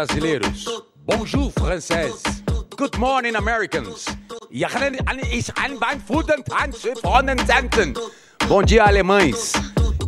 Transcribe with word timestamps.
Brasileiros. 0.00 0.64
Bonjour, 1.04 1.52
francês. 1.52 2.22
Good 2.74 2.96
morning, 2.96 3.34
Americans. 3.36 4.06
Bom 8.48 8.62
dia, 8.62 8.84
alemães. 8.84 9.52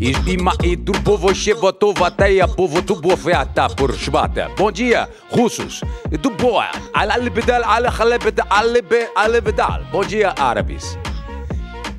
E, 0.00 0.76
do 0.76 0.92
povo 1.02 1.34
chevotovateia, 1.34 2.48
povo 2.48 2.80
tuboveata 2.80 3.68
por 3.68 3.94
chvata. 3.94 4.50
Bom 4.56 4.72
dia, 4.72 5.10
russos. 5.28 5.82
E 6.10 6.16
do 6.16 6.30
boa. 6.30 6.70
Bom 9.90 10.04
dia, 10.04 10.34
árabes. 10.38 10.96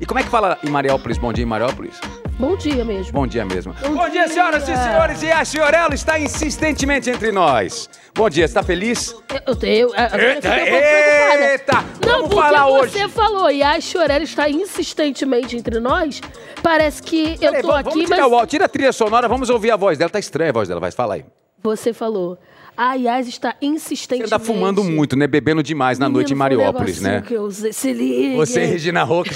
E 0.00 0.04
como 0.04 0.18
é 0.18 0.24
que 0.24 0.30
fala 0.30 0.58
em 0.64 0.68
Mariópolis? 0.68 1.16
Bom 1.16 1.32
dia 1.32 1.44
em 1.44 1.46
Mariópolis? 1.46 2.00
Bom 2.38 2.56
dia 2.56 2.84
mesmo. 2.84 3.12
Bom 3.12 3.26
dia 3.26 3.44
mesmo. 3.44 3.72
Bom, 3.80 3.94
Bom 3.94 4.08
dia, 4.08 4.24
dia, 4.24 4.28
senhoras 4.28 4.64
e 4.68 4.76
senhores. 4.76 5.22
E 5.22 5.30
a 5.30 5.44
senhorela 5.44 5.94
está 5.94 6.18
insistentemente 6.18 7.08
entre 7.08 7.30
nós. 7.30 7.88
Bom 8.12 8.28
dia, 8.28 8.44
está 8.44 8.62
feliz? 8.62 9.14
Eu 9.46 9.54
tenho. 9.54 9.88
Eita, 9.94 10.56
eita! 10.56 11.84
Não, 12.04 12.28
Vamos 12.28 12.34
porque 12.34 12.88
você 12.90 13.04
hoje. 13.04 13.08
falou 13.08 13.50
e 13.50 13.62
a 13.62 13.80
Chorella 13.80 14.24
está 14.24 14.48
insistentemente 14.48 15.56
entre 15.56 15.78
nós. 15.80 16.20
Parece 16.62 17.02
que 17.02 17.34
eu 17.40 17.50
Peraí, 17.52 17.62
tô 17.62 17.68
vamos- 17.68 17.80
aqui, 17.80 17.90
vamos 17.90 18.04
tirar, 18.10 18.28
mas 18.28 18.42
o 18.42 18.46
tira 18.46 18.64
a 18.64 18.68
trilha 18.68 18.92
sonora, 18.92 19.28
vamos 19.28 19.48
ouvir 19.50 19.70
a 19.70 19.76
voz 19.76 19.96
dela. 19.98 20.10
Tá 20.10 20.18
estranha 20.18 20.50
a 20.50 20.52
voz 20.52 20.68
dela, 20.68 20.80
vai, 20.80 20.90
fala 20.90 21.14
aí. 21.14 21.24
você 21.62 21.92
falou. 21.92 22.36
A 22.76 22.94
Yas 22.94 23.28
está 23.28 23.50
Você 23.50 23.66
insistentemente. 23.66 24.34
anda 24.34 24.38
fumando 24.44 24.82
muito, 24.82 25.16
né? 25.16 25.26
Bebendo 25.26 25.62
demais 25.62 25.98
na 25.98 26.08
noite 26.08 26.32
em 26.32 26.34
um 26.34 26.38
Mariópolis, 26.38 27.00
né? 27.00 27.22
Que 27.26 27.34
eu 27.34 27.42
usei. 27.42 27.72
Se. 27.72 28.34
Você 28.34 28.64
e 28.64 28.66
Regina 28.66 29.04
Roca 29.04 29.30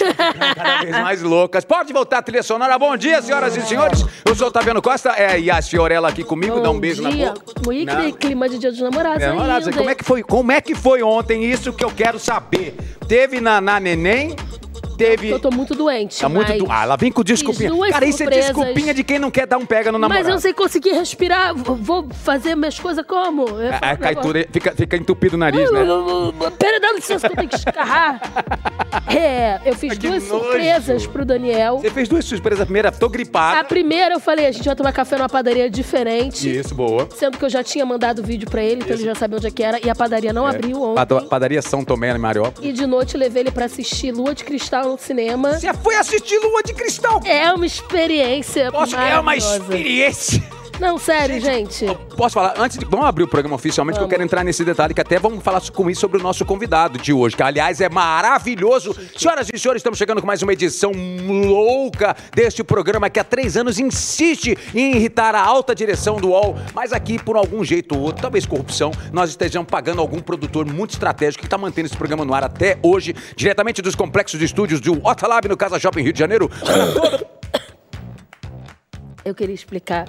cada 0.54 0.78
vez 0.82 0.90
mais 0.90 1.22
loucas. 1.22 1.64
Pode 1.64 1.92
voltar 1.92 2.18
a 2.18 2.22
trilha 2.22 2.42
sonora. 2.42 2.76
Bom 2.78 2.96
dia, 2.96 3.22
senhoras 3.22 3.56
e 3.56 3.62
senhores. 3.62 4.04
Eu 4.24 4.34
sou 4.34 4.46
o 4.46 4.48
Otaviano 4.48 4.82
Costa, 4.82 5.10
é 5.10 5.50
a 5.50 5.62
Fiorella 5.62 6.08
aqui 6.08 6.24
comigo. 6.24 6.56
Bom 6.56 6.62
Dá 6.62 6.70
um 6.70 6.80
beijo 6.80 7.08
dia. 7.08 7.26
na 7.26 7.32
boca. 7.34 7.52
Ui, 7.68 7.84
Não. 7.84 7.96
que 7.96 8.12
clima 8.12 8.48
de 8.48 8.58
dia 8.58 8.70
dos 8.70 8.80
namorados. 8.80 9.22
É, 9.22 9.28
ainda, 9.30 9.72
como, 9.72 9.90
é 9.90 9.94
que 9.94 10.04
foi, 10.04 10.22
como 10.22 10.52
é 10.52 10.60
que 10.60 10.74
foi 10.74 11.02
ontem 11.02 11.44
isso 11.44 11.72
que 11.72 11.84
eu 11.84 11.90
quero 11.90 12.18
saber? 12.18 12.74
Teve 13.06 13.40
na, 13.40 13.60
na 13.60 13.78
neném? 13.78 14.34
Teve. 14.98 15.30
Eu 15.30 15.38
tô 15.38 15.50
muito 15.50 15.74
doente. 15.74 16.18
Tá 16.20 16.28
muito 16.28 16.48
mas... 16.48 16.58
do... 16.58 16.66
Ah, 16.70 16.82
ela 16.82 16.96
vem 16.96 17.12
com 17.12 17.22
desculpinha. 17.22 17.70
Cara, 17.90 18.04
isso 18.04 18.22
é 18.22 18.26
surpresas. 18.26 18.46
desculpinha 18.46 18.92
de 18.92 19.04
quem 19.04 19.18
não 19.18 19.30
quer 19.30 19.46
dar 19.46 19.56
um 19.56 19.64
pega 19.64 19.92
no 19.92 19.98
namorado. 19.98 20.20
Mas 20.24 20.28
eu 20.28 20.34
não 20.34 20.40
sei 20.40 20.52
conseguir 20.52 20.90
respirar. 20.90 21.54
Vou 21.54 22.08
fazer 22.10 22.54
minhas 22.56 22.78
coisas 22.78 23.04
como? 23.06 23.48
Eu 23.48 23.62
ia 23.62 23.76
A, 23.76 23.78
falar 23.78 23.92
a 23.92 23.96
caitura 23.96 24.46
fica, 24.50 24.72
fica 24.74 24.96
entupido 24.96 25.36
o 25.36 25.38
nariz, 25.38 25.70
né? 25.70 25.80
Pera, 26.58 26.80
dá 26.80 26.92
licença 26.92 27.28
que 27.28 27.32
eu 27.34 27.36
tenho 27.36 27.48
que 27.48 27.56
escarrar. 27.56 28.20
É, 29.06 29.60
eu 29.64 29.74
fiz 29.74 29.96
Que 29.98 30.08
duas 30.08 30.26
nojo. 30.28 30.44
surpresas 30.44 31.06
pro 31.06 31.24
Daniel. 31.24 31.78
Você 31.78 31.90
fez 31.90 32.08
duas 32.08 32.24
surpresas. 32.24 32.60
A 32.62 32.64
primeira, 32.66 32.90
tô 32.92 33.06
A 33.06 33.08
gripado. 33.08 33.68
primeira 33.68 34.14
eu 34.14 34.20
falei, 34.20 34.46
a 34.46 34.52
gente 34.52 34.64
vai 34.64 34.74
tomar 34.74 34.92
café 34.92 35.16
numa 35.16 35.28
padaria 35.28 35.68
diferente. 35.70 36.48
Isso, 36.58 36.74
boa. 36.74 37.06
Sendo 37.14 37.36
que 37.38 37.44
eu 37.44 37.48
já 37.50 37.62
tinha 37.62 37.84
mandado 37.84 38.20
o 38.20 38.22
vídeo 38.22 38.48
pra 38.50 38.62
ele, 38.62 38.82
então 38.82 38.94
ele 38.96 39.04
já 39.04 39.14
sabia 39.14 39.36
onde 39.36 39.46
é 39.46 39.50
que 39.50 39.62
era. 39.62 39.78
E 39.84 39.88
a 39.90 39.94
padaria 39.94 40.32
não 40.32 40.46
abriu 40.46 40.82
ontem. 40.82 41.28
Padaria 41.28 41.60
São 41.62 41.84
Tomé, 41.84 42.14
em 42.14 42.18
Mariópolis. 42.18 42.68
E 42.68 42.72
de 42.72 42.86
noite 42.86 43.16
levei 43.16 43.42
ele 43.42 43.50
pra 43.50 43.66
assistir 43.66 44.10
Lua 44.12 44.34
de 44.34 44.44
Cristal 44.44 44.87
no 44.88 44.98
cinema. 44.98 45.58
Você 45.58 45.72
foi 45.74 45.96
assistir 45.96 46.38
Lua 46.38 46.62
de 46.62 46.72
Cristal. 46.72 47.20
É 47.24 47.52
uma 47.52 47.66
experiência 47.66 48.72
Posso, 48.72 48.96
é 48.96 49.18
uma 49.18 49.36
experiência. 49.36 50.42
Não, 50.80 50.96
sério, 50.96 51.40
gente. 51.40 51.86
Posso 52.16 52.34
falar? 52.34 52.54
Antes 52.56 52.78
de. 52.78 52.84
Vamos 52.84 53.06
abrir 53.06 53.24
o 53.24 53.28
programa 53.28 53.56
oficialmente, 53.56 53.98
que 53.98 54.04
eu 54.04 54.08
quero 54.08 54.22
entrar 54.22 54.44
nesse 54.44 54.64
detalhe, 54.64 54.94
que 54.94 55.00
até 55.00 55.18
vamos 55.18 55.42
falar 55.42 55.60
com 55.72 55.90
isso 55.90 56.00
sobre 56.00 56.18
o 56.18 56.22
nosso 56.22 56.44
convidado 56.44 56.98
de 56.98 57.12
hoje, 57.12 57.34
que 57.34 57.42
aliás 57.42 57.80
é 57.80 57.88
maravilhoso. 57.88 58.96
Senhoras 59.16 59.48
e 59.52 59.58
senhores, 59.58 59.80
estamos 59.80 59.98
chegando 59.98 60.20
com 60.20 60.26
mais 60.26 60.40
uma 60.40 60.52
edição 60.52 60.92
louca 60.92 62.16
deste 62.32 62.62
programa 62.62 63.10
que 63.10 63.18
há 63.18 63.24
três 63.24 63.56
anos 63.56 63.80
insiste 63.80 64.56
em 64.72 64.94
irritar 64.96 65.34
a 65.34 65.42
alta 65.42 65.74
direção 65.74 66.16
do 66.16 66.28
UOL, 66.28 66.56
mas 66.72 66.92
aqui, 66.92 67.18
por 67.18 67.36
algum 67.36 67.64
jeito 67.64 67.96
ou 67.96 68.02
outro, 68.02 68.22
talvez 68.22 68.46
corrupção, 68.46 68.92
nós 69.12 69.30
estejamos 69.30 69.68
pagando 69.68 70.00
algum 70.00 70.20
produtor 70.20 70.64
muito 70.64 70.90
estratégico 70.90 71.40
que 71.40 71.46
está 71.46 71.58
mantendo 71.58 71.86
esse 71.86 71.96
programa 71.96 72.24
no 72.24 72.32
ar 72.32 72.44
até 72.44 72.78
hoje, 72.82 73.14
diretamente 73.34 73.82
dos 73.82 73.96
complexos 73.96 74.38
de 74.38 74.44
estúdios 74.46 74.80
do 74.80 75.04
Otalab 75.04 75.48
no 75.48 75.56
Casa 75.56 75.78
Shopping 75.78 76.02
Rio 76.02 76.12
de 76.12 76.18
Janeiro. 76.18 76.48
Eu 79.24 79.34
queria 79.34 79.54
explicar 79.54 80.06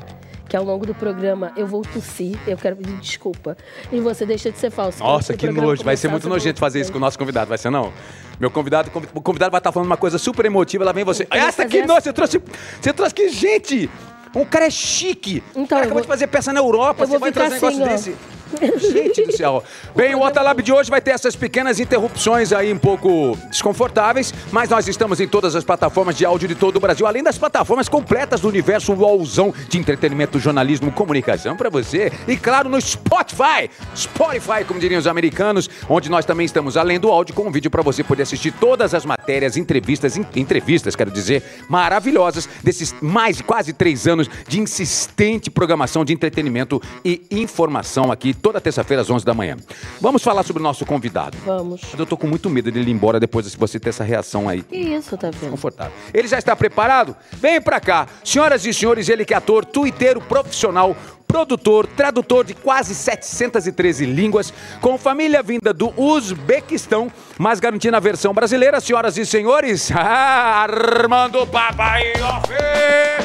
que 0.50 0.58
ao 0.58 0.64
longo 0.64 0.86
do 0.86 0.96
programa 0.96 1.52
eu 1.56 1.68
vou 1.68 1.84
tossir, 1.84 2.38
eu 2.48 2.58
quero 2.58 2.76
pedir 2.76 2.98
desculpa. 2.98 3.56
E 3.92 4.00
você 4.00 4.26
deixa 4.26 4.52
de 4.52 4.58
ser 4.58 4.72
falso. 4.72 5.02
Nossa, 5.04 5.34
que 5.34 5.48
nojo. 5.50 5.84
Vai 5.84 5.96
ser 5.96 6.08
muito 6.10 6.28
nojento 6.28 6.60
fazer 6.60 6.82
isso 6.82 6.92
com 6.92 6.98
o 6.98 7.02
nosso 7.02 7.18
convidado, 7.18 7.48
vai 7.48 7.58
ser 7.58 7.70
não? 7.70 7.94
Meu 8.40 8.50
convidado, 8.50 8.90
o 9.14 9.22
convidado 9.22 9.52
vai 9.52 9.60
estar 9.60 9.72
falando 9.72 9.88
uma 9.88 9.98
coisa 9.98 10.18
super 10.18 10.46
emotiva, 10.46 10.84
lá 10.84 10.92
vem 10.92 11.04
você. 11.04 11.28
Essa 11.30 11.64
assim. 11.64 11.82
nossa, 11.86 12.02
você 12.02 12.14
trouxe, 12.14 12.42
você 12.82 12.92
trouxe 12.92 13.14
que 13.14 13.30
gente. 13.30 13.90
Um 14.36 14.46
cara 14.46 14.66
é 14.66 14.70
chique. 14.70 15.44
Então, 15.52 15.66
cara 15.66 15.82
acabou 15.82 15.96
vou- 15.96 16.02
de 16.02 16.08
fazer 16.08 16.28
peça 16.28 16.52
na 16.54 16.60
Europa, 16.60 17.04
eu 17.04 17.08
você 17.08 17.18
vai 17.18 17.32
trazer 17.32 17.58
um 17.66 17.70
negócio 17.72 17.94
assim, 17.94 18.16
ó. 18.36 18.39
Gente 18.80 19.26
do 19.26 19.32
céu. 19.36 19.64
Bem, 19.96 20.16
o 20.16 20.22
Otalab 20.22 20.62
de 20.62 20.72
hoje 20.72 20.90
vai 20.90 21.02
ter 21.02 21.12
essas 21.12 21.36
pequenas 21.36 21.80
interrupções 21.80 22.52
aí 22.52 22.72
um 22.74 22.78
pouco 22.78 23.38
desconfortáveis, 23.50 24.34
mas 24.52 24.70
nós 24.70 24.88
estamos 24.88 25.20
em 25.20 25.28
todas 25.28 25.56
as 25.56 25.64
plataformas 25.64 26.16
de 26.16 26.26
áudio 26.26 26.48
de 26.48 26.56
todo 26.56 26.78
o 26.78 26.80
Brasil, 26.80 27.06
além 27.06 27.24
das 27.24 27.38
plataformas 27.38 27.88
completas 27.88 28.42
do 28.42 28.48
universo 28.48 28.94
UOLzão 28.94 29.54
de 29.68 29.78
entretenimento, 29.78 30.40
jornalismo, 30.40 30.92
comunicação 30.92 31.56
para 31.56 31.70
você. 31.70 32.12
E 32.28 32.36
claro, 32.36 32.70
no 32.70 32.80
Spotify, 32.82 33.70
Spotify, 33.96 34.64
como 34.68 34.80
diriam 34.80 35.00
os 35.00 35.08
americanos, 35.08 35.70
onde 35.88 36.10
nós 36.10 36.26
também 36.26 36.46
estamos 36.46 36.76
além 36.78 37.00
do 37.00 37.10
áudio 37.10 37.36
com 37.36 37.44
um 37.48 37.52
vídeo 37.52 37.70
para 37.70 37.82
você 37.82 38.04
poder 38.04 38.24
assistir 38.24 38.52
todas 38.54 38.94
as 38.94 39.06
matérias, 39.06 39.58
entrevistas, 39.58 40.18
en- 40.18 40.26
entrevistas, 40.36 40.96
quero 40.96 41.12
dizer, 41.12 41.44
maravilhosas 41.70 42.48
desses 42.64 42.96
mais 43.02 43.42
quase 43.42 43.74
três 43.74 44.08
anos 44.08 44.30
de 44.48 44.60
insistente 44.60 45.50
programação 45.52 46.04
de 46.04 46.14
entretenimento 46.14 46.82
e 47.06 47.22
informação 47.32 48.12
aqui 48.12 48.34
toda 48.40 48.60
terça-feira 48.60 49.02
às 49.02 49.10
11 49.10 49.26
da 49.26 49.34
manhã. 49.34 49.58
Vamos 50.02 50.24
falar 50.24 50.44
sobre 50.44 50.62
o 50.62 50.64
nosso 50.64 50.86
convidado. 50.86 51.38
Vamos. 51.46 51.82
Mas 51.92 52.00
eu 52.00 52.06
tô 52.06 52.18
com 52.18 52.28
muito 52.28 52.50
medo 52.50 52.72
dele 52.72 52.90
ir 52.90 52.94
embora 52.94 53.20
depois 53.20 53.50
de 53.50 53.58
você 53.58 53.80
ter 53.80 53.90
essa 53.90 54.04
reação 54.04 54.50
aí. 54.50 54.64
Que 54.64 54.78
isso, 54.78 55.18
tá 55.18 55.30
vendo? 55.32 55.52
Confortável. 55.52 55.94
Ele 56.14 56.28
já 56.28 56.38
está 56.38 56.56
preparado? 56.56 57.16
Vem 57.34 57.62
pra 57.62 57.80
cá. 57.80 58.08
Senhoras 58.24 58.66
e 58.66 58.74
senhores, 58.74 59.10
ele 59.10 59.26
que 59.26 59.34
é 59.34 59.38
ator, 59.38 59.66
tuiteiro 59.66 60.22
profissional, 60.22 60.96
produtor, 61.30 61.86
tradutor 61.86 62.44
de 62.44 62.56
quase 62.56 62.96
713 62.96 64.06
línguas, 64.06 64.52
com 64.82 64.98
família 64.98 65.44
vinda 65.44 65.72
do 65.72 65.94
Uzbequistão, 65.96 67.12
mas 67.38 67.60
garantindo 67.60 67.96
a 67.96 68.00
versão 68.00 68.34
brasileira, 68.34 68.82
senhoras 68.82 69.16
e 69.16 69.26
senhores, 69.26 69.92
ah, 69.94 70.64
Armando 70.64 71.46
Babaioff! 71.46 72.50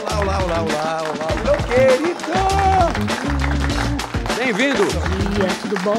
Olá, 0.06 0.20
olá, 0.20 0.38
olá, 0.38 0.60
olá, 0.60 1.02
olá. 1.02 1.42
Meu 1.44 1.56
querido! 1.66 2.73
Bem-vindo! 4.36 4.84
Dia, 4.84 5.48
tudo 5.62 5.80
bom? 5.82 5.94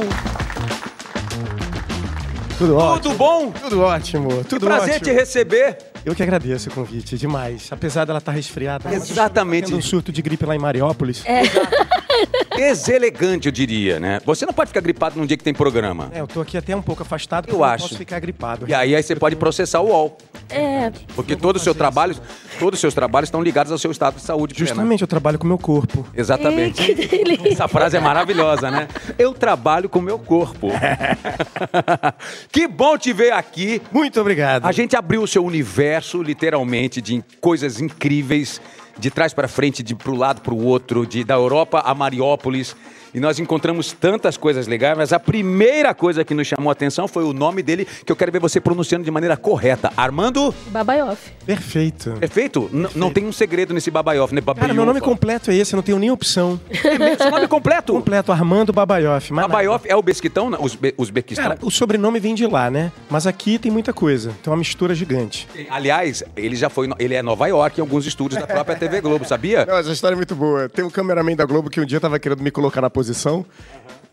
Tudo 2.57 2.75
ótimo. 2.77 3.01
Tudo 3.01 3.15
bom? 3.17 3.51
Tudo 3.51 3.81
ótimo. 3.81 4.43
Tudo 4.43 4.65
Prazer 4.65 4.95
ótimo. 4.95 5.05
te 5.05 5.11
receber. 5.13 5.77
Eu 6.05 6.13
que 6.13 6.21
agradeço 6.21 6.69
o 6.69 6.73
convite, 6.73 7.17
demais. 7.17 7.67
Apesar 7.71 8.05
dela 8.05 8.19
estar 8.19 8.31
resfriada. 8.31 8.93
Exatamente. 8.93 9.65
Tendo 9.65 9.77
um 9.77 9.81
surto 9.81 10.11
de 10.11 10.21
gripe 10.21 10.45
lá 10.45 10.55
em 10.55 10.59
Mariópolis. 10.59 11.23
É. 11.25 11.41
Deselegante, 12.55 13.47
eu 13.47 13.51
diria, 13.51 13.99
né? 13.99 14.21
Você 14.25 14.45
não 14.45 14.53
pode 14.53 14.69
ficar 14.69 14.79
gripado 14.81 15.19
num 15.19 15.25
dia 15.25 15.35
que 15.35 15.43
tem 15.43 15.53
programa. 15.53 16.09
É, 16.13 16.21
eu 16.21 16.27
tô 16.27 16.39
aqui 16.41 16.57
até 16.57 16.75
um 16.75 16.81
pouco 16.81 17.01
afastado, 17.01 17.45
porque 17.45 17.55
Eu 17.55 17.59
não 17.59 17.65
acho. 17.65 17.83
posso 17.83 17.97
ficar 17.97 18.19
gripado. 18.19 18.65
E 18.69 18.73
aí, 18.73 18.95
aí 18.95 19.03
você 19.03 19.15
pode 19.15 19.35
processar 19.35 19.81
o 19.81 19.87
UOL. 19.87 20.17
É, 20.47 20.91
Porque 21.15 21.35
todo 21.35 21.55
o 21.55 21.59
seu 21.59 21.73
trabalho, 21.73 22.15
todos 22.59 22.77
os 22.77 22.81
seus 22.81 22.93
trabalhos 22.93 23.27
estão 23.27 23.41
ligados 23.41 23.71
ao 23.71 23.79
seu 23.79 23.89
estado 23.89 24.15
de 24.17 24.21
saúde. 24.21 24.53
plena. 24.53 24.67
Justamente, 24.69 25.01
eu 25.01 25.07
trabalho 25.07 25.39
com 25.39 25.45
o 25.45 25.47
meu 25.47 25.57
corpo. 25.57 26.07
Exatamente. 26.15 26.81
Ih, 26.83 26.95
que 26.95 27.07
delícia. 27.07 27.51
Essa 27.53 27.67
frase 27.67 27.97
é 27.97 27.99
maravilhosa, 27.99 28.69
né? 28.69 28.87
Eu 29.17 29.33
trabalho 29.33 29.89
com 29.89 29.97
o 29.97 30.01
meu 30.03 30.19
corpo. 30.19 30.69
que 32.51 32.67
bom 32.67 32.95
te 32.97 33.11
ver 33.11 33.33
aqui. 33.33 33.81
Muito 33.91 34.21
obrigado. 34.21 34.65
A 34.65 34.71
gente 34.71 34.95
abriu 34.95 35.23
o 35.23 35.27
seu 35.27 35.43
universo, 35.43 35.94
literalmente, 36.23 37.01
de 37.01 37.23
coisas 37.39 37.79
incríveis, 37.79 38.61
de 38.97 39.11
trás 39.11 39.33
para 39.33 39.47
frente, 39.47 39.83
de 39.83 39.95
pro 39.95 40.15
lado 40.15 40.41
para 40.41 40.53
o 40.53 40.65
outro, 40.65 41.05
de 41.05 41.23
da 41.23 41.35
Europa 41.35 41.81
a 41.85 41.93
Mariópolis. 41.93 42.75
E 43.15 43.19
nós 43.19 43.39
encontramos 43.39 43.93
tantas 43.93 44.35
coisas 44.35 44.67
legais, 44.67 44.97
mas 44.97 45.13
a 45.13 45.19
primeira 45.19 45.93
coisa 45.93 46.25
que 46.25 46.33
nos 46.33 46.45
chamou 46.47 46.69
a 46.69 46.73
atenção 46.73 47.07
foi 47.07 47.23
o 47.23 47.31
nome 47.31 47.63
dele, 47.63 47.87
que 48.05 48.11
eu 48.11 48.15
quero 48.15 48.29
ver 48.29 48.39
você 48.39 48.59
pronunciando 48.59 49.05
de 49.05 49.09
maneira 49.09 49.37
correta. 49.37 49.89
Armando, 49.95 50.53
Babaioff. 50.67 51.31
Perfeito. 51.45 52.11
perfeito? 52.19 52.69
N- 52.73 52.89
não 52.93 53.09
tem 53.09 53.25
um 53.25 53.31
segredo 53.31 53.73
nesse 53.73 53.89
babaioff, 53.89 54.35
né? 54.35 54.41
Cara, 54.41 54.73
meu 54.73 54.85
nome 54.85 54.99
completo 54.99 55.49
é 55.49 55.55
esse, 55.55 55.73
eu 55.73 55.77
não 55.77 55.83
tenho 55.83 55.97
nem 55.97 56.11
opção. 56.11 56.59
É 56.83 56.99
mesmo? 56.99 57.17
Seu 57.17 57.31
nome 57.31 57.47
completo? 57.47 57.93
Completo, 57.93 58.31
Armando 58.33 58.73
nada. 58.75 59.47
Babaioff 59.47 59.87
é 59.87 59.95
o 59.95 60.01
Besquitão? 60.01 60.49
não? 60.49 60.61
Uzbe- 60.61 60.93
Uzbequistão? 60.97 61.43
Cara, 61.47 61.57
o 61.61 61.71
sobrenome 61.71 62.19
vem 62.19 62.35
de 62.35 62.45
lá, 62.45 62.69
né? 62.69 62.91
Mas 63.09 63.25
aqui 63.25 63.57
tem 63.57 63.71
muita 63.71 63.93
coisa. 63.93 64.31
Tem 64.43 64.51
uma 64.51 64.57
mistura 64.57 64.93
gigante. 64.93 65.47
Aliás, 65.69 66.21
ele 66.35 66.55
já 66.57 66.69
foi. 66.69 66.89
Ele 66.99 67.13
é 67.13 67.21
Nova 67.21 67.47
York 67.47 67.79
em 67.79 67.81
alguns 67.81 68.05
estúdios 68.05 68.41
da 68.41 68.45
própria 68.45 68.75
TV 68.75 68.99
Globo, 68.99 69.23
sabia? 69.25 69.65
Não, 69.65 69.77
essa 69.77 69.91
história 69.91 70.15
é 70.15 70.17
muito 70.17 70.35
boa. 70.35 70.67
Tem 70.67 70.83
um 70.83 70.89
cameraman 70.89 71.35
da 71.35 71.45
Globo 71.45 71.69
que 71.69 71.79
um 71.79 71.85
dia 71.85 71.99
tava 72.01 72.19
querendo 72.19 72.43
me 72.43 72.51
colocar 72.51 72.81
na 72.81 72.89
posição. 72.89 73.04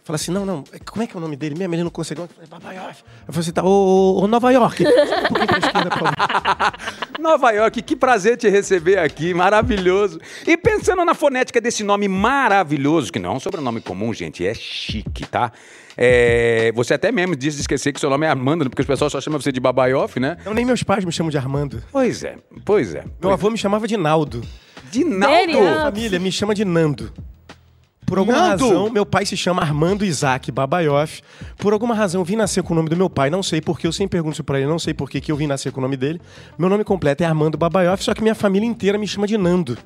Fala 0.05 0.17
assim, 0.17 0.33
não, 0.33 0.45
não, 0.45 0.65
como 0.85 1.05
é 1.05 1.07
que 1.07 1.15
é 1.15 1.19
o 1.19 1.21
nome 1.21 1.37
dele 1.37 1.55
mesmo? 1.57 1.77
Ele 1.77 1.85
não 1.85 1.91
conseguiu. 1.91 2.25
Eu 2.25 2.29
falei, 2.29 2.49
Babaioff. 2.51 3.05
Eu 3.27 3.33
falei 3.33 3.41
assim, 3.41 3.53
tá, 3.53 3.63
ô, 3.63 3.69
ô, 3.69 4.25
ô, 4.25 4.27
Nova 4.27 4.51
York. 4.51 4.83
Favor? 5.93 6.13
Nova 7.21 7.53
York, 7.53 7.83
que 7.83 7.95
prazer 7.95 8.37
te 8.37 8.49
receber 8.49 8.99
aqui, 8.99 9.33
maravilhoso. 9.33 10.21
E 10.45 10.57
pensando 10.57 11.05
na 11.05 11.15
fonética 11.15 11.61
desse 11.61 11.85
nome 11.85 12.09
maravilhoso, 12.09 13.13
que 13.13 13.21
não 13.21 13.31
é 13.31 13.35
um 13.35 13.41
sobrenome 13.41 13.81
comum, 13.81 14.13
gente, 14.13 14.45
é 14.45 14.53
chique, 14.55 15.25
tá? 15.25 15.53
É, 15.97 16.73
você 16.75 16.95
até 16.95 17.13
mesmo 17.13 17.37
disse 17.37 17.59
de 17.59 17.61
esquecer 17.61 17.93
que 17.93 18.01
seu 18.01 18.11
nome 18.11 18.27
é 18.27 18.29
Armando, 18.29 18.69
porque 18.69 18.83
os 18.83 18.89
pessoal 18.89 19.09
só 19.09 19.21
chamam 19.21 19.41
você 19.41 19.53
de 19.53 19.61
Babaioff, 19.61 20.19
né? 20.19 20.37
Não, 20.45 20.53
nem 20.53 20.65
meus 20.65 20.83
pais 20.83 21.05
me 21.05 21.13
chamam 21.13 21.31
de 21.31 21.39
Armando. 21.39 21.81
Pois 21.93 22.25
é, 22.25 22.37
pois 22.65 22.93
é. 22.93 23.05
Meu 23.21 23.31
avô 23.31 23.51
me 23.51 23.59
chamava 23.59 23.87
de 23.87 23.97
Naldo. 23.97 24.43
De? 24.91 25.05
Naldo. 25.05 25.59
Ah, 25.61 25.93
Família 25.93 26.19
me 26.19 26.33
chama 26.33 26.57
de 26.57 26.65
Nando. 26.65 27.13
Por 28.07 28.19
alguma 28.19 28.37
Nando? 28.39 28.65
razão, 28.69 28.91
meu 28.91 29.07
pai 29.07 29.25
se 29.25 29.37
chama 29.37 29.63
Armando 29.63 30.05
Isaac 30.05 30.51
Babaioff. 30.53 31.23
Por 31.57 31.73
alguma 31.73 31.95
razão, 31.95 32.21
eu 32.21 32.25
vim 32.25 32.37
nascer 32.37 32.63
com 32.63 32.73
o 32.75 32.77
nome 32.77 32.89
do 32.91 32.97
meu 32.97 33.09
pai. 33.09 33.31
Não 33.31 33.43
sei 33.43 33.61
porque, 33.61 33.87
eu 33.87 33.93
sempre 33.93 34.19
pergunto 34.19 34.35
isso 34.35 34.45
pra 34.45 34.59
ele, 34.59 34.69
não 34.69 34.79
sei 34.79 34.93
por 34.93 35.09
que 35.09 35.21
que 35.21 35.33
eu 35.33 35.37
vim 35.37 35.47
nascer 35.47 35.73
com 35.73 35.81
o 35.81 35.83
nome 35.83 35.97
dele. 35.97 36.21
Meu 36.59 36.69
nome 36.69 36.85
completo 36.85 37.23
é 37.23 37.27
Armando 37.27 37.57
Babaioff, 37.57 38.03
só 38.05 38.13
que 38.13 38.21
minha 38.23 38.35
família 38.35 38.67
inteira 38.67 38.99
me 38.99 39.07
chama 39.07 39.27
de 39.27 39.39
Nando. 39.39 39.79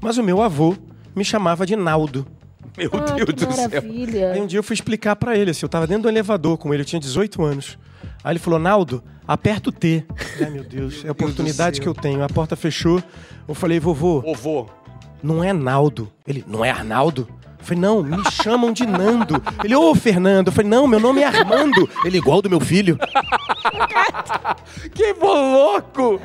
Mas 0.00 0.18
o 0.18 0.22
meu 0.22 0.42
avô 0.42 0.74
me 1.14 1.24
chamava 1.24 1.64
de 1.64 1.76
Naldo. 1.76 2.26
Meu 2.76 2.90
Ah, 2.94 3.12
Deus 3.12 3.32
do 3.34 3.52
céu. 3.52 3.68
maravilha. 3.68 4.32
Aí 4.32 4.40
um 4.40 4.46
dia 4.46 4.58
eu 4.58 4.62
fui 4.62 4.74
explicar 4.74 5.14
pra 5.16 5.36
ele, 5.36 5.50
assim, 5.50 5.64
eu 5.64 5.68
tava 5.68 5.86
dentro 5.86 6.04
do 6.04 6.08
elevador 6.08 6.56
com 6.58 6.72
ele, 6.72 6.82
eu 6.82 6.86
tinha 6.86 7.00
18 7.00 7.42
anos. 7.42 7.78
Aí 8.24 8.32
ele 8.32 8.38
falou, 8.38 8.58
Naldo, 8.58 9.02
aperta 9.28 9.68
o 9.70 9.72
T. 9.72 10.04
Ai, 10.42 10.50
meu 10.50 10.64
Deus, 10.64 11.04
é 11.04 11.08
a 11.08 11.12
oportunidade 11.12 11.80
que 11.80 11.86
eu 11.88 11.94
tenho. 11.94 12.22
A 12.24 12.28
porta 12.28 12.56
fechou. 12.56 13.02
Eu 13.46 13.54
falei, 13.54 13.78
vovô, 13.80 14.20
Vovô. 14.22 14.66
não 15.22 15.42
é 15.44 15.52
Naldo. 15.52 16.10
Ele, 16.26 16.44
não 16.46 16.64
é 16.64 16.70
Arnaldo? 16.70 17.28
Eu 17.60 17.66
falei, 17.66 17.80
não, 17.80 18.02
me 18.02 18.30
chamam 18.30 18.72
de 18.72 18.86
Nando. 18.86 19.40
Ele, 19.62 19.74
ô 19.76 19.94
Fernando. 19.94 20.48
Eu 20.48 20.52
falei, 20.52 20.68
não, 20.70 20.86
meu 20.86 20.98
nome 20.98 21.20
é 21.20 21.26
Armando. 21.26 21.88
Ele, 22.04 22.18
igual 22.18 22.40
do 22.42 22.48
meu 22.50 22.58
filho. 22.60 22.98
Que 24.94 25.12
louco! 25.12 26.20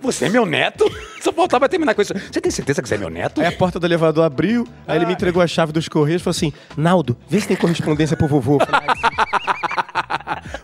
Você 0.00 0.26
é 0.26 0.28
meu 0.28 0.46
neto? 0.46 0.84
Só 1.20 1.32
faltava 1.32 1.68
terminar 1.68 1.94
com 1.94 2.02
isso. 2.02 2.14
Você 2.14 2.40
tem 2.40 2.50
certeza 2.50 2.80
que 2.82 2.88
você 2.88 2.94
é 2.94 2.98
meu 2.98 3.10
neto? 3.10 3.40
Aí 3.40 3.46
a 3.48 3.52
porta 3.52 3.80
do 3.80 3.86
elevador 3.86 4.24
abriu, 4.24 4.66
aí 4.86 4.96
ele 4.96 5.06
me 5.06 5.12
entregou 5.12 5.42
a 5.42 5.46
chave 5.46 5.72
dos 5.72 5.88
correios 5.88 6.22
e 6.22 6.24
falou 6.24 6.36
assim, 6.36 6.52
Naldo, 6.76 7.16
vê 7.28 7.40
se 7.40 7.48
tem 7.48 7.56
correspondência 7.56 8.16
pro 8.16 8.28
vovô. 8.28 8.58
Falei, 8.58 8.86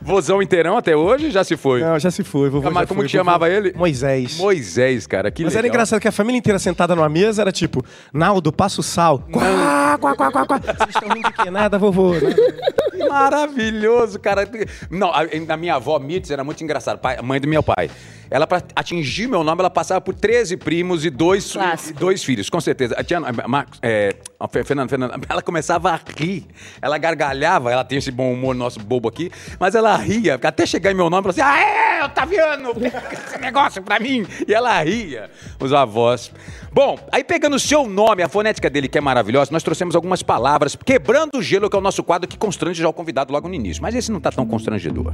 Vozão 0.00 0.42
inteirão 0.42 0.76
até 0.76 0.96
hoje 0.96 1.30
já 1.30 1.42
se 1.44 1.56
foi. 1.56 1.80
não, 1.80 1.98
já 1.98 2.10
se 2.10 2.22
foi, 2.22 2.48
vovô 2.50 2.70
Mas 2.70 2.82
já 2.82 2.86
como 2.86 3.00
foi, 3.00 3.06
que 3.06 3.12
chamava 3.16 3.46
vovô- 3.46 3.56
ele? 3.58 3.72
Moisés. 3.76 4.36
Moisés, 4.38 5.06
cara, 5.06 5.30
que 5.30 5.42
Mas 5.44 5.54
era 5.54 5.62
legal. 5.62 5.74
engraçado 5.76 6.00
que 6.00 6.08
a 6.08 6.12
família 6.12 6.38
inteira 6.38 6.58
sentada 6.58 6.94
numa 6.94 7.08
mesa 7.08 7.42
era 7.42 7.50
tipo, 7.52 7.84
Naldo, 8.12 8.52
passa 8.52 8.80
o 8.80 8.84
sal. 8.84 9.20
Quá, 9.32 9.98
quá, 10.00 10.11
quá, 10.14 10.30
quá, 10.32 10.46
quá. 10.46 10.58
Vocês 10.58 10.88
estão 10.94 11.08
rindo 11.08 11.28
de 11.28 11.34
quê? 11.34 11.50
Nada, 11.50 11.78
vovô. 11.78 12.12
Nada. 12.14 13.08
Maravilhoso, 13.08 14.18
cara. 14.18 14.48
Não, 14.90 15.08
a, 15.10 15.20
a 15.48 15.56
minha 15.56 15.74
avó 15.74 15.98
Mitz 15.98 16.30
era 16.30 16.42
muito 16.44 16.62
engraçada, 16.64 16.98
pai- 16.98 17.16
a 17.18 17.22
mãe 17.22 17.40
do 17.40 17.48
meu 17.48 17.62
pai. 17.62 17.90
Ela, 18.32 18.46
pra 18.46 18.62
atingir 18.74 19.26
meu 19.28 19.44
nome, 19.44 19.60
ela 19.60 19.68
passava 19.70 20.00
por 20.00 20.14
13 20.14 20.56
primos 20.56 21.04
e 21.04 21.10
dois, 21.10 21.54
e 21.88 21.92
dois 21.92 22.24
filhos, 22.24 22.48
com 22.48 22.60
certeza. 22.60 22.94
A 22.98 23.04
tia, 23.04 23.18
a 23.18 23.48
Marcos, 23.48 23.78
é, 23.82 24.14
a 24.40 24.48
Fe- 24.48 24.64
Fernanda, 24.64 24.88
Fernanda, 24.88 25.20
ela 25.28 25.42
começava 25.42 25.90
a 25.90 26.00
rir. 26.18 26.46
Ela 26.80 26.96
gargalhava, 26.96 27.70
ela 27.70 27.84
tem 27.84 27.98
esse 27.98 28.10
bom 28.10 28.32
humor 28.32 28.54
nosso 28.54 28.80
bobo 28.80 29.08
aqui, 29.08 29.30
mas 29.60 29.74
ela 29.74 29.94
ria, 29.96 30.40
até 30.42 30.64
chegar 30.64 30.90
em 30.90 30.94
meu 30.94 31.10
nome, 31.10 31.26
ela 31.26 31.32
falou 31.34 31.50
assim: 31.52 31.62
Ah, 31.62 32.00
é, 32.00 32.04
Otaviano, 32.04 32.74
pega 32.74 33.02
esse 33.28 33.38
negócio 33.38 33.82
pra 33.82 34.00
mim. 34.00 34.26
E 34.48 34.54
ela 34.54 34.82
ria, 34.82 35.30
os 35.60 35.72
avós. 35.72 36.32
Bom, 36.72 36.98
aí 37.12 37.22
pegando 37.22 37.56
o 37.56 37.60
seu 37.60 37.86
nome, 37.86 38.22
a 38.22 38.28
fonética 38.30 38.70
dele, 38.70 38.88
que 38.88 38.96
é 38.96 39.00
maravilhosa, 39.00 39.50
nós 39.52 39.62
trouxemos 39.62 39.94
algumas 39.94 40.22
palavras, 40.22 40.74
quebrando 40.74 41.36
o 41.36 41.42
gelo, 41.42 41.68
que 41.68 41.76
é 41.76 41.78
o 41.78 41.82
nosso 41.82 42.02
quadro 42.02 42.26
que 42.26 42.38
constrange 42.38 42.80
já 42.80 42.88
o 42.88 42.92
convidado 42.94 43.30
logo 43.30 43.46
no 43.46 43.54
início. 43.54 43.82
Mas 43.82 43.94
esse 43.94 44.10
não 44.10 44.18
tá 44.20 44.30
tão 44.32 44.46
constrangedor. 44.46 45.12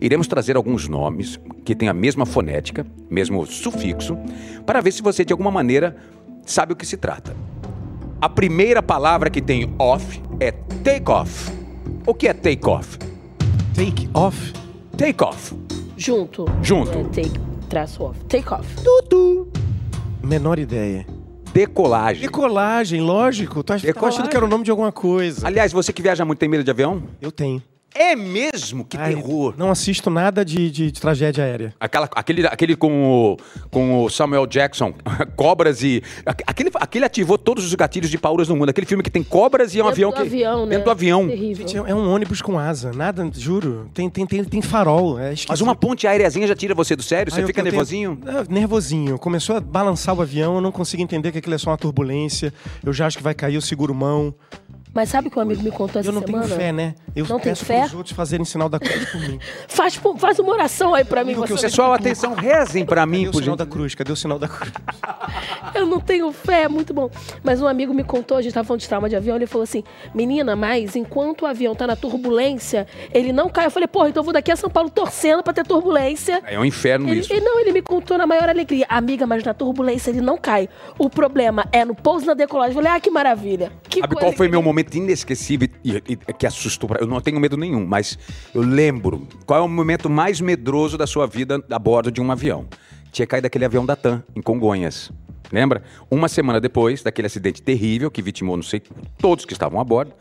Iremos 0.00 0.26
trazer 0.26 0.56
alguns 0.56 0.88
nomes 0.88 1.38
que 1.64 1.74
têm 1.76 1.88
a 1.88 1.94
mesma 1.94 2.26
fonética, 2.26 2.47
mesmo 3.10 3.44
sufixo, 3.46 4.16
para 4.66 4.80
ver 4.80 4.92
se 4.92 5.02
você, 5.02 5.24
de 5.24 5.32
alguma 5.32 5.50
maneira, 5.50 5.96
sabe 6.44 6.72
o 6.72 6.76
que 6.76 6.86
se 6.86 6.96
trata. 6.96 7.34
A 8.20 8.28
primeira 8.28 8.82
palavra 8.82 9.30
que 9.30 9.40
tem 9.40 9.72
off 9.78 10.20
é 10.40 10.50
take 10.52 11.10
off. 11.10 11.52
O 12.06 12.12
que 12.14 12.26
é 12.28 12.32
take 12.32 12.66
off? 12.68 12.98
Take 13.74 14.08
off. 14.14 14.52
Take 14.96 15.22
off. 15.22 15.54
Junto. 15.96 16.46
Junto. 16.62 16.90
É, 16.98 17.04
take, 17.04 17.38
traço 17.68 18.02
off. 18.02 18.18
Take 18.24 18.52
off. 18.52 18.66
Menor 20.22 20.58
ideia. 20.58 21.06
Decolagem. 21.52 22.22
Decolagem, 22.22 23.00
lógico. 23.00 23.60
Ach- 23.60 23.64
tava 23.66 23.80
Decolagem. 23.80 24.18
achando 24.18 24.30
que 24.30 24.36
era 24.36 24.44
o 24.44 24.48
nome 24.48 24.64
de 24.64 24.70
alguma 24.70 24.92
coisa. 24.92 25.46
Aliás, 25.46 25.72
você 25.72 25.92
que 25.92 26.02
viaja 26.02 26.24
muito 26.24 26.38
tem 26.38 26.48
medo 26.48 26.62
de 26.64 26.70
avião? 26.70 27.02
Eu 27.20 27.32
tenho. 27.32 27.62
É 27.94 28.14
mesmo? 28.14 28.84
Que 28.84 28.96
Ai, 28.96 29.14
terror. 29.14 29.54
Não 29.56 29.70
assisto 29.70 30.08
nada 30.10 30.44
de, 30.44 30.70
de- 30.70 30.92
de 30.92 31.00
tragédia 31.00 31.42
aérea. 31.42 31.74
Aquela, 31.80 32.08
aquele, 32.14 32.46
aquele 32.46 32.76
com 32.76 33.32
o, 33.32 33.36
com 33.70 34.04
o 34.04 34.10
Samuel 34.10 34.46
Jackson, 34.46 34.92
cobras 35.34 35.82
e. 35.82 36.02
aque- 36.24 36.44
Aquele, 36.46 36.70
aquele 36.74 37.04
ativou 37.04 37.36
todos 37.38 37.64
os 37.64 37.74
gatilhos 37.74 38.10
de 38.10 38.18
pauras 38.18 38.48
no 38.48 38.56
mundo. 38.56 38.68
Aquele 38.68 38.86
filme 38.86 39.02
que 39.02 39.10
tem 39.10 39.22
cobras 39.22 39.74
e 39.74 39.80
é 39.80 39.82
um 39.82 39.86
Dentro 39.86 39.94
avião 40.06 40.10
do 40.10 40.14
que. 40.16 40.20
avião, 40.22 40.64
né? 40.64 40.70
Dentro 40.70 40.84
do 40.84 40.90
avião. 40.90 41.26
Terrível. 41.28 41.66
Gente, 41.68 41.76
é 41.78 41.90
é 41.90 41.94
um 41.94 42.12
ônibus 42.12 42.40
com 42.42 42.58
asa. 42.58 42.92
Nada, 42.92 43.28
juro. 43.34 43.90
Tem, 43.94 44.08
tem, 44.10 44.26
tem, 44.26 44.44
tem 44.44 44.62
farol. 44.62 45.18
É 45.18 45.34
Mas 45.48 45.60
uma 45.60 45.74
ponte 45.74 46.06
aéreazinha 46.06 46.46
já 46.46 46.54
tira 46.54 46.74
você 46.74 46.94
do 46.94 47.02
sério? 47.02 47.32
Você 47.32 47.42
eu- 47.42 47.46
fica 47.46 47.60
eu 47.60 47.64
tenho- 47.64 47.72
nervosinho? 47.72 48.18
É, 48.26 48.52
nervosinho. 48.52 49.18
Começou 49.18 49.56
a 49.56 49.60
balançar 49.60 50.14
o 50.14 50.22
avião, 50.22 50.54
eu 50.56 50.60
não 50.60 50.70
consigo 50.70 51.02
entender 51.02 51.32
que 51.32 51.38
aquilo 51.38 51.54
é 51.54 51.58
só 51.58 51.70
uma 51.70 51.78
turbulência. 51.78 52.52
Eu 52.84 52.92
já 52.92 53.06
acho 53.06 53.16
que 53.16 53.22
vai 53.24 53.34
cair, 53.34 53.54
eu 53.54 53.60
seguro 53.60 53.94
mão. 53.94 54.34
Mas 54.94 55.08
sabe 55.10 55.30
que 55.30 55.38
um 55.38 55.42
amigo 55.42 55.62
me 55.62 55.70
contou 55.70 56.00
essa 56.00 56.08
Eu 56.08 56.12
não 56.12 56.22
semana? 56.22 56.44
tenho 56.44 56.56
fé, 56.58 56.72
né? 56.72 56.94
Eu 57.14 57.26
Não 57.26 57.38
peço 57.38 57.64
fé? 57.64 57.80
pros 57.80 57.94
outros 57.94 58.16
fazerem 58.16 58.44
sinal 58.44 58.68
da 58.68 58.78
cruz 58.80 59.04
por 59.10 59.20
mim. 59.20 59.38
Faz, 59.68 59.94
faz 60.18 60.38
uma 60.38 60.50
oração 60.52 60.94
aí 60.94 61.04
pra 61.04 61.22
mim. 61.24 61.34
Você- 61.34 61.54
Pessoal, 61.68 61.92
atenção, 61.92 62.34
rezem 62.34 62.84
pra 62.84 63.06
mim, 63.06 63.18
Cadê 63.18 63.28
o 63.28 63.32
por 63.32 63.42
sinal 63.42 63.56
da 63.56 63.66
cruz? 63.66 63.94
Cadê 63.94 64.10
o 64.12 64.16
sinal 64.16 64.38
da 64.38 64.48
cruz? 64.48 64.72
Eu 65.74 65.86
não 65.86 66.00
tenho 66.00 66.32
fé, 66.32 66.62
é 66.62 66.68
muito 66.68 66.92
bom. 66.92 67.10
Mas 67.44 67.60
um 67.62 67.66
amigo 67.68 67.92
me 67.94 68.02
contou, 68.02 68.36
a 68.38 68.42
gente 68.42 68.52
tava 68.52 68.66
falando 68.66 68.80
de 68.80 68.88
trauma 68.88 69.08
de 69.08 69.14
avião, 69.14 69.36
ele 69.36 69.46
falou 69.46 69.62
assim: 69.62 69.84
Menina, 70.14 70.56
mas 70.56 70.96
enquanto 70.96 71.42
o 71.42 71.46
avião 71.46 71.74
tá 71.74 71.86
na 71.86 71.94
turbulência, 71.94 72.86
ele 73.12 73.32
não 73.32 73.48
cai. 73.48 73.66
Eu 73.66 73.70
falei, 73.70 73.86
porra, 73.86 74.08
então 74.08 74.20
eu 74.20 74.24
vou 74.24 74.32
daqui 74.32 74.50
a 74.50 74.56
São 74.56 74.70
Paulo 74.70 74.90
torcendo 74.90 75.42
pra 75.42 75.52
ter 75.52 75.64
turbulência. 75.64 76.42
É 76.46 76.58
um 76.58 76.64
inferno 76.64 77.08
Ele, 77.08 77.20
isso. 77.20 77.32
ele- 77.32 77.40
não, 77.44 77.60
ele 77.60 77.72
me 77.72 77.82
contou 77.82 78.18
na 78.18 78.26
maior 78.26 78.48
alegria. 78.48 78.86
Amiga, 78.88 79.26
mas 79.26 79.44
na 79.44 79.54
turbulência 79.54 80.10
ele 80.10 80.20
não 80.20 80.36
cai. 80.38 80.68
O 80.98 81.08
problema 81.08 81.66
é 81.70 81.84
no 81.84 81.94
pouso 81.94 82.24
e 82.24 82.28
na 82.28 82.34
decolagem. 82.34 82.70
Eu 82.76 82.82
falei, 82.82 82.96
ah, 82.96 83.00
que 83.00 83.10
maravilha. 83.10 83.70
Que 83.88 84.00
Sabe 84.00 84.14
qual 84.16 84.32
foi 84.32 84.46
que- 84.46 84.50
meu 84.50 84.62
momento 84.62 84.94
inesquecível 84.94 85.68
e, 85.84 85.96
e- 86.08 86.16
que 86.16 86.46
assustou? 86.46 86.88
pra- 86.88 87.00
Eu 87.00 87.06
não 87.06 87.20
tenho 87.20 87.40
medo 87.40 87.56
nenhum, 87.56 87.86
mas 87.86 88.18
eu 88.54 88.62
lembro. 88.62 89.26
Qual 89.46 89.58
é 89.58 89.62
o 89.62 89.68
momento 89.68 90.10
mais 90.10 90.40
medroso 90.40 90.98
da 90.98 91.06
sua 91.06 91.26
vida 91.26 91.62
a 91.70 91.78
bordo 91.78 92.10
de 92.10 92.20
um 92.20 92.30
avião? 92.30 92.66
Tinha 93.10 93.26
caído 93.26 93.46
aquele 93.46 93.64
avião 93.64 93.86
da 93.86 93.96
TAM, 93.96 94.22
em 94.36 94.42
Congonhas. 94.42 95.10
Lembra? 95.50 95.82
Uma 96.10 96.28
semana 96.28 96.60
depois 96.60 97.02
daquele 97.02 97.26
acidente 97.26 97.62
terrível 97.62 98.10
que 98.10 98.20
vitimou, 98.20 98.54
não 98.56 98.62
sei, 98.62 98.82
todos 99.18 99.46
que 99.46 99.54
estavam 99.54 99.80
a 99.80 99.84
bordo. 99.84 100.12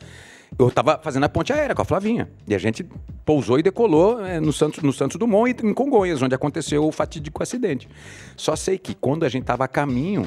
Eu 0.57 0.69
estava 0.69 0.97
fazendo 1.03 1.25
a 1.25 1.29
ponte 1.29 1.51
aérea 1.51 1.75
com 1.75 1.81
a 1.81 1.86
Flavinha. 1.86 2.29
E 2.47 2.55
a 2.55 2.57
gente 2.57 2.86
pousou 3.25 3.59
e 3.59 3.62
decolou 3.63 4.25
eh, 4.25 4.39
no, 4.39 4.53
Santos, 4.53 4.81
no 4.81 4.93
Santos 4.93 5.17
Dumont 5.17 5.62
e 5.62 5.67
em 5.67 5.74
Congonhas, 5.74 6.21
onde 6.21 6.33
aconteceu 6.33 6.86
o 6.88 6.91
fatídico 6.93 7.43
acidente. 7.43 7.89
Só 8.38 8.55
sei 8.55 8.77
que 8.77 8.95
quando 8.95 9.25
a 9.25 9.29
gente 9.29 9.41
estava 9.43 9.65
a 9.65 9.67
caminho 9.67 10.25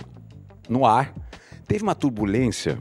no 0.69 0.85
ar, 0.85 1.15
teve 1.67 1.83
uma 1.83 1.95
turbulência 1.95 2.79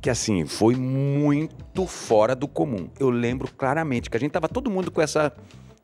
que 0.00 0.08
assim 0.10 0.46
foi 0.46 0.74
muito 0.76 1.86
fora 1.86 2.34
do 2.34 2.46
comum. 2.46 2.88
Eu 2.98 3.10
lembro 3.10 3.48
claramente 3.56 4.08
que 4.08 4.16
a 4.16 4.20
gente 4.20 4.32
tava 4.32 4.48
todo 4.48 4.70
mundo 4.70 4.90
com 4.90 5.00
essa 5.00 5.32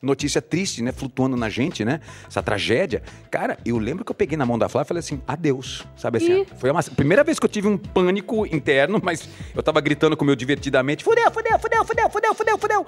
notícia 0.04 0.40
triste, 0.42 0.82
né, 0.82 0.92
flutuando 0.92 1.36
na 1.36 1.48
gente, 1.48 1.84
né? 1.84 2.00
Essa 2.28 2.42
tragédia. 2.42 3.02
Cara, 3.30 3.58
eu 3.64 3.78
lembro 3.78 4.04
que 4.04 4.10
eu 4.10 4.14
peguei 4.14 4.36
na 4.36 4.44
mão 4.44 4.58
da 4.58 4.68
Flávia 4.68 4.86
e 4.86 4.88
falei 4.88 5.00
assim: 5.00 5.20
"Adeus", 5.26 5.84
sabe 5.96 6.18
assim? 6.18 6.42
Ih. 6.42 6.46
Foi 6.58 6.70
a 6.70 6.82
primeira 6.94 7.24
vez 7.24 7.38
que 7.38 7.46
eu 7.46 7.50
tive 7.50 7.66
um 7.66 7.76
pânico 7.78 8.46
interno, 8.46 9.00
mas 9.02 9.28
eu 9.54 9.62
tava 9.62 9.80
gritando 9.80 10.16
com 10.16 10.24
o 10.24 10.26
meu 10.26 10.36
divertidamente: 10.36 11.02
"Fudeu, 11.02 11.30
fudeu, 11.30 11.58
fudeu, 11.58 11.84
fudeu, 11.84 12.10
fudeu, 12.10 12.34
fudeu, 12.34 12.58
fudeu". 12.58 12.86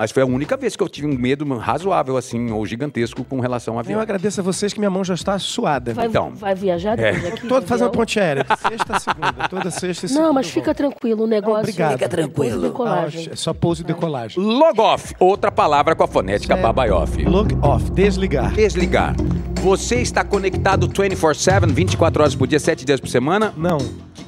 Mas 0.00 0.10
foi 0.12 0.22
a 0.22 0.26
única 0.26 0.56
vez 0.56 0.74
que 0.76 0.82
eu 0.82 0.88
tive 0.88 1.06
um 1.06 1.14
medo 1.14 1.44
razoável 1.58 2.16
assim 2.16 2.50
ou 2.50 2.64
gigantesco 2.64 3.22
com 3.22 3.38
relação 3.38 3.74
ao 3.74 3.80
Eu 3.80 3.84
avião. 3.84 4.00
agradeço 4.00 4.40
a 4.40 4.42
vocês 4.42 4.72
que 4.72 4.78
minha 4.78 4.88
mão 4.88 5.04
já 5.04 5.12
está 5.12 5.38
suada. 5.38 5.92
Vai, 5.92 6.06
Então. 6.06 6.32
vai 6.34 6.54
viajar 6.54 6.96
depois 6.96 7.26
aqui? 7.26 7.46
Todo 7.46 7.60
de 7.64 7.68
faz 7.68 7.82
uma 7.82 7.88
avião? 7.88 8.00
ponte 8.00 8.18
aérea, 8.18 8.46
sexta 8.66 8.96
a 8.96 8.98
segunda, 8.98 9.48
toda 9.50 9.70
sexta 9.70 10.06
e 10.06 10.08
segunda. 10.08 10.26
Não, 10.26 10.32
mas 10.32 10.46
eu 10.46 10.52
fica 10.54 10.74
tranquilo, 10.74 11.24
o 11.24 11.26
negócio. 11.26 11.58
obrigado. 11.58 11.92
Fica 11.92 12.08
tranquilo. 12.08 12.64
Ah, 12.64 12.68
Decolagem. 12.68 13.28
é 13.30 13.36
só 13.36 13.52
pouso 13.52 13.82
e 13.82 13.84
decolagem. 13.84 14.42
Logoff, 14.42 15.14
outra 15.20 15.52
palavra 15.52 15.94
com 15.94 16.02
a 16.02 16.08
fonética 16.08 16.54
É. 16.54 16.62
babaioff. 16.62 17.22
Log 17.22 17.54
off, 17.60 17.90
desligar. 17.90 18.54
Desligar. 18.54 19.14
Você 19.60 19.96
está 19.96 20.24
conectado 20.24 20.88
24/7, 20.88 21.70
24 21.74 22.22
horas 22.22 22.34
por 22.34 22.46
dia, 22.48 22.58
7 22.58 22.86
dias 22.86 22.98
por 23.00 23.08
semana? 23.08 23.52
Não, 23.54 23.76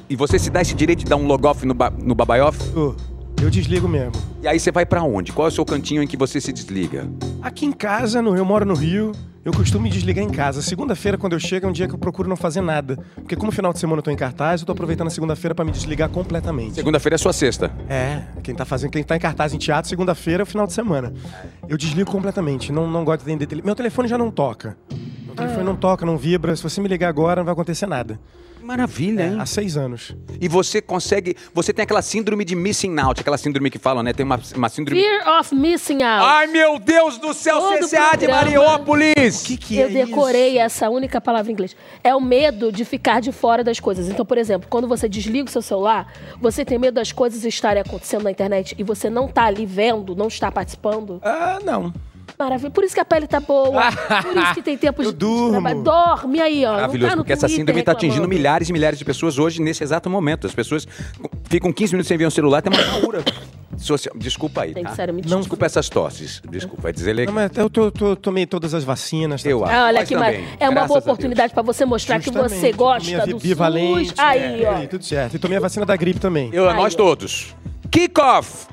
E 0.07 0.15
você 0.15 0.37
se 0.37 0.51
dá 0.51 0.61
esse 0.61 0.75
direito 0.75 0.99
de 0.99 1.05
dar 1.05 1.15
um 1.15 1.25
logoff 1.25 1.65
no, 1.65 1.73
ba 1.73 1.89
no 1.89 2.13
babaioff? 2.13 2.59
eu, 2.75 2.95
eu 3.43 3.49
desligo 3.49 3.87
mesmo. 3.87 4.13
E 4.41 4.47
aí 4.47 4.59
você 4.59 4.71
vai 4.71 4.85
pra 4.85 5.03
onde? 5.03 5.31
Qual 5.31 5.47
é 5.47 5.51
o 5.51 5.53
seu 5.53 5.65
cantinho 5.65 6.01
em 6.01 6.07
que 6.07 6.15
você 6.15 6.39
se 6.39 6.51
desliga? 6.53 7.07
Aqui 7.41 7.65
em 7.65 7.71
casa, 7.71 8.21
no, 8.21 8.35
eu 8.35 8.45
moro 8.45 8.65
no 8.65 8.73
Rio, 8.73 9.11
Eu 9.45 9.51
costumo 9.51 9.83
me 9.83 9.89
desligar 9.89 10.23
em 10.23 10.29
casa. 10.29 10.61
Segunda-feira, 10.61 11.17
quando 11.17 11.33
eu 11.33 11.39
chego, 11.39 11.65
é 11.65 11.69
um 11.69 11.73
dia 11.73 11.85
que 11.85 11.93
eu 11.93 11.97
procuro 11.97 12.29
não 12.29 12.37
fazer 12.37 12.61
nada. 12.61 12.97
Porque 13.13 13.35
como 13.35 13.51
final 13.51 13.73
de 13.73 13.79
semana 13.79 13.99
eu 13.99 14.03
tô 14.03 14.09
em 14.09 14.15
cartaz, 14.15 14.61
eu 14.61 14.65
tô 14.65 14.71
aproveitando 14.71 15.07
a 15.07 15.09
segunda-feira 15.09 15.53
pra 15.53 15.65
me 15.65 15.71
desligar 15.71 16.07
completamente. 16.07 16.75
Segunda-feira 16.75 17.15
é 17.15 17.17
sua 17.17 17.33
sexta. 17.33 17.69
É, 17.89 18.23
quem 18.41 18.55
tá 18.55 18.63
fazendo, 18.63 18.91
quem 18.91 19.03
tá 19.03 19.17
em 19.17 19.19
cartaz 19.19 19.53
em 19.53 19.57
teatro, 19.57 19.89
segunda-feira 19.89 20.43
é 20.43 20.45
o 20.45 20.45
final 20.45 20.65
de 20.65 20.71
semana. 20.71 21.11
Eu 21.67 21.77
desligo 21.77 22.09
completamente, 22.09 22.71
não, 22.71 22.89
não 22.89 23.03
gosto 23.03 23.25
de 23.25 23.33
atender. 23.33 23.61
Meu 23.61 23.75
telefone 23.75 24.07
já 24.07 24.17
não 24.17 24.31
toca. 24.31 24.77
Meu 25.25 25.35
telefone 25.35 25.65
não 25.65 25.75
toca, 25.75 26.05
não 26.05 26.17
vibra. 26.17 26.55
Se 26.55 26.63
você 26.63 26.79
me 26.79 26.87
ligar 26.87 27.09
agora, 27.09 27.41
não 27.41 27.45
vai 27.45 27.51
acontecer 27.51 27.85
nada. 27.85 28.17
Maravilha, 28.63 29.27
hein? 29.27 29.37
Há 29.39 29.45
seis 29.45 29.75
anos. 29.75 30.15
E 30.39 30.47
você 30.47 30.81
consegue. 30.81 31.35
Você 31.53 31.73
tem 31.73 31.83
aquela 31.83 32.01
síndrome 32.01 32.45
de 32.45 32.55
missing 32.55 32.97
out, 32.97 33.19
aquela 33.19 33.37
síndrome 33.37 33.69
que 33.69 33.77
falam, 33.77 34.01
né? 34.01 34.13
Tem 34.13 34.25
uma, 34.25 34.39
uma 34.55 34.69
síndrome. 34.69 35.01
Fear 35.01 35.39
of 35.39 35.53
missing 35.53 36.01
out. 36.01 36.25
Ai, 36.25 36.47
meu 36.47 36.79
Deus 36.79 37.17
do 37.17 37.33
céu, 37.33 37.59
Todo 37.59 37.79
CCA 37.79 38.11
de 38.11 38.25
programa. 38.25 38.35
Mariópolis! 38.43 39.43
que 39.43 39.57
que 39.57 39.77
eu 39.77 39.87
é 39.87 39.91
decorei 39.91 40.51
isso? 40.51 40.59
essa 40.61 40.89
única 40.89 41.19
palavra 41.19 41.51
em 41.51 41.53
inglês. 41.53 41.75
É 42.03 42.15
o 42.15 42.21
medo 42.21 42.71
de 42.71 42.85
ficar 42.85 43.19
de 43.19 43.31
fora 43.31 43.63
das 43.63 43.79
coisas. 43.79 44.07
Então, 44.07 44.25
por 44.25 44.37
exemplo, 44.37 44.67
quando 44.69 44.87
você 44.87 45.09
desliga 45.09 45.49
o 45.49 45.51
seu 45.51 45.61
celular, 45.61 46.11
você 46.39 46.63
tem 46.63 46.79
medo 46.79 46.95
das 46.95 47.11
coisas 47.11 47.43
estarem 47.43 47.81
acontecendo 47.81 48.23
na 48.23 48.31
internet 48.31 48.75
e 48.77 48.83
você 48.83 49.09
não 49.09 49.27
tá 49.27 49.43
ali 49.43 49.65
vendo, 49.65 50.15
não 50.15 50.27
está 50.27 50.49
participando. 50.51 51.19
Ah, 51.21 51.59
não. 51.63 51.93
Maravilha. 52.43 52.71
Por 52.71 52.83
isso 52.83 52.93
que 52.93 52.99
a 52.99 53.05
pele 53.05 53.27
tá 53.27 53.39
boa. 53.39 53.83
por 54.23 54.37
isso 54.37 54.53
que 54.53 54.61
tem 54.61 54.77
tempo 54.77 55.01
Eu 55.01 55.11
de 55.11 55.17
durmo. 55.17 55.83
Dorme 55.83 56.39
aí, 56.41 56.65
ó. 56.65 56.73
Maravilhoso, 56.73 57.11
tá 57.11 57.17
porque 57.17 57.33
essa 57.33 57.47
síndrome 57.47 57.79
está 57.79 57.91
atingindo 57.93 58.27
milhares 58.27 58.69
e 58.69 58.73
milhares 58.73 58.97
de 58.99 59.05
pessoas 59.05 59.37
hoje, 59.39 59.61
nesse 59.61 59.83
exato 59.83 60.09
momento. 60.09 60.47
As 60.47 60.53
pessoas 60.53 60.87
ficam 61.45 61.71
15 61.71 61.93
minutos 61.93 62.07
sem 62.07 62.17
ver 62.17 62.27
um 62.27 62.31
celular, 62.31 62.61
tem 62.61 62.71
uma 62.71 63.01
cura 63.01 63.23
social. 63.77 64.15
Desculpa 64.17 64.61
aí, 64.61 64.73
Tem 64.73 64.83
tá? 64.83 64.89
que 64.91 64.95
sério, 64.95 65.13
me 65.13 65.21
Não, 65.25 65.39
desculpa 65.39 65.65
essas 65.65 65.89
tosses. 65.89 66.41
Desculpa, 66.49 66.81
vai 66.83 66.93
dizer 66.93 67.11
Não, 67.11 67.17
legal. 67.17 67.33
mas 67.35 67.51
eu 67.57 67.69
tô- 67.69 67.91
tô- 67.91 68.15
tomei 68.15 68.45
todas 68.45 68.73
as 68.73 68.83
vacinas. 68.83 69.43
tá 69.43 69.49
Eu 69.49 69.63
acho. 69.65 69.73
Ah, 69.75 69.85
olha 69.85 70.05
que 70.05 70.13
também, 70.13 70.31
maravilha. 70.39 70.57
É 70.59 70.69
uma 70.69 70.85
boa 70.85 70.99
oportunidade 70.99 71.53
pra 71.53 71.63
você 71.63 71.85
mostrar 71.85 72.19
que 72.19 72.25
Justamente, 72.25 72.59
você 72.59 72.71
gosta 72.71 73.27
do 73.27 73.37
bivalente, 73.39 74.09
SUS. 74.09 74.19
Aí, 74.19 74.63
é, 74.63 74.69
ó. 74.69 74.75
aí, 74.77 74.87
tudo 74.87 75.03
certo. 75.03 75.35
E 75.35 75.39
tomei 75.39 75.57
a 75.57 75.61
vacina 75.61 75.85
da 75.85 75.95
gripe 75.95 76.19
também. 76.19 76.49
Eu, 76.53 76.69
Aí, 76.69 76.75
nós 76.75 76.93
ó. 76.93 76.97
todos. 76.97 77.55
Kick 77.91 78.19
off! 78.21 78.67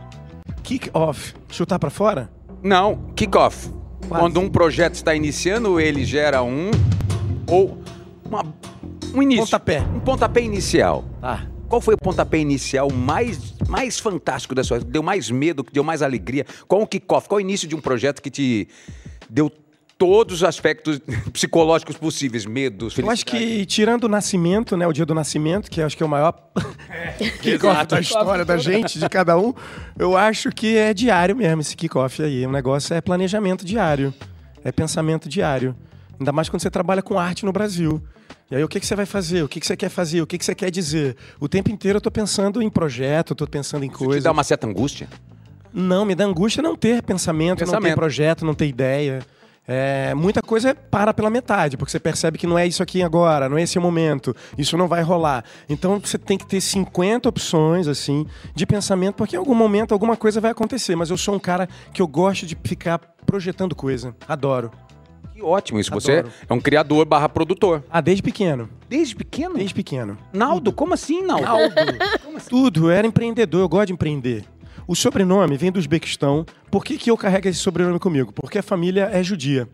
Kick 0.63 0.91
off. 0.93 1.35
Chutar 1.51 1.79
pra 1.79 1.91
fora? 1.91 2.31
Não, 2.63 3.13
kick 3.15 3.37
off. 3.37 3.71
Quase. 4.09 4.23
Quando 4.23 4.41
um 4.41 4.49
projeto 4.49 4.95
está 4.95 5.15
iniciando, 5.15 5.81
ele 5.81 6.05
gera 6.05 6.43
um. 6.43 6.71
Ou. 7.47 7.79
Uma, 8.25 8.45
um 9.15 9.23
início. 9.23 9.45
Pontapé. 9.45 9.81
Um 9.81 10.01
pontapé 10.01 10.41
inicial. 10.43 11.05
Tá. 11.21 11.47
Qual 11.69 11.81
foi 11.81 11.95
o 11.95 11.99
pontapé 11.99 12.39
inicial 12.39 12.91
mais, 12.91 13.55
mais 13.69 13.99
fantástico 13.99 14.55
da 14.55 14.65
sua 14.65 14.79
vida? 14.79 14.91
Deu 14.91 15.03
mais 15.03 15.31
medo, 15.31 15.63
que 15.63 15.73
deu 15.73 15.85
mais 15.85 16.03
alegria? 16.03 16.45
Qual 16.67 16.83
o 16.83 16.87
kickoff? 16.87 17.29
Qual 17.29 17.39
o 17.39 17.41
início 17.41 17.69
de 17.69 17.77
um 17.77 17.81
projeto 17.81 18.21
que 18.21 18.31
te 18.31 18.67
deu 19.29 19.51
todos 20.01 20.37
os 20.37 20.45
aspectos 20.45 20.99
psicológicos 21.31 21.99
possíveis? 21.99 22.47
Medo, 22.47 22.87
Eu 22.87 22.91
felicidade? 22.91 23.13
acho 23.13 23.27
que, 23.27 23.67
tirando 23.67 24.05
o 24.05 24.09
nascimento, 24.09 24.75
né? 24.75 24.87
O 24.87 24.93
dia 24.95 25.05
do 25.05 25.15
nascimento, 25.15 25.71
que 25.71 25.83
acho 25.83 25.95
que 25.95 26.03
é 26.03 26.07
o 26.07 26.09
maior 26.09 26.33
kickoff 27.43 27.87
da 27.87 28.01
história 28.01 28.45
da 28.45 28.57
gente, 28.57 28.99
de 28.99 29.09
cada 29.11 29.37
um, 29.39 29.53
eu 29.99 30.17
acho 30.17 30.49
que 30.51 30.75
é 30.77 30.95
diário 30.95 31.37
mesmo 31.37 31.61
esse 31.61 31.77
kickoff 31.77 32.23
aí. 32.23 32.47
O 32.47 32.51
negócio 32.51 32.95
é 32.95 33.01
planejamento 33.03 33.63
diário. 33.65 34.13
É 34.65 34.73
pensamento 34.73 35.29
diário. 35.29 35.77
Ainda 36.19 36.33
mais 36.33 36.49
quando 36.49 36.63
você 36.63 36.71
trabalha 36.71 37.03
com 37.03 37.19
arte 37.19 37.45
no 37.45 37.53
Brasil. 37.53 38.03
E 38.51 38.57
aí, 38.57 38.65
o 38.65 38.69
que, 38.69 38.81
que 38.81 38.87
você 38.87 38.97
vai 38.97 39.07
fazer? 39.07 39.43
O 39.45 39.49
que, 39.49 39.61
que 39.61 39.67
você 39.67 39.77
quer 39.77 39.91
fazer? 39.91 40.23
O 40.23 40.27
que, 40.27 40.37
que 40.39 40.45
você 40.45 40.55
quer 40.55 40.71
dizer? 40.71 41.15
O 41.39 41.47
tempo 41.49 41.71
inteiro 41.71 41.99
eu 41.99 42.01
tô 42.01 42.11
pensando 42.11 42.61
em 42.63 42.69
projeto, 42.71 43.31
eu 43.31 43.37
tô 43.37 43.47
pensando 43.47 43.85
em 43.85 43.89
Isso 43.89 43.99
te 43.99 44.05
coisas. 44.05 44.25
dá 44.25 44.33
uma 44.33 44.43
certa 44.43 44.67
angústia? 44.67 45.09
Não, 45.73 46.05
me 46.05 46.15
dá 46.15 46.25
angústia 46.25 46.63
não 46.63 46.75
ter 46.75 47.01
pensamento, 47.03 47.61
não 47.61 47.67
Pensamento. 47.67 47.93
ter 47.93 47.97
projeto, 47.97 48.45
não 48.45 48.55
ter 48.55 48.67
ideia. 48.67 49.21
É, 49.73 50.13
muita 50.17 50.43
coisa 50.43 50.75
para 50.75 51.15
pela 51.15 51.31
metade, 51.31 51.77
porque 51.77 51.93
você 51.93 52.01
percebe 52.01 52.37
que 52.37 52.45
não 52.45 52.59
é 52.59 52.67
isso 52.67 52.83
aqui 52.83 53.05
agora, 53.05 53.49
não 53.49 53.57
é 53.57 53.63
esse 53.63 53.79
momento, 53.79 54.35
isso 54.59 54.77
não 54.77 54.89
vai 54.89 55.01
rolar. 55.01 55.45
Então 55.69 56.01
você 56.01 56.19
tem 56.19 56.37
que 56.37 56.45
ter 56.45 56.61
50 56.61 57.29
opções 57.29 57.87
assim 57.87 58.27
de 58.53 58.67
pensamento, 58.67 59.15
porque 59.15 59.37
em 59.37 59.39
algum 59.39 59.55
momento 59.55 59.93
alguma 59.93 60.17
coisa 60.17 60.41
vai 60.41 60.51
acontecer. 60.51 60.97
Mas 60.97 61.09
eu 61.09 61.17
sou 61.17 61.37
um 61.37 61.39
cara 61.39 61.69
que 61.93 62.03
eu 62.03 62.09
gosto 62.09 62.47
de 62.47 62.59
ficar 62.65 62.99
projetando 63.25 63.77
coisa. 63.77 64.13
Adoro. 64.27 64.73
Que 65.33 65.41
ótimo 65.41 65.79
isso. 65.79 65.93
Você 65.93 66.19
Adoro. 66.19 66.35
é 66.49 66.53
um 66.53 66.61
criador 66.61 67.07
barra 67.07 67.29
produtor. 67.29 67.85
Ah, 67.89 68.01
desde 68.01 68.25
pequeno. 68.25 68.69
Desde 68.89 69.15
pequeno? 69.15 69.55
Desde 69.55 69.73
pequeno. 69.73 70.19
Naldo, 70.33 70.73
como 70.73 70.95
assim, 70.95 71.23
Naldo? 71.23 71.47
Tudo, 72.51 72.87
eu 72.87 72.91
era 72.91 73.07
empreendedor, 73.07 73.61
eu 73.61 73.69
gosto 73.69 73.87
de 73.87 73.93
empreender. 73.93 74.45
O 74.91 74.97
sobrenome 74.97 75.57
vem 75.57 75.71
do 75.71 75.79
Uzbequistão. 75.79 76.45
Por 76.69 76.85
que, 76.85 76.99
que 76.99 77.13
eu 77.13 77.17
carrego 77.17 77.47
esse 77.47 77.61
sobrenome 77.61 78.01
comigo? 78.01 78.33
Porque 78.33 78.59
a 78.59 78.63
família 78.63 79.09
é 79.13 79.23
judia. 79.23 79.69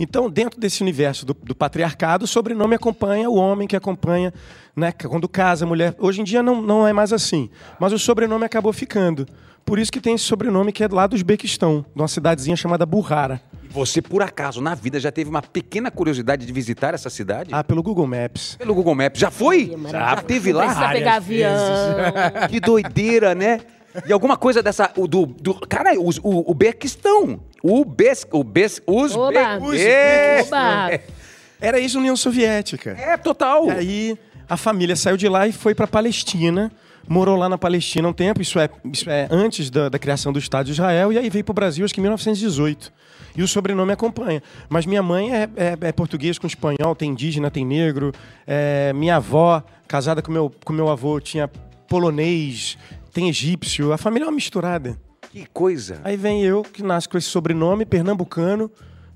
Então, 0.00 0.30
dentro 0.30 0.58
desse 0.58 0.80
universo 0.80 1.26
do, 1.26 1.34
do 1.34 1.54
patriarcado, 1.54 2.24
o 2.24 2.26
sobrenome 2.26 2.74
acompanha 2.74 3.28
o 3.28 3.34
homem 3.34 3.68
que 3.68 3.76
acompanha, 3.76 4.32
né? 4.74 4.90
Quando 4.90 5.28
casa 5.28 5.66
a 5.66 5.68
mulher. 5.68 5.94
Hoje 5.98 6.22
em 6.22 6.24
dia 6.24 6.42
não, 6.42 6.62
não 6.62 6.88
é 6.88 6.92
mais 6.94 7.12
assim. 7.12 7.50
Mas 7.78 7.92
o 7.92 7.98
sobrenome 7.98 8.46
acabou 8.46 8.72
ficando. 8.72 9.26
Por 9.62 9.78
isso 9.78 9.92
que 9.92 10.00
tem 10.00 10.14
esse 10.14 10.24
sobrenome 10.24 10.72
que 10.72 10.82
é 10.82 10.88
lá 10.90 11.06
do 11.06 11.14
Uzbequistão, 11.16 11.84
de 11.94 12.00
uma 12.00 12.08
cidadezinha 12.08 12.56
chamada 12.56 12.86
Burrara. 12.86 13.42
Você, 13.68 14.00
por 14.00 14.22
acaso, 14.22 14.62
na 14.62 14.74
vida, 14.74 14.98
já 14.98 15.12
teve 15.12 15.28
uma 15.28 15.42
pequena 15.42 15.90
curiosidade 15.90 16.46
de 16.46 16.52
visitar 16.52 16.94
essa 16.94 17.10
cidade? 17.10 17.50
Ah, 17.52 17.62
pelo 17.62 17.82
Google 17.82 18.06
Maps. 18.06 18.56
Pelo 18.56 18.74
Google 18.74 18.94
Maps. 18.94 19.20
Já 19.20 19.30
foi? 19.30 19.66
Já 19.66 19.76
maravilha. 19.76 20.22
teve 20.22 20.52
lá? 20.54 20.64
precisa 20.64 20.88
pegar 20.88 21.16
avião. 21.16 21.52
Que 22.48 22.58
doideira, 22.58 23.34
né? 23.34 23.60
E 24.06 24.12
alguma 24.12 24.36
coisa 24.36 24.62
dessa. 24.62 24.90
O, 24.96 25.06
do, 25.06 25.26
do, 25.26 25.54
cara, 25.54 25.92
o, 25.98 26.10
o, 26.22 26.50
o 26.50 26.54
Bequistão. 26.54 27.40
O 27.62 27.84
Bes. 27.84 28.26
O 28.30 28.42
Bes. 28.42 28.80
Os 28.86 29.14
Oba. 29.14 29.58
É, 29.76 30.42
Oba. 30.42 31.00
Era 31.60 31.78
ex-União 31.78 32.16
Soviética. 32.16 32.96
é 32.98 33.16
total. 33.16 33.68
E 33.68 33.70
aí 33.70 34.18
a 34.48 34.56
família 34.56 34.96
saiu 34.96 35.16
de 35.16 35.28
lá 35.28 35.46
e 35.46 35.52
foi 35.52 35.74
para 35.74 35.86
Palestina, 35.86 36.70
morou 37.08 37.36
lá 37.36 37.48
na 37.48 37.56
Palestina 37.56 38.06
um 38.06 38.12
tempo, 38.12 38.42
isso 38.42 38.58
é, 38.58 38.68
isso 38.92 39.08
é 39.08 39.26
antes 39.30 39.70
da, 39.70 39.88
da 39.88 39.98
criação 39.98 40.32
do 40.32 40.38
Estado 40.38 40.66
de 40.66 40.72
Israel, 40.72 41.12
e 41.12 41.18
aí 41.18 41.30
veio 41.30 41.44
para 41.44 41.52
o 41.52 41.54
Brasil, 41.54 41.84
acho 41.84 41.94
que 41.94 42.00
em 42.00 42.02
1918. 42.02 42.92
E 43.34 43.42
o 43.42 43.48
sobrenome 43.48 43.92
acompanha. 43.92 44.42
Mas 44.68 44.84
minha 44.84 45.02
mãe 45.02 45.34
é, 45.34 45.48
é, 45.56 45.78
é 45.80 45.92
português 45.92 46.38
com 46.38 46.46
espanhol, 46.46 46.94
tem 46.94 47.10
indígena, 47.10 47.50
tem 47.50 47.64
negro. 47.64 48.12
É, 48.46 48.92
minha 48.92 49.16
avó, 49.16 49.62
casada 49.88 50.20
com 50.20 50.30
meu, 50.30 50.52
com 50.62 50.72
meu 50.74 50.90
avô, 50.90 51.18
tinha 51.18 51.48
polonês, 51.88 52.76
tem 53.12 53.28
egípcio. 53.28 53.92
A 53.92 53.98
família 53.98 54.24
é 54.24 54.28
uma 54.28 54.34
misturada. 54.34 54.98
Que 55.30 55.46
coisa. 55.52 56.00
Aí 56.04 56.16
vem 56.16 56.42
eu, 56.44 56.62
que 56.62 56.82
nasce 56.82 57.08
com 57.08 57.16
esse 57.16 57.28
sobrenome, 57.28 57.84
pernambucano. 57.84 58.70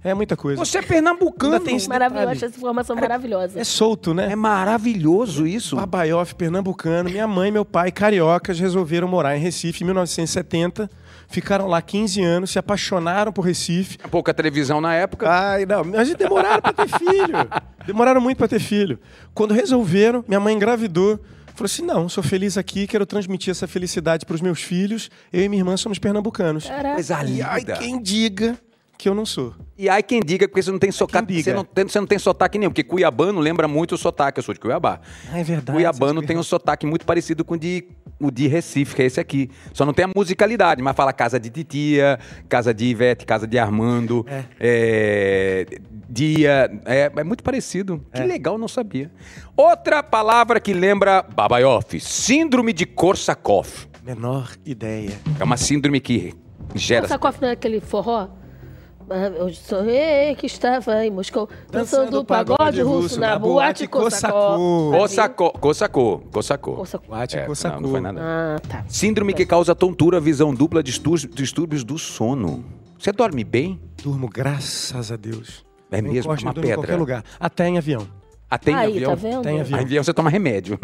É 0.04 0.14
muita 0.14 0.36
coisa. 0.36 0.64
Você 0.64 0.78
é 0.78 0.82
pernambucano. 0.82 1.54
Ainda 1.54 1.64
tem 1.64 1.76
esse 1.76 1.88
Maravilhoso, 1.88 2.20
detalhe. 2.26 2.36
acho 2.36 2.44
essa 2.44 2.56
informação 2.56 2.94
maravilhosa. 2.94 3.58
É 3.58 3.64
solto, 3.64 4.14
né? 4.14 4.30
É 4.30 4.36
maravilhoso 4.36 5.46
isso. 5.46 5.74
Babaioff, 5.74 6.32
pernambucano. 6.36 7.10
Minha 7.10 7.26
mãe 7.26 7.48
e 7.48 7.52
meu 7.52 7.64
pai, 7.64 7.90
cariocas, 7.90 8.58
resolveram 8.60 9.08
morar 9.08 9.36
em 9.36 9.40
Recife 9.40 9.82
em 9.82 9.86
1970. 9.86 10.88
Ficaram 11.28 11.66
lá 11.66 11.82
15 11.82 12.22
anos, 12.22 12.50
se 12.50 12.58
apaixonaram 12.58 13.32
por 13.32 13.42
Recife. 13.42 13.98
Pouca 14.10 14.32
televisão 14.32 14.80
na 14.80 14.94
época. 14.94 15.28
Ai, 15.28 15.66
não, 15.66 15.82
mas 15.82 16.14
demoraram 16.14 16.62
pra 16.62 16.72
ter 16.72 16.88
filho. 16.88 17.34
Demoraram 17.84 18.20
muito 18.20 18.38
pra 18.38 18.48
ter 18.48 18.60
filho. 18.60 18.98
Quando 19.34 19.54
resolveram, 19.54 20.24
minha 20.26 20.40
mãe 20.40 20.54
engravidou. 20.54 21.20
Falou 21.56 21.66
assim: 21.66 21.82
não, 21.82 22.06
sou 22.08 22.22
feliz 22.22 22.58
aqui, 22.58 22.86
quero 22.86 23.06
transmitir 23.06 23.50
essa 23.50 23.66
felicidade 23.66 24.26
pros 24.26 24.42
meus 24.42 24.60
filhos. 24.60 25.10
Eu 25.32 25.42
e 25.42 25.48
minha 25.48 25.60
irmã 25.60 25.76
somos 25.76 25.98
pernambucanos. 25.98 26.66
Caraca. 26.66 26.94
Coisa 26.94 27.24
E 27.24 27.40
ai, 27.40 27.64
quem 27.64 28.00
diga 28.00 28.58
que 28.98 29.08
eu 29.08 29.14
não 29.14 29.26
sou. 29.26 29.54
E 29.76 29.88
aí 29.88 30.02
quem 30.02 30.20
diga, 30.20 30.48
porque 30.48 30.62
você 30.62 30.70
não 30.70 30.78
tem 30.78 30.90
sotaque. 30.90 31.42
Você 31.42 31.52
não, 31.52 31.64
tem, 31.64 31.88
você 31.88 31.98
não 31.98 32.06
tem 32.06 32.18
sotaque 32.18 32.58
nenhum, 32.58 32.70
porque 32.70 32.82
cuiabano 32.82 33.40
lembra 33.40 33.66
muito 33.66 33.94
o 33.94 33.98
sotaque. 33.98 34.38
Eu 34.38 34.42
sou 34.42 34.54
de 34.54 34.60
Cuiabá. 34.60 35.00
Ah, 35.32 35.38
é 35.38 35.44
verdade. 35.44 35.76
Cuiabano 35.76 36.22
tem 36.22 36.36
um 36.36 36.42
sotaque 36.42 36.86
muito 36.86 37.04
parecido 37.04 37.44
com 37.44 37.54
o 37.54 37.58
de, 37.58 37.84
o 38.20 38.30
de 38.30 38.46
Recife, 38.46 38.94
que 38.94 39.02
é 39.02 39.06
esse 39.06 39.20
aqui. 39.20 39.50
Só 39.72 39.84
não 39.84 39.92
tem 39.92 40.04
a 40.04 40.10
musicalidade, 40.14 40.82
mas 40.82 40.96
fala 40.96 41.12
casa 41.12 41.38
de 41.38 41.50
titia, 41.50 42.18
casa 42.48 42.72
de 42.72 42.86
Ivete, 42.86 43.26
casa 43.26 43.46
de 43.46 43.58
Armando, 43.58 44.26
é, 44.58 45.66
dia. 46.08 46.70
É, 46.84 47.12
é 47.14 47.24
muito 47.24 47.42
parecido. 47.42 48.04
Que 48.12 48.22
legal, 48.22 48.56
não 48.58 48.68
sabia. 48.68 49.10
Outra 49.56 50.02
palavra 50.02 50.60
que 50.60 50.72
lembra 50.72 51.22
Babaioff: 51.22 51.98
Síndrome 52.00 52.72
de 52.72 52.86
Korsakoff. 52.86 53.88
Menor 54.04 54.52
ideia. 54.64 55.18
É 55.38 55.44
uma 55.44 55.56
síndrome 55.56 56.00
que 56.00 56.32
gera. 56.74 57.08
Sacof 57.08 57.40
não 57.40 57.48
é 57.48 57.52
aquele 57.52 57.80
forró? 57.80 58.28
Ah, 59.08 59.26
Eu 59.28 59.52
sonhei 59.54 60.34
que 60.34 60.46
estava 60.46 61.04
em 61.06 61.10
Moscou 61.10 61.48
dançando 61.70 62.20
o 62.20 62.24
pagode 62.24 62.82
russo 62.82 63.20
na 63.20 63.38
boate 63.38 63.86
coçacou, 63.86 65.52
coçacou. 65.52 66.18
Kossakó. 66.32 66.84
Boate 67.06 67.36
É, 67.36 67.46
não, 67.46 67.80
não 67.80 67.90
foi 67.90 68.00
nada. 68.00 68.20
Ah, 68.20 68.58
tá. 68.68 68.84
Síndrome 68.88 69.32
que 69.32 69.46
causa 69.46 69.74
tontura, 69.74 70.18
visão 70.20 70.52
dupla, 70.52 70.82
distúrbios, 70.82 71.28
distúrbios 71.34 71.84
do 71.84 71.98
sono. 71.98 72.64
Você 72.98 73.12
dorme 73.12 73.44
bem? 73.44 73.80
Durmo, 74.02 74.28
graças 74.28 75.12
a 75.12 75.16
Deus. 75.16 75.64
É 75.90 76.02
mesmo? 76.02 76.32
Uma 76.32 76.38
eu 76.38 76.44
durmo 76.44 76.58
em 76.58 76.62
pedra. 76.62 76.76
qualquer 76.76 76.96
lugar. 76.96 77.24
Até 77.38 77.68
em 77.68 77.78
avião. 77.78 78.08
Até 78.50 78.70
em 78.72 78.74
Aí, 78.74 78.92
avião? 78.96 79.10
tá 79.10 79.14
vendo? 79.16 79.42
Tem 79.42 79.60
avião. 79.60 79.78
Em 79.78 79.82
avião 79.82 80.02
você 80.04 80.12
toma 80.14 80.30
remédio. 80.30 80.78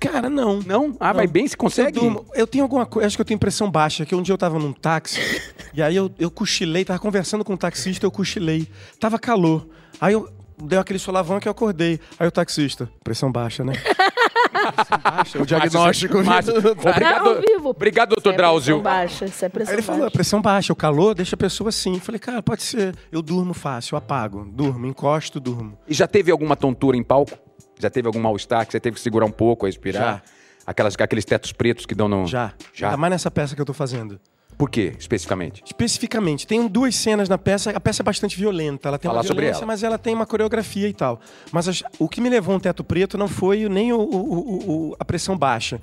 Cara, 0.00 0.30
não. 0.30 0.60
Não? 0.60 0.96
Ah, 1.00 1.12
vai 1.12 1.26
bem? 1.26 1.46
Você 1.46 1.56
consegue? 1.56 1.98
Eu, 1.98 2.02
durmo. 2.02 2.24
eu 2.34 2.46
tenho 2.46 2.64
alguma 2.64 2.86
coisa, 2.86 3.06
acho 3.06 3.16
que 3.16 3.20
eu 3.20 3.24
tenho 3.26 3.38
pressão 3.40 3.70
baixa, 3.70 4.06
que 4.06 4.14
um 4.14 4.22
dia 4.22 4.32
eu 4.32 4.38
tava 4.38 4.58
num 4.58 4.72
táxi, 4.72 5.20
e 5.74 5.82
aí 5.82 5.96
eu, 5.96 6.10
eu 6.18 6.30
cochilei, 6.30 6.84
tava 6.84 6.98
conversando 6.98 7.44
com 7.44 7.54
o 7.54 7.58
taxista, 7.58 8.06
eu 8.06 8.10
cochilei. 8.10 8.68
Tava 9.00 9.18
calor. 9.18 9.66
Aí 10.00 10.12
eu 10.12 10.28
deu 10.62 10.80
aquele 10.80 10.98
solavão 10.98 11.40
que 11.40 11.48
eu 11.48 11.52
acordei. 11.52 11.98
Aí 12.18 12.26
o 12.26 12.30
taxista, 12.30 12.88
pressão 13.02 13.30
baixa, 13.30 13.64
né? 13.64 13.72
pressão 13.72 14.98
baixa, 15.02 15.42
o 15.42 15.46
diagnóstico. 15.46 16.24
Márcio, 16.24 16.56
obrigado, 16.58 17.28
ao 17.28 17.40
vivo. 17.40 17.68
obrigado, 17.70 18.08
doutor 18.10 18.34
é 18.34 18.36
Drauzio. 18.36 18.80
pressão 18.80 18.82
baixa, 18.82 19.24
isso 19.24 19.44
é 19.44 19.48
pressão 19.48 19.72
Aí 19.72 19.76
ele 19.76 19.82
falou, 19.82 20.00
baixa. 20.02 20.12
pressão 20.12 20.42
baixa, 20.42 20.72
o 20.72 20.76
calor 20.76 21.14
deixa 21.14 21.34
a 21.34 21.38
pessoa 21.38 21.68
assim. 21.68 21.94
Eu 21.94 22.00
falei, 22.00 22.18
cara, 22.18 22.42
pode 22.42 22.62
ser. 22.62 22.94
Eu 23.10 23.22
durmo 23.22 23.54
fácil, 23.54 23.94
eu 23.94 23.98
apago, 23.98 24.46
durmo, 24.52 24.86
encosto, 24.86 25.40
durmo. 25.40 25.76
E 25.86 25.94
já 25.94 26.06
teve 26.06 26.30
alguma 26.30 26.56
tontura 26.56 26.96
em 26.96 27.02
palco? 27.02 27.36
Já 27.78 27.88
teve 27.90 28.06
algum 28.06 28.20
mal-estar 28.20 28.66
que 28.66 28.72
você 28.72 28.80
teve 28.80 28.96
que 28.96 29.00
segurar 29.00 29.26
um 29.26 29.30
pouco, 29.30 29.66
respirar? 29.66 30.22
Aquelas, 30.66 30.94
aqueles 30.98 31.24
tetos 31.24 31.52
pretos 31.52 31.86
que 31.86 31.94
dão 31.94 32.08
no... 32.08 32.26
Já. 32.26 32.52
Já? 32.74 32.88
Ainda 32.88 32.96
mais 32.98 33.10
nessa 33.12 33.30
peça 33.30 33.54
que 33.54 33.60
eu 33.60 33.64
tô 33.64 33.72
fazendo. 33.72 34.20
Por 34.58 34.68
quê, 34.68 34.92
especificamente? 34.98 35.62
Especificamente, 35.64 36.44
tem 36.46 36.66
duas 36.66 36.94
cenas 36.96 37.28
na 37.28 37.38
peça. 37.38 37.70
A 37.70 37.78
peça 37.80 38.02
é 38.02 38.04
bastante 38.04 38.36
violenta. 38.36 38.88
Ela 38.88 38.98
tem 38.98 39.08
Falar 39.08 39.20
uma 39.20 39.26
sobre 39.26 39.42
violência, 39.44 39.60
ela. 39.60 39.66
mas 39.66 39.82
ela 39.84 39.96
tem 39.96 40.12
uma 40.14 40.26
coreografia 40.26 40.88
e 40.88 40.92
tal. 40.92 41.20
Mas 41.52 41.68
as- 41.68 41.82
o 41.98 42.08
que 42.08 42.20
me 42.20 42.28
levou 42.28 42.52
a 42.52 42.56
um 42.56 42.60
teto 42.60 42.82
preto 42.82 43.16
não 43.16 43.28
foi 43.28 43.68
nem 43.68 43.92
o- 43.92 44.00
o- 44.00 44.88
o- 44.90 44.96
a 44.98 45.04
pressão 45.04 45.38
baixa. 45.38 45.80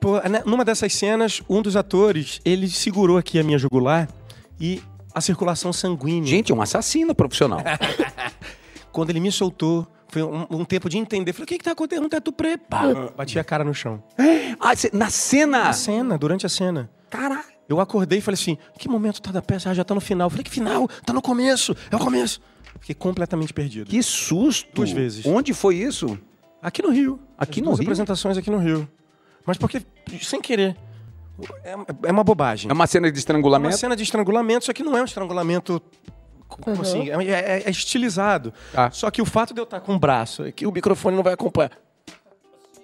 Pô, 0.00 0.18
né, 0.20 0.40
numa 0.46 0.64
dessas 0.64 0.94
cenas, 0.94 1.42
um 1.48 1.60
dos 1.60 1.74
atores, 1.76 2.40
ele 2.44 2.68
segurou 2.68 3.18
aqui 3.18 3.38
a 3.40 3.42
minha 3.42 3.58
jugular 3.58 4.08
e 4.60 4.80
a 5.12 5.20
circulação 5.20 5.72
sanguínea. 5.72 6.28
Gente, 6.30 6.52
é 6.52 6.54
um 6.54 6.62
assassino 6.62 7.12
profissional. 7.14 7.60
Quando 8.92 9.10
ele 9.10 9.20
me 9.20 9.30
soltou, 9.32 9.86
foi 10.16 10.22
um, 10.22 10.46
um 10.50 10.64
tempo 10.64 10.88
de 10.88 10.96
entender. 10.98 11.32
Falei, 11.32 11.44
o 11.44 11.46
que 11.46 11.58
que 11.58 11.64
tá 11.64 11.72
acontecendo? 11.72 12.06
Um 12.06 12.08
teto 12.08 12.32
preto. 12.32 12.62
Pá, 12.68 12.82
bati 13.16 13.38
a 13.38 13.44
cara 13.44 13.62
no 13.64 13.74
chão. 13.74 14.02
ah, 14.58 14.74
você- 14.74 14.90
na 14.92 15.10
cena! 15.10 15.64
Na 15.64 15.72
cena, 15.72 16.16
durante 16.16 16.46
a 16.46 16.48
cena. 16.48 16.90
Caralho! 17.10 17.44
Eu 17.68 17.80
acordei 17.80 18.18
e 18.18 18.22
falei 18.22 18.34
assim: 18.40 18.56
que 18.78 18.88
momento 18.88 19.20
tá 19.20 19.30
da 19.32 19.42
peça? 19.42 19.68
Ah, 19.70 19.74
já 19.74 19.84
tá 19.84 19.94
no 19.94 20.00
final. 20.00 20.26
Eu 20.26 20.30
falei: 20.30 20.44
que 20.44 20.50
final? 20.50 20.88
Tá 21.04 21.12
no 21.12 21.20
começo. 21.20 21.76
É 21.90 21.96
o 21.96 21.98
começo. 21.98 22.40
Fiquei 22.80 22.94
completamente 22.94 23.52
perdido. 23.52 23.90
Que 23.90 24.02
susto! 24.02 24.68
Duas 24.74 24.90
vezes. 24.92 25.26
Onde 25.26 25.52
foi 25.52 25.76
isso? 25.76 26.18
Aqui 26.62 26.80
no 26.82 26.90
Rio. 26.90 27.18
Aqui 27.36 27.58
As 27.60 27.64
no 27.64 27.64
duas 27.66 27.78
Rio? 27.80 27.86
apresentações 27.88 28.36
aqui 28.38 28.50
no 28.50 28.58
Rio. 28.58 28.88
Mas 29.44 29.56
porque, 29.58 29.82
sem 30.22 30.40
querer. 30.40 30.76
É, 31.64 31.74
é 32.08 32.12
uma 32.12 32.24
bobagem. 32.24 32.70
É 32.70 32.74
uma 32.74 32.86
cena 32.86 33.06
de 33.06 33.10
É 33.10 33.12
uma 33.14 33.18
estrangulamento? 33.18 33.76
cena 33.76 33.94
de 33.96 34.02
estrangulamento, 34.02 34.64
só 34.64 34.72
que 34.72 34.82
não 34.82 34.96
é 34.96 35.02
um 35.02 35.04
estrangulamento. 35.04 35.82
Como 36.48 36.80
assim? 36.82 37.10
É, 37.10 37.24
é- 37.24 37.62
é 37.66 37.70
estilizado. 37.70 38.52
Tá. 38.72 38.90
Só 38.90 39.10
que 39.10 39.20
o 39.20 39.24
fato 39.26 39.52
de 39.52 39.60
eu 39.60 39.64
estar 39.64 39.80
com 39.80 39.94
o 39.94 39.98
braço, 39.98 40.44
é 40.44 40.52
que 40.52 40.66
o 40.66 40.72
microfone 40.72 41.16
não 41.16 41.22
vai 41.22 41.34
acompanhar. 41.34 41.72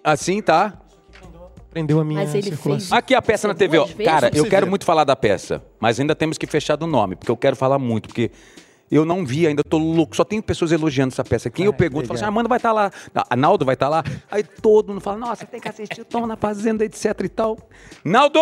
Assim, 0.02 0.42
tá? 0.42 0.75
Prendeu 1.71 2.00
a 2.00 2.04
minha 2.04 2.21
Mas 2.21 2.35
ele 2.35 2.42
circulação. 2.42 2.88
fez- 2.88 2.92
Aqui 2.92 3.14
a 3.14 3.23
peça 3.23 3.49
na 3.49 3.54
TV, 3.54 3.78
ó. 3.78 3.85
vezes? 3.87 4.04
Cara, 4.04 4.31
eu 4.35 4.45
quero 4.47 4.66
muito 4.66 4.85
falar 4.85 5.04
da 5.04 5.16
peça, 5.16 5.62
mas 5.81 5.99
ainda 5.99 6.14
temos 6.14 6.37
que 6.37 6.47
fechar 6.47 6.76
do 6.76 6.87
nome, 6.87 7.16
porque 7.16 7.31
eu 7.31 7.37
quero 7.37 7.57
falar 7.57 7.78
muito, 7.78 8.09
porque 8.09 8.31
eu 8.90 9.07
não 9.07 9.25
vi 9.25 9.47
ainda, 9.47 9.64
tô 9.64 9.78
louco, 9.78 10.14
só 10.14 10.23
tem 10.23 10.42
pessoas 10.42 10.71
elogiando 10.71 11.12
essa 11.14 11.25
peça. 11.25 11.49
Quem 11.49 11.64
eu 11.64 11.73
pergunto, 11.73 12.07
fala 12.09 12.19
assim, 12.19 12.26
ah, 12.26 12.28
Amanda 12.28 12.47
vai 12.49 12.59
estar 12.59 12.73
lá, 12.73 12.90
a 13.14 13.35
Naldo 13.37 13.64
vai 13.64 13.73
estar 13.73 13.88
lá, 13.88 14.04
aí 14.31 14.42
todo 14.42 14.88
mundo 14.92 15.00
fala, 15.00 15.16
nossa, 15.16 15.47
tem 15.47 15.59
que 15.61 15.69
assistir 15.69 16.02
o 16.02 16.04
Tom 16.04 16.26
na 16.26 16.37
Fazenda, 16.37 16.85
etc 16.85 17.07
e 17.25 17.28
tal. 17.31 17.57
Naldo, 18.04 18.38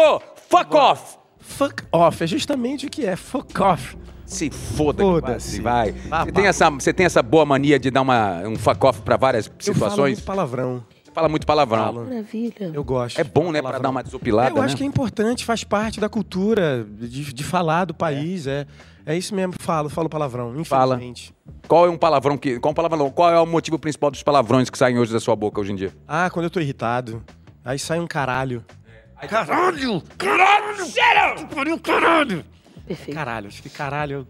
fuck 0.49 0.75
off! 0.75 1.19
Fuck 1.39 1.85
off. 1.93 2.23
É 2.23 2.27
justamente 2.27 2.87
o 2.87 2.91
que 2.91 3.07
é. 3.07 3.17
Fuck 3.17 3.61
off. 3.63 3.97
Se 4.31 4.49
foda, 4.49 5.03
Foda-se. 5.03 5.57
que 5.57 5.63
vai. 5.63 5.91
Vá, 5.93 6.25
Você 6.25 6.33
tem, 6.33 6.47
essa, 6.47 6.71
você 6.71 6.93
tem 6.93 7.05
essa 7.07 7.21
boa 7.23 7.45
mania 7.45 7.79
de 7.81 7.91
dar 7.91 8.03
uma, 8.03 8.43
um 8.47 8.55
fuck 8.57 8.87
off 8.87 9.01
pra 9.03 9.17
várias 9.17 9.47
Eu 9.47 9.53
falo 9.53 9.63
situações? 9.75 10.19
muito 10.19 10.25
palavrão. 10.25 10.85
Você 11.05 11.11
fala 11.13 11.29
muito 11.29 11.45
palavrão. 11.47 11.85
Falo. 11.85 12.05
Maravilha. 12.05 12.71
Eu 12.73 12.85
gosto. 12.85 13.21
É 13.21 13.25
bom, 13.25 13.47
né, 13.51 13.55
pra 13.61 13.63
Palavrão. 13.63 13.83
dar 13.83 13.91
uma 13.91 14.03
desopilada, 14.05 14.51
Eu 14.57 14.63
acho 14.63 14.75
né? 14.75 14.79
que 14.79 14.85
é 14.85 14.87
importante, 14.87 15.45
faz 15.45 15.65
parte 15.65 15.99
da 15.99 16.09
cultura 16.09 16.87
de, 16.89 17.35
de 17.35 17.43
falar 17.45 17.87
do 17.87 17.93
país. 17.93 18.47
É. 18.47 18.67
é 19.05 19.17
isso 19.19 19.35
mesmo, 19.35 19.53
falo, 19.59 19.89
falo 19.91 20.09
palavrão, 20.09 20.53
Fala. 20.65 20.95
infelizmente. 20.95 21.35
Qual 21.67 21.87
é 21.87 21.91
um 21.91 21.99
palavrão 21.99 22.39
que. 22.39 22.61
Qual, 22.61 22.71
um 22.71 22.75
palavrão, 22.75 23.11
qual 23.11 23.33
é 23.33 23.41
o 23.41 23.47
motivo 23.47 23.81
principal 23.81 24.13
dos 24.13 24.23
palavrões 24.23 24.71
que 24.71 24.79
saem 24.79 24.97
hoje 24.97 25.13
da 25.13 25.19
sua 25.19 25.35
boca 25.35 25.61
hoje 25.61 25.73
em 25.73 25.77
dia? 25.77 25.93
Ah, 26.07 26.31
quando 26.31 26.45
eu 26.45 26.51
tô 26.51 26.61
irritado. 26.61 27.21
Aí 27.65 27.79
sai 27.81 27.99
um 27.99 28.07
caralho. 28.07 28.65
Caralho! 29.29 30.01
Caralho! 30.17 30.87
Sério? 30.87 31.35
Que 31.47 31.55
pariu, 31.55 31.79
caralho! 31.81 32.45
Perfeito. 32.91 33.15
Caralho, 33.15 33.47
acho 33.47 33.63
que 33.63 33.71
caralho. 33.71 34.27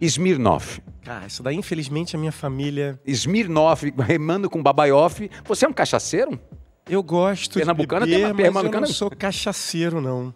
Smirnoff. 0.00 0.80
Cara, 1.04 1.26
isso 1.26 1.42
daí, 1.42 1.54
infelizmente, 1.54 2.16
a 2.16 2.18
minha 2.18 2.32
família. 2.32 2.98
Smirnoff 3.04 3.92
remando 3.98 4.48
com 4.48 4.62
babaioff. 4.62 5.30
Você 5.44 5.66
é 5.66 5.68
um 5.68 5.74
cachaceiro? 5.74 6.40
Eu 6.88 7.02
gosto 7.02 7.58
Pernambucana 7.58 8.06
de 8.06 8.12
tem 8.12 8.26
beber, 8.26 8.48
uma 8.48 8.62
mas 8.62 8.72
eu 8.72 8.80
não 8.80 8.86
sou 8.86 9.10
cachaceiro, 9.10 10.00
não. 10.00 10.34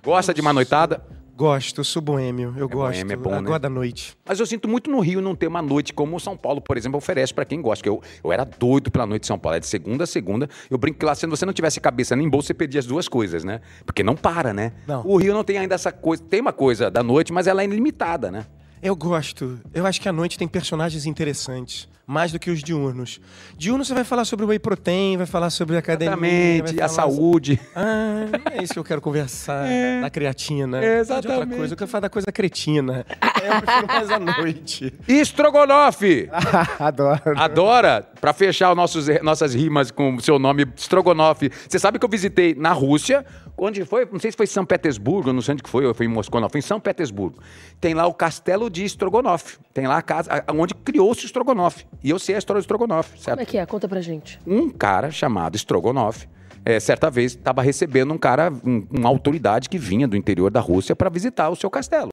Gosta 0.00 0.32
de 0.32 0.40
uma 0.40 0.52
noitada? 0.52 1.04
Gosto, 1.40 1.80
eu 1.80 1.84
sou 1.84 2.02
boêmio. 2.02 2.52
Eu 2.54 2.68
gosto. 2.68 2.96
boêmio, 2.96 3.14
é 3.14 3.16
bom, 3.16 3.30
eu 3.30 3.40
né? 3.40 3.48
gosto 3.48 3.62
da 3.62 3.70
noite. 3.70 4.14
Mas 4.26 4.38
eu 4.38 4.44
sinto 4.44 4.68
muito 4.68 4.90
no 4.90 5.00
Rio 5.00 5.22
não 5.22 5.34
ter 5.34 5.46
uma 5.46 5.62
noite 5.62 5.90
como 5.90 6.14
o 6.14 6.20
São 6.20 6.36
Paulo, 6.36 6.60
por 6.60 6.76
exemplo, 6.76 6.98
oferece 6.98 7.32
pra 7.32 7.46
quem 7.46 7.62
gosta. 7.62 7.82
Que 7.82 7.88
eu, 7.88 8.02
eu 8.22 8.30
era 8.30 8.44
doido 8.44 8.90
pela 8.90 9.06
noite 9.06 9.22
de 9.22 9.28
São 9.28 9.38
Paulo. 9.38 9.56
É 9.56 9.60
de 9.60 9.66
segunda 9.66 10.04
a 10.04 10.06
segunda. 10.06 10.50
Eu 10.70 10.76
brinco 10.76 10.98
que 10.98 11.06
lá, 11.06 11.14
se 11.14 11.26
você 11.26 11.46
não 11.46 11.54
tivesse 11.54 11.80
cabeça 11.80 12.14
nem 12.14 12.28
bolsa, 12.28 12.48
você 12.48 12.52
perdia 12.52 12.78
as 12.78 12.84
duas 12.84 13.08
coisas, 13.08 13.42
né? 13.42 13.62
Porque 13.86 14.02
não 14.02 14.14
para, 14.14 14.52
né? 14.52 14.74
Não. 14.86 15.00
O 15.06 15.16
Rio 15.16 15.32
não 15.32 15.42
tem 15.42 15.56
ainda 15.56 15.76
essa 15.76 15.90
coisa. 15.90 16.22
Tem 16.22 16.42
uma 16.42 16.52
coisa 16.52 16.90
da 16.90 17.02
noite, 17.02 17.32
mas 17.32 17.46
ela 17.46 17.62
é 17.62 17.64
ilimitada, 17.64 18.30
né? 18.30 18.44
Eu 18.82 18.96
gosto. 18.96 19.60
Eu 19.74 19.84
acho 19.86 20.00
que 20.00 20.08
a 20.08 20.12
noite 20.12 20.38
tem 20.38 20.48
personagens 20.48 21.04
interessantes. 21.06 21.88
Mais 22.06 22.32
do 22.32 22.40
que 22.40 22.50
os 22.50 22.60
diurnos. 22.60 23.20
Diurno 23.56 23.84
você 23.84 23.94
vai 23.94 24.02
falar 24.02 24.24
sobre 24.24 24.44
o 24.44 24.48
whey 24.48 24.58
protein, 24.58 25.16
vai 25.16 25.26
falar 25.26 25.48
sobre 25.48 25.76
a 25.76 25.78
academia. 25.78 26.54
Exatamente. 26.56 26.82
A 26.82 26.88
saúde. 26.88 27.60
Ah, 27.72 28.24
não 28.32 28.52
é 28.60 28.64
isso 28.64 28.72
que 28.72 28.78
eu 28.80 28.84
quero 28.84 29.00
conversar. 29.00 29.64
Da 30.02 30.10
creatina. 30.10 30.78
É, 30.78 30.80
De 30.80 31.12
outra 31.12 31.18
exatamente. 31.18 31.56
coisa, 31.58 31.74
eu 31.74 31.76
quero 31.76 31.88
falar 31.90 32.00
da 32.00 32.08
coisa 32.10 32.32
cretina. 32.32 33.06
Eu 33.44 33.60
prefiro 33.62 33.86
mais 33.86 34.10
a 34.10 34.18
noite. 34.18 34.92
Estrogonofe! 35.06 36.28
Adoro. 36.80 37.20
Adora, 37.36 38.08
pra 38.20 38.32
fechar 38.32 38.70
os 38.70 38.76
nossos, 38.76 39.06
nossas 39.22 39.54
rimas 39.54 39.90
com 39.92 40.16
o 40.16 40.20
seu 40.20 40.36
nome, 40.38 40.66
Strogonoff. 40.76 41.48
Você 41.68 41.78
sabe 41.78 41.98
que 41.98 42.04
eu 42.04 42.08
visitei 42.10 42.54
na 42.56 42.72
Rússia, 42.72 43.24
onde 43.60 43.84
foi? 43.84 44.06
Não 44.10 44.18
sei 44.18 44.30
se 44.30 44.36
foi 44.36 44.46
São 44.46 44.64
Petersburgo, 44.64 45.32
não 45.32 45.42
sei 45.42 45.52
onde 45.54 45.62
que 45.62 45.68
foi, 45.70 45.84
ou 45.86 45.92
foi 45.94 46.06
em 46.06 46.08
Moscou, 46.08 46.40
não, 46.40 46.48
foi 46.48 46.58
em 46.58 46.62
São 46.62 46.80
Petersburgo. 46.80 47.38
Tem 47.80 47.94
lá 47.94 48.06
o 48.06 48.14
castelo 48.14 48.68
de 48.70 48.84
Strogonoff. 48.84 49.58
Tem 49.74 49.86
lá 49.86 49.98
a 49.98 50.02
casa 50.02 50.30
onde 50.54 50.74
criou-se 50.74 51.24
o 51.24 51.26
Strogonoff. 51.26 51.86
E 52.02 52.10
eu 52.10 52.18
sei 52.18 52.34
a 52.34 52.38
história 52.38 52.60
do 52.60 52.64
Strogonoff, 52.64 53.10
certo? 53.18 53.36
Como 53.38 53.42
é 53.42 53.44
que 53.46 53.58
é? 53.58 53.66
Conta 53.66 53.88
pra 53.88 54.00
gente. 54.00 54.38
um 54.46 54.68
cara 54.70 55.10
chamado 55.10 55.56
Strogonoff, 55.56 56.28
é, 56.62 56.78
certa 56.78 57.10
vez 57.10 57.32
estava 57.32 57.62
recebendo 57.62 58.12
um 58.12 58.18
cara, 58.18 58.52
um- 58.64 58.86
uma 58.90 59.08
autoridade 59.08 59.66
que 59.68 59.78
vinha 59.78 60.06
do 60.06 60.14
interior 60.16 60.50
da 60.50 60.60
Rússia 60.60 60.94
para 60.94 61.08
visitar 61.08 61.48
o 61.48 61.56
seu 61.56 61.70
castelo. 61.70 62.10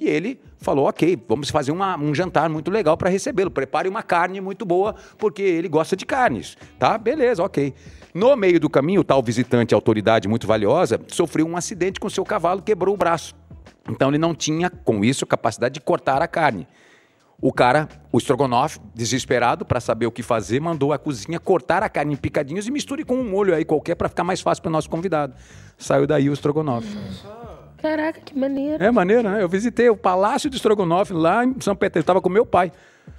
E 0.00 0.06
ele 0.06 0.40
falou: 0.58 0.86
ok, 0.88 1.20
vamos 1.28 1.50
fazer 1.50 1.72
uma- 1.72 1.98
um 1.98 2.14
jantar 2.14 2.48
muito 2.48 2.70
legal 2.70 2.96
para 2.96 3.10
recebê-lo. 3.10 3.50
Prepare 3.50 3.88
uma 3.88 4.02
carne 4.04 4.40
muito 4.40 4.64
boa, 4.64 4.94
porque 5.18 5.42
ele 5.42 5.68
gosta 5.68 5.96
de 5.96 6.06
carnes. 6.06 6.56
Tá? 6.78 6.96
Beleza, 6.96 7.42
ok. 7.42 7.74
No 8.18 8.34
meio 8.34 8.58
do 8.58 8.68
caminho, 8.68 9.02
o 9.02 9.04
tal 9.04 9.22
visitante, 9.22 9.72
autoridade 9.72 10.26
muito 10.26 10.44
valiosa, 10.44 11.00
sofreu 11.06 11.46
um 11.46 11.56
acidente 11.56 12.00
com 12.00 12.10
seu 12.10 12.24
cavalo, 12.24 12.60
quebrou 12.60 12.96
o 12.96 12.98
braço. 12.98 13.32
Então 13.88 14.08
ele 14.08 14.18
não 14.18 14.34
tinha, 14.34 14.68
com 14.68 15.04
isso, 15.04 15.24
capacidade 15.24 15.74
de 15.74 15.80
cortar 15.80 16.20
a 16.20 16.26
carne. 16.26 16.66
O 17.40 17.52
cara, 17.52 17.88
o 18.10 18.18
Strogonoff, 18.18 18.80
desesperado 18.92 19.64
para 19.64 19.78
saber 19.78 20.06
o 20.06 20.10
que 20.10 20.24
fazer, 20.24 20.58
mandou 20.58 20.92
a 20.92 20.98
cozinha 20.98 21.38
cortar 21.38 21.84
a 21.84 21.88
carne 21.88 22.14
em 22.14 22.16
picadinhos 22.16 22.66
e 22.66 22.72
misture 22.72 23.04
com 23.04 23.14
um 23.14 23.22
molho 23.22 23.54
aí 23.54 23.64
qualquer 23.64 23.94
para 23.94 24.08
ficar 24.08 24.24
mais 24.24 24.40
fácil 24.40 24.62
para 24.62 24.70
o 24.70 24.72
nosso 24.72 24.90
convidado. 24.90 25.34
Saiu 25.78 26.04
daí 26.04 26.28
o 26.28 26.32
Strogonoff. 26.32 26.88
Caraca, 27.80 28.20
que 28.20 28.36
maneiro. 28.36 28.82
É 28.82 28.90
maneiro, 28.90 29.28
né? 29.28 29.42
Eu 29.42 29.48
visitei 29.48 29.88
o 29.88 29.96
Palácio 29.96 30.50
do 30.50 30.56
Strogonoff 30.56 31.12
lá 31.12 31.44
em 31.44 31.54
São 31.60 31.74
Petersburgo. 31.74 32.00
Estava 32.00 32.20
com 32.20 32.28
meu 32.28 32.44
pai. 32.44 32.72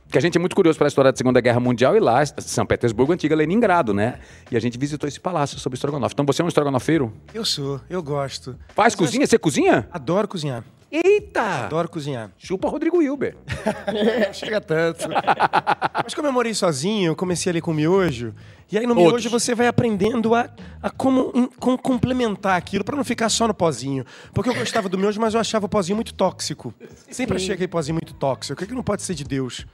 Porque 0.03 0.17
a 0.17 0.21
gente 0.21 0.37
é 0.37 0.39
muito 0.39 0.55
curioso 0.55 0.77
pela 0.77 0.87
história 0.87 1.11
da 1.11 1.17
Segunda 1.17 1.39
Guerra 1.39 1.59
Mundial 1.59 1.95
e 1.95 1.99
lá, 1.99 2.25
São 2.25 2.65
Petersburgo, 2.65 3.13
antiga 3.13 3.35
Leningrado, 3.35 3.93
né? 3.93 4.19
E 4.51 4.57
a 4.57 4.59
gente 4.59 4.77
visitou 4.77 5.07
esse 5.07 5.19
palácio 5.19 5.59
sobre 5.59 5.77
Strogonoff. 5.77 6.13
Então 6.13 6.25
você 6.25 6.41
é 6.41 6.45
um 6.45 6.47
estrogonofeiro? 6.47 7.13
Eu 7.33 7.45
sou, 7.45 7.79
eu 7.89 8.01
gosto. 8.01 8.57
Faz 8.69 8.93
Mas 8.93 8.95
cozinha? 8.95 9.27
Você 9.27 9.37
cozinha? 9.37 9.87
Adoro 9.91 10.27
cozinhar. 10.27 10.63
Eita! 10.91 11.65
Adoro 11.65 11.87
cozinhar. 11.87 12.31
Chupa 12.39 12.67
Rodrigo 12.67 12.97
Wilber. 12.97 13.37
Não 14.25 14.33
chega 14.33 14.59
tanto. 14.59 15.07
Mas 16.03 16.15
como 16.15 16.27
eu 16.27 16.31
morei 16.31 16.55
sozinho, 16.55 17.11
eu 17.11 17.15
comecei 17.15 17.51
ali 17.51 17.61
com 17.61 17.71
miojo. 17.71 18.33
E 18.71 18.77
aí 18.77 18.86
no 18.86 18.93
Todos. 18.93 19.10
miojo 19.13 19.29
você 19.29 19.55
vai 19.55 19.67
aprendendo 19.67 20.36
a, 20.36 20.49
a 20.82 20.89
como, 20.91 21.32
em- 21.34 21.47
como 21.60 21.77
complementar 21.77 22.55
aquilo 22.58 22.84
pra 22.84 22.95
não 22.95 23.03
ficar 23.03 23.27
só 23.29 23.47
no 23.47 23.53
pozinho. 23.53 24.05
Porque 24.34 24.49
eu 24.49 24.53
gostava 24.55 24.88
do 24.88 24.97
miojo, 24.97 25.19
mas 25.19 25.34
eu 25.34 25.39
achava 25.39 25.65
o 25.65 25.69
pozinho 25.69 25.95
muito 25.95 26.13
tóxico. 26.13 26.73
Sempre 27.10 27.38
achei 27.38 27.53
aquele 27.55 27.67
pozinho 27.67 27.95
muito 27.95 28.13
tóxico. 28.13 28.63
O 28.63 28.67
que 28.67 28.73
não 28.73 28.84
pode 28.84 29.01
ser 29.01 29.15
de 29.15 29.23
Deus? 29.23 29.65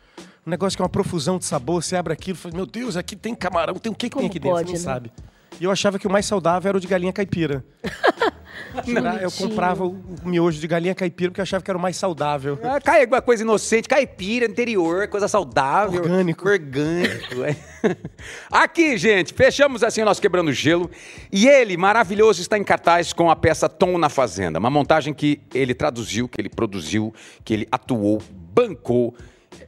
Um 0.48 0.50
negócio 0.50 0.78
que 0.78 0.82
é 0.82 0.84
uma 0.84 0.90
profusão 0.90 1.38
de 1.38 1.46
sabor, 1.46 1.84
você 1.84 1.96
abre 1.96 2.14
aquilo 2.14 2.38
e 2.38 2.40
fala, 2.40 2.56
meu 2.56 2.66
Deus, 2.66 2.96
aqui 2.96 3.16
tem 3.16 3.34
camarão, 3.36 3.74
tem 3.76 3.92
o 3.92 3.96
que, 3.96 4.10
que 4.10 4.16
tem 4.18 4.28
aqui 4.28 4.40
dentro? 4.40 4.56
pode, 4.58 4.70
Você 4.72 4.78
não 4.78 4.80
né? 4.86 4.94
sabe. 4.94 5.12
E 5.60 5.64
eu 5.64 5.72
achava 5.72 5.98
que 5.98 6.08
o 6.08 6.12
mais 6.12 6.26
saudável 6.26 6.70
era 6.70 6.78
o 6.78 6.82
de 6.82 6.88
galinha 6.88 7.14
caipira. 7.14 7.64
Será? 8.84 9.16
Eu 9.22 9.32
comprava 9.32 9.86
o, 9.86 9.92
o 10.24 10.28
miojo 10.28 10.60
de 10.60 10.68
galinha 10.68 10.94
caipira 10.96 11.30
porque 11.30 11.42
eu 11.42 11.44
achava 11.44 11.64
que 11.64 11.70
era 11.70 11.78
o 11.78 11.82
mais 11.82 11.96
saudável. 11.98 12.60
Ah, 12.64 12.80
cai 12.80 13.02
alguma 13.02 13.22
coisa 13.22 13.44
inocente, 13.44 13.88
caipira, 13.88 14.46
interior, 14.46 15.08
coisa 15.08 15.28
saudável. 15.28 16.02
Orgânico. 16.02 16.48
Orgânico. 16.48 17.44
é. 17.44 17.56
Aqui, 18.52 18.98
gente, 18.98 19.34
fechamos 19.34 19.84
assim 19.84 20.02
o 20.02 20.06
nosso 20.06 20.22
Quebrando 20.22 20.52
Gelo. 20.52 20.90
E 21.32 21.48
ele, 21.48 21.78
maravilhoso, 21.78 22.42
está 22.42 22.58
em 22.58 22.64
cartaz 22.64 23.14
com 23.14 23.30
a 23.30 23.36
peça 23.36 23.70
Tom 23.70 23.98
na 23.98 24.10
Fazenda. 24.10 24.60
Uma 24.60 24.70
montagem 24.70 25.14
que 25.14 25.42
ele 25.54 25.74
traduziu, 25.74 26.28
que 26.28 26.40
ele 26.40 26.50
produziu, 26.50 27.14
que 27.44 27.54
ele 27.54 27.68
atuou, 27.72 28.22
bancou. 28.32 29.16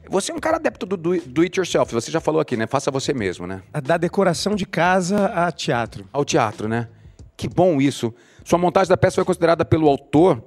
Você 0.08 0.32
é 0.32 0.34
um 0.34 0.38
cara 0.38 0.56
adepto 0.56 0.86
do 0.86 0.96
do, 0.96 1.20
do 1.20 1.42
it 1.42 1.58
yourself, 1.58 1.92
você 1.92 2.10
já 2.10 2.20
falou 2.20 2.40
aqui, 2.40 2.56
né? 2.56 2.66
Faça 2.66 2.90
você 2.90 3.12
mesmo, 3.12 3.46
né? 3.46 3.62
Da 3.82 3.96
decoração 3.96 4.54
de 4.54 4.66
casa 4.66 5.26
a 5.26 5.50
teatro. 5.52 6.06
Ao 6.12 6.24
teatro, 6.24 6.68
né? 6.68 6.88
Que 7.36 7.48
bom 7.48 7.80
isso. 7.80 8.12
Sua 8.44 8.58
montagem 8.58 8.88
da 8.88 8.96
peça 8.96 9.16
foi 9.16 9.24
considerada 9.24 9.64
pelo 9.64 9.88
autor 9.88 10.42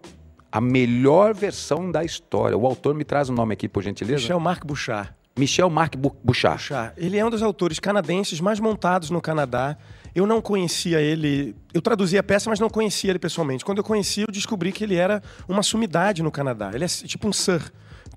a 0.52 0.60
melhor 0.60 1.34
versão 1.34 1.90
da 1.90 2.04
história. 2.04 2.58
O 2.58 2.66
autor 2.66 2.94
me 2.94 3.06
traz 3.06 3.30
o 3.30 3.34
nome 3.34 3.54
aqui, 3.54 3.70
por 3.70 3.82
gentileza. 3.82 4.22
Michel 4.22 4.40
Marc 4.40 4.66
Bouchard. 4.66 5.14
Michel 5.38 5.70
Marc 5.70 5.96
Bouchard. 5.96 6.58
Bouchard. 6.58 6.94
Ele 6.98 7.18
é 7.18 7.26
um 7.26 7.30
dos 7.30 7.42
autores 7.42 7.80
canadenses 7.80 8.42
mais 8.42 8.60
montados 8.60 9.10
no 9.10 9.22
Canadá. 9.22 9.78
Eu 10.14 10.28
não 10.28 10.42
conhecia 10.42 11.00
ele. 11.00 11.56
Eu 11.74 11.82
traduzi 11.82 12.18
a 12.18 12.24
peça, 12.24 12.50
mas 12.50 12.60
não 12.60 12.70
conhecia 12.70 13.12
ele 13.12 13.20
pessoalmente. 13.20 13.64
Quando 13.64 13.78
eu 13.78 13.84
conheci, 13.84 14.22
eu 14.22 14.28
descobri 14.28 14.74
que 14.74 14.84
ele 14.84 14.96
era 14.96 15.24
uma 15.48 15.64
sumidade 15.64 16.22
no 16.22 16.32
Canadá. 16.32 16.72
Ele 16.74 16.84
é 16.84 16.88
tipo 16.88 17.28
um 17.28 17.32
Sir, 17.32 17.72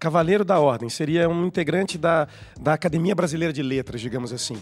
cavaleiro 0.05 0.45
da 0.45 0.61
ordem. 0.61 0.91
Seria 0.91 1.29
um 1.31 1.47
integrante 1.47 1.97
da, 1.97 2.29
da 2.61 2.75
Academia 2.75 3.15
Brasileira 3.15 3.53
de 3.55 3.63
Letras, 3.63 4.03
digamos 4.03 4.35
assim. 4.35 4.57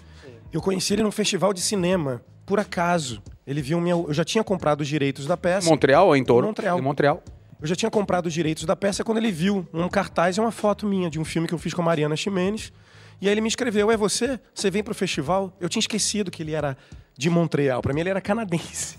Eu 0.52 0.61
conheci 0.62 0.92
ele 0.92 1.02
num 1.02 1.11
festival 1.11 1.52
de 1.52 1.61
cinema, 1.61 2.22
por 2.46 2.61
acaso. 2.61 3.20
Ele 3.44 3.61
viu 3.61 3.81
minha. 3.81 3.94
Eu 3.94 4.14
já 4.14 4.24
tinha 4.24 4.44
comprado 4.44 4.83
os 4.83 4.88
direitos 4.88 5.26
da 5.26 5.37
peça. 5.37 5.68
Montreal 5.68 6.07
ou 6.07 6.16
em 6.16 6.24
Toronto? 6.24 6.46
Montreal. 6.46 6.78
Em 6.78 6.83
Montreal. 6.83 7.22
Eu 7.61 7.66
já 7.66 7.74
tinha 7.74 7.90
comprado 7.90 8.26
os 8.26 8.33
direitos 8.33 8.64
da 8.64 8.76
peça 8.76 9.02
quando 9.02 9.18
ele 9.18 9.33
viu 9.33 9.66
um 9.72 9.88
cartaz 9.88 10.37
e 10.37 10.40
uma 10.40 10.50
foto 10.52 10.87
minha 10.87 11.11
de 11.11 11.18
um 11.18 11.24
filme 11.24 11.48
que 11.48 11.55
eu 11.55 11.59
fiz 11.59 11.74
com 11.74 11.83
a 11.83 11.85
Mariana 11.85 12.14
Ximenes. 12.16 12.72
E 13.20 13.26
aí 13.26 13.35
ele 13.35 13.40
me 13.40 13.48
escreveu: 13.48 13.90
É 13.90 13.96
você? 13.96 14.38
Você 14.55 14.70
vem 14.70 14.83
pro 14.85 14.94
festival? 14.94 15.57
Eu 15.61 15.68
tinha 15.68 15.81
esquecido 15.81 16.31
que 16.31 16.42
ele 16.42 16.52
era 16.52 16.76
de 17.18 17.28
Montreal. 17.28 17.83
Pra 17.83 17.92
mim 17.92 18.00
ele 18.00 18.11
era 18.11 18.20
canadense. 18.20 18.96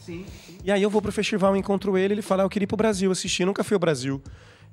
E 0.63 0.71
aí 0.71 0.81
eu 0.83 0.89
vou 0.89 1.01
pro 1.01 1.11
festival, 1.11 1.55
encontro 1.55 1.97
ele, 1.97 2.15
ele 2.15 2.21
fala: 2.21 2.43
"Ah, 2.43 2.45
Eu 2.45 2.49
queria 2.49 2.65
ir 2.65 2.67
pro 2.67 2.77
Brasil 2.77 3.11
assistir, 3.11 3.45
nunca 3.45 3.63
fui 3.63 3.75
ao 3.75 3.79
Brasil. 3.79 4.21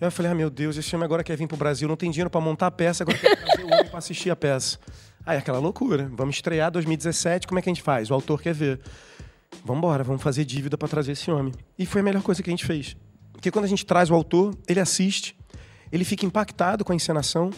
Aí 0.01 0.07
eu 0.07 0.11
falei: 0.11 0.33
Ah, 0.33 0.35
meu 0.35 0.49
Deus, 0.51 0.77
esse 0.77 0.89
filme 0.89 1.05
agora 1.05 1.23
quer 1.23 1.37
vir 1.37 1.47
pro 1.47 1.57
Brasil, 1.57 1.87
não 1.89 1.97
tem 1.97 2.11
dinheiro 2.11 2.31
pra 2.31 2.41
montar 2.41 2.67
a 2.69 2.71
peça, 2.71 3.05
agora 3.05 3.19
quer 3.19 3.37
trazer 3.37 3.63
o 3.65 3.67
homem 3.67 3.87
pra 3.89 3.99
assistir 3.99 4.31
a 4.31 4.37
peça. 4.37 4.79
Aí 5.27 5.37
aquela 5.37 5.59
loucura. 5.59 6.11
Vamos 6.15 6.37
estrear 6.37 6.71
2017, 6.71 7.47
como 7.47 7.59
é 7.59 7.63
que 7.63 7.69
a 7.69 7.73
gente 7.75 7.83
faz? 7.83 8.11
O 8.11 8.15
autor 8.15 8.41
quer 8.41 8.55
ver. 8.55 8.81
Vamos 9.65 9.79
embora, 9.79 10.03
vamos 10.05 10.23
fazer 10.23 10.45
dívida 10.45 10.79
para 10.79 10.89
trazer 10.89 11.13
esse 11.13 11.31
homem. 11.31 11.53
E 11.79 11.85
foi 11.85 12.01
a 12.01 12.05
melhor 12.05 12.23
coisa 12.23 12.43
que 12.43 12.49
a 12.49 12.53
gente 12.53 12.65
fez. 12.65 12.97
Porque 13.33 13.51
quando 13.51 13.65
a 13.65 13.69
gente 13.69 13.85
traz 13.85 14.11
o 14.11 14.15
autor, 14.15 14.57
ele 14.69 14.81
assiste, 14.81 15.37
ele 15.91 16.05
fica 16.05 16.25
impactado 16.25 16.85
com 16.85 16.93
a 16.93 16.95
encenação, 16.97 17.51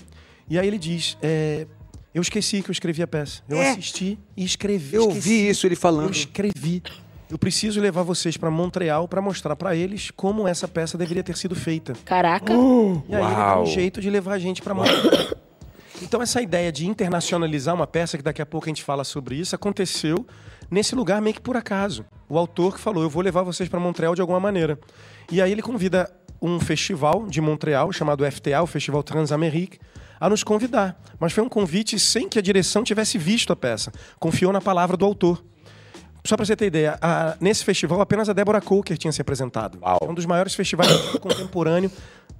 e 0.48 0.58
aí 0.58 0.66
ele 0.66 0.78
diz: 0.78 1.16
é, 1.22 1.66
Eu 2.14 2.20
esqueci 2.22 2.60
que 2.62 2.70
eu 2.70 2.72
escrevi 2.72 3.02
a 3.02 3.06
peça. 3.06 3.42
Eu 3.48 3.58
É. 3.58 3.70
assisti 3.70 4.18
e 4.36 4.44
escrevi. 4.44 4.96
Eu 4.96 5.02
esqueci. 5.08 5.16
ouvi 5.30 5.48
isso 5.48 5.66
ele 5.66 5.74
Eu 5.74 5.78
falando. 5.80 6.10
escrevi. 6.12 6.82
Eu 7.32 7.38
preciso 7.38 7.80
levar 7.80 8.02
vocês 8.02 8.36
para 8.36 8.50
Montreal 8.50 9.08
para 9.08 9.22
mostrar 9.22 9.56
para 9.56 9.74
eles 9.74 10.10
como 10.10 10.46
essa 10.46 10.68
peça 10.68 10.98
deveria 10.98 11.22
ter 11.22 11.34
sido 11.34 11.54
feita. 11.54 11.94
Caraca. 12.04 12.52
E 12.52 13.14
aí 13.14 13.24
ele 13.24 13.34
deu 13.34 13.62
um 13.62 13.64
jeito 13.64 14.02
de 14.02 14.10
levar 14.10 14.34
a 14.34 14.38
gente 14.38 14.60
para 14.60 14.74
Montreal. 14.74 15.00
Então 16.02 16.20
essa 16.20 16.42
ideia 16.42 16.70
de 16.72 16.86
internacionalizar 16.86 17.74
uma 17.74 17.86
peça, 17.86 18.18
que 18.18 18.24
daqui 18.24 18.42
a 18.42 18.46
pouco 18.46 18.66
a 18.66 18.68
gente 18.68 18.82
fala 18.82 19.04
sobre 19.04 19.36
isso, 19.36 19.54
aconteceu 19.54 20.26
nesse 20.70 20.94
lugar 20.94 21.22
meio 21.22 21.34
que 21.34 21.40
por 21.40 21.56
acaso. 21.56 22.04
O 22.28 22.36
autor 22.36 22.74
que 22.74 22.80
falou, 22.80 23.02
eu 23.02 23.08
vou 23.08 23.22
levar 23.22 23.42
vocês 23.44 23.66
para 23.66 23.80
Montreal 23.80 24.14
de 24.14 24.20
alguma 24.20 24.40
maneira. 24.40 24.78
E 25.30 25.40
aí 25.40 25.52
ele 25.52 25.62
convida 25.62 26.12
um 26.40 26.60
festival 26.60 27.26
de 27.28 27.40
Montreal, 27.40 27.90
chamado 27.92 28.30
FTA, 28.30 28.60
o 28.62 28.66
Festival 28.66 29.02
Transamérique, 29.02 29.78
a 30.20 30.28
nos 30.28 30.44
convidar. 30.44 31.00
Mas 31.18 31.32
foi 31.32 31.42
um 31.42 31.48
convite 31.48 31.98
sem 31.98 32.28
que 32.28 32.38
a 32.38 32.42
direção 32.42 32.84
tivesse 32.84 33.16
visto 33.16 33.52
a 33.54 33.56
peça. 33.56 33.90
Confiou 34.18 34.52
na 34.52 34.60
palavra 34.60 34.98
do 34.98 35.06
autor. 35.06 35.42
Só 36.24 36.36
para 36.36 36.46
você 36.46 36.54
ter 36.54 36.66
ideia, 36.66 36.96
a- 37.00 37.36
nesse 37.40 37.64
festival 37.64 38.00
apenas 38.00 38.28
a 38.28 38.32
Débora 38.32 38.60
Coker 38.60 38.96
tinha 38.96 39.12
se 39.12 39.20
apresentado. 39.20 39.78
Uau. 39.82 39.98
É 40.02 40.04
um 40.10 40.14
dos 40.14 40.24
maiores 40.26 40.54
festivais 40.54 40.88
de 40.90 40.98
teatro 41.02 41.20
contemporâneo 41.20 41.90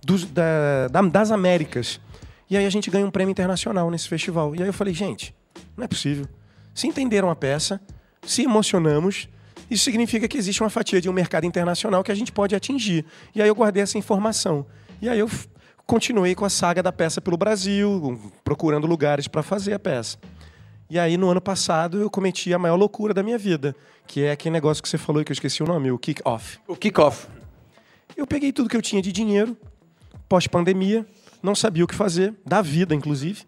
dos- 0.05 0.25
da- 0.25 0.89
da- 0.89 1.03
das 1.03 1.31
Américas. 1.31 2.01
E 2.49 2.57
aí 2.57 2.65
a 2.67 2.71
gente 2.71 2.91
ganha 2.91 3.05
um 3.07 3.11
prêmio 3.11 3.31
internacional 3.33 3.91
nesse 3.91 4.09
festival. 4.09 4.55
E 4.55 4.61
aí 4.63 4.69
eu 4.69 4.73
falei, 4.73 4.95
gente, 4.95 5.35
não 5.77 5.85
é 5.85 5.89
possível. 5.89 6.27
Se 6.75 6.87
entenderam 6.87 7.29
a 7.31 7.35
peça, 7.37 7.81
se 8.25 8.43
emocionamos, 8.43 9.29
isso 9.71 9.85
significa 9.85 10.29
que 10.29 10.37
existe 10.39 10.63
uma 10.63 10.71
fatia 10.71 11.01
de 11.01 11.09
um 11.09 11.13
mercado 11.13 11.45
internacional 11.45 12.05
que 12.05 12.13
a 12.13 12.15
gente 12.15 12.31
pode 12.31 12.55
atingir. 12.55 13.05
E 13.35 13.43
aí 13.43 13.49
eu 13.49 13.55
guardei 13.55 13.83
essa 13.83 13.99
informação. 13.99 14.65
E 15.01 15.09
aí 15.09 15.19
eu 15.19 15.29
continuei 15.87 16.35
com 16.35 16.45
a 16.45 16.51
saga 16.51 16.83
da 16.83 16.93
peça 16.93 17.21
pelo 17.21 17.37
Brasil, 17.37 18.21
procurando 18.45 18.87
lugares 18.87 19.27
para 19.27 19.43
fazer 19.43 19.73
a 19.75 19.79
peça. 19.79 20.19
E 20.93 20.99
aí, 20.99 21.17
no 21.17 21.31
ano 21.31 21.41
passado, 21.41 22.03
eu 22.03 22.11
cometi 22.11 22.53
a 22.53 22.59
maior 22.59 22.77
loucura 22.77 23.15
da 23.15 23.23
minha 23.23 23.39
vida, 23.39 23.75
que 24.07 24.25
é 24.25 24.33
aquele 24.33 24.53
negócio 24.53 24.83
que 24.83 24.87
você 24.91 24.99
falou 24.99 25.23
e 25.23 25.25
que 25.25 25.33
eu 25.33 25.33
esqueci 25.33 25.63
o 25.63 25.67
nome, 25.67 25.91
o 25.91 25.99
kick-off. 25.99 26.59
O 26.69 26.77
kickoff. 26.77 27.29
Eu 28.15 28.27
peguei 28.27 28.53
tudo 28.53 28.69
que 28.69 28.77
eu 28.77 28.83
tinha 28.83 29.01
de 29.01 29.11
dinheiro, 29.11 29.57
pós-pandemia, 30.29 31.07
não 31.43 31.55
sabia 31.55 31.83
o 31.83 31.87
que 31.87 31.95
fazer, 31.95 32.35
da 32.45 32.61
vida, 32.61 32.95
inclusive. 32.95 33.45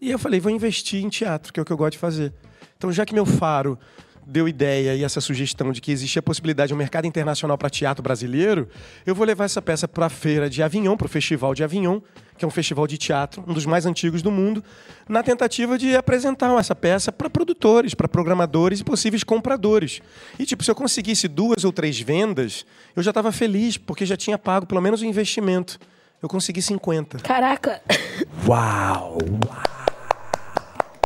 E 0.00 0.12
eu 0.12 0.18
falei, 0.20 0.38
vou 0.38 0.52
investir 0.52 1.04
em 1.04 1.08
teatro, 1.08 1.52
que 1.52 1.58
é 1.58 1.62
o 1.64 1.66
que 1.66 1.72
eu 1.72 1.76
gosto 1.76 1.94
de 1.94 1.98
fazer. 1.98 2.32
Então, 2.76 2.92
já 2.92 3.04
que 3.04 3.12
meu 3.12 3.26
faro 3.26 3.76
deu 4.24 4.46
ideia 4.46 4.94
e 4.94 5.02
essa 5.02 5.20
sugestão 5.20 5.72
de 5.72 5.80
que 5.80 5.90
existia 5.90 6.20
a 6.20 6.22
possibilidade 6.22 6.68
de 6.68 6.74
um 6.74 6.76
mercado 6.76 7.06
internacional 7.06 7.58
para 7.58 7.68
teatro 7.68 8.00
brasileiro, 8.00 8.68
eu 9.04 9.12
vou 9.12 9.26
levar 9.26 9.46
essa 9.46 9.60
peça 9.60 9.88
para 9.88 10.06
a 10.06 10.08
feira 10.08 10.48
de 10.48 10.62
Avignon, 10.62 10.96
para 10.96 11.06
o 11.06 11.10
Festival 11.10 11.52
de 11.52 11.64
Avignon, 11.64 12.00
que 12.40 12.44
é 12.46 12.48
um 12.48 12.50
festival 12.50 12.86
de 12.86 12.96
teatro, 12.96 13.44
um 13.46 13.52
dos 13.52 13.66
mais 13.66 13.84
antigos 13.84 14.22
do 14.22 14.30
mundo, 14.30 14.64
na 15.06 15.22
tentativa 15.22 15.76
de 15.76 15.94
apresentar 15.94 16.50
essa 16.58 16.74
peça 16.74 17.12
para 17.12 17.28
produtores, 17.28 17.92
para 17.92 18.08
programadores 18.08 18.80
e 18.80 18.84
possíveis 18.84 19.22
compradores. 19.22 20.00
E, 20.38 20.46
tipo, 20.46 20.64
se 20.64 20.70
eu 20.70 20.74
conseguisse 20.74 21.28
duas 21.28 21.64
ou 21.64 21.72
três 21.72 22.00
vendas, 22.00 22.64
eu 22.96 23.02
já 23.02 23.10
estava 23.10 23.30
feliz, 23.30 23.76
porque 23.76 24.06
já 24.06 24.16
tinha 24.16 24.38
pago 24.38 24.64
pelo 24.64 24.80
menos 24.80 25.02
o 25.02 25.04
investimento. 25.04 25.78
Eu 26.22 26.30
consegui 26.30 26.62
50. 26.62 27.18
Caraca. 27.18 27.82
Uau! 28.48 29.18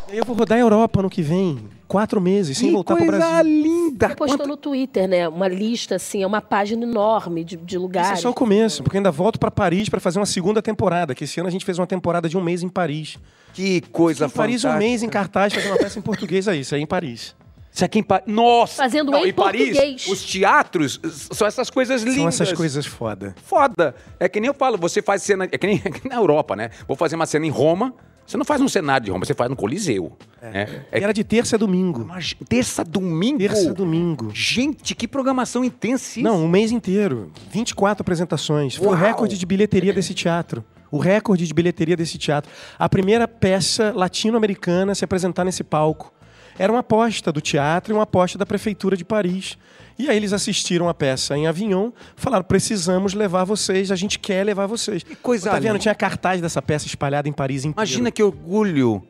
E 0.06 0.12
aí 0.12 0.18
eu 0.18 0.24
vou 0.24 0.36
rodar 0.36 0.56
a 0.56 0.60
Europa 0.60 1.02
no 1.02 1.10
que 1.10 1.20
vem, 1.20 1.68
quatro 1.86 2.20
meses, 2.20 2.58
sem 2.58 2.68
que 2.68 2.72
voltar 2.74 2.94
para 2.96 3.04
o 3.04 3.06
coisa 3.06 3.26
Brasil. 3.26 3.44
linda! 3.62 4.08
Você 4.08 4.14
postou 4.16 4.38
Quanto- 4.38 4.48
no 4.48 4.56
Twitter, 4.56 5.08
né? 5.08 5.28
Uma 5.28 5.48
lista, 5.48 5.96
assim, 5.96 6.22
é 6.22 6.26
uma 6.26 6.40
página 6.40 6.84
enorme 6.84 7.44
de, 7.44 7.56
de 7.56 7.74
Isso 7.76 7.82
lugares. 7.82 8.18
é 8.18 8.22
só 8.22 8.30
o 8.30 8.34
começo, 8.34 8.82
porque 8.82 8.96
ainda 8.96 9.10
volto 9.10 9.38
para 9.38 9.50
Paris 9.50 9.88
para 9.88 10.00
fazer 10.00 10.18
uma 10.18 10.26
segunda 10.26 10.60
temporada, 10.62 11.14
que 11.14 11.24
esse 11.24 11.38
ano 11.40 11.48
a 11.48 11.52
gente 11.52 11.64
fez 11.64 11.78
uma 11.78 11.86
temporada 11.86 12.28
de 12.28 12.36
um 12.36 12.40
mês 12.42 12.62
em 12.62 12.68
Paris. 12.68 13.18
Que 13.52 13.80
coisa 13.92 14.26
Em 14.26 14.30
Paris, 14.30 14.64
um 14.64 14.68
fantástica. 14.68 14.78
mês 14.78 15.02
em 15.02 15.08
cartaz, 15.08 15.52
fazer 15.52 15.68
uma 15.68 15.78
peça 15.78 15.98
em 15.98 16.02
português, 16.02 16.48
é 16.48 16.56
isso, 16.56 16.74
é 16.74 16.78
em 16.78 16.86
Paris. 16.86 17.34
Isso 17.72 17.84
aqui 17.84 17.98
em 17.98 18.02
Paris. 18.04 18.24
Nossa! 18.28 18.76
Fazendo 18.82 19.10
Não, 19.10 19.26
em 19.26 19.32
Paris, 19.32 19.66
português. 19.72 20.06
os 20.06 20.24
teatros 20.24 21.00
são 21.32 21.44
essas 21.46 21.68
coisas 21.70 22.02
lindas. 22.02 22.16
São 22.36 22.44
essas 22.46 22.52
coisas 22.52 22.86
foda. 22.86 23.34
Foda. 23.44 23.96
É 24.20 24.28
que 24.28 24.38
nem 24.38 24.46
eu 24.46 24.54
falo, 24.54 24.78
você 24.78 25.02
faz 25.02 25.22
cena. 25.22 25.48
É 25.50 25.58
que 25.58 25.66
nem, 25.66 25.76
é 25.84 25.90
que 25.90 26.00
nem 26.04 26.10
na 26.10 26.16
Europa, 26.16 26.54
né? 26.54 26.70
Vou 26.86 26.96
fazer 26.96 27.16
uma 27.16 27.26
cena 27.26 27.46
em 27.46 27.50
Roma. 27.50 27.92
Você 28.26 28.36
não 28.36 28.44
faz 28.44 28.60
num 28.60 28.68
cenário 28.68 29.04
de 29.04 29.10
Roma, 29.10 29.24
você 29.24 29.34
faz 29.34 29.50
no 29.50 29.56
Coliseu. 29.56 30.16
né? 30.40 30.84
É 30.90 31.00
era 31.02 31.12
de 31.12 31.22
terça 31.22 31.56
a 31.56 31.58
domingo. 31.58 32.04
Mas 32.06 32.34
terça, 32.48 32.84
domingo. 32.84 33.38
Terça 33.38 33.70
a 33.70 33.72
domingo. 33.72 34.30
Gente, 34.32 34.94
que 34.94 35.06
programação 35.06 35.64
intensíssima. 35.64 36.30
Não, 36.30 36.44
um 36.44 36.48
mês 36.48 36.72
inteiro. 36.72 37.30
24 37.50 38.02
apresentações. 38.02 38.76
Foi 38.76 38.86
Uau! 38.86 38.96
o 38.96 38.98
recorde 38.98 39.36
de 39.36 39.44
bilheteria 39.44 39.92
desse 39.92 40.14
teatro. 40.14 40.64
O 40.90 40.98
recorde 40.98 41.44
de 41.44 41.52
bilheteria 41.52 41.96
desse 41.96 42.16
teatro. 42.16 42.50
A 42.78 42.88
primeira 42.88 43.26
peça 43.26 43.92
latino-americana 43.94 44.92
a 44.92 44.94
se 44.94 45.04
apresentar 45.04 45.44
nesse 45.44 45.64
palco. 45.64 46.13
Era 46.58 46.72
uma 46.72 46.80
aposta 46.80 47.32
do 47.32 47.40
teatro 47.40 47.92
e 47.92 47.94
uma 47.96 48.02
aposta 48.04 48.38
da 48.38 48.46
prefeitura 48.46 48.96
de 48.96 49.04
Paris. 49.04 49.56
E 49.98 50.08
aí 50.08 50.16
eles 50.16 50.32
assistiram 50.32 50.88
a 50.88 50.94
peça 50.94 51.36
em 51.36 51.46
Avignon, 51.46 51.90
falaram: 52.16 52.44
precisamos 52.44 53.14
levar 53.14 53.44
vocês, 53.44 53.90
a 53.92 53.96
gente 53.96 54.18
quer 54.18 54.44
levar 54.44 54.66
vocês. 54.66 55.02
Que 55.02 55.14
coisa 55.14 55.50
Tá 55.50 55.58
vendo? 55.60 55.78
Tinha 55.78 55.94
cartaz 55.94 56.40
dessa 56.40 56.60
peça 56.60 56.86
espalhada 56.86 57.28
em 57.28 57.32
Paris 57.32 57.64
inteiro. 57.64 57.78
Imagina 57.78 58.10
que 58.10 58.22
orgulho. 58.22 59.02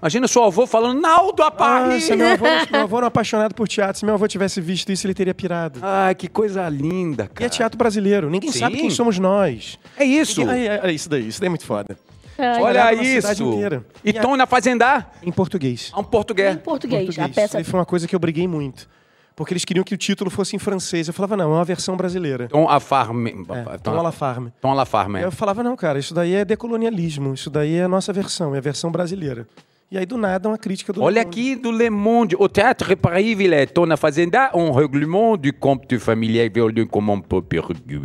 Imagina 0.00 0.28
seu 0.28 0.44
avô 0.44 0.66
falando, 0.66 1.00
Naldo 1.00 1.42
a 1.42 1.46
Ah, 1.46 1.50
Paris! 1.50 2.04
se 2.04 2.14
meu 2.14 2.28
avô, 2.32 2.44
meu 2.70 2.82
avô 2.82 2.96
era 2.98 3.06
um 3.06 3.08
apaixonado 3.08 3.54
por 3.54 3.66
teatro. 3.66 3.98
Se 3.98 4.04
meu 4.04 4.14
avô 4.14 4.28
tivesse 4.28 4.60
visto 4.60 4.92
isso, 4.92 5.06
ele 5.06 5.14
teria 5.14 5.34
pirado. 5.34 5.80
Ai, 5.82 6.14
que 6.14 6.28
coisa 6.28 6.68
linda, 6.68 7.24
E 7.24 7.28
cara. 7.28 7.46
é 7.46 7.48
teatro 7.48 7.78
brasileiro. 7.78 8.28
Ninguém 8.28 8.52
Sim. 8.52 8.58
sabe 8.58 8.76
quem 8.76 8.90
somos 8.90 9.18
nós. 9.18 9.78
É 9.96 10.04
isso. 10.04 10.40
Ninguém- 10.42 10.68
É, 10.68 10.80
é 10.84 10.92
isso 10.92 11.08
daí, 11.08 11.26
isso 11.26 11.40
daí 11.40 11.46
é 11.46 11.50
muito 11.50 11.64
foda. 11.64 11.98
Ai, 12.38 12.48
Olha 12.48 12.56
Espalhado 12.78 12.96
na 12.96 13.04
cidade 13.04 13.32
isso. 13.42 13.52
inteira. 13.52 13.86
E 14.04 14.10
a- 14.18 14.20
Tom 14.22 14.36
na 14.36 14.46
Fazenda, 14.46 15.06
Em 15.22 15.32
português. 15.32 15.90
é 15.94 15.98
um 15.98 16.04
português. 16.04 16.54
em 16.54 16.58
português. 16.58 17.02
A 17.02 17.04
português. 17.06 17.34
peça. 17.34 17.46
Isso 17.46 17.56
aí 17.58 17.64
foi 17.64 17.80
uma 17.80 17.86
coisa 17.86 18.06
que 18.06 18.14
eu 18.14 18.18
briguei 18.18 18.46
muito. 18.46 18.88
Porque 19.34 19.52
eles 19.52 19.66
queriam 19.66 19.84
que 19.84 19.92
o 19.94 19.98
título 19.98 20.30
fosse 20.30 20.56
em 20.56 20.58
francês. 20.58 21.08
Eu 21.08 21.12
falava, 21.14 21.36
não, 21.36 21.52
é 21.52 21.56
uma 21.56 21.64
versão 21.64 21.94
brasileira. 21.94 22.48
Tom 22.48 22.68
a 22.70 22.80
Farm. 22.80 23.26
É, 23.26 23.78
Tom 23.82 23.98
à 23.98 24.02
la 24.02 24.10
Farme. 24.10 24.50
Tom 24.62 24.70
a 24.70 24.74
la 24.74 24.86
Farm. 24.86 25.16
Eu 25.16 25.30
falava, 25.30 25.62
não, 25.62 25.76
cara, 25.76 25.98
isso 25.98 26.14
daí 26.14 26.34
é 26.34 26.42
decolonialismo. 26.44 27.34
Isso 27.34 27.50
daí 27.50 27.74
é 27.76 27.82
a 27.84 27.88
nossa 27.88 28.12
versão, 28.14 28.54
é 28.54 28.58
a 28.58 28.62
versão 28.62 28.90
brasileira. 28.90 29.46
E 29.88 29.96
aí, 29.96 30.04
do 30.04 30.16
nada, 30.16 30.48
uma 30.48 30.58
crítica 30.58 30.92
do 30.92 31.00
Olha 31.00 31.14
Le 31.14 31.20
aqui 31.20 31.54
do 31.54 31.70
Le 31.70 31.88
Monde. 31.90 32.34
Au 32.40 32.48
théâtre 32.48 32.96
Paris 32.96 33.34
Villeton 33.36 33.86
na 33.86 33.96
Fazenda, 33.96 34.50
um 34.52 34.72
règlement 34.72 35.36
du 35.36 35.52
compte 35.52 35.96
familial 35.98 36.50
violent 36.52 36.86
comme 36.90 37.08
un 37.10 37.20
peu 37.20 37.40
perdu. 37.40 38.02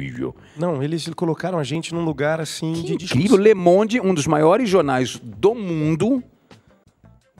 Não, 0.56 0.84
eles 0.84 1.10
colocaram 1.16 1.58
a 1.58 1.64
gente 1.64 1.92
num 1.94 2.06
lugar 2.06 2.40
assim 2.40 2.72
de 2.74 2.94
Incrível, 2.94 2.98
discussão. 2.98 3.38
Le 3.38 3.56
Monde, 3.56 4.00
um 4.00 4.14
dos 4.14 4.28
maiores 4.28 4.70
jornais 4.70 5.20
do 5.24 5.56
mundo, 5.56 6.22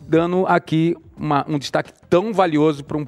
dando 0.08 0.48
aqui 0.48 0.96
uma- 1.16 1.46
um 1.48 1.60
destaque 1.60 1.92
tão 2.10 2.34
valioso 2.34 2.84
para 2.84 2.98
um 2.98 3.06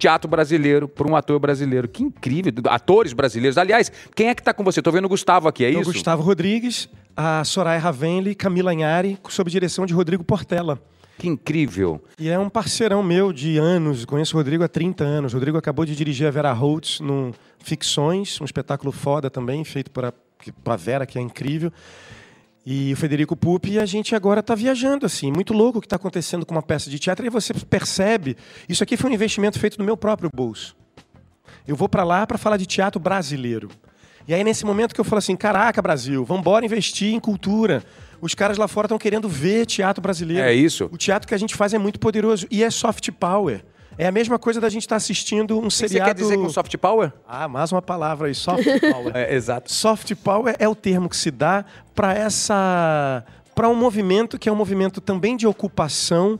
teatro 0.00 0.28
brasileiro, 0.28 0.88
para 0.88 1.06
um 1.06 1.14
ator 1.14 1.38
brasileiro. 1.38 1.86
Que 1.86 2.02
incrível, 2.02 2.52
atores 2.66 3.12
brasileiros. 3.12 3.58
Aliás, 3.58 3.92
quem 4.16 4.28
é 4.28 4.34
que 4.34 4.40
está 4.40 4.52
com 4.52 4.64
você? 4.64 4.80
Tô 4.82 4.90
vendo 4.90 5.04
o 5.04 5.08
Gustavo 5.08 5.46
aqui, 5.46 5.64
é 5.64 5.70
Então, 5.70 5.82
isso? 5.82 5.92
Gustavo 5.92 6.22
Rodrigues, 6.22 6.88
a 7.16 7.44
Soraya 7.44 7.78
Ravenli, 7.78 8.34
Camila 8.34 8.72
Anhari, 8.72 9.18
sob 9.28 9.50
direção 9.50 9.86
de 9.86 9.92
Rodrigo 9.94 10.24
Portela. 10.24 10.80
Que 11.18 11.28
incrível. 11.28 12.02
E 12.18 12.30
é 12.30 12.38
um 12.38 12.48
parceirão 12.48 13.02
meu 13.02 13.30
de 13.30 13.58
anos, 13.58 14.06
conheço 14.06 14.34
o 14.34 14.38
Rodrigo 14.38 14.64
há 14.64 14.68
30 14.68 15.04
anos. 15.04 15.34
O 15.34 15.36
Rodrigo 15.36 15.58
acabou 15.58 15.84
de 15.84 15.94
dirigir 15.94 16.26
a 16.26 16.30
Vera 16.30 16.50
Holtz 16.50 16.98
no 17.00 17.34
Ficções, 17.58 18.40
um 18.40 18.44
espetáculo 18.46 18.90
foda 18.90 19.28
também, 19.28 19.62
feito 19.62 19.90
por 19.90 20.06
a, 20.06 20.12
por 20.64 20.72
a 20.72 20.76
Vera, 20.76 21.04
que 21.04 21.18
é 21.18 21.20
incrível. 21.20 21.70
E 22.64 22.92
o 22.92 22.96
Federico 22.96 23.34
Pupi, 23.34 23.72
e 23.72 23.78
a 23.78 23.86
gente 23.86 24.14
agora 24.14 24.40
está 24.40 24.54
viajando, 24.54 25.06
assim, 25.06 25.32
muito 25.32 25.54
louco 25.54 25.78
o 25.78 25.80
que 25.80 25.86
está 25.86 25.96
acontecendo 25.96 26.44
com 26.44 26.54
uma 26.54 26.62
peça 26.62 26.90
de 26.90 26.98
teatro. 26.98 27.24
E 27.24 27.30
você 27.30 27.54
percebe, 27.54 28.36
isso 28.68 28.82
aqui 28.82 28.96
foi 28.96 29.10
um 29.10 29.14
investimento 29.14 29.58
feito 29.58 29.78
no 29.78 29.84
meu 29.84 29.96
próprio 29.96 30.30
bolso. 30.34 30.76
Eu 31.66 31.74
vou 31.74 31.88
para 31.88 32.04
lá 32.04 32.26
para 32.26 32.36
falar 32.36 32.56
de 32.56 32.66
teatro 32.66 33.00
brasileiro. 33.00 33.70
E 34.28 34.34
aí, 34.34 34.44
nesse 34.44 34.66
momento 34.66 34.94
que 34.94 35.00
eu 35.00 35.04
falo 35.04 35.18
assim, 35.18 35.34
caraca, 35.34 35.80
Brasil, 35.80 36.24
vamos 36.24 36.42
embora 36.42 36.64
investir 36.64 37.14
em 37.14 37.18
cultura. 37.18 37.82
Os 38.20 38.34
caras 38.34 38.58
lá 38.58 38.68
fora 38.68 38.84
estão 38.84 38.98
querendo 38.98 39.28
ver 39.28 39.64
teatro 39.64 40.02
brasileiro. 40.02 40.44
É 40.44 40.52
isso. 40.52 40.88
O 40.92 40.98
teatro 40.98 41.26
que 41.26 41.34
a 41.34 41.38
gente 41.38 41.54
faz 41.54 41.72
é 41.72 41.78
muito 41.78 41.98
poderoso. 41.98 42.46
E 42.50 42.62
é 42.62 42.70
soft 42.70 43.10
power. 43.12 43.64
É 43.98 44.06
a 44.06 44.12
mesma 44.12 44.38
coisa 44.38 44.60
da 44.60 44.68
gente 44.68 44.82
estar 44.82 44.96
assistindo 44.96 45.56
um 45.56 45.66
O 45.66 45.68
que 45.68 45.74
você 45.74 45.88
seriado... 45.88 46.10
quer 46.14 46.20
dizer 46.22 46.36
com 46.36 46.48
soft 46.48 46.74
power? 46.78 47.12
Ah, 47.28 47.46
mais 47.48 47.70
uma 47.72 47.82
palavra 47.82 48.28
aí, 48.28 48.34
soft 48.34 48.64
power. 48.80 49.14
É, 49.16 49.34
exato. 49.34 49.72
Soft 49.72 50.14
power 50.16 50.54
é 50.58 50.68
o 50.68 50.74
termo 50.74 51.08
que 51.08 51.16
se 51.16 51.30
dá 51.30 51.64
para 51.94 52.14
essa 52.14 53.24
para 53.54 53.68
um 53.68 53.74
movimento 53.74 54.38
que 54.38 54.48
é 54.48 54.52
um 54.52 54.56
movimento 54.56 55.00
também 55.02 55.36
de 55.36 55.46
ocupação, 55.46 56.38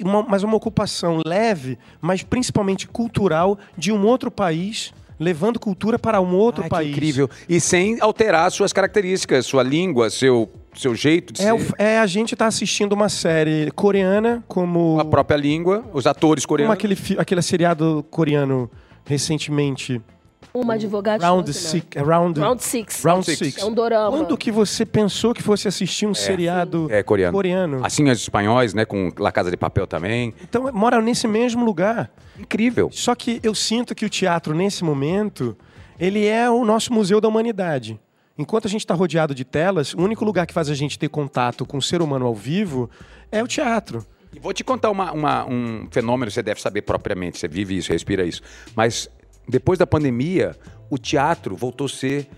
uma- 0.00 0.22
mas 0.22 0.42
uma 0.44 0.56
ocupação 0.56 1.20
leve, 1.26 1.76
mas 2.00 2.22
principalmente 2.22 2.86
cultural 2.86 3.58
de 3.76 3.90
um 3.90 4.06
outro 4.06 4.30
país, 4.30 4.92
levando 5.18 5.58
cultura 5.58 5.98
para 5.98 6.20
um 6.20 6.32
outro 6.36 6.62
Ai, 6.64 6.68
país. 6.68 6.90
incrível. 6.92 7.28
E 7.48 7.58
sem 7.60 7.98
alterar 8.00 8.50
suas 8.52 8.72
características, 8.72 9.46
sua 9.46 9.62
língua, 9.64 10.10
seu, 10.10 10.48
seu 10.74 10.94
jeito 10.94 11.32
de 11.32 11.42
É, 11.42 11.58
ser. 11.58 11.74
é 11.78 11.98
a 11.98 12.06
gente 12.06 12.34
tá 12.36 12.46
assistindo 12.46 12.92
uma 12.92 13.08
série 13.08 13.70
coreana 13.72 14.42
como 14.48 14.98
A 15.00 15.04
própria 15.04 15.36
língua, 15.36 15.84
os 15.92 16.06
atores 16.06 16.44
como 16.46 16.56
coreanos. 16.56 16.74
aquele 16.74 16.94
fi- 16.96 17.16
aquele 17.18 17.42
seriado 17.42 18.04
coreano 18.10 18.70
recentemente 19.04 20.00
Uma 20.54 20.74
advogada. 20.74 21.24
Round 21.24 21.52
chama-se, 21.52 21.68
Six, 21.80 22.02
Round 22.02 22.40
Round 22.40 22.62
Six. 22.64 23.04
Round 23.04 23.24
Six. 23.36 23.58
É 23.58 23.64
um 23.64 23.72
dorama. 23.72 24.10
Quando 24.10 24.36
que 24.36 24.50
você 24.50 24.84
pensou 24.86 25.32
que 25.32 25.42
fosse 25.42 25.68
assistir 25.68 26.06
um 26.06 26.14
seriado 26.14 26.88
É 26.90 27.02
coreano. 27.04 27.32
coreano? 27.32 27.80
Assim, 27.84 28.10
os 28.10 28.18
espanhóis, 28.20 28.74
né? 28.74 28.84
Com 28.84 29.12
La 29.18 29.30
Casa 29.30 29.48
de 29.50 29.56
Papel 29.56 29.86
também. 29.86 30.34
Então, 30.42 30.68
mora 30.72 31.00
nesse 31.00 31.28
mesmo 31.28 31.64
lugar. 31.64 32.10
Incrível. 32.38 32.88
Só 32.90 33.14
que 33.14 33.38
eu 33.44 33.54
sinto 33.54 33.94
que 33.94 34.04
o 34.04 34.08
teatro, 34.08 34.52
nesse 34.54 34.82
momento, 34.82 35.56
ele 36.00 36.26
é 36.26 36.50
o 36.50 36.64
nosso 36.64 36.92
museu 36.92 37.20
da 37.20 37.28
humanidade. 37.28 38.00
Enquanto 38.40 38.64
a 38.66 38.70
gente 38.70 38.80
está 38.80 38.94
rodeado 38.94 39.34
de 39.34 39.44
telas, 39.44 39.92
o 39.92 39.98
único 40.00 40.24
lugar 40.24 40.46
que 40.46 40.54
faz 40.54 40.70
a 40.70 40.74
gente 40.74 40.98
ter 40.98 41.10
contato 41.10 41.66
com 41.66 41.76
o 41.76 41.82
ser 41.82 42.00
humano 42.00 42.24
ao 42.24 42.34
vivo 42.34 42.88
é 43.30 43.42
o 43.42 43.46
teatro. 43.46 44.02
E 44.34 44.40
vou 44.40 44.54
te 44.54 44.64
contar 44.64 44.88
uma- 44.90 45.12
uma- 45.12 45.44
um 45.46 45.86
fenômeno, 45.90 46.30
você 46.30 46.42
deve 46.42 46.58
saber 46.58 46.80
propriamente, 46.80 47.38
você 47.38 47.46
vive 47.46 47.76
isso, 47.76 47.92
respira 47.92 48.24
isso. 48.24 48.40
Mas 48.74 49.10
depois 49.46 49.78
da 49.78 49.86
pandemia, 49.86 50.56
o 50.88 50.96
teatro 50.96 51.54
voltou 51.54 51.84
a 51.84 51.88
ser 51.90 52.30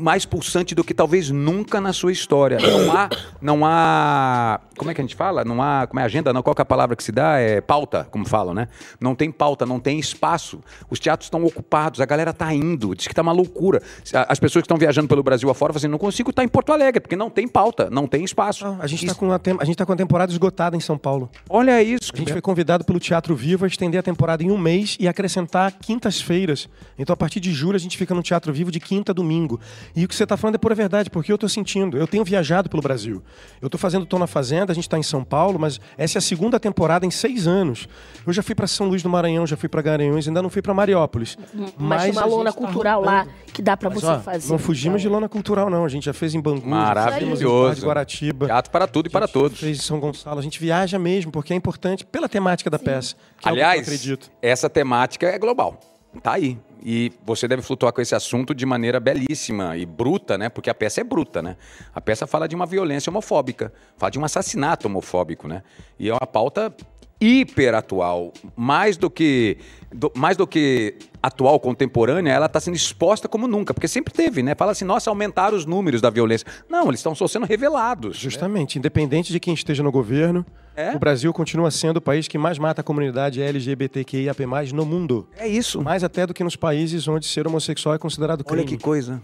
mais 0.00 0.24
pulsante 0.24 0.74
do 0.74 0.82
que 0.82 0.94
talvez 0.94 1.30
nunca 1.30 1.80
na 1.80 1.92
sua 1.92 2.10
história. 2.12 2.58
Não 2.58 2.92
há, 2.92 3.08
não 3.40 3.60
há, 3.64 4.60
como 4.76 4.90
é 4.90 4.94
que 4.94 5.00
a 5.00 5.04
gente 5.04 5.14
fala? 5.14 5.44
Não 5.44 5.62
há, 5.62 5.86
como 5.86 6.00
é 6.00 6.02
agenda? 6.04 6.32
Não, 6.32 6.42
qual 6.42 6.54
que 6.54 6.60
é 6.60 6.64
a 6.64 6.66
palavra 6.66 6.96
que 6.96 7.02
se 7.04 7.12
dá? 7.12 7.38
É 7.38 7.60
pauta, 7.60 8.06
como 8.10 8.26
falam, 8.26 8.54
né? 8.54 8.68
Não 9.00 9.14
tem 9.14 9.30
pauta, 9.30 9.66
não 9.66 9.78
tem 9.78 9.98
espaço. 9.98 10.60
Os 10.88 10.98
teatros 10.98 11.26
estão 11.26 11.44
ocupados, 11.44 12.00
a 12.00 12.06
galera 12.06 12.32
tá 12.32 12.52
indo, 12.54 12.94
diz 12.94 13.06
que 13.06 13.14
tá 13.14 13.22
uma 13.22 13.32
loucura. 13.32 13.82
As 14.28 14.38
pessoas 14.38 14.62
que 14.62 14.66
estão 14.66 14.76
viajando 14.78 15.08
pelo 15.08 15.22
Brasil 15.22 15.48
afora 15.50 15.72
falam 15.72 15.78
assim, 15.80 15.88
não 15.88 15.98
consigo 15.98 16.30
estar 16.30 16.42
em 16.44 16.48
Porto 16.48 16.72
Alegre, 16.72 17.00
porque 17.00 17.16
não 17.16 17.30
tem 17.30 17.46
pauta, 17.46 17.88
não 17.90 18.06
tem 18.06 18.24
espaço. 18.24 18.76
A 18.80 18.86
gente 18.86 19.04
está 19.06 19.14
com, 19.14 19.38
tem- 19.38 19.56
a 19.60 19.64
gente 19.64 19.76
tá 19.76 19.84
com 19.86 19.92
a 19.92 19.96
temporada 19.96 20.32
esgotada 20.32 20.76
em 20.76 20.80
São 20.80 20.96
Paulo. 20.96 21.30
Olha 21.48 21.82
isso. 21.82 22.10
A 22.14 22.16
gente 22.16 22.32
foi 22.32 22.40
convidado 22.40 22.84
pelo 22.84 22.98
Teatro 22.98 23.34
Vivo 23.36 23.64
a 23.64 23.68
estender 23.68 24.00
a 24.00 24.02
temporada 24.02 24.42
em 24.42 24.50
um 24.50 24.58
mês 24.58 24.96
e 24.98 25.06
acrescentar 25.06 25.72
quintas-feiras. 25.72 26.68
Então, 26.98 27.12
a 27.12 27.16
partir 27.16 27.40
de 27.40 27.52
julho, 27.52 27.76
a 27.76 27.78
gente 27.80 27.96
fica 27.98 28.14
no 28.14 28.22
Teatro 28.22 28.52
Vivo 28.52 28.70
de 28.70 28.80
quinta 28.80 29.12
a 29.12 29.14
domingo. 29.14 29.60
E 29.94 30.04
o 30.04 30.08
que 30.08 30.14
você 30.14 30.22
está 30.24 30.36
falando 30.36 30.54
é 30.54 30.58
pura 30.58 30.74
verdade, 30.74 31.10
porque 31.10 31.32
eu 31.32 31.34
estou 31.34 31.48
sentindo. 31.48 31.96
Eu 31.96 32.06
tenho 32.06 32.24
viajado 32.24 32.68
pelo 32.68 32.82
Brasil. 32.82 33.22
Eu 33.60 33.66
estou 33.66 33.78
fazendo 33.78 34.06
Tô 34.06 34.18
na 34.18 34.26
Fazenda, 34.26 34.72
a 34.72 34.74
gente 34.74 34.84
está 34.84 34.98
em 34.98 35.02
São 35.02 35.22
Paulo, 35.24 35.58
mas 35.58 35.80
essa 35.98 36.18
é 36.18 36.20
a 36.20 36.22
segunda 36.22 36.58
temporada 36.60 37.04
em 37.06 37.10
seis 37.10 37.46
anos. 37.46 37.88
Eu 38.26 38.32
já 38.32 38.42
fui 38.42 38.54
para 38.54 38.66
São 38.66 38.88
Luís 38.88 39.02
do 39.02 39.08
Maranhão, 39.08 39.46
já 39.46 39.56
fui 39.56 39.68
para 39.68 39.82
Garanhuns, 39.82 40.26
ainda 40.28 40.42
não 40.42 40.50
fui 40.50 40.62
para 40.62 40.72
Mariópolis. 40.74 41.36
Mas 41.78 42.02
tem 42.02 42.12
uma 42.12 42.24
lona 42.24 42.52
tá 42.52 42.58
cultural 42.58 43.00
lá 43.02 43.20
rodando. 43.20 43.34
que 43.52 43.62
dá 43.62 43.76
pra 43.76 43.90
Mas, 43.90 44.00
você 44.00 44.06
ó, 44.06 44.20
fazer. 44.20 44.50
Não 44.50 44.58
fugimos 44.58 45.00
de 45.02 45.08
lona 45.08 45.28
cultural, 45.28 45.68
não. 45.70 45.84
A 45.84 45.88
gente 45.88 46.04
já 46.04 46.12
fez 46.12 46.34
em 46.34 46.40
Bangu, 46.40 46.66
Maravilhoso. 46.68 47.82
em 47.82 47.86
Guaratiba. 47.86 48.46
Teatro 48.46 48.70
para 48.70 48.86
tudo 48.86 49.06
e 49.06 49.10
para 49.10 49.26
todos. 49.28 49.58
fez 49.58 49.78
em 49.78 49.82
São 49.82 49.98
Gonçalo. 50.00 50.38
A 50.38 50.42
gente 50.42 50.58
viaja 50.60 50.98
mesmo, 50.98 51.30
porque 51.32 51.52
é 51.52 51.56
importante 51.56 52.04
pela 52.04 52.28
temática 52.28 52.70
da 52.70 52.78
peça. 52.78 53.14
Que 53.40 53.48
é 53.48 53.52
Aliás, 53.52 53.76
eu 53.78 53.82
acredito. 53.82 54.30
essa 54.42 54.68
temática 54.68 55.26
é 55.26 55.38
global. 55.38 55.78
Tá 56.22 56.32
aí. 56.32 56.58
E 56.82 57.12
você 57.24 57.46
deve 57.46 57.62
flutuar 57.62 57.92
com 57.92 58.00
esse 58.00 58.14
assunto 58.14 58.54
de 58.54 58.64
maneira 58.64 58.98
belíssima 58.98 59.76
e 59.76 59.84
bruta, 59.84 60.38
né? 60.38 60.48
Porque 60.48 60.70
a 60.70 60.74
peça 60.74 61.00
é 61.00 61.04
bruta, 61.04 61.42
né? 61.42 61.56
A 61.94 62.00
peça 62.00 62.26
fala 62.26 62.48
de 62.48 62.54
uma 62.54 62.66
violência 62.66 63.10
homofóbica, 63.10 63.72
fala 63.96 64.10
de 64.10 64.18
um 64.18 64.24
assassinato 64.24 64.86
homofóbico, 64.88 65.46
né? 65.46 65.62
E 65.98 66.08
é 66.08 66.12
uma 66.12 66.26
pauta 66.26 66.74
hiper 67.20 67.74
atual, 67.74 68.32
mais 68.56 68.96
do 68.96 69.10
que 69.10 69.58
do- 69.92 70.12
mais 70.16 70.36
do 70.36 70.46
que 70.46 70.94
atual 71.22 71.58
contemporânea, 71.58 72.32
ela 72.32 72.46
está 72.46 72.60
sendo 72.60 72.76
exposta 72.76 73.28
como 73.28 73.46
nunca, 73.48 73.74
porque 73.74 73.88
sempre 73.88 74.14
teve, 74.14 74.42
né? 74.42 74.54
Fala 74.54 74.72
assim, 74.72 74.84
nossa, 74.84 75.10
aumentaram 75.10 75.56
os 75.56 75.66
números 75.66 76.00
da 76.00 76.08
violência. 76.08 76.46
Não, 76.68 76.86
eles 76.88 77.00
estão 77.00 77.14
só 77.14 77.26
sendo 77.26 77.44
revelados. 77.44 78.16
Justamente, 78.16 78.78
independente 78.78 79.32
de 79.32 79.40
quem 79.40 79.52
esteja 79.52 79.82
no 79.82 79.90
governo, 79.92 80.46
É? 80.76 80.94
o 80.94 80.98
Brasil 80.98 81.32
continua 81.32 81.70
sendo 81.70 81.96
o 81.98 82.00
país 82.00 82.26
que 82.28 82.38
mais 82.38 82.56
mata 82.58 82.80
a 82.80 82.84
comunidade 82.84 83.42
LGBTQIAP+, 83.42 84.46
no 84.72 84.86
mundo. 84.86 85.28
É 85.36 85.46
isso. 85.46 85.82
Mais 85.82 86.02
até 86.04 86.26
do 86.26 86.32
que 86.32 86.44
nos 86.44 86.56
países 86.56 87.06
onde 87.08 87.26
ser 87.26 87.46
homossexual 87.46 87.94
é 87.94 87.98
considerado 87.98 88.44
crime. 88.44 88.60
Olha 88.62 88.68
que 88.68 88.78
coisa. 88.78 89.20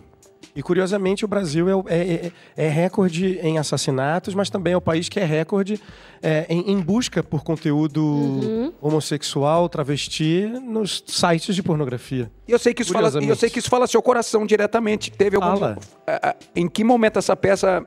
E 0.57 0.63
curiosamente 0.63 1.23
o 1.23 1.29
Brasil 1.29 1.69
é, 1.69 1.73
é- 1.95 2.33
é- 2.57 2.67
é 2.67 2.69
recorde 2.71 3.39
em 3.43 3.59
assassinatos, 3.59 4.35
mas 4.35 4.49
também 4.49 4.73
é 4.73 4.77
o 4.77 4.81
país 4.81 5.07
que 5.09 5.21
é 5.21 5.25
recorde 5.25 5.79
é, 6.23 6.47
em, 6.49 6.73
em 6.73 6.81
busca 6.81 7.23
por 7.23 7.45
conteúdo 7.45 8.73
homossexual, 8.81 9.69
travesti, 9.69 10.47
nos 10.65 11.05
sites 11.07 11.55
de 11.55 11.63
pornografia. 11.63 12.31
E 12.49 12.53
eu 12.53 12.59
sei 12.59 12.73
que 12.73 12.83
isso 12.83 12.93
fala, 12.93 13.11
eu 13.23 13.37
sei 13.37 13.51
que 13.51 13.59
isso 13.59 13.69
fala 13.69 13.87
seu 13.87 14.01
coração 14.01 14.47
diretamente. 14.47 15.11
Teve 15.11 15.37
algum 15.37 15.59
Fala. 15.59 15.79
Ah, 16.07 16.21
ah, 16.31 16.37
em 16.55 16.67
que 16.69 16.83
momento 16.83 17.19
essa 17.19 17.37
peça 17.37 17.85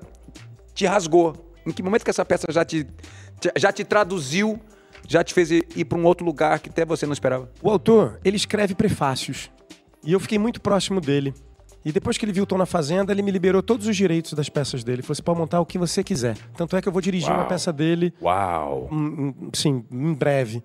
te 0.74 0.86
rasgou? 0.86 1.34
Em 1.66 1.72
que 1.72 1.82
momento 1.84 2.04
que 2.04 2.10
essa 2.10 2.24
peça 2.24 2.46
já 2.52 2.64
te, 2.64 2.86
te- 3.40 3.52
já 3.58 3.72
te 3.72 3.84
traduziu, 3.84 4.60
já 5.08 5.24
te 5.24 5.34
fez 5.34 5.50
ir, 5.52 5.66
ir 5.76 5.86
para 5.86 5.98
um 5.98 6.06
outro 6.06 6.26
lugar 6.26 6.60
que 6.60 6.70
até 6.70 6.86
você 6.86 7.06
não 7.08 7.14
esperava? 7.14 7.50
O 7.62 7.70
autor, 7.70 8.20
ele 8.24 8.38
escreve 8.38 8.76
prefácios. 8.76 9.50
E 10.04 10.14
eu 10.14 10.20
fiquei 10.20 10.38
muito 10.38 10.62
próximo 10.62 11.02
dele. 11.02 11.34
E 11.84 11.92
depois 11.92 12.18
que 12.18 12.26
ele 12.26 12.32
viu 12.34 12.44
o 12.44 12.46
Tom 12.46 12.58
na 12.58 12.66
Fazenda, 12.66 13.12
ele 13.12 13.22
me 13.22 13.32
liberou 13.32 13.64
todos 13.64 13.88
os 13.88 13.96
direitos 13.96 14.34
das 14.34 14.50
peças 14.50 14.84
dele. 14.84 14.98
Ele 14.98 15.02
falou: 15.04 15.16
você 15.16 15.22
pode 15.22 15.40
montar 15.40 15.60
o 15.62 15.66
que 15.66 15.78
você 15.78 16.04
quiser. 16.04 16.38
Tanto 16.56 16.76
é 16.76 16.82
que 16.82 16.88
eu 16.88 16.92
vou 16.92 17.02
dirigir 17.02 17.30
uma 17.30 17.40
Uau. 17.40 17.48
peça 17.48 17.72
dele, 17.72 18.14
Uau! 18.22 18.90
sim, 19.54 19.84
em 19.92 20.14
breve. 20.14 20.62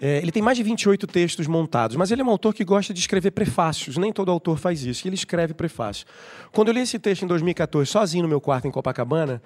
É, 0.00 0.18
ele 0.18 0.30
tem 0.30 0.40
mais 0.40 0.56
de 0.56 0.62
28 0.62 1.08
textos 1.08 1.48
montados, 1.48 1.96
mas 1.96 2.12
ele 2.12 2.22
é 2.22 2.24
um 2.24 2.30
autor 2.30 2.54
que 2.54 2.64
gosta 2.64 2.94
de 2.94 3.00
escrever 3.00 3.32
prefácios. 3.32 3.96
Nem 3.96 4.12
todo 4.12 4.30
autor 4.30 4.56
faz 4.56 4.84
isso. 4.84 5.08
Ele 5.08 5.16
escreve 5.16 5.54
prefácio. 5.54 6.06
Quando 6.52 6.68
eu 6.68 6.74
li 6.74 6.80
esse 6.80 7.00
texto 7.00 7.24
em 7.24 7.26
2014, 7.26 7.90
sozinho 7.90 8.22
no 8.22 8.28
meu 8.28 8.40
quarto 8.40 8.68
em 8.68 8.70
Copacabana, 8.70 9.42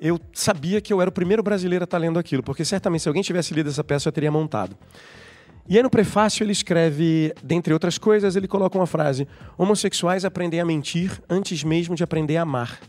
eu 0.00 0.18
sabia 0.32 0.80
que 0.80 0.92
eu 0.92 1.00
era 1.00 1.10
o 1.10 1.12
primeiro 1.12 1.42
brasileiro 1.42 1.82
a 1.82 1.84
estar 1.84 1.98
lendo 1.98 2.18
aquilo, 2.20 2.42
porque 2.42 2.64
certamente 2.64 3.02
se 3.02 3.08
alguém 3.08 3.22
tivesse 3.22 3.52
lido 3.52 3.68
essa 3.68 3.82
peça, 3.82 4.08
eu 4.08 4.12
teria 4.12 4.30
montado. 4.30 4.76
E 5.68 5.76
aí 5.76 5.82
no 5.82 5.90
prefácio 5.90 6.42
ele 6.42 6.52
escreve, 6.52 7.32
dentre 7.42 7.72
outras 7.72 7.98
coisas, 7.98 8.34
ele 8.36 8.48
coloca 8.48 8.76
uma 8.76 8.86
frase: 8.86 9.26
homossexuais 9.56 10.24
aprendem 10.24 10.60
a 10.60 10.64
mentir 10.64 11.20
antes 11.28 11.62
mesmo 11.62 11.94
de 11.94 12.02
aprender 12.02 12.36
a 12.36 12.42
amar. 12.42 12.80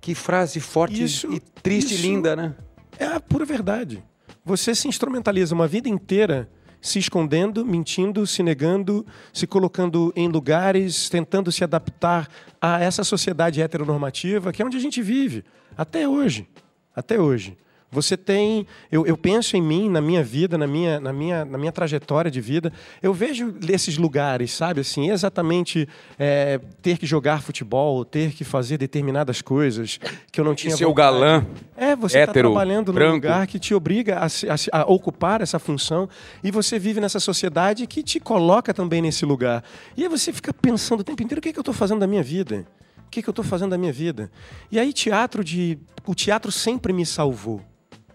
Que 0.00 0.14
frase 0.14 0.60
forte 0.60 1.02
Isso- 1.02 1.32
e 1.32 1.40
triste 1.40 1.94
e 1.94 1.96
linda, 1.98 2.34
né? 2.36 2.54
É 2.98 3.06
a 3.06 3.20
pura 3.20 3.44
verdade. 3.44 4.02
Você 4.44 4.74
se 4.74 4.88
instrumentaliza 4.88 5.54
uma 5.54 5.68
vida 5.68 5.88
inteira 5.88 6.48
se 6.80 6.98
escondendo, 6.98 7.64
mentindo, 7.64 8.26
se 8.26 8.42
negando, 8.42 9.06
se 9.32 9.46
colocando 9.46 10.12
em 10.16 10.26
lugares, 10.26 11.08
tentando 11.08 11.52
se 11.52 11.62
adaptar 11.62 12.28
a 12.60 12.80
essa 12.82 13.04
sociedade 13.04 13.62
heteronormativa, 13.62 14.52
que 14.52 14.60
é 14.60 14.64
onde 14.66 14.76
a 14.76 14.80
gente 14.80 15.00
vive, 15.00 15.44
até 15.78 16.08
hoje. 16.08 16.48
Até 16.94 17.20
hoje. 17.20 17.56
Você 17.92 18.16
tem. 18.16 18.66
Eu, 18.90 19.06
eu, 19.06 19.18
penso 19.18 19.54
em 19.54 19.60
mim, 19.60 19.90
na 19.90 20.00
minha 20.00 20.24
vida, 20.24 20.56
na 20.56 20.66
minha, 20.66 20.98
na, 20.98 21.12
minha, 21.12 21.44
na 21.44 21.58
minha 21.58 21.70
trajetória 21.70 22.30
de 22.30 22.40
vida. 22.40 22.72
Eu 23.02 23.12
vejo 23.12 23.54
esses 23.68 23.98
lugares, 23.98 24.50
sabe? 24.50 24.80
Assim, 24.80 25.10
exatamente 25.10 25.86
é, 26.18 26.58
ter 26.80 26.96
que 26.96 27.04
jogar 27.04 27.42
futebol, 27.42 28.02
ter 28.02 28.32
que 28.32 28.44
fazer 28.44 28.78
determinadas 28.78 29.42
coisas 29.42 30.00
que 30.32 30.40
eu 30.40 30.44
não 30.44 30.54
tinha. 30.54 30.72
E 30.72 30.76
seu 30.78 30.94
galã. 30.94 31.44
É, 31.76 31.94
você 31.94 32.20
está 32.20 32.32
trabalhando 32.32 32.94
branco. 32.94 33.10
num 33.10 33.14
lugar 33.16 33.46
que 33.46 33.58
te 33.58 33.74
obriga 33.74 34.20
a, 34.20 34.26
a, 34.26 34.80
a, 34.80 34.84
ocupar 34.86 35.42
essa 35.42 35.58
função 35.58 36.08
e 36.42 36.50
você 36.50 36.78
vive 36.78 36.98
nessa 36.98 37.20
sociedade 37.20 37.86
que 37.86 38.02
te 38.02 38.18
coloca 38.18 38.72
também 38.72 39.02
nesse 39.02 39.26
lugar. 39.26 39.62
E 39.94 40.02
aí 40.02 40.08
você 40.08 40.32
fica 40.32 40.50
pensando 40.54 41.00
o 41.00 41.04
tempo 41.04 41.22
inteiro: 41.22 41.40
o 41.40 41.42
que, 41.42 41.50
é 41.50 41.52
que 41.52 41.58
eu 41.58 41.62
estou 41.62 41.74
fazendo 41.74 42.00
da 42.00 42.06
minha 42.06 42.22
vida? 42.22 42.64
O 43.06 43.10
que, 43.10 43.20
é 43.20 43.22
que 43.22 43.28
eu 43.28 43.32
estou 43.32 43.44
fazendo 43.44 43.68
da 43.68 43.76
minha 43.76 43.92
vida? 43.92 44.32
E 44.70 44.80
aí, 44.80 44.94
teatro 44.94 45.44
de. 45.44 45.78
O 46.06 46.14
teatro 46.14 46.50
sempre 46.50 46.90
me 46.94 47.04
salvou 47.04 47.60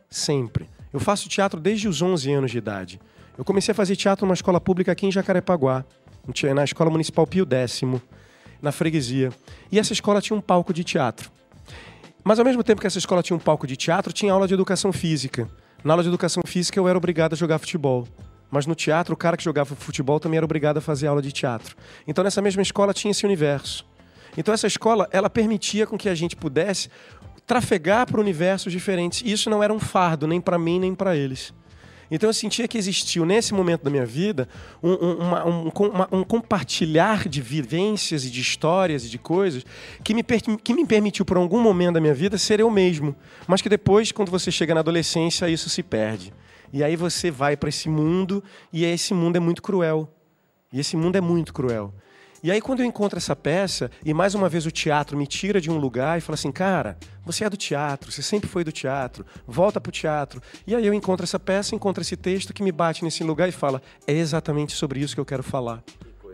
sempre. 0.10 0.70
Eu 0.92 1.00
faço 1.00 1.30
teatro 1.30 1.60
desde 1.60 1.88
os 1.88 2.02
11 2.02 2.32
anos 2.32 2.52
de 2.52 2.58
idade. 2.58 3.00
Eu 3.38 3.46
comecei 3.46 3.72
a 3.72 3.76
fazer 3.76 3.96
teatro 3.96 4.26
numa 4.26 4.34
escola 4.34 4.60
pública 4.60 4.92
aqui 4.92 5.06
em 5.06 5.12
Jacarepaguá, 5.12 5.86
na 6.54 6.64
Escola 6.64 6.90
Municipal 6.90 7.28
Pio 7.28 7.48
X, 7.50 7.82
na 8.62 8.72
freguesia. 8.72 9.32
E 9.72 9.80
essa 9.80 9.94
escola 9.94 10.22
tinha 10.22 10.36
um 10.36 10.42
palco 10.42 10.74
de 10.74 10.84
teatro. 10.84 11.32
Mas 12.24 12.40
ao 12.40 12.46
mesmo 12.46 12.64
tempo 12.64 12.82
que 12.82 12.88
essa 12.88 12.98
escola 12.98 13.24
tinha 13.24 13.38
um 13.38 13.40
palco 13.40 13.68
de 13.68 13.78
teatro, 13.78 14.12
tinha 14.12 14.34
aula 14.34 14.48
de 14.48 14.54
educação 14.54 14.92
física. 14.92 15.48
Na 15.84 15.94
aula 15.94 16.04
de 16.04 16.10
educação 16.10 16.44
física 16.46 16.80
eu 16.80 16.88
era 16.88 16.98
obrigado 16.98 17.34
a 17.34 17.36
jogar 17.36 17.60
futebol. 17.60 18.08
Mas 18.50 18.66
no 18.66 18.76
teatro, 18.76 19.14
o 19.14 19.18
cara 19.18 19.38
que 19.38 19.44
jogava 19.44 19.76
futebol 19.76 20.20
também 20.20 20.38
era 20.38 20.46
obrigado 20.46 20.78
a 20.78 20.82
fazer 20.82 21.08
aula 21.08 21.22
de 21.22 21.32
teatro. 21.32 21.76
Então 22.08 22.24
nessa 22.24 22.42
mesma 22.42 22.62
escola 22.62 22.94
tinha 22.94 23.12
esse 23.12 23.26
universo. 23.26 23.86
Então 24.38 24.54
essa 24.54 24.68
escola, 24.68 25.08
ela 25.12 25.30
permitia 25.30 25.88
com 25.88 25.98
que 25.98 26.10
a 26.10 26.16
gente 26.16 26.36
pudesse 26.36 26.90
trafegar 27.48 28.06
para 28.06 28.20
universos 28.20 28.72
diferentes. 28.72 29.22
E 29.26 29.32
isso 29.32 29.50
não 29.50 29.64
era 29.64 29.74
um 29.74 29.80
fardo, 29.80 30.28
nem 30.28 30.42
para 30.42 30.60
mim, 30.60 30.80
nem 30.80 30.94
para 30.94 31.16
eles. 31.16 31.54
Então 32.10 32.30
eu 32.30 32.34
sentia 32.34 32.68
que 32.68 32.78
existiu, 32.78 33.26
nesse 33.26 33.54
momento 33.54 33.84
da 33.84 33.90
minha 33.90 34.06
vida, 34.06 34.48
um, 34.82 34.92
um, 34.92 35.14
uma, 35.18 35.46
um, 35.46 35.70
uma, 35.70 36.10
um, 36.12 36.24
compartilhar 36.24 37.28
de 37.28 37.42
vivências 37.42 38.24
e 38.24 38.30
de 38.30 38.40
histórias 38.40 39.06
e 39.06 39.10
de 39.10 39.18
coisas 39.18 39.66
que 40.04 40.14
me, 40.14 40.24
que 40.24 40.74
me 40.74 40.86
permitiu, 40.86 41.26
por 41.26 41.38
algum 41.38 41.60
momento 41.60 41.96
da 41.96 42.02
minha 42.02 42.14
vida, 42.14 42.38
ser 42.38 42.60
eu 42.60 42.70
mesmo. 42.70 43.16
Mas 43.46 43.62
que 43.62 43.68
depois, 43.68 44.12
quando 44.12 44.30
você 44.30 44.52
chega 44.52 44.74
na 44.74 44.80
adolescência, 44.80 45.50
isso 45.50 45.70
se 45.70 45.84
perde. 45.84 46.34
E 46.72 46.84
aí 46.84 46.96
você 46.96 47.30
vai 47.30 47.58
para 47.58 47.70
esse 47.70 47.90
mundo, 47.90 48.44
e 48.72 48.86
esse 48.86 49.14
mundo 49.14 49.36
é 49.36 49.40
muito 49.40 49.62
cruel. 49.62 50.10
E 50.72 50.80
esse 50.80 50.96
mundo 50.96 51.18
é 51.18 51.22
muito 51.22 51.54
cruel. 51.54 51.94
E 52.44 52.52
aí, 52.52 52.62
quando 52.62 52.82
eu 52.82 52.86
encontro 52.86 53.18
essa 53.18 53.36
peça, 53.36 53.90
e 54.06 54.14
mais 54.14 54.36
uma 54.36 54.48
vez 54.48 54.66
o 54.66 54.72
teatro 54.72 55.18
me 55.18 55.26
tira 55.26 55.60
de 55.60 55.72
um 55.72 55.78
lugar 55.78 56.18
e 56.18 56.22
fala 56.22 56.36
assim: 56.36 56.52
cara, 56.52 56.98
você 57.26 57.44
é 57.44 57.50
do 57.50 57.58
teatro, 57.58 58.12
você 58.12 58.22
sempre 58.22 58.48
foi 58.48 58.64
do 58.64 58.72
teatro, 58.72 59.26
volta 59.48 59.82
para 59.82 59.90
o 59.90 59.92
teatro. 59.92 60.42
E 60.66 60.76
aí 60.76 60.86
eu 60.86 60.94
encontro 60.94 61.24
essa 61.24 61.40
peça, 61.40 61.74
encontro 61.74 62.02
esse 62.02 62.16
texto 62.16 62.54
que 62.54 62.62
me 62.62 62.72
bate 62.72 63.04
nesse 63.04 63.24
lugar 63.24 63.50
e 63.50 63.52
fala: 63.52 63.82
é 64.06 64.14
exatamente 64.14 64.74
sobre 64.74 65.00
isso 65.00 65.16
que 65.16 65.22
eu 65.22 65.26
quero 65.26 65.44
falar. 65.44 65.84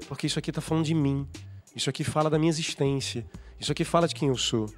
Porque 0.07 0.27
isso 0.27 0.37
aqui 0.37 0.51
está 0.51 0.61
falando 0.61 0.85
de 0.85 0.93
mim, 0.93 1.25
isso 1.73 1.89
aqui 1.89 2.03
fala 2.03 2.29
da 2.29 2.37
minha 2.37 2.49
existência, 2.49 3.25
isso 3.59 3.71
aqui 3.71 3.85
fala 3.85 4.07
de 4.07 4.13
quem 4.13 4.27
eu 4.27 4.37
sou. 4.37 4.69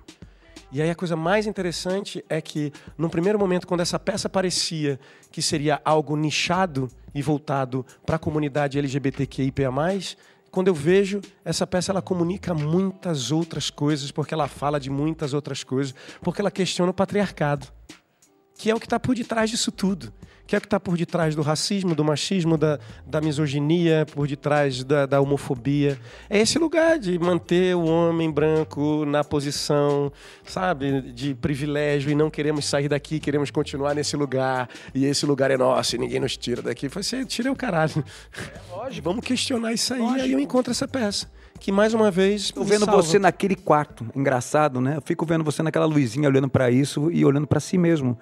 E 0.72 0.82
aí 0.82 0.90
a 0.90 0.96
coisa 0.96 1.16
mais 1.16 1.48
interessante 1.48 2.24
é 2.28 2.42
que, 2.42 2.72
num 2.98 3.08
primeiro 3.10 3.40
momento, 3.40 3.66
quando 3.66 3.82
essa 3.82 3.98
peça 3.98 4.28
parecia 4.28 5.00
que 5.32 5.42
seria 5.42 5.82
algo 5.86 6.16
nichado 6.16 6.90
e 7.14 7.22
voltado 7.22 7.86
para 8.06 8.18
a 8.18 8.20
comunidade 8.20 8.78
LGBTQIA+, 8.78 9.72
quando 10.56 10.70
eu 10.70 10.74
vejo 10.74 11.20
essa 11.44 11.68
peça, 11.68 11.92
ela 11.92 12.02
comunica 12.02 12.54
muitas 12.54 13.30
outras 13.30 13.70
coisas, 13.70 14.10
porque 14.10 14.34
ela 14.34 14.48
fala 14.48 14.80
de 14.80 14.90
muitas 14.90 15.34
outras 15.34 15.66
coisas, 15.66 15.94
porque 16.22 16.40
ela 16.40 16.50
questiona 16.50 16.92
o 16.92 16.94
patriarcado, 16.94 17.68
que 18.58 18.70
é 18.70 18.76
o 18.76 18.80
que 18.80 18.86
está 18.86 19.00
por 19.00 19.16
detrás 19.16 19.50
disso 19.50 19.72
tudo 19.72 20.14
que 20.48 20.56
é 20.56 20.58
o 20.58 20.62
que 20.62 20.68
está 20.68 20.80
por 20.80 20.96
detrás 20.96 21.36
do 21.36 21.42
racismo, 21.42 21.96
do 21.96 22.04
machismo, 22.04 22.58
da, 22.58 22.80
da 23.06 23.20
misoginia, 23.20 24.06
por 24.14 24.28
detrás 24.28 24.84
da, 24.84 25.06
da, 25.06 25.20
homofobia. 25.20 26.00
É 26.30 26.40
esse 26.40 26.60
lugar 26.60 27.00
de 27.00 27.18
manter 27.18 27.76
o 27.76 27.86
homem 27.86 28.30
branco 28.30 29.06
na 29.06 29.24
posição, 29.24 30.12
sabe, 30.44 31.02
de 31.02 31.34
privilégio 31.34 32.12
e 32.12 32.16
não 32.16 32.30
queremos 32.30 32.66
sair 32.66 32.88
daqui, 32.88 33.20
queremos 33.20 33.50
continuar 33.50 33.96
nesse 33.96 34.16
lugar 34.16 34.70
e 34.94 35.06
esse 35.06 35.26
lugar 35.26 35.50
é 35.50 35.58
nosso 35.58 35.96
e 35.96 36.00
ninguém 36.00 36.20
nos 36.20 36.38
tira 36.38 36.62
daqui. 36.62 36.88
Você 36.90 37.26
tira 37.26 37.52
o 37.52 37.56
caralho. 37.56 38.04
É, 38.38 38.76
lógico. 38.76 39.04
Vamos 39.04 39.26
questionar 39.26 39.74
isso 39.74 39.94
aí. 39.94 40.00
Lógico. 40.00 40.22
Aí 40.22 40.32
eu 40.32 40.40
encontro 40.40 40.72
essa 40.72 40.88
peça 40.88 41.28
que 41.60 41.72
mais 41.72 41.94
uma 41.94 42.12
vez. 42.12 42.44
Estou 42.44 42.64
vendo 42.64 42.86
salva. 42.86 43.02
você 43.02 43.18
naquele 43.18 43.56
quarto, 43.56 44.06
engraçado, 44.16 44.80
né? 44.80 44.98
Eu 44.98 45.02
fico 45.02 45.26
vendo 45.26 45.44
você 45.44 45.64
naquela 45.64 45.86
luzinha 45.86 46.30
olhando 46.30 46.50
para 46.50 46.70
isso 46.70 47.10
e 47.12 47.26
olhando 47.26 47.48
para 47.48 47.60
si 47.60 47.78
mesmo. 47.78 48.18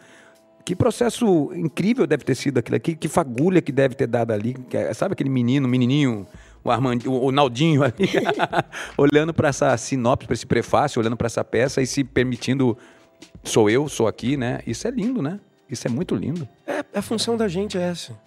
Que 0.65 0.75
processo 0.75 1.51
incrível 1.53 2.07
deve 2.07 2.23
ter 2.23 2.35
sido 2.35 2.57
aquilo 2.57 2.77
aqui, 2.77 2.95
que 2.95 3.07
fagulha 3.07 3.61
que 3.61 3.71
deve 3.71 3.95
ter 3.95 4.07
dado 4.07 4.31
ali. 4.31 4.55
É, 4.71 4.93
sabe 4.93 5.13
aquele 5.13 5.29
menino, 5.29 5.67
menininho, 5.67 6.25
o 6.63 6.71
Armandinho, 6.71 7.11
o 7.11 7.31
Naldinho 7.31 7.83
ali, 7.83 8.09
olhando 8.97 9.33
para 9.33 9.49
essa 9.49 9.75
sinopse, 9.75 10.25
para 10.25 10.33
esse 10.33 10.45
prefácio, 10.45 11.01
olhando 11.01 11.17
para 11.17 11.27
essa 11.27 11.43
peça 11.43 11.81
e 11.81 11.85
se 11.85 12.03
permitindo, 12.03 12.77
sou 13.43 13.69
eu, 13.69 13.89
sou 13.89 14.07
aqui, 14.07 14.37
né? 14.37 14.61
Isso 14.65 14.87
é 14.87 14.91
lindo, 14.91 15.21
né? 15.21 15.39
Isso 15.69 15.85
é 15.87 15.91
muito 15.91 16.15
lindo. 16.15 16.47
É, 16.65 16.83
a 16.93 17.01
função 17.01 17.35
da 17.35 17.47
gente 17.47 17.77
é 17.77 17.81
essa. 17.81 18.17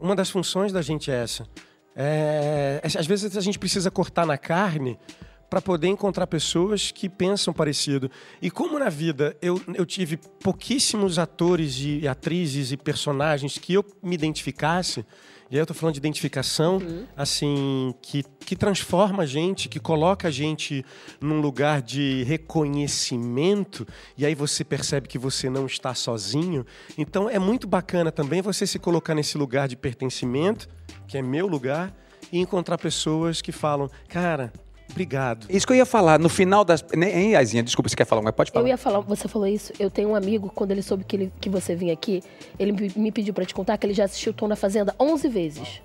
Uma 0.00 0.16
das 0.16 0.30
funções 0.30 0.72
da 0.72 0.80
gente 0.80 1.10
é 1.10 1.22
essa. 1.22 1.46
É, 1.94 2.80
às 2.82 3.06
vezes 3.06 3.36
a 3.36 3.40
gente 3.40 3.58
precisa 3.58 3.90
cortar 3.90 4.26
na 4.26 4.38
carne 4.38 4.98
para 5.48 5.60
poder 5.60 5.88
encontrar 5.88 6.26
pessoas 6.26 6.90
que 6.90 7.08
pensam 7.08 7.52
parecido. 7.52 8.10
E 8.40 8.50
como 8.50 8.78
na 8.78 8.88
vida 8.88 9.36
eu, 9.40 9.60
eu 9.74 9.86
tive 9.86 10.16
pouquíssimos 10.16 11.18
atores 11.18 11.76
e 11.78 12.06
atrizes 12.08 12.72
e 12.72 12.76
personagens 12.76 13.58
que 13.58 13.74
eu 13.74 13.84
me 14.02 14.14
identificasse, 14.14 15.04
e 15.50 15.56
aí 15.56 15.62
eu 15.62 15.66
tô 15.66 15.74
falando 15.74 15.94
de 15.94 16.00
identificação, 16.00 16.78
uhum. 16.78 17.06
assim, 17.16 17.94
que, 18.00 18.24
que 18.40 18.56
transforma 18.56 19.22
a 19.22 19.26
gente, 19.26 19.68
que 19.68 19.78
coloca 19.78 20.28
a 20.28 20.30
gente 20.30 20.84
num 21.20 21.40
lugar 21.40 21.82
de 21.82 22.24
reconhecimento, 22.24 23.86
e 24.16 24.24
aí 24.24 24.34
você 24.34 24.64
percebe 24.64 25.06
que 25.06 25.18
você 25.18 25.50
não 25.50 25.66
está 25.66 25.94
sozinho. 25.94 26.64
Então 26.96 27.28
é 27.28 27.38
muito 27.38 27.68
bacana 27.68 28.10
também 28.10 28.40
você 28.40 28.66
se 28.66 28.78
colocar 28.78 29.14
nesse 29.14 29.36
lugar 29.36 29.68
de 29.68 29.76
pertencimento, 29.76 30.68
que 31.06 31.18
é 31.18 31.22
meu 31.22 31.46
lugar, 31.46 31.94
e 32.32 32.38
encontrar 32.38 32.78
pessoas 32.78 33.40
que 33.40 33.52
falam, 33.52 33.88
cara, 34.08 34.52
Obrigado. 34.94 35.46
Isso 35.50 35.66
que 35.66 35.72
eu 35.72 35.76
ia 35.76 35.84
falar, 35.84 36.20
no 36.20 36.28
final 36.28 36.64
das. 36.64 36.84
Hein, 36.94 37.34
Aizinha? 37.34 37.64
Desculpa, 37.64 37.88
você 37.88 37.96
quer 37.96 38.04
falar, 38.04 38.22
mas 38.22 38.32
pode 38.32 38.52
falar. 38.52 38.64
Eu 38.64 38.68
ia 38.68 38.76
falar, 38.76 39.00
você 39.00 39.26
falou 39.26 39.48
isso. 39.48 39.72
Eu 39.78 39.90
tenho 39.90 40.10
um 40.10 40.14
amigo, 40.14 40.50
quando 40.54 40.70
ele 40.70 40.82
soube 40.82 41.02
que, 41.02 41.16
ele, 41.16 41.32
que 41.40 41.50
você 41.50 41.74
vinha 41.74 41.92
aqui, 41.92 42.22
ele 42.58 42.92
me 42.96 43.10
pediu 43.10 43.34
para 43.34 43.44
te 43.44 43.52
contar 43.52 43.76
que 43.76 43.84
ele 43.84 43.92
já 43.92 44.04
assistiu 44.04 44.32
Tom 44.32 44.46
na 44.46 44.54
Fazenda 44.54 44.94
11 44.98 45.28
vezes. 45.28 45.82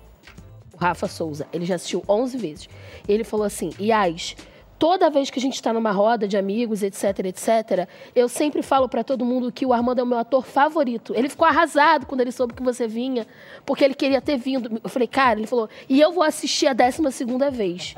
O 0.72 0.76
Rafa 0.76 1.08
Souza. 1.08 1.44
Ele 1.52 1.64
já 1.64 1.74
assistiu 1.74 2.04
11 2.08 2.38
vezes. 2.38 2.68
E 3.08 3.12
ele 3.12 3.24
falou 3.24 3.44
assim: 3.44 3.70
Iás, 3.80 4.36
toda 4.78 5.10
vez 5.10 5.28
que 5.28 5.40
a 5.40 5.42
gente 5.42 5.54
está 5.54 5.72
numa 5.72 5.90
roda 5.90 6.28
de 6.28 6.36
amigos, 6.36 6.80
etc, 6.80 7.18
etc, 7.24 7.88
eu 8.14 8.28
sempre 8.28 8.62
falo 8.62 8.88
para 8.88 9.02
todo 9.02 9.24
mundo 9.24 9.50
que 9.50 9.66
o 9.66 9.72
Armando 9.72 9.98
é 9.98 10.04
o 10.04 10.06
meu 10.06 10.18
ator 10.18 10.46
favorito. 10.46 11.12
Ele 11.16 11.28
ficou 11.28 11.48
arrasado 11.48 12.06
quando 12.06 12.20
ele 12.20 12.30
soube 12.30 12.54
que 12.54 12.62
você 12.62 12.86
vinha, 12.86 13.26
porque 13.66 13.84
ele 13.84 13.94
queria 13.94 14.20
ter 14.20 14.36
vindo. 14.36 14.80
Eu 14.84 14.88
falei, 14.88 15.08
cara, 15.08 15.40
ele 15.40 15.48
falou, 15.48 15.68
e 15.88 16.00
eu 16.00 16.12
vou 16.12 16.22
assistir 16.22 16.68
a 16.68 16.72
12 16.72 17.10
segunda 17.10 17.50
vez. 17.50 17.96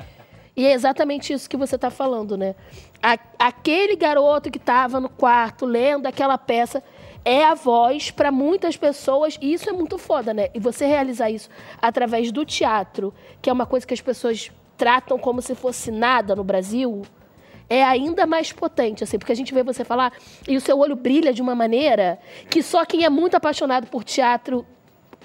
E 0.55 0.67
é 0.67 0.73
exatamente 0.73 1.33
isso 1.33 1.49
que 1.49 1.57
você 1.57 1.77
está 1.77 1.91
falando, 1.91 2.37
né? 2.37 2.55
A, 3.03 3.19
aquele 3.39 3.97
garoto 3.97 4.51
que 4.51 4.59
estava 4.59 5.01
no 5.01 5.09
quarto 5.09 5.65
lendo 5.65 6.07
aquela 6.07 6.37
peça 6.37 6.83
é 7.25 7.45
a 7.45 7.55
voz 7.55 8.11
para 8.11 8.31
muitas 8.31 8.77
pessoas, 8.77 9.39
e 9.41 9.53
isso 9.53 9.71
é 9.71 9.73
muito 9.73 9.97
foda, 9.97 10.35
né? 10.35 10.49
E 10.53 10.59
você 10.59 10.87
realizar 10.87 11.31
isso 11.31 11.49
através 11.81 12.31
do 12.31 12.45
teatro, 12.45 13.15
que 13.41 13.49
é 13.49 13.53
uma 13.53 13.65
coisa 13.65 13.87
que 13.87 13.95
as 13.95 14.01
pessoas 14.01 14.51
tratam 14.77 15.19
como 15.19 15.41
se 15.41 15.55
fosse 15.55 15.91
nada 15.91 16.35
no 16.35 16.45
Brasil, 16.45 17.03
é 17.69 17.83
ainda 17.83 18.27
mais 18.27 18.53
potente, 18.53 19.03
assim, 19.05 19.19
porque 19.19 19.33
a 19.33 19.37
gente 19.37 19.55
vê 19.55 19.63
você 19.63 19.85
falar 19.85 20.13
e 20.47 20.57
o 20.57 20.61
seu 20.61 20.79
olho 20.79 20.97
brilha 20.97 21.33
de 21.33 21.41
uma 21.41 21.55
maneira 21.55 22.19
que 22.51 22.63
só 22.63 22.85
quem 22.85 23.05
é 23.05 23.09
muito 23.09 23.37
apaixonado 23.37 23.87
por 23.87 24.05
teatro 24.05 24.67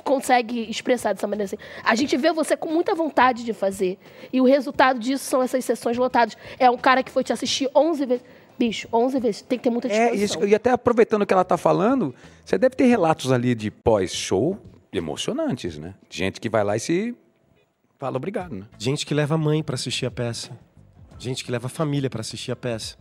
consegue 0.07 0.61
expressar 0.69 1.11
dessa 1.11 1.27
maneira 1.27 1.43
assim. 1.43 1.57
A 1.83 1.93
gente 1.93 2.15
vê 2.15 2.31
você 2.31 2.55
com 2.55 2.71
muita 2.71 2.95
vontade 2.95 3.43
de 3.43 3.51
fazer. 3.51 3.99
E 4.31 4.39
o 4.39 4.45
resultado 4.45 4.97
disso 4.97 5.25
são 5.25 5.43
essas 5.43 5.65
sessões 5.65 5.97
lotadas. 5.97 6.37
É 6.57 6.71
um 6.71 6.77
cara 6.77 7.03
que 7.03 7.11
foi 7.11 7.25
te 7.25 7.33
assistir 7.33 7.69
11 7.75 8.05
vezes. 8.05 8.23
Bicho, 8.57 8.87
11 8.91 9.19
vezes. 9.19 9.41
Tem 9.41 9.59
que 9.59 9.63
ter 9.65 9.69
muita 9.69 9.89
disposição. 9.89 10.43
É, 10.43 10.47
e 10.47 10.55
até 10.55 10.71
aproveitando 10.71 11.23
o 11.23 11.25
que 11.25 11.33
ela 11.33 11.41
está 11.41 11.57
falando, 11.57 12.15
você 12.43 12.57
deve 12.57 12.75
ter 12.75 12.85
relatos 12.85 13.31
ali 13.33 13.53
de 13.53 13.69
pós-show 13.69 14.57
emocionantes, 14.93 15.77
né? 15.77 15.93
Gente 16.09 16.39
que 16.39 16.49
vai 16.49 16.63
lá 16.63 16.77
e 16.77 16.79
se 16.79 17.13
fala 17.99 18.15
obrigado, 18.15 18.55
né? 18.55 18.65
Gente 18.77 19.05
que 19.05 19.13
leva 19.13 19.35
a 19.35 19.37
mãe 19.37 19.61
para 19.61 19.75
assistir 19.75 20.05
a 20.05 20.11
peça. 20.11 20.57
Gente 21.19 21.43
que 21.43 21.51
leva 21.51 21.67
a 21.67 21.69
família 21.69 22.09
para 22.09 22.21
assistir 22.21 22.51
a 22.51 22.55
peça. 22.55 22.95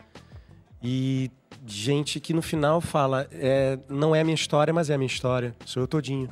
E 0.82 1.30
gente 1.64 2.18
que 2.18 2.34
no 2.34 2.42
final 2.42 2.80
fala, 2.80 3.28
é, 3.30 3.78
não 3.88 4.14
é 4.14 4.20
a 4.20 4.24
minha 4.24 4.34
história, 4.34 4.74
mas 4.74 4.90
é 4.90 4.94
a 4.94 4.98
minha 4.98 5.06
história. 5.06 5.54
Sou 5.64 5.82
eu 5.82 5.86
todinho. 5.86 6.28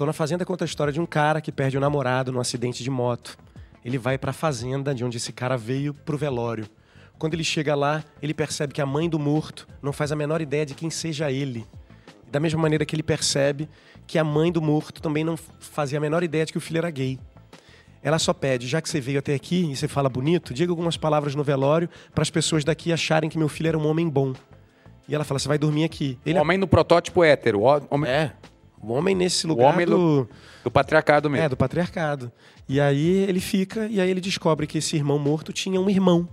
Tô 0.00 0.06
na 0.06 0.14
Fazenda 0.14 0.46
conta 0.46 0.64
a 0.64 0.66
história 0.66 0.90
de 0.90 0.98
um 0.98 1.04
cara 1.04 1.42
que 1.42 1.52
perde 1.52 1.76
o 1.76 1.78
um 1.78 1.80
namorado 1.82 2.32
num 2.32 2.40
acidente 2.40 2.82
de 2.82 2.88
moto. 2.88 3.36
Ele 3.84 3.98
vai 3.98 4.16
para 4.16 4.30
a 4.30 4.32
fazenda 4.32 4.94
de 4.94 5.04
onde 5.04 5.18
esse 5.18 5.30
cara 5.30 5.58
veio 5.58 5.92
pro 5.92 6.16
velório. 6.16 6.66
Quando 7.18 7.34
ele 7.34 7.44
chega 7.44 7.74
lá, 7.74 8.02
ele 8.22 8.32
percebe 8.32 8.72
que 8.72 8.80
a 8.80 8.86
mãe 8.86 9.10
do 9.10 9.18
morto 9.18 9.68
não 9.82 9.92
faz 9.92 10.10
a 10.10 10.16
menor 10.16 10.40
ideia 10.40 10.64
de 10.64 10.74
quem 10.74 10.88
seja 10.88 11.30
ele. 11.30 11.66
Da 12.32 12.40
mesma 12.40 12.58
maneira 12.62 12.86
que 12.86 12.96
ele 12.96 13.02
percebe 13.02 13.68
que 14.06 14.18
a 14.18 14.24
mãe 14.24 14.50
do 14.50 14.62
morto 14.62 15.02
também 15.02 15.22
não 15.22 15.36
fazia 15.36 15.98
a 15.98 16.00
menor 16.00 16.22
ideia 16.22 16.46
de 16.46 16.52
que 16.52 16.58
o 16.58 16.62
filho 16.62 16.78
era 16.78 16.90
gay. 16.90 17.18
Ela 18.02 18.18
só 18.18 18.32
pede, 18.32 18.66
já 18.66 18.80
que 18.80 18.88
você 18.88 19.02
veio 19.02 19.18
até 19.18 19.34
aqui 19.34 19.70
e 19.70 19.76
você 19.76 19.86
fala 19.86 20.08
bonito, 20.08 20.54
diga 20.54 20.72
algumas 20.72 20.96
palavras 20.96 21.34
no 21.34 21.44
velório 21.44 21.90
para 22.14 22.22
as 22.22 22.30
pessoas 22.30 22.64
daqui 22.64 22.90
acharem 22.90 23.28
que 23.28 23.36
meu 23.36 23.50
filho 23.50 23.68
era 23.68 23.76
um 23.78 23.86
homem 23.86 24.08
bom. 24.08 24.32
E 25.06 25.14
ela 25.14 25.24
fala, 25.24 25.38
você 25.38 25.46
vai 25.46 25.58
dormir 25.58 25.84
aqui. 25.84 26.18
Ele 26.24 26.38
homem 26.38 26.56
no 26.56 26.66
protótipo 26.66 27.22
hétero. 27.22 27.60
Homem... 27.90 28.10
É. 28.10 28.32
O 28.82 28.92
homem 28.92 29.14
nesse 29.14 29.46
lugar 29.46 29.66
o 29.66 29.68
homem 29.68 29.86
do... 29.86 30.24
do... 30.24 30.28
do 30.64 30.70
patriarcado 30.70 31.28
mesmo. 31.28 31.44
É, 31.44 31.48
do 31.48 31.56
patriarcado. 31.56 32.32
E 32.68 32.80
aí 32.80 33.24
ele 33.28 33.40
fica, 33.40 33.86
e 33.86 34.00
aí 34.00 34.10
ele 34.10 34.20
descobre 34.20 34.66
que 34.66 34.78
esse 34.78 34.96
irmão 34.96 35.18
morto 35.18 35.52
tinha 35.52 35.80
um 35.80 35.90
irmão. 35.90 36.28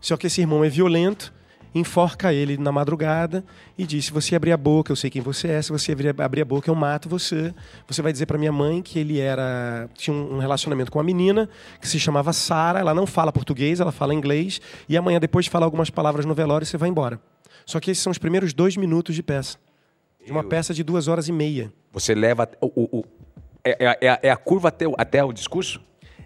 Só 0.00 0.16
que 0.16 0.26
esse 0.26 0.40
irmão 0.40 0.64
é 0.64 0.68
violento, 0.68 1.32
enforca 1.74 2.32
ele 2.32 2.56
na 2.56 2.72
madrugada 2.72 3.44
e 3.76 3.86
diz: 3.86 4.06
se 4.06 4.12
você 4.12 4.34
abrir 4.34 4.52
a 4.52 4.56
boca, 4.56 4.90
eu 4.92 4.96
sei 4.96 5.10
quem 5.10 5.22
você 5.22 5.48
é. 5.48 5.62
Se 5.62 5.70
você 5.70 5.92
abrir, 5.92 6.20
abrir 6.20 6.42
a 6.42 6.44
boca, 6.44 6.70
eu 6.70 6.74
mato 6.74 7.08
você. 7.08 7.54
Você 7.86 8.02
vai 8.02 8.12
dizer 8.12 8.26
para 8.26 8.38
minha 8.38 8.52
mãe 8.52 8.82
que 8.82 8.98
ele 8.98 9.18
era 9.20 9.88
tinha 9.94 10.14
um 10.14 10.38
relacionamento 10.38 10.90
com 10.90 10.98
uma 10.98 11.04
menina 11.04 11.48
que 11.80 11.88
se 11.88 12.00
chamava 12.00 12.32
Sara. 12.32 12.80
Ela 12.80 12.94
não 12.94 13.06
fala 13.06 13.32
português, 13.32 13.80
ela 13.80 13.92
fala 13.92 14.14
inglês. 14.14 14.60
E 14.88 14.96
amanhã, 14.96 15.20
depois 15.20 15.44
de 15.44 15.50
falar 15.50 15.66
algumas 15.66 15.90
palavras 15.90 16.24
no 16.24 16.34
velório, 16.34 16.66
você 16.66 16.76
vai 16.76 16.88
embora. 16.88 17.20
Só 17.64 17.78
que 17.78 17.90
esses 17.90 18.02
são 18.02 18.10
os 18.10 18.18
primeiros 18.18 18.52
dois 18.52 18.76
minutos 18.76 19.14
de 19.14 19.22
peça. 19.22 19.56
De 20.24 20.32
uma 20.32 20.44
peça 20.44 20.72
de 20.72 20.82
duas 20.82 21.08
horas 21.08 21.28
e 21.28 21.32
meia. 21.32 21.72
Você 21.92 22.14
leva. 22.14 22.48
O, 22.60 22.66
o, 22.66 22.98
o 23.00 23.04
é, 23.64 23.76
é, 23.78 23.98
é, 24.08 24.18
é 24.22 24.30
a 24.30 24.36
curva 24.36 24.68
até, 24.68 24.86
até 24.98 25.24
o 25.24 25.32
discurso? 25.32 25.80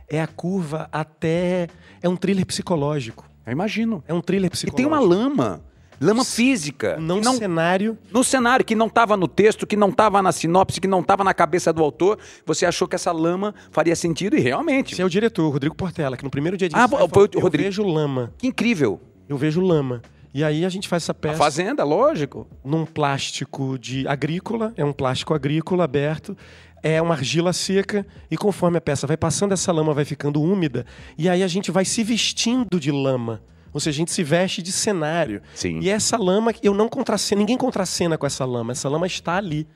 É 0.08 0.20
a 0.20 0.26
curva 0.26 0.88
até. 0.92 1.68
É 2.02 2.08
um 2.08 2.16
thriller 2.16 2.46
psicológico. 2.46 3.28
Eu 3.46 3.52
imagino. 3.52 4.02
É 4.06 4.14
um 4.14 4.20
thriller 4.20 4.50
psicológico. 4.50 4.80
E 4.80 4.82
tem 4.82 4.86
uma 4.86 5.00
lama. 5.00 5.62
Lama 6.00 6.24
física. 6.24 6.98
Não, 6.98 7.20
não 7.20 7.34
cenário. 7.36 7.96
No 8.12 8.22
cenário, 8.22 8.64
que 8.64 8.74
não 8.74 8.86
estava 8.86 9.16
no 9.16 9.26
texto, 9.26 9.66
que 9.66 9.76
não 9.76 9.88
estava 9.88 10.20
na 10.20 10.30
sinopse, 10.30 10.80
que 10.80 10.86
não 10.86 11.00
estava 11.00 11.24
na 11.24 11.32
cabeça 11.32 11.72
do 11.72 11.82
autor. 11.82 12.18
Você 12.44 12.66
achou 12.66 12.86
que 12.86 12.94
essa 12.94 13.12
lama 13.12 13.54
faria 13.70 13.96
sentido 13.96 14.36
e 14.36 14.40
realmente. 14.40 14.92
Esse 14.92 15.00
é 15.00 15.04
o 15.04 15.08
diretor, 15.08 15.48
Rodrigo 15.48 15.74
Portela, 15.74 16.16
que 16.16 16.24
no 16.24 16.30
primeiro 16.30 16.56
dia 16.56 16.68
de 16.68 16.76
Ah, 16.76 16.86
foi 16.86 17.02
o 17.02 17.06
Rodrigo. 17.06 17.38
Eu 17.38 17.50
vejo 17.50 17.82
lama. 17.82 18.32
Que 18.36 18.46
incrível. 18.46 19.00
Eu 19.28 19.38
vejo 19.38 19.60
lama. 19.60 20.02
E 20.36 20.44
aí 20.44 20.66
a 20.66 20.68
gente 20.68 20.86
faz 20.86 21.04
essa 21.04 21.14
peça. 21.14 21.34
A 21.34 21.38
fazenda, 21.38 21.82
lógico. 21.82 22.46
Num 22.62 22.84
plástico 22.84 23.78
de 23.78 24.06
agrícola, 24.06 24.70
é 24.76 24.84
um 24.84 24.92
plástico 24.92 25.32
agrícola 25.32 25.84
aberto 25.84 26.36
é 26.82 27.00
uma 27.02 27.14
argila 27.14 27.52
seca 27.52 28.06
e 28.30 28.36
conforme 28.36 28.76
a 28.78 28.80
peça 28.80 29.08
vai 29.08 29.16
passando, 29.16 29.52
essa 29.52 29.72
lama 29.72 29.92
vai 29.92 30.04
ficando 30.04 30.40
úmida 30.40 30.86
e 31.18 31.28
aí 31.28 31.42
a 31.42 31.48
gente 31.48 31.72
vai 31.72 31.84
se 31.84 32.04
vestindo 32.04 32.78
de 32.78 32.92
lama. 32.92 33.42
Ou 33.72 33.80
seja, 33.80 33.96
a 33.96 33.98
gente 33.98 34.12
se 34.12 34.22
veste 34.22 34.62
de 34.62 34.70
cenário. 34.70 35.42
Sim. 35.54 35.80
E 35.80 35.88
essa 35.88 36.16
lama, 36.16 36.52
eu 36.62 36.72
não 36.72 36.88
contracena, 36.88 37.40
ninguém 37.40 37.56
contracena 37.56 38.16
com 38.16 38.24
essa 38.24 38.44
lama. 38.44 38.72
Essa 38.72 38.88
lama 38.88 39.06
está 39.06 39.36
ali. 39.36 39.66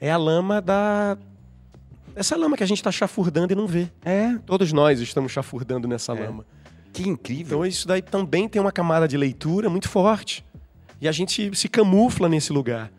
É 0.00 0.10
a 0.10 0.16
lama 0.16 0.62
da. 0.62 1.18
Essa 2.16 2.36
lama 2.36 2.56
que 2.56 2.64
a 2.64 2.66
gente 2.66 2.78
está 2.78 2.90
chafurdando 2.90 3.52
e 3.52 3.56
não 3.56 3.66
vê. 3.66 3.88
É. 4.04 4.36
Todos 4.46 4.72
nós 4.72 5.00
estamos 5.00 5.30
chafurdando 5.30 5.86
nessa 5.86 6.12
é. 6.12 6.26
lama. 6.26 6.46
Que 6.94 7.08
incrível. 7.08 7.58
Então 7.58 7.66
isso 7.66 7.88
daí 7.88 8.00
também 8.00 8.48
tem 8.48 8.62
uma 8.62 8.70
camada 8.70 9.08
de 9.08 9.16
leitura 9.16 9.68
muito 9.68 9.88
forte. 9.88 10.44
E 11.00 11.08
a 11.08 11.12
gente 11.12 11.54
se 11.54 11.68
camufla 11.68 12.28
nesse 12.28 12.52
lugar. 12.52 12.90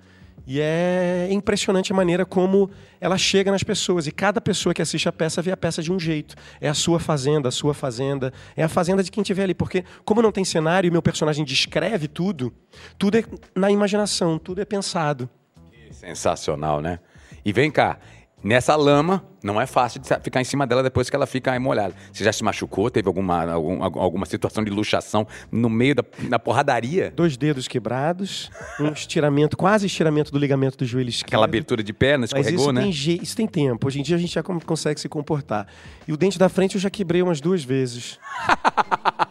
E 0.45 0.59
é 0.59 1.27
impressionante 1.31 1.91
a 1.91 1.95
maneira 1.95 2.25
como 2.25 2.69
ela 2.99 3.17
chega 3.17 3.49
nas 3.49 3.63
pessoas. 3.63 4.05
E 4.05 4.11
cada 4.11 4.41
pessoa 4.41 4.73
que 4.73 4.81
assiste 4.81 5.07
a 5.07 5.13
peça 5.13 5.41
vê 5.41 5.49
a 5.49 5.57
peça 5.57 5.81
de 5.81 5.93
um 5.93 5.99
jeito. 5.99 6.35
É 6.59 6.67
a 6.67 6.73
sua 6.73 6.99
fazenda, 6.99 7.47
a 7.47 7.51
sua 7.51 7.73
fazenda. 7.73 8.33
É 8.55 8.63
a 8.63 8.69
fazenda 8.69 9.01
de 9.01 9.09
quem 9.09 9.21
estiver 9.21 9.43
ali. 9.43 9.55
Porque, 9.55 9.85
como 10.03 10.21
não 10.21 10.31
tem 10.31 10.43
cenário 10.43 10.87
e 10.89 10.91
meu 10.91 11.01
personagem 11.01 11.45
descreve 11.45 12.09
tudo, 12.09 12.53
tudo 12.97 13.17
é 13.17 13.23
na 13.55 13.71
imaginação, 13.71 14.37
tudo 14.37 14.61
é 14.61 14.65
pensado. 14.65 15.29
Sensacional, 15.89 16.81
né? 16.81 16.99
E 17.45 17.53
vem 17.53 17.71
cá, 17.71 17.97
nessa 18.45 18.75
lama, 18.75 19.25
não 19.43 19.59
é 19.59 19.65
fácil 19.65 19.99
de 19.99 20.07
ficar 20.21 20.39
em 20.39 20.43
cima 20.43 20.67
dela 20.67 20.83
depois 20.83 21.09
que 21.09 21.15
ela 21.15 21.25
fica 21.25 21.59
molhada. 21.59 21.95
Você 22.13 22.23
já 22.23 22.31
se 22.31 22.43
machucou? 22.43 22.91
Teve 22.91 23.07
alguma, 23.07 23.51
algum, 23.51 23.83
alguma 23.83 24.25
situação 24.27 24.63
de 24.63 24.69
luxação 24.69 25.27
no 25.51 25.67
meio 25.67 25.95
da, 25.95 26.03
da 26.29 26.37
porradaria? 26.37 27.11
Dois 27.15 27.35
dedos 27.35 27.67
quebrados, 27.67 28.51
um 28.79 28.89
estiramento, 28.89 29.57
quase 29.57 29.87
estiramento 29.87 30.31
do 30.31 30.37
ligamento 30.37 30.77
do 30.77 30.85
joelho 30.85 31.09
esquerdo. 31.09 31.29
Aquela 31.29 31.45
abertura 31.45 31.81
de 31.81 31.91
perna, 31.91 32.25
escorregou, 32.25 32.51
Mas 32.51 32.61
isso 32.61 32.71
né? 32.71 32.81
Tem, 33.15 33.23
isso 33.23 33.35
tem 33.35 33.47
tempo. 33.47 33.87
Hoje 33.87 33.99
em 33.99 34.03
dia 34.03 34.15
a 34.15 34.19
gente 34.19 34.33
já 34.35 34.43
consegue 34.43 34.99
se 34.99 35.09
comportar. 35.09 35.67
E 36.07 36.13
o 36.13 36.17
dente 36.17 36.37
da 36.37 36.47
frente 36.47 36.75
eu 36.75 36.81
já 36.81 36.91
quebrei 36.91 37.23
umas 37.23 37.41
duas 37.41 37.63
vezes. 37.63 38.19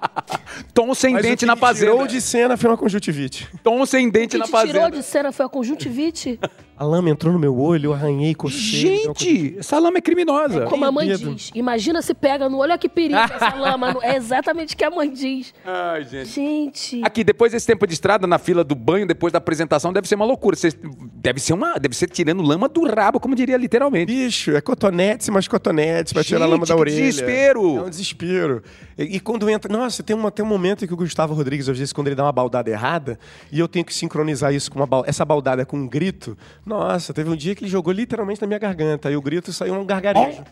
Tom 0.72 0.92
sem 0.94 1.14
Mas 1.14 1.22
dente 1.22 1.46
na 1.46 1.56
fazenda. 1.56 1.92
Tirou 1.92 2.06
de 2.06 2.20
cena 2.20 2.56
foi 2.56 2.70
uma 2.70 2.76
conjuntivite. 2.76 3.48
Tom 3.62 3.86
sem 3.86 4.10
dente 4.10 4.36
na 4.36 4.46
fazenda. 4.46 4.72
tirou 4.72 4.90
de 4.90 5.02
cena 5.02 5.32
foi 5.32 5.46
a 5.46 5.48
conjuntivite? 5.48 6.38
A 6.76 6.84
lama 6.84 7.08
entrou 7.08 7.32
no 7.32 7.38
meu 7.38 7.56
olho, 7.56 7.88
eu 7.88 7.92
arranhei, 7.92 8.34
cocei. 8.34 9.04
Gente, 9.04 9.56
essa 9.58 9.78
lama 9.78 9.98
é 9.98 10.00
criminosa. 10.00 10.64
É 10.64 10.66
como 10.66 10.84
a 10.84 10.90
mãe 10.90 11.06
diz. 11.14 11.52
Imagina 11.54 12.02
se 12.02 12.12
pega 12.12 12.48
no 12.48 12.56
olho, 12.56 12.70
olha 12.70 12.78
que 12.78 12.88
perigo 12.88 13.20
essa 13.32 13.54
lama. 13.54 13.96
É 14.02 14.16
exatamente 14.16 14.74
o 14.74 14.76
que 14.76 14.82
a 14.82 14.90
mãe 14.90 15.08
diz. 15.08 15.54
Ai, 15.64 16.04
gente. 16.04 16.28
Gente. 16.30 17.00
Aqui, 17.04 17.22
depois 17.22 17.52
desse 17.52 17.66
tempo 17.66 17.86
de 17.86 17.94
estrada, 17.94 18.26
na 18.26 18.38
fila 18.38 18.64
do 18.64 18.74
banho, 18.74 19.06
depois 19.06 19.32
da 19.32 19.38
apresentação, 19.38 19.92
deve 19.92 20.08
ser 20.08 20.16
uma 20.16 20.24
loucura. 20.24 20.56
Você, 20.56 20.70
deve 21.14 21.38
ser 21.38 21.52
uma. 21.52 21.78
Deve 21.78 21.94
ser 21.94 22.08
tirando 22.08 22.42
lama 22.42 22.68
do 22.68 22.84
rabo, 22.86 23.20
como 23.20 23.36
diria 23.36 23.56
literalmente. 23.56 24.06
Bicho, 24.06 24.50
é 24.56 24.60
cotonete, 24.60 25.30
mas 25.30 25.46
cotonete, 25.46 26.12
pra 26.12 26.24
tirar 26.24 26.44
a 26.44 26.48
lama 26.48 26.66
da 26.66 26.74
orelha. 26.74 26.96
Desespero! 26.96 27.78
É 27.78 27.82
um 27.82 27.90
desespero. 27.90 28.62
E, 28.98 29.16
e, 29.16 29.20
quando 29.20 29.48
entra. 29.48 29.72
Nossa, 29.72 30.02
tem, 30.02 30.16
uma, 30.16 30.30
tem 30.30 30.44
um 30.44 30.48
momento 30.48 30.86
que 30.86 30.92
o 30.92 30.96
Gustavo 30.96 31.34
Rodrigues, 31.34 31.68
às 31.68 31.78
vezes, 31.78 31.92
quando 31.92 32.08
ele 32.08 32.16
dá 32.16 32.24
uma 32.24 32.32
baldada 32.32 32.68
errada, 32.68 33.16
e 33.52 33.60
eu 33.60 33.68
tenho 33.68 33.84
que 33.84 33.94
sincronizar 33.94 34.52
isso 34.52 34.70
com 34.70 34.82
uma 34.82 35.04
essa 35.06 35.24
baldada 35.24 35.64
com 35.64 35.76
um 35.76 35.86
grito. 35.86 36.36
Nossa, 36.64 37.12
teve 37.12 37.28
um 37.28 37.36
dia 37.36 37.54
que 37.54 37.62
ele 37.64 37.70
jogou 37.70 37.92
literalmente 37.92 38.40
na 38.40 38.46
minha 38.46 38.58
garganta. 38.58 39.10
E 39.10 39.16
o 39.16 39.22
grito 39.22 39.52
saiu 39.52 39.74
um 39.74 39.84
gargarejo. 39.84 40.42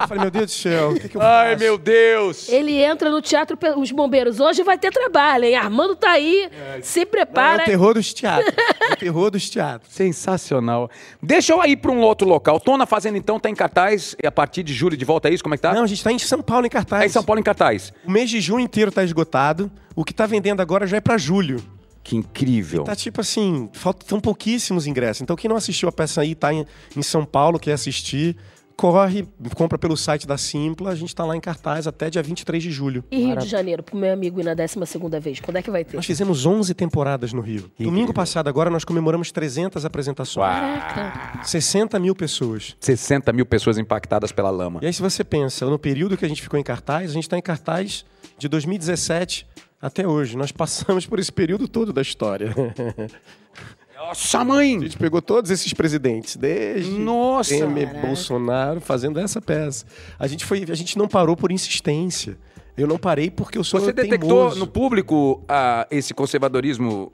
Eu 0.00 0.08
falei, 0.08 0.22
meu 0.22 0.30
Deus 0.30 0.46
do 0.46 0.50
céu, 0.50 0.90
o 0.90 0.94
que, 0.94 1.08
que 1.08 1.16
eu 1.16 1.20
faço? 1.20 1.32
Ai, 1.32 1.56
meu 1.56 1.78
Deus! 1.78 2.48
Ele 2.48 2.72
entra 2.72 3.08
no 3.08 3.22
teatro, 3.22 3.56
os 3.76 3.92
bombeiros. 3.92 4.40
Hoje 4.40 4.64
vai 4.64 4.76
ter 4.76 4.90
trabalho, 4.90 5.44
hein? 5.44 5.54
Armando 5.54 5.94
tá 5.94 6.10
aí, 6.10 6.50
é. 6.50 6.80
se 6.82 7.06
prepara. 7.06 7.58
Não, 7.58 7.60
é 7.60 7.62
o 7.62 7.66
terror 7.66 7.94
dos 7.94 8.12
teatros. 8.12 8.52
é 8.90 8.92
o 8.92 8.96
terror 8.96 9.30
dos 9.30 9.48
teatros. 9.48 9.92
Sensacional. 9.92 10.90
Deixa 11.22 11.52
eu 11.52 11.64
ir 11.64 11.76
para 11.76 11.92
um 11.92 12.00
outro 12.00 12.26
local. 12.26 12.58
Tô 12.58 12.76
na 12.76 12.84
Fazenda, 12.84 13.16
então, 13.16 13.38
tá 13.38 13.48
em 13.48 13.54
cartaz 13.54 14.16
a 14.24 14.32
partir 14.32 14.64
de 14.64 14.74
julho 14.74 14.96
de 14.96 15.04
volta, 15.04 15.28
é 15.28 15.34
isso? 15.34 15.42
Como 15.42 15.54
é 15.54 15.56
que 15.58 15.62
tá? 15.62 15.72
Não, 15.72 15.84
a 15.84 15.86
gente 15.86 16.02
tá 16.02 16.10
em 16.10 16.18
São 16.18 16.42
Paulo 16.42 16.66
em 16.66 16.70
cartaz. 16.70 17.00
Tá 17.00 17.06
em 17.06 17.10
São 17.10 17.22
Paulo 17.22 17.38
em 17.38 17.44
cartaz. 17.44 17.92
O 18.04 18.10
mês 18.10 18.28
de 18.28 18.40
junho 18.40 18.60
inteiro 18.60 18.90
tá 18.90 19.04
esgotado. 19.04 19.70
O 19.94 20.04
que 20.04 20.12
tá 20.12 20.26
vendendo 20.26 20.60
agora 20.60 20.84
já 20.84 20.96
é 20.96 21.00
para 21.00 21.16
julho. 21.16 21.62
Que 22.02 22.16
incrível. 22.16 22.82
E 22.82 22.86
tá 22.86 22.96
tipo 22.96 23.20
assim, 23.20 23.68
faltam 23.72 24.20
pouquíssimos 24.20 24.86
ingressos. 24.86 25.22
Então 25.22 25.36
quem 25.36 25.48
não 25.48 25.56
assistiu 25.56 25.88
a 25.88 25.92
peça 25.92 26.20
aí, 26.20 26.34
tá 26.34 26.52
em, 26.52 26.66
em 26.96 27.02
São 27.02 27.24
Paulo, 27.24 27.58
quer 27.58 27.72
assistir, 27.72 28.36
corre, 28.80 29.28
compra 29.54 29.76
pelo 29.76 29.94
site 29.94 30.26
da 30.26 30.38
Simpla. 30.38 30.90
A 30.90 30.94
gente 30.94 31.10
está 31.10 31.22
lá 31.22 31.36
em 31.36 31.40
cartaz 31.40 31.86
até 31.86 32.08
dia 32.08 32.22
23 32.22 32.62
de 32.62 32.70
julho. 32.70 33.04
E 33.10 33.18
Rio 33.18 33.36
de 33.36 33.46
Janeiro, 33.46 33.82
pro 33.82 33.94
meu 33.94 34.10
amigo 34.10 34.40
ir 34.40 34.44
na 34.44 34.54
12 34.54 34.76
vez, 35.20 35.40
quando 35.40 35.58
é 35.58 35.62
que 35.62 35.70
vai 35.70 35.84
ter? 35.84 35.96
Nós 35.96 36.06
fizemos 36.06 36.46
11 36.46 36.72
temporadas 36.72 37.34
no 37.34 37.42
Rio. 37.42 37.64
Incrível. 37.74 37.92
Domingo 37.92 38.14
passado, 38.14 38.48
agora, 38.48 38.70
nós 38.70 38.82
comemoramos 38.82 39.30
300 39.30 39.84
apresentações. 39.84 40.46
Caraca. 40.46 41.44
60 41.44 41.98
mil 41.98 42.14
pessoas. 42.14 42.74
60 42.80 43.30
mil 43.34 43.44
pessoas 43.44 43.76
impactadas 43.76 44.32
pela 44.32 44.48
lama. 44.48 44.80
E 44.82 44.86
aí, 44.86 44.92
se 44.94 45.02
você 45.02 45.22
pensa, 45.22 45.66
no 45.66 45.78
período 45.78 46.16
que 46.16 46.24
a 46.24 46.28
gente 46.28 46.40
ficou 46.40 46.58
em 46.58 46.62
cartaz, 46.62 47.10
a 47.10 47.14
gente 47.14 47.24
está 47.24 47.36
em 47.36 47.42
cartaz 47.42 48.06
de 48.38 48.48
2017 48.48 49.46
até 49.80 50.06
hoje. 50.06 50.36
Nós 50.36 50.52
passamos 50.52 51.06
por 51.06 51.18
esse 51.18 51.32
período 51.32 51.66
todo 51.66 51.92
da 51.92 52.02
história. 52.02 52.54
Nossa, 53.96 54.42
mãe! 54.44 54.78
A 54.78 54.80
gente 54.80 54.96
pegou 54.96 55.20
todos 55.20 55.50
esses 55.50 55.74
presidentes, 55.74 56.34
desde 56.34 56.90
Nossa, 56.90 57.54
Temer, 57.54 58.00
Bolsonaro, 58.00 58.80
fazendo 58.80 59.20
essa 59.20 59.42
peça. 59.42 59.84
A 60.18 60.26
gente, 60.26 60.44
foi, 60.44 60.64
a 60.70 60.74
gente 60.74 60.96
não 60.96 61.06
parou 61.06 61.36
por 61.36 61.52
insistência. 61.52 62.38
Eu 62.76 62.86
não 62.86 62.98
parei 62.98 63.30
porque 63.30 63.58
eu 63.58 63.64
sou 63.64 63.78
Você 63.78 63.92
detectou 63.92 64.28
teimoso. 64.28 64.58
no 64.58 64.66
público 64.66 65.42
uh, 65.44 65.86
esse 65.90 66.14
conservadorismo 66.14 67.12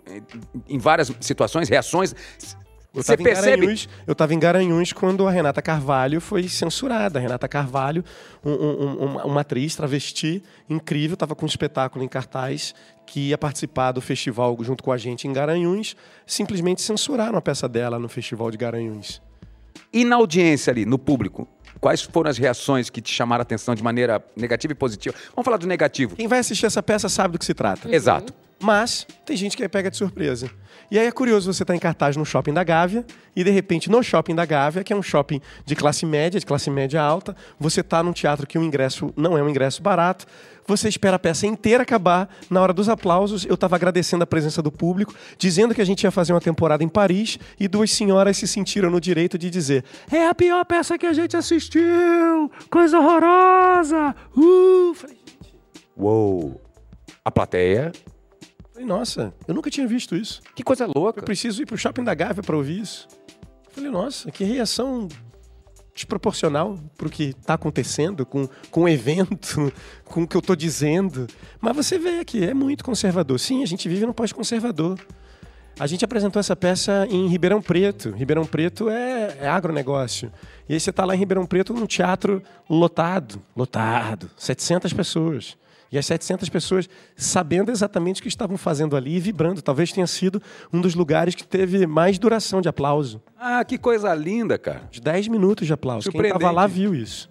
em 0.68 0.78
várias 0.78 1.10
situações, 1.20 1.68
reações? 1.68 2.14
Eu 2.96 3.02
Você 3.02 3.14
percebe? 3.14 3.86
eu 4.06 4.12
estava 4.12 4.32
em 4.32 4.38
Garanhuns 4.38 4.90
quando 4.90 5.28
a 5.28 5.30
Renata 5.30 5.60
Carvalho 5.60 6.18
foi 6.18 6.48
censurada. 6.48 7.18
A 7.18 7.22
Renata 7.22 7.46
Carvalho, 7.46 8.02
um, 8.42 8.50
um, 8.50 9.16
uma 9.18 9.42
atriz 9.42 9.76
travesti 9.76 10.42
incrível, 10.66 11.12
estava 11.12 11.34
com 11.34 11.44
um 11.44 11.48
espetáculo 11.48 12.02
em 12.02 12.08
cartaz 12.08 12.74
que 13.04 13.28
ia 13.28 13.36
participar 13.36 13.92
do 13.92 14.00
festival 14.00 14.56
junto 14.62 14.82
com 14.82 14.90
a 14.90 14.96
gente 14.96 15.28
em 15.28 15.32
Garanhuns. 15.32 15.94
Simplesmente 16.26 16.80
censuraram 16.80 17.36
a 17.36 17.42
peça 17.42 17.68
dela 17.68 17.98
no 17.98 18.08
festival 18.08 18.50
de 18.50 18.56
Garanhuns. 18.56 19.20
E 19.92 20.02
na 20.02 20.16
audiência 20.16 20.70
ali, 20.70 20.86
no 20.86 20.98
público? 20.98 21.46
Quais 21.78 22.00
foram 22.00 22.30
as 22.30 22.38
reações 22.38 22.88
que 22.88 23.02
te 23.02 23.12
chamaram 23.12 23.42
a 23.42 23.42
atenção 23.42 23.74
de 23.74 23.82
maneira 23.82 24.24
negativa 24.34 24.72
e 24.72 24.74
positiva? 24.74 25.14
Vamos 25.34 25.44
falar 25.44 25.58
do 25.58 25.66
negativo. 25.66 26.16
Quem 26.16 26.26
vai 26.26 26.38
assistir 26.38 26.64
essa 26.64 26.82
peça 26.82 27.10
sabe 27.10 27.32
do 27.32 27.38
que 27.38 27.44
se 27.44 27.52
trata. 27.52 27.94
Exato. 27.94 28.32
Mas 28.60 29.06
tem 29.24 29.36
gente 29.36 29.56
que 29.56 29.68
pega 29.68 29.90
de 29.90 29.96
surpresa. 29.96 30.50
E 30.90 30.98
aí 30.98 31.06
é 31.06 31.12
curioso 31.12 31.52
você 31.52 31.62
estar 31.62 31.74
em 31.74 31.78
cartaz 31.78 32.16
no 32.16 32.24
shopping 32.24 32.52
da 32.52 32.62
Gávea 32.62 33.04
e 33.34 33.42
de 33.42 33.50
repente 33.50 33.90
no 33.90 34.02
shopping 34.02 34.34
da 34.34 34.44
Gávea, 34.44 34.84
que 34.84 34.92
é 34.92 34.96
um 34.96 35.02
shopping 35.02 35.40
de 35.64 35.74
classe 35.74 36.06
média, 36.06 36.38
de 36.38 36.46
classe 36.46 36.70
média 36.70 37.02
alta, 37.02 37.36
você 37.58 37.80
está 37.80 38.02
num 38.02 38.12
teatro 38.12 38.46
que 38.46 38.58
o 38.58 38.62
ingresso 38.62 39.12
não 39.16 39.36
é 39.36 39.42
um 39.42 39.48
ingresso 39.48 39.82
barato, 39.82 40.26
você 40.66 40.88
espera 40.88 41.16
a 41.16 41.18
peça 41.18 41.46
inteira 41.46 41.82
acabar, 41.82 42.28
na 42.48 42.60
hora 42.60 42.72
dos 42.72 42.88
aplausos 42.88 43.44
eu 43.44 43.54
estava 43.54 43.76
agradecendo 43.76 44.22
a 44.22 44.26
presença 44.26 44.62
do 44.62 44.70
público, 44.70 45.14
dizendo 45.36 45.74
que 45.74 45.82
a 45.82 45.84
gente 45.84 46.04
ia 46.04 46.10
fazer 46.10 46.32
uma 46.32 46.40
temporada 46.40 46.84
em 46.84 46.88
Paris 46.88 47.38
e 47.58 47.66
duas 47.66 47.90
senhoras 47.90 48.36
se 48.36 48.46
sentiram 48.46 48.88
no 48.88 49.00
direito 49.00 49.36
de 49.36 49.50
dizer 49.50 49.84
é 50.10 50.28
a 50.28 50.34
pior 50.34 50.64
peça 50.64 50.96
que 50.96 51.06
a 51.06 51.12
gente 51.12 51.36
assistiu, 51.36 52.50
coisa 52.70 52.98
horrorosa, 52.98 54.14
uh! 54.36 54.94
Uou. 55.96 56.60
A 57.24 57.30
plateia. 57.30 57.90
Falei, 58.76 58.86
nossa, 58.86 59.32
eu 59.48 59.54
nunca 59.54 59.70
tinha 59.70 59.88
visto 59.88 60.14
isso. 60.14 60.42
Que 60.54 60.62
coisa 60.62 60.84
louca. 60.84 61.20
Eu 61.20 61.24
preciso 61.24 61.62
ir 61.62 61.64
pro 61.64 61.78
shopping 61.78 62.04
da 62.04 62.12
Gávea 62.12 62.42
para 62.42 62.54
ouvir 62.54 62.82
isso. 62.82 63.08
Falei, 63.70 63.90
nossa, 63.90 64.30
que 64.30 64.44
reação 64.44 65.08
desproporcional 65.94 66.78
pro 66.94 67.08
que 67.08 67.32
tá 67.32 67.54
acontecendo 67.54 68.26
com, 68.26 68.46
com 68.70 68.82
o 68.82 68.88
evento, 68.88 69.72
com 70.04 70.24
o 70.24 70.28
que 70.28 70.36
eu 70.36 70.42
tô 70.42 70.54
dizendo. 70.54 71.26
Mas 71.58 71.74
você 71.74 71.98
vê 71.98 72.22
que 72.22 72.44
é 72.44 72.52
muito 72.52 72.84
conservador. 72.84 73.40
Sim, 73.40 73.62
a 73.62 73.66
gente 73.66 73.88
vive 73.88 74.04
num 74.04 74.12
pós-conservador. 74.12 75.00
A 75.80 75.86
gente 75.86 76.04
apresentou 76.04 76.38
essa 76.38 76.54
peça 76.54 77.06
em 77.08 77.28
Ribeirão 77.28 77.62
Preto. 77.62 78.10
Ribeirão 78.10 78.44
Preto 78.44 78.90
é, 78.90 79.38
é 79.40 79.48
agronegócio. 79.48 80.30
E 80.68 80.74
aí 80.74 80.80
você 80.80 80.92
tá 80.92 81.06
lá 81.06 81.16
em 81.16 81.18
Ribeirão 81.18 81.46
Preto 81.46 81.72
num 81.72 81.86
teatro 81.86 82.42
lotado, 82.68 83.40
lotado, 83.56 84.30
700 84.36 84.92
pessoas. 84.92 85.56
E 85.90 85.98
as 85.98 86.06
700 86.06 86.48
pessoas 86.48 86.88
sabendo 87.14 87.70
exatamente 87.70 88.20
o 88.20 88.22
que 88.22 88.28
estavam 88.28 88.56
fazendo 88.56 88.96
ali 88.96 89.16
e 89.16 89.20
vibrando. 89.20 89.62
Talvez 89.62 89.92
tenha 89.92 90.06
sido 90.06 90.42
um 90.72 90.80
dos 90.80 90.94
lugares 90.94 91.34
que 91.34 91.46
teve 91.46 91.86
mais 91.86 92.18
duração 92.18 92.60
de 92.60 92.68
aplauso. 92.68 93.22
Ah, 93.38 93.64
que 93.64 93.78
coisa 93.78 94.14
linda, 94.14 94.58
cara. 94.58 94.88
De 94.90 95.00
10 95.00 95.28
minutos 95.28 95.66
de 95.66 95.72
aplauso. 95.72 96.10
Quem 96.10 96.20
estava 96.20 96.50
lá 96.50 96.66
viu 96.66 96.94
isso. 96.94 97.30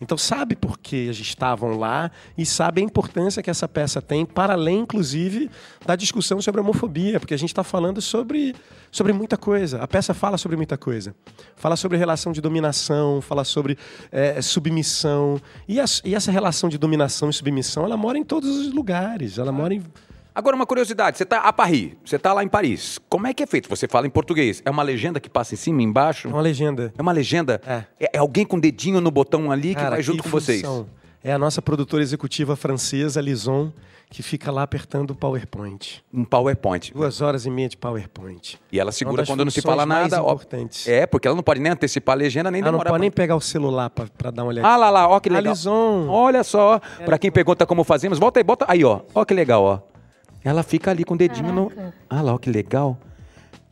Então 0.00 0.16
sabe 0.16 0.56
por 0.56 0.78
que 0.78 0.96
eles 0.96 1.18
estavam 1.18 1.76
lá 1.76 2.10
e 2.36 2.46
sabe 2.46 2.80
a 2.80 2.84
importância 2.84 3.42
que 3.42 3.50
essa 3.50 3.68
peça 3.68 4.00
tem, 4.00 4.24
para 4.24 4.54
além, 4.54 4.80
inclusive, 4.80 5.50
da 5.84 5.94
discussão 5.94 6.40
sobre 6.40 6.60
homofobia, 6.60 7.20
porque 7.20 7.34
a 7.34 7.36
gente 7.36 7.50
está 7.50 7.62
falando 7.62 8.00
sobre, 8.00 8.54
sobre 8.90 9.12
muita 9.12 9.36
coisa. 9.36 9.82
A 9.82 9.86
peça 9.86 10.14
fala 10.14 10.38
sobre 10.38 10.56
muita 10.56 10.78
coisa. 10.78 11.14
Fala 11.54 11.76
sobre 11.76 11.98
relação 11.98 12.32
de 12.32 12.40
dominação, 12.40 13.20
fala 13.20 13.44
sobre 13.44 13.76
é, 14.10 14.40
submissão. 14.40 15.40
E, 15.68 15.78
as, 15.78 16.00
e 16.04 16.14
essa 16.14 16.32
relação 16.32 16.68
de 16.68 16.78
dominação 16.78 17.28
e 17.28 17.32
submissão, 17.32 17.84
ela 17.84 17.96
mora 17.96 18.16
em 18.16 18.24
todos 18.24 18.56
os 18.56 18.72
lugares. 18.72 19.38
Ela 19.38 19.52
mora 19.52 19.74
em 19.74 19.82
Agora, 20.34 20.54
uma 20.56 20.66
curiosidade: 20.66 21.16
você 21.18 21.24
está 21.24 21.38
a 21.40 21.52
Paris, 21.52 21.92
você 22.04 22.16
está 22.16 22.32
lá 22.32 22.42
em 22.44 22.48
Paris. 22.48 22.98
Como 23.08 23.26
é 23.26 23.34
que 23.34 23.42
é 23.42 23.46
feito? 23.46 23.68
Você 23.68 23.86
fala 23.88 24.06
em 24.06 24.10
português. 24.10 24.62
É 24.64 24.70
uma 24.70 24.82
legenda 24.82 25.18
que 25.20 25.28
passa 25.28 25.54
em 25.54 25.56
cima 25.56 25.80
e 25.82 25.84
embaixo? 25.84 26.28
É 26.28 26.30
uma 26.32 26.40
legenda. 26.42 26.92
É 26.96 27.02
uma 27.02 27.12
legenda? 27.12 27.60
É. 27.66 27.84
É, 27.98 28.10
é 28.14 28.18
alguém 28.18 28.44
com 28.46 28.56
o 28.56 28.60
dedinho 28.60 29.00
no 29.00 29.10
botão 29.10 29.50
ali 29.50 29.70
que 29.70 29.74
Cara, 29.76 29.90
vai 29.90 30.02
junto 30.02 30.22
que 30.22 30.30
com 30.30 30.40
vocês. 30.40 30.62
É 31.22 31.32
a 31.32 31.38
nossa 31.38 31.60
produtora 31.60 32.02
executiva 32.02 32.56
francesa, 32.56 33.20
Lison, 33.20 33.70
que 34.08 34.22
fica 34.22 34.50
lá 34.50 34.62
apertando 34.62 35.10
o 35.10 35.14
PowerPoint. 35.14 36.02
Um 36.14 36.24
PowerPoint. 36.24 36.94
Duas 36.94 37.20
horas 37.20 37.44
e 37.44 37.50
meia 37.50 37.68
de 37.68 37.76
PowerPoint. 37.76 38.58
E 38.72 38.80
ela 38.80 38.90
segura 38.90 39.26
quando 39.26 39.44
não 39.44 39.50
se 39.50 39.60
fala 39.60 39.84
nada. 39.84 40.22
ó. 40.22 40.38
É, 40.86 41.06
porque 41.06 41.28
ela 41.28 41.36
não 41.36 41.42
pode 41.42 41.60
nem 41.60 41.72
antecipar 41.72 42.14
a 42.14 42.16
legenda, 42.16 42.50
nem 42.50 42.62
Ela 42.62 42.70
não 42.72 42.78
demorar. 42.78 42.90
pode 42.92 43.00
nem 43.02 43.10
pra- 43.10 43.22
pegar 43.22 43.36
o 43.36 43.40
celular 43.40 43.90
pra 43.90 44.30
dar 44.30 44.42
uma 44.44 44.48
olhada. 44.48 44.66
Ah 44.66 44.76
lá, 44.78 44.88
lá, 44.88 45.08
ó 45.08 45.20
que 45.20 45.28
A 45.28 45.32
legal. 45.32 45.52
Lison. 45.52 46.06
Olha 46.08 46.42
só, 46.42 46.80
pra 47.04 47.18
quem 47.18 47.30
pergunta 47.30 47.66
como 47.66 47.84
fazemos, 47.84 48.18
volta 48.18 48.40
aí, 48.40 48.44
bota 48.44 48.64
aí, 48.66 48.82
ó. 48.82 49.00
Ó 49.14 49.22
que 49.24 49.34
legal, 49.34 49.62
ó. 49.62 49.80
Ela 50.44 50.62
fica 50.62 50.90
ali 50.90 51.04
com 51.04 51.14
o 51.14 51.18
dedinho 51.18 51.52
no. 51.52 51.70
Caraca. 51.70 51.94
Ah 52.08 52.22
lá, 52.22 52.34
ó 52.34 52.38
que 52.38 52.50
legal. 52.50 52.98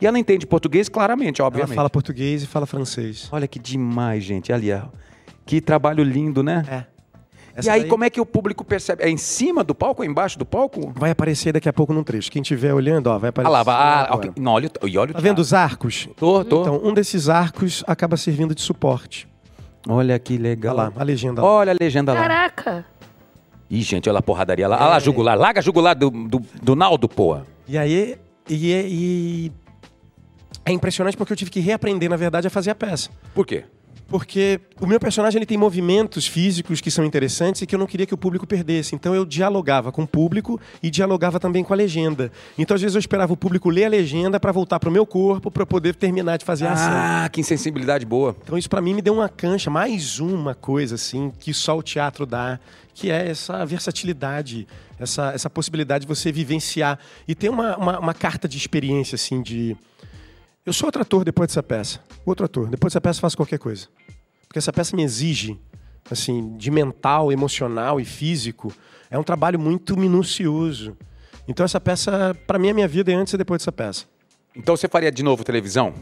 E 0.01 0.07
ela 0.07 0.17
entende 0.17 0.45
português 0.47 0.87
claramente, 0.87 1.41
Ela 1.41 1.47
obviamente. 1.47 1.75
fala 1.75 1.89
português 1.89 2.43
e 2.43 2.47
fala 2.47 2.65
francês. 2.65 3.27
Olha 3.31 3.47
que 3.47 3.59
demais, 3.59 4.23
gente. 4.23 4.53
Ali, 4.53 4.71
ó. 4.71 4.83
Que 5.45 5.59
trabalho 5.59 6.03
lindo, 6.03 6.41
né? 6.43 6.63
É. 6.69 6.99
E 7.61 7.69
aí, 7.69 7.85
como 7.85 8.05
é 8.05 8.09
que 8.09 8.21
o 8.21 8.25
público 8.25 8.63
percebe? 8.63 9.03
É 9.03 9.09
em 9.09 9.17
cima 9.17 9.61
do 9.65 9.75
palco 9.75 10.01
ou 10.01 10.07
embaixo 10.07 10.39
do 10.39 10.45
palco? 10.45 10.93
Vai 10.95 11.11
aparecer 11.11 11.51
daqui 11.51 11.67
a 11.67 11.73
pouco 11.73 11.91
num 11.93 12.03
trecho. 12.03 12.31
Quem 12.31 12.41
estiver 12.41 12.73
olhando, 12.73 13.07
ó, 13.07 13.17
vai 13.19 13.27
Ah 13.27 13.31
aparecer. 13.31 13.51
lá, 13.51 13.63
vai. 13.63 13.75
Ah, 13.75 14.01
agora. 14.03 14.15
ok. 14.15 14.31
Não, 14.41 14.51
olha, 14.53 14.71
o- 14.81 14.87
e 14.87 14.97
olha 14.97 15.11
o 15.11 15.13
Tá 15.15 15.19
vendo 15.19 15.39
os 15.39 15.53
arcos? 15.53 16.07
Tô, 16.15 16.45
tô. 16.45 16.61
Então, 16.61 16.79
um 16.81 16.93
desses 16.93 17.27
arcos 17.27 17.83
acaba 17.85 18.15
servindo 18.15 18.55
de 18.55 18.61
suporte. 18.61 19.27
olha 19.89 20.17
que 20.19 20.35
Olha 20.35 20.43
legal. 20.43 20.75
lá, 20.75 20.93
a 20.95 21.03
legenda 21.03 21.41
lá. 21.41 21.47
Olha 21.49 21.73
a 21.73 21.75
legenda 21.77 22.13
lá. 22.13 22.21
Caraca! 22.21 22.85
Ih, 23.69 23.81
gente, 23.83 24.09
olha 24.09 24.19
a 24.19 24.21
porradaria 24.21 24.67
lá. 24.67 24.77
Olha 24.77 24.85
lá, 24.87 24.99
jugular. 24.99 25.37
Larga 25.37 25.59
a 25.59 25.63
jugular 25.63 25.93
do, 25.95 26.09
do, 26.09 26.41
do 26.61 26.75
Naldo, 26.75 27.07
pô. 27.07 27.37
E 27.67 27.77
aí, 27.77 28.17
e, 28.49 28.73
é- 28.73 28.87
e 28.87 29.51
é 30.65 30.71
impressionante 30.71 31.15
porque 31.15 31.33
eu 31.33 31.37
tive 31.37 31.51
que 31.51 31.59
reaprender, 31.59 32.09
na 32.09 32.15
verdade, 32.15 32.47
a 32.47 32.49
fazer 32.49 32.71
a 32.71 32.75
peça. 32.75 33.09
Por 33.33 33.45
quê? 33.45 33.65
Porque 34.09 34.59
o 34.81 34.87
meu 34.87 34.99
personagem 34.99 35.37
ele 35.37 35.45
tem 35.45 35.57
movimentos 35.57 36.25
físicos 36.25 36.81
que 36.81 36.89
são 36.89 37.05
interessantes 37.05 37.61
e 37.61 37.67
que 37.67 37.75
eu 37.75 37.79
não 37.79 37.85
queria 37.85 38.05
que 38.05 38.13
o 38.13 38.17
público 38.17 38.47
perdesse. 38.47 38.95
Então 38.95 39.13
eu 39.13 39.23
dialogava 39.23 39.91
com 39.91 40.03
o 40.03 40.07
público 40.07 40.59
e 40.81 40.89
dialogava 40.89 41.39
também 41.39 41.63
com 41.63 41.73
a 41.73 41.75
legenda. 41.75 42.31
Então 42.57 42.73
às 42.73 42.81
vezes 42.81 42.95
eu 42.95 42.99
esperava 42.99 43.31
o 43.31 43.37
público 43.37 43.69
ler 43.69 43.85
a 43.85 43.89
legenda 43.89 44.39
para 44.39 44.51
voltar 44.51 44.79
pro 44.79 44.89
meu 44.89 45.05
corpo 45.05 45.51
para 45.51 45.65
poder 45.65 45.95
terminar 45.95 46.37
de 46.37 46.45
fazer 46.45 46.65
a 46.65 46.73
ação. 46.73 46.91
Ah, 46.91 47.29
que 47.31 47.39
insensibilidade 47.41 48.05
boa. 48.05 48.35
Então 48.43 48.57
isso 48.57 48.69
para 48.69 48.81
mim 48.81 48.95
me 48.95 49.01
deu 49.01 49.13
uma 49.13 49.29
cancha, 49.29 49.69
mais 49.69 50.19
uma 50.19 50.55
coisa 50.55 50.95
assim 50.95 51.31
que 51.39 51.53
só 51.53 51.77
o 51.77 51.83
teatro 51.83 52.25
dá, 52.25 52.59
que 52.95 53.11
é 53.11 53.29
essa 53.29 53.63
versatilidade, 53.65 54.67
essa, 54.99 55.31
essa 55.33 55.49
possibilidade 55.49 56.05
de 56.05 56.07
você 56.07 56.31
vivenciar 56.31 56.97
e 57.27 57.35
ter 57.35 57.49
uma, 57.49 57.77
uma, 57.77 57.99
uma 57.99 58.13
carta 58.13 58.47
de 58.47 58.57
experiência 58.57 59.15
assim 59.15 59.41
de 59.41 59.77
eu 60.65 60.73
sou 60.73 60.87
outro 60.87 61.01
ator 61.01 61.23
depois 61.23 61.47
dessa 61.49 61.63
peça, 61.63 61.99
outro 62.25 62.45
ator. 62.45 62.67
Depois 62.69 62.91
dessa 62.93 63.01
peça 63.01 63.19
faço 63.19 63.35
qualquer 63.37 63.59
coisa, 63.59 63.87
porque 64.47 64.59
essa 64.59 64.71
peça 64.73 64.95
me 64.95 65.03
exige 65.03 65.59
assim 66.11 66.55
de 66.57 66.71
mental, 66.71 67.31
emocional 67.31 67.99
e 67.99 68.05
físico. 68.05 68.71
É 69.11 69.17
um 69.17 69.23
trabalho 69.23 69.59
muito 69.59 69.97
minucioso. 69.97 70.97
Então 71.47 71.63
essa 71.63 71.79
peça 71.79 72.35
para 72.47 72.59
mim 72.59 72.69
é 72.69 72.73
minha 72.73 72.87
vida 72.87 73.11
é 73.11 73.15
antes 73.15 73.33
e 73.33 73.37
depois 73.37 73.61
dessa 73.61 73.71
peça. 73.71 74.05
Então 74.55 74.75
você 74.75 74.87
faria 74.87 75.11
de 75.11 75.23
novo 75.23 75.43
televisão? 75.43 75.93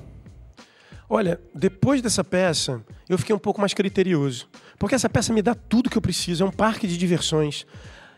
Olha, 1.10 1.40
depois 1.56 2.02
dessa 2.02 2.24
peça, 2.24 2.84
eu 3.08 3.18
fiquei 3.18 3.34
um 3.34 3.40
pouco 3.40 3.62
mais 3.62 3.74
criterioso. 3.74 4.48
Porque 4.78 4.94
essa 4.94 5.10
peça 5.10 5.32
me 5.34 5.42
dá 5.42 5.56
tudo 5.56 5.90
que 5.90 5.98
eu 5.98 6.02
preciso, 6.02 6.44
é 6.44 6.48
um 6.48 6.52
parque 6.52 6.86
de 6.88 6.98
diversões. 6.98 7.66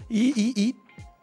E, 0.10 0.34
e- 0.36 0.54
e 0.70 0.76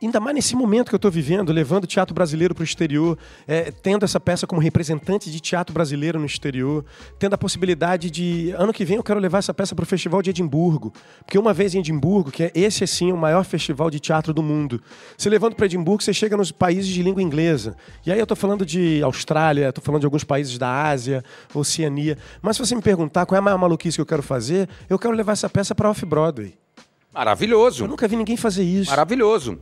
ainda 0.05 0.21
mais 0.21 0.35
nesse 0.35 0.55
momento 0.55 0.89
que 0.89 0.95
eu 0.95 0.99
estou 0.99 1.11
vivendo, 1.11 1.53
levando 1.53 1.85
o 1.85 1.87
teatro 1.87 2.15
brasileiro 2.15 2.55
para 2.55 2.63
o 2.63 2.65
exterior, 2.65 3.19
é, 3.47 3.71
tendo 3.71 4.05
essa 4.05 4.21
peça 4.21 4.47
como 4.47 4.61
representante 4.61 5.31
de 5.31 5.41
teatro 5.41 5.73
brasileiro 5.73 6.19
no 6.19 6.27
exterior, 6.27 6.85
tendo 7.19 7.35
a 7.35 7.39
possibilidade 7.39 8.11
de. 8.11 8.53
Ano 8.59 8.73
que 8.73 8.85
vem 8.85 8.97
eu 8.97 9.03
quero 9.03 9.19
levar 9.19 9.39
essa 9.39 9.55
peça 9.55 9.75
para 9.75 9.83
o 9.83 9.87
Festival 9.87 10.21
de 10.21 10.31
Edimburgo. 10.31 10.93
Porque 11.25 11.39
uma 11.39 11.55
vez 11.55 11.75
em 11.75 11.79
Edimburgo, 11.79 12.31
que 12.31 12.45
é 12.45 12.53
esse 12.55 12.85
assim, 12.85 13.11
o 13.11 13.17
maior 13.17 13.45
festival 13.45 13.91
de 13.91 13.99
teatro 13.99 14.35
do 14.35 14.43
mundo, 14.43 14.83
você 15.17 15.31
levando 15.31 15.55
para 15.55 15.67
Edimburgo, 15.67 16.03
você 16.03 16.13
chega 16.13 16.37
nos 16.37 16.53
países 16.53 16.89
de 16.89 17.03
língua 17.03 17.23
inglesa. 17.23 17.77
E 18.05 18.13
aí 18.13 18.19
eu 18.19 18.25
estou 18.25 18.37
falando 18.37 18.67
de 18.67 19.03
Austrália, 19.03 19.69
estou 19.71 19.83
falando 19.83 20.01
de 20.01 20.07
alguns 20.07 20.25
países 20.25 20.59
da 20.59 20.89
Ásia, 20.89 21.25
Oceania. 21.55 22.19
Mas 22.43 22.57
se 22.57 22.67
você 22.67 22.75
me 22.75 22.83
perguntar 22.83 23.25
qual 23.25 23.37
é 23.37 23.39
a 23.39 23.43
maior 23.43 23.59
maluquice 23.59 23.97
que 23.97 24.01
eu 24.01 24.07
quero 24.07 24.23
fazer, 24.23 24.69
eu 24.91 24.99
quero 24.99 25.15
levar 25.15 25.33
essa 25.33 25.49
peça 25.49 25.75
para 25.75 25.89
Off-Broadway. 25.91 26.55
Eu 26.77 26.85
Maravilhoso. 27.15 27.87
nunca 27.87 28.07
vi 28.07 28.15
ninguém 28.15 28.37
fazer 28.37 28.63
isso. 28.63 28.91
Maravilhoso. 28.91 29.59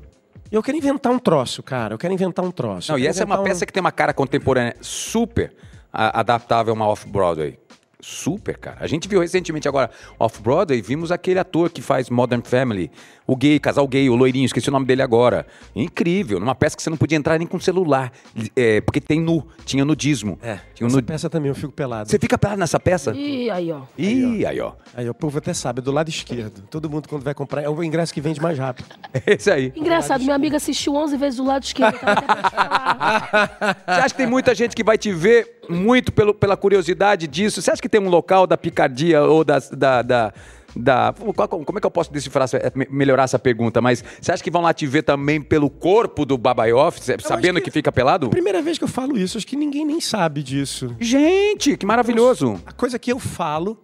Eu 0.50 0.62
quero 0.62 0.76
inventar 0.76 1.12
um 1.12 1.18
troço, 1.18 1.62
cara. 1.62 1.94
Eu 1.94 1.98
quero 1.98 2.12
inventar 2.12 2.44
um 2.44 2.50
troço. 2.50 2.92
Não, 2.92 2.98
e 2.98 3.06
essa 3.06 3.22
é 3.22 3.26
uma 3.26 3.40
um- 3.40 3.44
peça 3.44 3.64
que 3.66 3.72
tem 3.72 3.80
uma 3.80 3.92
cara 3.92 4.12
contemporânea 4.12 4.76
super 4.80 5.52
adaptável 5.92 6.72
a 6.72 6.74
uma 6.76 6.86
off-Broadway. 6.88 7.58
Super, 8.06 8.58
cara. 8.58 8.76
A 8.80 8.86
gente 8.86 9.08
viu 9.08 9.20
recentemente 9.20 9.66
agora 9.66 9.90
off-Broadway, 10.18 10.82
vimos 10.82 11.10
aquele 11.10 11.38
ator 11.38 11.70
que 11.70 11.80
faz 11.80 12.10
Modern 12.10 12.42
Family, 12.44 12.90
o 13.26 13.34
gay, 13.34 13.58
casal 13.58 13.88
gay, 13.88 14.10
o 14.10 14.14
loirinho, 14.14 14.44
esqueci 14.44 14.68
o 14.68 14.72
nome 14.72 14.84
dele 14.84 15.00
agora. 15.00 15.46
Incrível, 15.74 16.38
numa 16.38 16.54
peça 16.54 16.76
que 16.76 16.82
você 16.82 16.90
não 16.90 16.98
podia 16.98 17.16
entrar 17.16 17.38
nem 17.38 17.46
com 17.46 17.58
celular, 17.58 18.12
é, 18.54 18.82
porque 18.82 19.00
tem 19.00 19.22
nu, 19.22 19.46
tinha 19.64 19.86
nudismo. 19.86 20.38
É, 20.42 20.58
tinha 20.74 20.86
essa 20.86 20.96
nu- 20.98 21.02
peça 21.02 21.30
também 21.30 21.48
eu 21.48 21.54
fico 21.54 21.72
pelado. 21.72 22.10
Você 22.10 22.18
fica 22.18 22.36
pelado 22.36 22.60
nessa 22.60 22.78
peça? 22.78 23.14
E 23.14 23.48
aí, 23.48 23.72
ó. 23.72 23.80
Ih, 23.96 24.44
aí, 24.44 24.60
ó. 24.60 24.72
Aí 24.94 25.08
o 25.08 25.14
povo 25.14 25.38
até 25.38 25.54
sabe, 25.54 25.78
é 25.80 25.82
do 25.82 25.90
lado 25.90 26.10
esquerdo. 26.10 26.62
Todo 26.70 26.90
mundo 26.90 27.08
quando 27.08 27.22
vai 27.22 27.32
comprar, 27.32 27.62
é 27.62 27.68
o 27.70 27.82
ingresso 27.82 28.12
que 28.12 28.20
vende 28.20 28.38
mais 28.38 28.58
rápido. 28.58 28.86
Esse 29.26 29.50
aí. 29.50 29.72
Engraçado, 29.74 30.22
minha 30.22 30.36
amiga 30.36 30.58
assistiu 30.58 30.94
11 30.94 31.16
vezes 31.16 31.38
do 31.38 31.44
lado 31.46 31.62
esquerdo. 31.64 31.98
tá. 32.04 33.76
Você 33.86 34.00
acha 34.00 34.08
que 34.10 34.16
tem 34.18 34.26
muita 34.26 34.54
gente 34.54 34.76
que 34.76 34.84
vai 34.84 34.98
te 34.98 35.10
ver 35.10 35.60
muito 35.68 36.12
pelo, 36.12 36.34
pela 36.34 36.56
curiosidade 36.56 37.26
disso? 37.26 37.60
Você 37.62 37.70
acha 37.70 37.80
que 37.82 37.88
tem 37.88 38.00
um 38.00 38.08
local 38.08 38.46
da 38.46 38.56
picardia 38.56 39.22
ou 39.22 39.44
das- 39.44 39.70
da. 39.70 40.02
da, 40.02 40.32
da 40.76 41.14
como 41.16 41.78
é 41.78 41.80
que 41.80 41.86
eu 41.86 41.90
posso 41.90 42.12
decifrar, 42.12 42.48
me- 42.74 42.88
melhorar 42.90 43.22
essa 43.24 43.38
pergunta? 43.38 43.80
Mas 43.80 44.02
você 44.20 44.32
acha 44.32 44.42
que 44.42 44.50
vão 44.50 44.62
lá 44.62 44.74
te 44.74 44.86
ver 44.86 45.02
também 45.02 45.40
pelo 45.40 45.70
corpo 45.70 46.24
do 46.24 46.36
Babaioff, 46.36 46.98
sabendo 47.20 47.60
que... 47.60 47.66
que- 47.66 47.70
fica 47.70 47.92
pelado? 47.92 48.28
Primeira 48.30 48.60
vez 48.60 48.76
que 48.78 48.84
eu 48.84 48.88
falo 48.88 49.16
isso, 49.16 49.38
acho 49.38 49.46
que 49.46 49.56
ninguém 49.56 49.84
nem 49.84 50.00
sabe 50.00 50.42
disso. 50.42 50.94
Gente, 50.98 51.76
que 51.76 51.86
maravilhoso! 51.86 52.60
A 52.66 52.72
coisa 52.72 52.98
que 52.98 53.12
eu 53.12 53.18
falo 53.20 53.78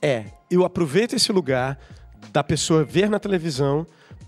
é, 0.00 0.26
eu 0.50 0.64
aproveito 0.64 1.14
esse 1.14 1.32
lugar, 1.32 1.78
da 2.32 2.44
pessoa 2.44 2.84
ver 2.84 3.08
na 3.10 3.18
televisão 3.18 3.86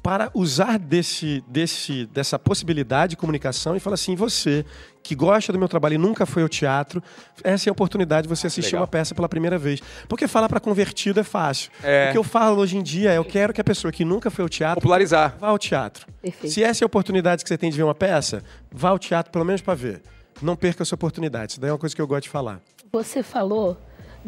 para 0.09 0.31
usar 0.33 0.79
desse, 0.79 1.45
desse, 1.47 2.07
dessa 2.07 2.39
possibilidade 2.39 3.11
de 3.11 3.17
comunicação 3.19 3.77
e 3.77 3.81
falar 3.81 3.93
assim, 3.93 4.17
você 4.17 4.65
que 5.03 5.15
gosta 5.15 5.53
do 5.53 5.59
meu 5.59 5.69
trabalho 5.69 5.97
e 5.97 5.99
nunca 5.99 6.25
foi 6.25 6.43
ao 6.43 6.49
teatro, 6.49 7.03
essa 7.45 7.69
é 7.69 7.71
a 7.71 7.73
oportunidade 7.73 8.23
de 8.27 8.35
você 8.35 8.47
assistir 8.47 8.73
Legal. 8.73 8.81
uma 8.81 8.87
peça 8.87 9.15
pela 9.15 9.29
primeira 9.29 9.59
vez. 9.59 9.83
Porque 10.09 10.27
falar 10.27 10.49
para 10.49 10.61
convertido 10.61 11.21
é 11.21 11.23
fácil. 11.23 11.71
É. 11.83 12.09
O 12.09 12.13
que 12.13 12.17
eu 12.17 12.25
falo 12.25 12.63
hoje 12.63 12.79
em 12.79 12.83
dia 12.83 13.13
é 13.13 13.19
eu 13.19 13.25
quero 13.25 13.53
que 13.53 13.61
a 13.61 13.65
pessoa 13.65 13.93
que 13.93 14.03
nunca 14.03 14.31
foi 14.31 14.45
ao 14.45 14.49
teatro 14.49 14.81
Popularizar. 14.81 15.37
vá 15.39 15.49
ao 15.49 15.59
teatro. 15.59 16.07
Perfeito. 16.23 16.55
Se 16.55 16.65
essa 16.65 16.83
é 16.83 16.87
a 16.87 16.87
oportunidade 16.87 17.43
que 17.43 17.49
você 17.51 17.59
tem 17.59 17.71
de 17.71 17.77
ver 17.77 17.83
uma 17.83 17.95
peça, 17.95 18.43
vá 18.73 18.89
ao 18.89 18.99
teatro 18.99 19.31
pelo 19.31 19.45
menos 19.45 19.61
para 19.61 19.75
ver. 19.75 20.01
Não 20.41 20.57
perca 20.57 20.85
essa 20.85 20.95
oportunidade. 20.95 21.53
Isso 21.53 21.61
daí 21.61 21.69
é 21.69 21.73
uma 21.75 21.79
coisa 21.79 21.95
que 21.95 22.01
eu 22.01 22.07
gosto 22.07 22.23
de 22.23 22.31
falar. 22.31 22.63
Você 22.91 23.23
falou 23.23 23.77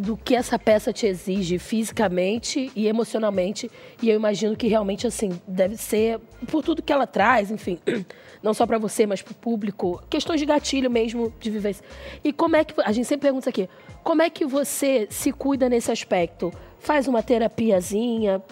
do 0.01 0.16
que 0.16 0.34
essa 0.34 0.59
peça 0.59 0.94
te 0.94 1.07
exige 1.07 1.59
fisicamente 1.59 2.72
e 2.74 2.88
emocionalmente. 2.88 3.70
E 4.03 4.09
eu 4.09 4.16
imagino 4.16 4.57
que 4.57 4.66
realmente, 4.66 5.07
assim, 5.07 5.38
deve 5.46 5.76
ser 5.76 6.18
por 6.51 6.64
tudo 6.64 6.80
que 6.80 6.90
ela 6.90 7.07
traz, 7.07 7.51
enfim. 7.51 7.78
Não 8.42 8.55
só 8.55 8.66
para 8.66 8.78
você, 8.78 9.05
mas 9.05 9.20
para 9.20 9.32
o 9.32 9.34
público. 9.34 10.03
Questões 10.09 10.40
de 10.40 10.46
gatilho 10.46 10.90
mesmo, 10.90 11.30
de 11.38 11.51
vivência. 11.51 11.84
E 12.24 12.32
como 12.32 12.57
é 12.57 12.64
que. 12.64 12.72
A 12.80 12.92
gente 12.92 13.07
sempre 13.07 13.26
pergunta 13.26 13.51
aqui. 13.51 13.68
Como 14.03 14.22
é 14.22 14.30
que 14.30 14.46
você 14.46 15.07
se 15.11 15.30
cuida 15.32 15.68
nesse 15.68 15.92
aspecto? 15.92 16.51
Faz 16.81 17.07
uma 17.07 17.22
terapiazinha? 17.22 18.43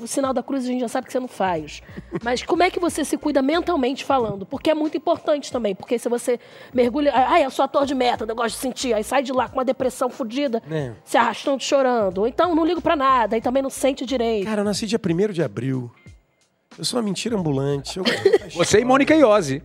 O 0.00 0.06
sinal 0.06 0.32
da 0.32 0.42
cruz 0.42 0.64
a 0.64 0.68
gente 0.68 0.80
já 0.80 0.88
sabe 0.88 1.06
que 1.06 1.12
você 1.12 1.18
não 1.18 1.26
faz. 1.26 1.82
Mas 2.22 2.42
como 2.42 2.62
é 2.62 2.70
que 2.70 2.78
você 2.78 3.04
se 3.04 3.16
cuida 3.16 3.42
mentalmente 3.42 4.04
falando? 4.04 4.46
Porque 4.46 4.70
é 4.70 4.74
muito 4.74 4.96
importante 4.96 5.50
também. 5.50 5.74
Porque 5.74 5.98
se 5.98 6.08
você 6.08 6.38
mergulha. 6.72 7.10
Ai, 7.14 7.44
eu 7.44 7.50
sou 7.50 7.64
ator 7.64 7.84
de 7.86 7.94
método, 7.94 8.30
eu 8.30 8.36
gosto 8.36 8.54
de 8.54 8.60
sentir. 8.60 8.94
Aí 8.94 9.02
sai 9.02 9.22
de 9.22 9.32
lá 9.32 9.48
com 9.48 9.56
uma 9.56 9.64
depressão 9.64 10.08
fodida, 10.08 10.62
É. 10.70 10.92
se 11.04 11.16
arrastando, 11.16 11.62
chorando. 11.62 12.18
Ou 12.18 12.28
então 12.28 12.54
não 12.54 12.64
ligo 12.64 12.80
pra 12.80 12.94
nada, 12.94 13.34
aí 13.36 13.40
também 13.42 13.62
não 13.62 13.70
sente 13.70 14.06
direito. 14.06 14.44
Cara, 14.46 14.60
eu 14.60 14.64
nasci 14.64 14.86
dia 14.86 15.00
1 15.04 15.32
de 15.32 15.42
abril. 15.42 15.90
Eu 16.78 16.84
sou 16.84 16.98
uma 17.00 17.04
mentira 17.04 17.36
ambulante. 17.36 17.98
Eu... 17.98 18.04
Você 18.54 18.78
e 18.80 18.84
Mônica 18.84 19.14
Iose. 19.16 19.62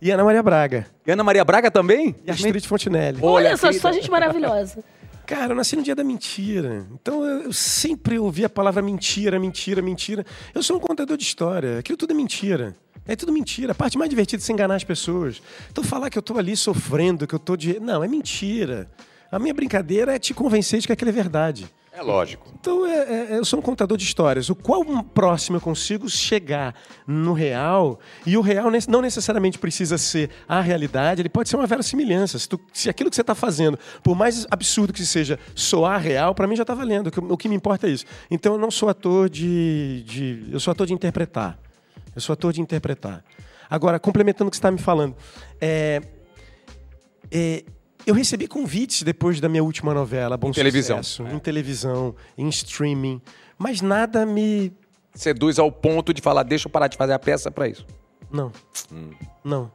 e 0.00 0.10
Ana 0.12 0.22
Maria 0.22 0.42
Braga. 0.44 0.86
E 1.04 1.10
Ana 1.10 1.24
Maria 1.24 1.44
Braga 1.44 1.70
também? 1.72 2.14
E 2.24 2.30
Astrid 2.30 2.64
Fontinelli. 2.68 3.18
Olha, 3.20 3.48
Olha, 3.48 3.56
só, 3.56 3.66
querida. 3.68 3.80
só 3.82 3.90
gente 3.92 4.10
maravilhosa. 4.10 4.84
Cara, 5.26 5.52
eu 5.52 5.56
nasci 5.56 5.76
no 5.76 5.82
dia 5.82 5.94
da 5.94 6.04
mentira. 6.04 6.86
Então 6.92 7.24
eu 7.24 7.52
sempre 7.52 8.18
ouvi 8.18 8.44
a 8.44 8.50
palavra 8.50 8.82
mentira, 8.82 9.38
mentira, 9.38 9.80
mentira. 9.80 10.26
Eu 10.54 10.62
sou 10.62 10.76
um 10.76 10.80
contador 10.80 11.16
de 11.16 11.22
história. 11.22 11.78
Aquilo 11.78 11.96
tudo 11.96 12.12
é 12.12 12.14
mentira. 12.14 12.74
É 13.06 13.16
tudo 13.16 13.32
mentira. 13.32 13.72
A 13.72 13.74
parte 13.74 13.96
mais 13.98 14.10
divertida 14.10 14.42
é 14.42 14.44
se 14.44 14.52
enganar 14.52 14.76
as 14.76 14.84
pessoas. 14.84 15.42
Então 15.70 15.82
falar 15.82 16.10
que 16.10 16.18
eu 16.18 16.22
tô 16.22 16.38
ali 16.38 16.56
sofrendo, 16.56 17.26
que 17.26 17.34
eu 17.34 17.38
tô 17.38 17.56
de. 17.56 17.80
Não, 17.80 18.02
é 18.02 18.08
mentira. 18.08 18.90
A 19.30 19.38
minha 19.38 19.54
brincadeira 19.54 20.14
é 20.14 20.18
te 20.18 20.34
convencer 20.34 20.80
de 20.80 20.86
que 20.86 20.92
aquilo 20.92 21.10
é 21.10 21.12
verdade. 21.12 21.72
É 21.94 22.00
lógico. 22.00 22.50
Então, 22.58 22.86
é- 22.86 23.32
é- 23.34 23.38
eu 23.38 23.44
sou 23.44 23.58
um 23.58 23.62
contador 23.62 23.98
de 23.98 24.04
histórias. 24.04 24.48
O 24.48 24.54
qual 24.54 24.82
próximo 25.04 25.58
eu 25.58 25.60
consigo 25.60 26.08
chegar 26.08 26.74
no 27.06 27.34
real, 27.34 28.00
e 28.24 28.34
o 28.36 28.40
real 28.40 28.70
não 28.88 29.02
necessariamente 29.02 29.58
precisa 29.58 29.98
ser 29.98 30.30
a 30.48 30.62
realidade, 30.62 31.20
ele 31.20 31.28
pode 31.28 31.50
ser 31.50 31.56
uma 31.56 31.66
verossimilhança. 31.66 32.38
Se, 32.38 32.48
tu- 32.48 32.58
se 32.72 32.88
aquilo 32.88 33.10
que 33.10 33.16
você 33.16 33.20
está 33.20 33.34
fazendo, 33.34 33.78
por 34.02 34.16
mais 34.16 34.46
absurdo 34.50 34.90
que 34.90 35.04
seja, 35.04 35.38
soar 35.54 36.00
real, 36.00 36.34
para 36.34 36.46
mim 36.46 36.56
já 36.56 36.62
está 36.62 36.72
valendo. 36.74 37.08
O 37.08 37.10
que, 37.10 37.20
o 37.20 37.36
que 37.36 37.48
me 37.48 37.54
importa 37.56 37.86
é 37.86 37.90
isso. 37.90 38.06
Então, 38.30 38.54
eu 38.54 38.58
não 38.58 38.70
sou 38.70 38.88
ator 38.88 39.28
de, 39.28 40.02
de. 40.06 40.46
Eu 40.50 40.60
sou 40.60 40.72
ator 40.72 40.86
de 40.86 40.94
interpretar. 40.94 41.58
Eu 42.14 42.22
sou 42.22 42.32
ator 42.32 42.54
de 42.54 42.62
interpretar. 42.62 43.22
Agora, 43.68 43.98
complementando 44.00 44.48
o 44.48 44.50
que 44.50 44.56
você 44.56 44.60
está 44.60 44.70
me 44.70 44.78
falando, 44.78 45.14
é, 45.60 46.00
é, 47.30 47.64
eu 48.06 48.14
recebi 48.14 48.46
convites 48.46 49.02
depois 49.02 49.40
da 49.40 49.48
minha 49.48 49.62
última 49.62 49.94
novela, 49.94 50.36
Bom 50.36 50.48
Em 50.48 50.52
televisão. 50.52 51.02
Sucesso, 51.02 51.26
É. 51.26 51.34
em 51.34 51.38
televisão, 51.38 52.14
em 52.36 52.48
streaming, 52.48 53.20
mas 53.58 53.80
nada 53.80 54.26
me. 54.26 54.72
Seduz 55.14 55.58
ao 55.58 55.70
ponto 55.70 56.12
de 56.12 56.22
falar, 56.22 56.42
deixa 56.42 56.66
eu 56.66 56.70
parar 56.70 56.88
de 56.88 56.96
fazer 56.96 57.12
a 57.12 57.18
peça 57.18 57.50
pra 57.50 57.68
isso. 57.68 57.86
Não. 58.30 58.50
Hum. 58.90 59.10
Não. 59.44 59.70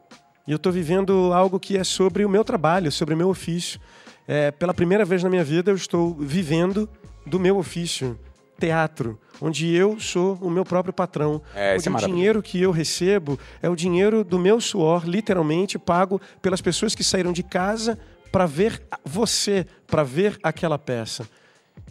E 0.48 0.52
eu 0.52 0.56
estou 0.58 0.72
vivendo 0.72 1.32
algo 1.34 1.60
que 1.60 1.78
é 1.78 1.84
sobre 1.84 2.26
o 2.26 2.30
meu 2.30 2.44
trabalho, 2.44 2.92
sobre 2.92 3.14
o 3.14 3.18
meu 3.18 3.30
ofício. 3.30 3.80
É, 4.28 4.50
pela 4.52 4.74
primeira 4.74 5.06
vez 5.06 5.24
na 5.24 5.30
minha 5.30 5.44
vida, 5.44 5.72
eu 5.72 5.76
estou 5.76 6.14
vivendo 6.16 6.90
do 7.26 7.40
meu 7.40 7.58
ofício, 7.58 8.18
teatro, 8.60 9.20
onde 9.40 9.72
eu 9.74 10.00
sou 10.00 10.36
o 10.42 10.50
meu 10.50 10.66
próprio 10.66 10.94
patrão. 10.94 11.42
É, 11.54 11.76
isso 11.76 11.90
onde 11.90 12.04
é 12.04 12.08
o 12.08 12.10
dinheiro 12.10 12.42
que 12.42 12.62
eu 12.62 12.72
recebo 12.72 13.40
é 13.62 13.70
o 13.70 13.76
dinheiro 13.76 14.24
do 14.24 14.40
meu 14.40 14.60
suor, 14.60 15.06
literalmente 15.06 15.78
pago 15.78 16.20
pelas 16.42 16.62
pessoas 16.62 16.96
que 16.96 17.04
saíram 17.04 17.32
de 17.32 17.44
casa 17.44 18.00
para 18.32 18.46
ver 18.46 18.82
você, 19.04 19.66
para 19.86 20.04
ver 20.04 20.38
aquela 20.44 20.78
peça. 20.78 21.28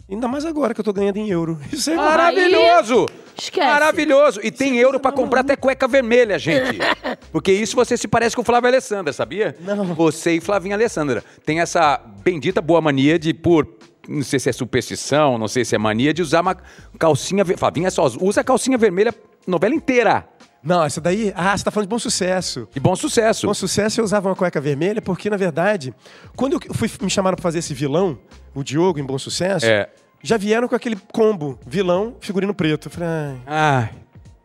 Ainda 0.09 0.27
mais 0.27 0.45
agora 0.45 0.73
que 0.73 0.79
eu 0.79 0.83
estou 0.83 0.93
ganhando 0.93 1.17
em 1.17 1.29
euro. 1.29 1.59
Isso 1.71 1.91
é 1.91 1.95
Maravilhoso! 1.95 3.05
esquece. 3.37 3.67
Maravilhoso! 3.67 4.39
E 4.41 4.49
tem 4.49 4.77
euro 4.77 4.99
pra 4.99 5.11
comprar 5.11 5.41
até 5.41 5.55
cueca 5.55 5.87
vermelha, 5.87 6.39
gente. 6.39 6.79
Porque 7.31 7.51
isso 7.51 7.75
você 7.75 7.97
se 7.97 8.07
parece 8.07 8.35
com 8.35 8.41
o 8.41 8.45
Flávio 8.45 8.69
Alessandra, 8.69 9.11
sabia? 9.11 9.55
Não. 9.59 9.93
Você 9.93 10.33
e 10.35 10.41
Flavinha 10.41 10.75
Alessandra. 10.75 11.23
Tem 11.45 11.59
essa 11.59 12.01
bendita 12.23 12.61
boa 12.61 12.81
mania 12.81 13.19
de, 13.19 13.33
por. 13.33 13.67
Não 14.07 14.23
sei 14.23 14.39
se 14.39 14.49
é 14.49 14.53
superstição, 14.53 15.37
não 15.37 15.49
sei 15.49 15.65
se 15.65 15.75
é 15.75 15.77
mania, 15.77 16.13
de 16.13 16.21
usar 16.21 16.41
uma 16.41 16.55
calcinha. 16.97 17.43
Flavinha 17.45 17.91
só 17.91 18.05
usa 18.21 18.41
a 18.41 18.43
calcinha 18.43 18.77
vermelha 18.77 19.13
novela 19.45 19.75
inteira. 19.75 20.27
Não, 20.63 20.83
essa 20.83 20.99
daí. 20.99 21.31
Ah, 21.35 21.49
você 21.51 21.55
está 21.61 21.71
falando 21.71 21.87
de 21.87 21.89
bom 21.89 21.99
sucesso. 21.99 22.67
De 22.73 22.79
bom 22.79 22.95
sucesso. 22.95 23.47
Com 23.47 23.53
sucesso 23.53 23.99
eu 24.01 24.05
usava 24.05 24.27
uma 24.29 24.35
cueca 24.35 24.59
vermelha 24.59 25.01
porque, 25.01 25.29
na 25.29 25.37
verdade, 25.37 25.93
quando 26.35 26.53
eu 26.53 26.73
fui, 26.73 26.89
me 27.01 27.09
chamaram 27.09 27.35
para 27.35 27.43
fazer 27.43 27.59
esse 27.59 27.73
vilão, 27.73 28.17
o 28.53 28.63
Diogo, 28.63 28.99
em 28.99 29.03
Bom 29.05 29.17
Sucesso, 29.17 29.65
É. 29.65 29.87
já 30.23 30.35
vieram 30.37 30.67
com 30.67 30.75
aquele 30.75 30.95
combo, 31.13 31.57
vilão, 31.65 32.15
figurino 32.19 32.53
preto. 32.53 32.87
Eu 32.87 32.91
falei, 32.91 33.07
ai, 33.09 33.39
Ai. 33.45 33.89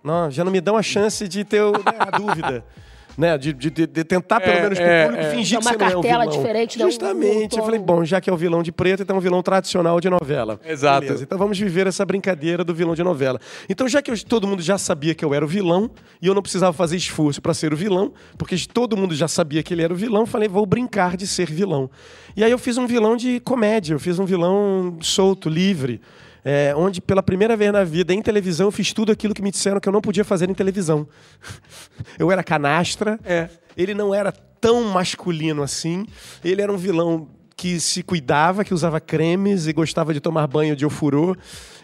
não, 0.04 0.30
já 0.30 0.44
não 0.44 0.52
me 0.52 0.60
dão 0.60 0.76
a 0.76 0.82
chance 0.82 1.26
de 1.26 1.44
ter 1.44 1.62
né, 1.64 1.78
a 1.98 2.10
dúvida. 2.16 2.64
Né, 3.18 3.36
de, 3.36 3.52
de- 3.52 3.70
de- 3.70 3.86
de 3.86 4.04
tentar, 4.04 4.40
pelo 4.40 4.52
É, 4.56 4.62
menos, 4.62 4.78
pro 4.78 4.86
é, 4.88 5.04
público 5.04 5.24
é. 5.26 5.30
fingir 5.30 5.58
Usar 5.58 5.70
que 5.72 5.76
você 5.78 5.84
uma 5.84 5.90
não 5.90 5.94
é 5.94 5.98
um 5.98 6.02
cartela 6.02 6.24
vilão. 6.24 6.36
diferente, 6.38 6.78
né, 6.78 6.84
Justamente. 6.86 7.54
um 7.54 7.58
eu 7.58 7.64
falei, 7.64 7.80
bom, 7.80 8.04
já 8.04 8.20
que 8.20 8.30
é 8.30 8.32
o 8.32 8.36
vilão 8.36 8.62
de 8.62 8.72
preto, 8.72 9.02
então 9.02 9.16
é 9.16 9.18
um 9.18 9.22
vilão 9.22 9.42
tradicional 9.42 10.00
de 10.00 10.08
novela. 10.08 10.58
Exato. 10.64 11.02
Beleza, 11.02 11.22
então 11.24 11.36
vamos 11.36 11.58
viver 11.58 11.86
essa 11.86 12.06
brincadeira 12.06 12.64
do 12.64 12.74
vilão 12.74 12.94
de 12.94 13.02
novela. 13.02 13.38
Então, 13.68 13.86
já 13.86 14.00
que 14.00 14.10
eu- 14.10 14.24
todo 14.24 14.46
mundo 14.46 14.62
já 14.62 14.78
sabia 14.78 15.14
que 15.14 15.22
eu 15.24 15.34
era 15.34 15.44
o 15.44 15.48
vilão, 15.48 15.90
e 16.22 16.26
eu 16.26 16.34
não 16.34 16.40
precisava 16.42 16.72
fazer 16.72 16.96
esforço 16.96 17.42
para 17.42 17.52
ser 17.52 17.72
o 17.72 17.76
vilão, 17.76 18.12
porque 18.38 18.56
todo 18.72 18.96
mundo 18.96 19.14
já 19.14 19.28
sabia 19.28 19.62
que 19.62 19.74
ele 19.74 19.82
era 19.82 19.92
o 19.92 19.96
vilão, 19.96 20.22
eu 20.22 20.26
falei, 20.26 20.48
vou 20.48 20.64
brincar 20.64 21.16
de 21.16 21.26
ser 21.26 21.50
vilão. 21.50 21.90
E 22.34 22.42
aí 22.42 22.50
eu 22.50 22.58
fiz 22.58 22.78
um 22.78 22.86
vilão 22.86 23.14
de 23.14 23.40
comédia, 23.40 23.92
eu 23.94 24.00
fiz 24.00 24.18
um 24.18 24.24
vilão 24.24 24.96
solto, 25.02 25.50
livre. 25.50 26.00
É, 26.44 26.74
onde 26.76 27.00
pela 27.00 27.22
primeira 27.22 27.56
vez 27.56 27.72
na 27.72 27.84
vida, 27.84 28.12
em 28.12 28.20
televisão, 28.22 28.66
eu 28.66 28.72
fiz 28.72 28.92
tudo 28.92 29.12
aquilo 29.12 29.32
que 29.34 29.42
me 29.42 29.50
disseram 29.50 29.80
que 29.80 29.88
eu 29.88 29.92
não 29.92 30.00
podia 30.00 30.24
fazer 30.24 30.48
em 30.50 30.54
televisão. 30.54 31.06
Eu 32.18 32.30
era 32.30 32.42
canastra, 32.42 33.18
É. 33.24 33.48
ele 33.76 33.94
não 33.94 34.14
era 34.14 34.32
tão 34.32 34.82
masculino 34.84 35.62
assim. 35.62 36.06
Ele 36.44 36.62
era 36.62 36.72
um 36.72 36.76
vilão 36.76 37.28
que 37.56 37.78
se 37.78 38.02
cuidava, 38.02 38.64
que 38.64 38.74
usava 38.74 39.00
cremes 39.00 39.66
e 39.66 39.72
gostava 39.72 40.12
de 40.12 40.20
tomar 40.20 40.46
banho 40.48 40.74
de 40.74 40.84
ofurô 40.84 41.36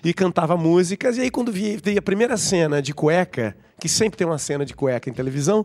e 0.03 0.13
cantava 0.13 0.57
músicas. 0.57 1.17
E 1.17 1.21
aí, 1.23 1.31
quando 1.31 1.53
vi, 1.53 1.79
vi 1.83 1.97
a 1.97 2.03
primeira 2.03 2.37
cena 2.37 2.83
de 2.83 2.93
cueca, 2.93 3.57
que 3.81 3.89
sempre 3.89 4.17
tem 4.17 4.27
uma 4.27 4.39
cena 4.39 4.65
de 4.65 4.75
cueca 4.75 5.09
em 5.09 5.13
televisão, 5.13 5.65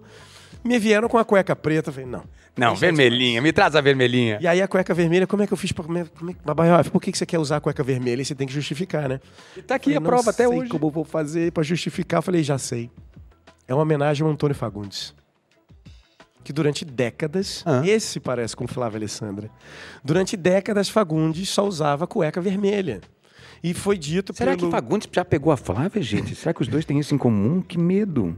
me 0.63 0.79
vieram 0.79 1.07
com 1.09 1.17
a 1.17 1.25
cueca 1.25 1.55
preta. 1.55 1.89
Eu 1.89 1.93
falei, 1.93 2.09
não. 2.09 2.23
Não, 2.55 2.75
vermelhinha. 2.75 3.41
Me 3.41 3.51
traz 3.51 3.75
a 3.75 3.81
vermelhinha. 3.81 4.37
E 4.41 4.47
aí 4.47 4.61
a 4.61 4.67
cueca 4.67 4.93
vermelha, 4.93 5.25
como 5.25 5.41
é 5.43 5.47
que 5.47 5.53
eu 5.53 5.57
fiz 5.57 5.71
pra. 5.71 5.83
Como 5.83 5.97
é, 5.97 6.05
Babaioff, 6.45 6.89
por 6.91 7.01
que 7.01 7.11
que 7.11 7.17
você 7.17 7.25
quer 7.25 7.39
usar 7.39 7.57
a 7.57 7.61
cueca 7.61 7.83
vermelha? 7.83 8.21
E 8.21 8.25
você 8.25 8.35
tem 8.35 8.45
que 8.47 8.53
justificar, 8.53 9.09
né? 9.09 9.19
E 9.57 9.61
tá 9.61 9.75
aqui 9.75 9.85
Falei, 9.93 9.97
a 9.97 10.01
prova 10.01 10.29
até 10.29 10.47
sei 10.47 10.57
hoje. 10.59 10.69
como 10.69 10.85
eu 10.87 10.91
vou 10.91 11.03
fazer 11.03 11.51
pra 11.51 11.63
justificar. 11.63 12.19
Eu 12.19 12.21
falei, 12.23 12.43
já 12.43 12.57
sei. 12.57 12.91
É 13.67 13.73
uma 13.73 13.81
homenagem 13.83 14.25
ao 14.25 14.31
Antônio 14.31 14.55
Fagundes. 14.55 15.13
Que 16.43 16.51
durante 16.51 16.83
décadas, 16.83 17.63
Ah. 17.65 17.81
esse 17.87 18.19
parece 18.19 18.55
com 18.55 18.67
Flávia 18.67 18.97
Alessandra. 18.97 19.49
Durante 20.03 20.35
décadas, 20.35 20.89
Fagundes 20.89 21.47
só 21.49 21.65
usava 21.65 22.05
cueca 22.05 22.41
vermelha. 22.41 22.99
E 23.63 23.73
foi 23.73 23.97
dito 23.97 24.35
Será 24.35 24.51
pelo... 24.57 24.67
que 24.67 24.71
Fagundes 24.71 25.07
já 25.09 25.23
pegou 25.23 25.53
a 25.53 25.55
Flávia, 25.57 26.01
gente? 26.01 26.35
Será 26.35 26.53
que 26.53 26.61
os 26.61 26.67
dois 26.67 26.83
têm 26.83 26.99
isso 26.99 27.15
em 27.15 27.17
comum? 27.17 27.61
Que 27.61 27.77
medo. 27.77 28.37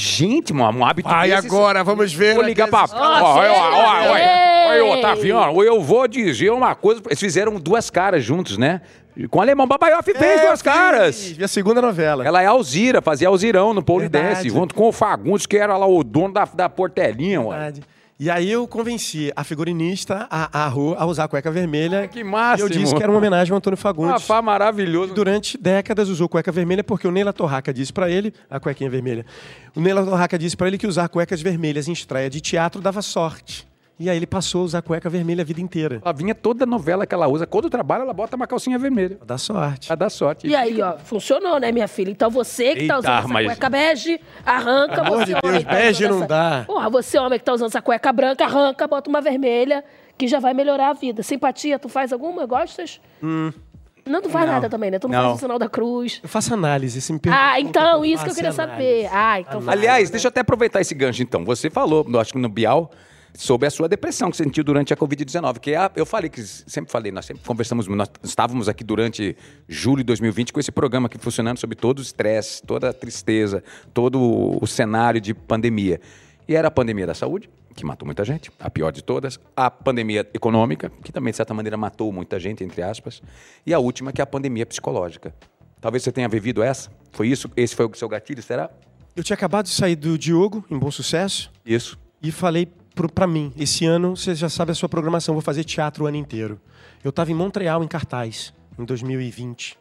Gente, 0.00 0.52
um, 0.52 0.62
um 0.62 0.84
hábito 0.86 1.08
Ai, 1.08 1.28
desses- 1.30 1.44
agora, 1.46 1.82
vamos 1.82 2.12
ver. 2.12 2.34
Vou 2.36 2.44
ligar 2.44 2.68
pra... 2.68 2.84
ó, 2.92 3.34
ó, 3.34 4.16
Ei! 4.16 4.80
Oi, 4.82 4.98
Otaviano, 4.98 5.62
eu 5.64 5.80
vou 5.82 6.06
dizer 6.06 6.50
uma 6.52 6.74
coisa. 6.76 7.02
Eles 7.06 7.18
fizeram 7.18 7.56
duas 7.58 7.90
caras 7.90 8.22
juntos, 8.22 8.56
né? 8.56 8.80
Com 9.28 9.38
o 9.38 9.40
Alemão 9.42 9.66
Babaioff 9.66 10.04
fez 10.14 10.40
É, 10.40 10.46
duas 10.46 10.62
caras. 10.62 11.32
Minha 11.36 11.48
segunda 11.48 11.82
novela. 11.82 12.24
Ela 12.24 12.40
é 12.40 12.46
Alzira, 12.46 13.02
fazia 13.02 13.26
Alzirão 13.26 13.74
no 13.74 13.82
Polidense, 13.82 14.48
junto 14.48 14.72
com 14.72 14.84
o 14.88 14.92
Fagundes, 14.92 15.46
que 15.46 15.56
era 15.56 15.76
lá 15.76 15.86
o 15.88 16.04
dono 16.04 16.32
da, 16.32 16.44
da 16.44 16.68
portelinha, 16.68 17.40
ué. 17.40 17.56
Verdade. 17.56 17.82
E 18.20 18.28
aí 18.28 18.50
eu 18.50 18.66
convenci 18.66 19.32
a 19.36 19.44
figurinista, 19.44 20.26
a, 20.28 20.64
a 20.64 20.66
Rô, 20.66 20.96
a 20.98 21.06
usar 21.06 21.24
a 21.24 21.28
cueca 21.28 21.52
vermelha. 21.52 22.08
Que 22.08 22.24
máximo. 22.24 22.68
E 22.68 22.72
eu 22.72 22.80
disse 22.80 22.92
que 22.92 23.00
era 23.00 23.12
uma 23.12 23.18
homenagem 23.18 23.52
ao 23.52 23.58
Antônio 23.58 23.76
Fagundes. 23.76 24.12
Rafa 24.14 24.42
maravilhoso. 24.42 25.14
Durante 25.14 25.56
décadas 25.56 26.08
usou 26.08 26.28
cueca 26.28 26.50
vermelha 26.50 26.82
porque 26.82 27.06
o 27.06 27.12
Neila 27.12 27.32
Torraca 27.32 27.72
disse 27.72 27.92
pra 27.92 28.10
ele, 28.10 28.34
a 28.50 28.58
cuequinha 28.58 28.90
vermelha. 28.90 29.24
O 29.72 29.80
Neila 29.80 30.04
Torraca 30.04 30.36
disse 30.36 30.56
pra 30.56 30.66
ele 30.66 30.76
que 30.76 30.86
usar 30.86 31.08
cuecas 31.08 31.40
vermelhas 31.40 31.86
em 31.86 31.92
estreia 31.92 32.28
de 32.28 32.40
teatro 32.40 32.80
dava 32.80 33.02
sorte. 33.02 33.67
E 34.00 34.08
aí 34.08 34.16
ele 34.16 34.26
passou 34.28 34.60
a 34.60 34.64
usar 34.64 34.82
cueca 34.82 35.10
vermelha 35.10 35.42
a 35.42 35.44
vida 35.44 35.60
inteira. 35.60 36.00
Ela 36.04 36.12
vinha 36.14 36.32
toda 36.34 36.64
novela 36.64 37.04
que 37.04 37.12
ela 37.14 37.26
usa, 37.26 37.46
todo 37.46 37.68
trabalho 37.68 38.02
ela 38.02 38.12
bota 38.12 38.36
uma 38.36 38.46
calcinha 38.46 38.78
vermelha. 38.78 39.16
Pra 39.16 39.26
dar 39.26 39.38
sorte. 39.38 39.86
Pra 39.88 39.96
dar 39.96 40.08
sorte. 40.10 40.46
E 40.46 40.54
aí, 40.54 40.80
ó, 40.80 40.96
funcionou, 40.98 41.58
né, 41.58 41.72
minha 41.72 41.88
filha? 41.88 42.10
Então 42.10 42.30
você 42.30 42.74
que 42.76 42.86
tá 42.86 42.94
Eita, 42.94 42.98
usando 43.00 43.18
essa 43.18 43.28
mas- 43.28 43.46
cueca 43.46 43.68
bege, 43.68 44.20
arranca. 44.46 44.94
Pelo 45.02 45.06
amor 45.06 45.18
você 45.18 45.24
de 45.26 45.32
homem 45.34 45.42
Deus, 45.50 45.58
que 45.58 45.64
tá 45.64 45.74
bege 45.74 46.08
não 46.08 46.16
essa- 46.18 46.26
dá. 46.28 46.64
Porra, 46.66 46.88
você 46.90 47.18
homem 47.18 47.38
que 47.40 47.44
tá 47.44 47.52
usando 47.54 47.68
essa 47.68 47.82
cueca 47.82 48.12
branca, 48.12 48.44
arranca, 48.44 48.86
bota 48.86 49.10
uma 49.10 49.20
vermelha, 49.20 49.84
que 50.16 50.28
já 50.28 50.38
vai 50.38 50.54
melhorar 50.54 50.90
a 50.90 50.92
vida. 50.92 51.22
Simpatia, 51.24 51.76
tu 51.78 51.88
faz 51.88 52.12
alguma? 52.12 52.46
Gostas? 52.46 53.00
Não, 53.20 54.22
tu 54.22 54.30
faz 54.30 54.46
Não. 54.46 54.54
nada 54.54 54.70
também, 54.70 54.90
né? 54.90 54.98
Tu 54.98 55.06
não, 55.08 55.14
Não. 55.18 55.24
faz 55.30 55.36
o 55.36 55.40
sinal 55.40 55.58
da 55.58 55.68
cruz. 55.68 56.20
Eu 56.22 56.28
faço 56.28 56.54
análise. 56.54 57.00
Se 57.00 57.12
me 57.12 57.18
perguntam 57.18 57.46
Ah, 57.46 57.60
então, 57.60 58.00
que 58.02 58.08
isso 58.08 58.24
que 58.24 58.30
eu 58.30 58.34
queria 58.34 58.48
é 58.50 58.52
saber. 58.52 59.06
análise. 59.06 59.10
Ah, 59.12 59.40
então 59.40 59.60
faz. 59.60 59.76
Aliás, 59.78 60.08
deixa 60.08 60.26
eu 60.26 60.30
até 60.30 60.40
aproveitar 60.40 60.80
esse 60.80 60.94
gancho 60.94 61.22
então. 61.22 61.44
Você 61.44 61.68
falou, 61.68 62.06
eu 62.08 62.18
acho 62.20 62.32
que 62.32 62.38
no 62.38 62.48
Bial, 62.48 62.90
sobre 63.38 63.68
a 63.68 63.70
sua 63.70 63.88
depressão 63.88 64.32
que 64.32 64.36
você 64.36 64.42
sentiu 64.42 64.64
durante 64.64 64.92
a 64.92 64.96
Covid-19. 64.96 65.60
Que 65.60 65.70
é 65.70 65.76
a- 65.76 65.92
eu 65.94 66.04
falei 66.04 66.28
que 66.28 66.42
sempre 66.42 66.90
falei, 66.90 67.12
nós 67.12 67.24
sempre 67.24 67.44
conversamos, 67.46 67.86
nós 67.86 68.10
estávamos 68.24 68.68
aqui 68.68 68.82
durante 68.82 69.36
julho 69.68 69.98
de 69.98 70.04
2020 70.06 70.52
com 70.52 70.58
esse 70.58 70.72
programa 70.72 71.06
aqui 71.06 71.16
funcionando 71.18 71.56
sobre 71.58 71.76
todo 71.76 72.00
o 72.00 72.02
estresse, 72.02 72.60
toda 72.62 72.90
a 72.90 72.92
tristeza, 72.92 73.62
todo 73.94 74.58
o 74.60 74.66
cenário 74.66 75.20
de 75.20 75.32
pandemia. 75.32 76.00
E 76.48 76.56
era 76.56 76.66
a 76.66 76.70
pandemia 76.70 77.06
da 77.06 77.14
saúde, 77.14 77.48
que 77.76 77.86
matou 77.86 78.04
muita 78.06 78.24
gente, 78.24 78.50
a 78.58 78.68
pior 78.68 78.90
de 78.90 79.04
todas, 79.04 79.38
a 79.56 79.70
pandemia 79.70 80.28
econômica, 80.34 80.90
que 81.04 81.12
também 81.12 81.30
de 81.30 81.36
certa 81.36 81.54
maneira 81.54 81.76
matou 81.76 82.12
muita 82.12 82.40
gente, 82.40 82.64
entre 82.64 82.82
aspas, 82.82 83.22
e 83.64 83.72
a 83.72 83.78
última 83.78 84.12
que 84.12 84.20
é 84.20 84.24
a 84.24 84.26
pandemia 84.26 84.66
psicológica. 84.66 85.32
Talvez 85.80 86.02
você 86.02 86.10
tenha 86.10 86.28
vivido 86.28 86.60
essa? 86.60 86.90
Foi 87.12 87.28
isso? 87.28 87.48
Esse 87.56 87.76
foi 87.76 87.86
o 87.86 87.94
seu 87.94 88.08
gatilho, 88.08 88.42
será? 88.42 88.68
Eu 89.14 89.22
tinha 89.22 89.34
acabado 89.34 89.66
de 89.66 89.72
sair 89.72 89.94
do 89.94 90.18
Diogo, 90.18 90.64
em 90.68 90.76
Bom 90.76 90.90
Sucesso, 90.90 91.52
Isso. 91.64 91.96
e 92.20 92.32
falei 92.32 92.66
pro, 92.98 93.08
pra 93.12 93.26
mim, 93.28 93.52
esse 93.56 93.86
ano, 93.86 94.16
você 94.16 94.34
já 94.34 94.48
sabe 94.48 94.72
a 94.72 94.74
sua 94.74 94.88
programação, 94.88 95.32
vou 95.34 95.40
fazer 95.42 95.62
teatro 95.62 96.02
o 96.02 96.06
ano 96.08 96.16
inteiro. 96.16 96.60
Eu 97.04 97.10
estava 97.10 97.30
em 97.30 97.34
Montreal, 97.34 97.84
em 97.84 97.86
cartaz, 97.86 98.52
em 98.76 98.84
2020, 98.84 99.78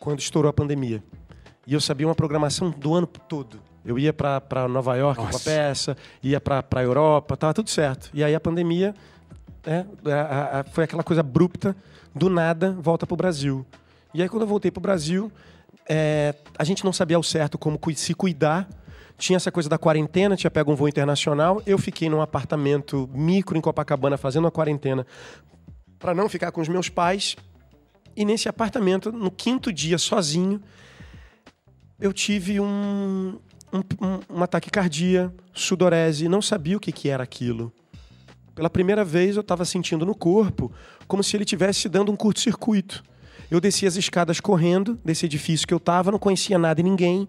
quando 0.00 0.18
estourou 0.18 0.50
a 0.50 0.52
pandemia. 0.52 1.00
E 1.64 1.74
eu 1.74 1.80
sabia 1.80 2.08
uma 2.08 2.14
programação 2.14 2.70
do 2.70 2.92
ano 2.92 3.06
todo. 3.06 3.60
Eu 3.84 3.96
ia 4.00 4.12
para 4.12 4.66
Nova 4.68 4.96
York 4.96 5.20
com 5.20 5.28
a 5.28 5.30
Nossa. 5.30 5.44
peça, 5.48 5.96
ia 6.20 6.40
para 6.40 6.64
a 6.74 6.82
Europa, 6.82 7.36
tava 7.36 7.54
tudo 7.54 7.70
certo. 7.70 8.10
E 8.12 8.24
aí 8.24 8.34
a 8.34 8.40
pandemia 8.40 8.92
né, 9.64 9.86
a- 10.04 10.60
a- 10.60 10.64
foi 10.64 10.82
aquela 10.84 11.04
coisa 11.04 11.20
abrupta, 11.20 11.76
do 12.14 12.28
nada, 12.28 12.72
volta 12.80 13.06
pro 13.06 13.14
Brasil. 13.16 13.64
E 14.12 14.22
aí 14.22 14.28
quando 14.28 14.42
eu 14.42 14.48
voltei 14.48 14.72
pro 14.72 14.80
Brasil, 14.80 15.30
é, 15.88 16.34
a 16.58 16.64
gente 16.64 16.84
não 16.84 16.92
sabia 16.92 17.16
ao 17.16 17.22
certo 17.22 17.56
como 17.56 17.78
se 17.94 18.12
cuidar. 18.12 18.68
Tinha 19.18 19.36
essa 19.36 19.50
coisa 19.50 19.68
da 19.68 19.78
quarentena, 19.78 20.36
tinha 20.36 20.50
pego 20.50 20.72
um 20.72 20.76
voo 20.76 20.88
internacional. 20.88 21.62
Eu 21.66 21.78
fiquei 21.78 22.08
num 22.08 22.20
apartamento 22.20 23.08
micro 23.12 23.56
em 23.56 23.60
Copacabana 23.60 24.16
fazendo 24.16 24.44
uma 24.44 24.50
quarentena 24.50 25.06
para 25.98 26.14
não 26.14 26.28
ficar 26.28 26.52
com 26.52 26.60
os 26.60 26.68
meus 26.68 26.88
pais. 26.88 27.36
E 28.14 28.24
nesse 28.24 28.48
apartamento, 28.48 29.10
no 29.10 29.30
quinto 29.30 29.72
dia, 29.72 29.98
sozinho, 29.98 30.60
eu 31.98 32.12
tive 32.12 32.60
um, 32.60 33.38
um, 33.72 33.78
um, 33.78 34.38
um 34.38 34.42
ataque 34.42 34.70
cardíaco, 34.70 35.34
sudorese, 35.52 36.28
não 36.28 36.42
sabia 36.42 36.76
o 36.76 36.80
que, 36.80 36.92
que 36.92 37.08
era 37.08 37.22
aquilo. 37.22 37.72
Pela 38.54 38.70
primeira 38.70 39.04
vez 39.04 39.36
eu 39.36 39.42
estava 39.42 39.64
sentindo 39.64 40.06
no 40.06 40.14
corpo 40.14 40.72
como 41.06 41.22
se 41.22 41.36
ele 41.36 41.44
estivesse 41.44 41.88
dando 41.88 42.10
um 42.10 42.16
curto-circuito. 42.16 43.02
Eu 43.50 43.60
desci 43.60 43.86
as 43.86 43.96
escadas 43.96 44.40
correndo 44.40 44.98
desse 45.04 45.26
edifício 45.26 45.66
que 45.66 45.74
eu 45.74 45.78
estava, 45.78 46.10
não 46.10 46.18
conhecia 46.18 46.58
nada 46.58 46.80
e 46.80 46.84
ninguém, 46.84 47.28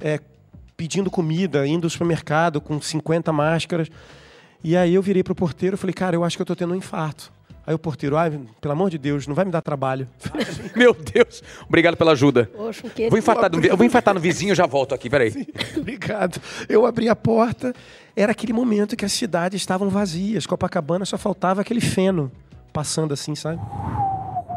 é, 0.00 0.20
pedindo 0.76 1.10
comida, 1.10 1.66
indo 1.66 1.86
ao 1.86 1.90
supermercado 1.90 2.60
com 2.60 2.80
50 2.80 3.32
máscaras. 3.32 3.88
E 4.62 4.76
aí 4.76 4.94
eu 4.94 5.02
virei 5.02 5.22
pro 5.22 5.34
porteiro 5.34 5.76
e 5.76 5.78
falei, 5.78 5.92
cara, 5.94 6.16
eu 6.16 6.24
acho 6.24 6.36
que 6.36 6.42
eu 6.42 6.46
tô 6.46 6.56
tendo 6.56 6.72
um 6.72 6.76
infarto. 6.76 7.32
Aí 7.66 7.74
o 7.74 7.78
porteiro, 7.78 8.16
ai, 8.16 8.38
pelo 8.60 8.72
amor 8.72 8.90
de 8.90 8.98
Deus, 8.98 9.26
não 9.26 9.34
vai 9.34 9.44
me 9.44 9.50
dar 9.50 9.62
trabalho. 9.62 10.06
Meu 10.76 10.92
Deus. 10.92 11.42
Obrigado 11.66 11.96
pela 11.96 12.12
ajuda. 12.12 12.50
Poxa, 12.54 12.88
querido. 12.90 13.10
Vou 13.10 13.18
infartar, 13.18 13.50
no, 13.50 13.64
eu 13.64 13.76
vou 13.76 13.86
infartar 13.86 14.12
no 14.12 14.20
vizinho 14.20 14.52
e 14.52 14.54
já 14.54 14.66
volto 14.66 14.94
aqui, 14.94 15.08
peraí. 15.08 15.32
Obrigado. 15.76 16.40
Eu 16.68 16.84
abri 16.84 17.08
a 17.08 17.16
porta, 17.16 17.74
era 18.14 18.32
aquele 18.32 18.52
momento 18.52 18.96
que 18.96 19.04
as 19.04 19.12
cidades 19.12 19.60
estavam 19.60 19.88
vazias. 19.88 20.46
Copacabana 20.46 21.06
só 21.06 21.16
faltava 21.16 21.62
aquele 21.62 21.80
feno 21.80 22.30
passando 22.72 23.14
assim, 23.14 23.34
sabe? 23.34 23.60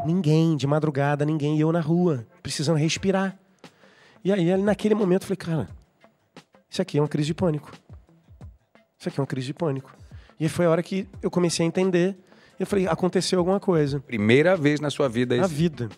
Ninguém, 0.05 0.57
de 0.57 0.67
madrugada, 0.67 1.23
ninguém. 1.23 1.57
E 1.57 1.61
eu 1.61 1.71
na 1.71 1.79
rua, 1.79 2.25
precisando 2.43 2.77
respirar. 2.77 3.37
E 4.23 4.33
aí, 4.33 4.57
naquele 4.57 4.95
momento, 4.95 5.21
eu 5.21 5.27
falei, 5.27 5.37
cara, 5.37 5.76
isso 6.69 6.81
aqui 6.81 6.97
é 6.97 7.01
uma 7.01 7.07
crise 7.07 7.27
de 7.27 7.33
pânico. 7.33 7.71
Isso 8.99 9.09
aqui 9.09 9.19
é 9.19 9.21
uma 9.21 9.27
crise 9.27 9.47
de 9.47 9.53
pânico. 9.53 9.95
E 10.39 10.47
foi 10.49 10.65
a 10.65 10.69
hora 10.69 10.83
que 10.83 11.07
eu 11.21 11.31
comecei 11.31 11.65
a 11.65 11.67
entender. 11.67 12.17
Eu 12.59 12.65
falei, 12.65 12.87
aconteceu 12.87 13.39
alguma 13.39 13.59
coisa. 13.59 13.99
Primeira 13.99 14.55
vez 14.55 14.79
na 14.79 14.89
sua 14.89 15.07
vida 15.07 15.35
Na 15.35 15.45
isso. 15.45 15.53
vida. 15.53 15.89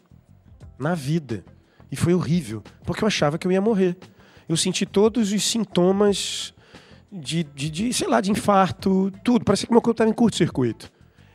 Na 0.77 0.95
vida. 0.95 1.43
E 1.91 1.95
foi 1.95 2.13
horrível, 2.13 2.61
porque 2.83 3.03
eu 3.03 3.07
achava 3.07 3.37
que 3.37 3.47
eu 3.47 3.51
ia 3.51 3.61
morrer. 3.61 3.97
Eu 4.47 4.55
senti 4.55 4.85
todos 4.85 5.31
os 5.31 5.43
sintomas 5.43 6.53
de, 7.11 7.43
de, 7.43 7.69
de, 7.69 7.93
sei 7.93 8.07
lá, 8.07 8.21
de 8.21 8.31
infarto, 8.31 9.11
tudo. 9.23 9.43
Parecia 9.45 9.65
que 9.67 9.73
meu 9.73 9.81
corpo 9.81 9.95
estava 9.95 10.09
em 10.09 10.13
curto-circuito. 10.13 10.91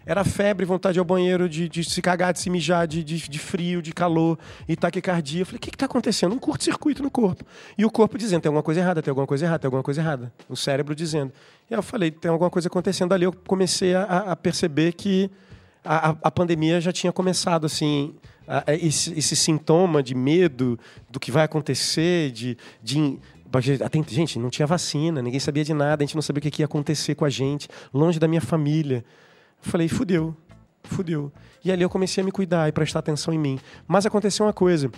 Era 0.06 0.22
febre, 0.24 0.66
vontade 0.66 0.98
ao 0.98 1.04
banheiro, 1.04 1.48
de, 1.48 1.68
de 1.68 1.82
se 1.82 2.02
cagar, 2.02 2.32
de 2.32 2.40
se 2.40 2.50
mijar, 2.50 2.86
de, 2.86 3.02
de, 3.02 3.28
de 3.28 3.38
frio, 3.38 3.80
de 3.80 3.92
calor 3.92 4.38
e 4.68 4.76
taquicardia. 4.76 5.40
Eu 5.42 5.46
falei, 5.46 5.56
o 5.58 5.60
que 5.60 5.70
está 5.70 5.86
acontecendo? 5.86 6.34
Um 6.34 6.38
curto-circuito 6.38 7.02
no 7.02 7.10
corpo. 7.10 7.44
E 7.78 7.84
o 7.84 7.90
corpo 7.90 8.18
dizendo, 8.18 8.42
tem 8.42 8.48
alguma 8.50 8.62
coisa 8.62 8.80
errada, 8.80 9.02
tem 9.02 9.10
alguma 9.10 9.26
coisa 9.26 9.46
errada, 9.46 9.58
tem 9.60 9.66
alguma 9.66 9.82
coisa 9.82 10.00
errada. 10.00 10.32
O 10.48 10.56
cérebro 10.56 10.94
dizendo. 10.94 11.32
E 11.70 11.74
eu 11.74 11.82
falei, 11.82 12.10
tem 12.10 12.30
alguma 12.30 12.50
coisa 12.50 12.68
acontecendo 12.68 13.14
ali. 13.14 13.24
Eu 13.24 13.32
comecei 13.46 13.94
a, 13.94 14.02
a 14.04 14.36
perceber 14.36 14.92
que 14.92 15.30
a, 15.84 16.16
a- 16.22 16.30
pandemia 16.30 16.80
já 16.80 16.92
tinha 16.92 17.12
começado, 17.12 17.64
assim, 17.64 18.14
esse, 18.68 19.18
esse 19.18 19.34
sintoma 19.34 20.02
de 20.02 20.14
medo 20.14 20.78
do 21.08 21.18
que 21.18 21.30
vai 21.30 21.44
acontecer, 21.44 22.30
de... 22.30 22.56
de 22.82 23.18
Gente, 24.08 24.36
não 24.36 24.50
tinha 24.50 24.66
vacina, 24.66 25.22
ninguém 25.22 25.38
sabia 25.38 25.62
de 25.62 25.72
nada, 25.72 26.02
a 26.02 26.04
gente 26.04 26.16
não 26.16 26.22
sabia 26.22 26.40
o 26.40 26.42
que 26.50 26.60
ia 26.62 26.66
acontecer 26.66 27.14
com 27.14 27.24
a 27.24 27.30
gente, 27.30 27.68
longe 27.92 28.18
da 28.18 28.26
minha 28.26 28.40
família. 28.40 29.04
Eu 29.64 29.70
falei, 29.70 29.88
fudeu, 29.88 30.36
fudeu. 30.84 31.32
E 31.64 31.72
ali 31.72 31.82
eu 31.82 31.88
comecei 31.88 32.22
a 32.22 32.24
me 32.24 32.30
cuidar 32.30 32.68
e 32.68 32.72
prestar 32.72 32.98
atenção 32.98 33.32
em 33.32 33.38
mim. 33.38 33.58
Mas 33.88 34.04
aconteceu 34.04 34.44
uma 34.44 34.52
coisa. 34.52 34.90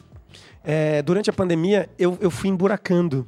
É, 0.65 1.01
durante 1.03 1.31
a 1.31 1.33
pandemia, 1.33 1.89
eu, 1.99 2.19
eu 2.21 2.31
fui 2.31 2.51
emburacando. 2.51 3.27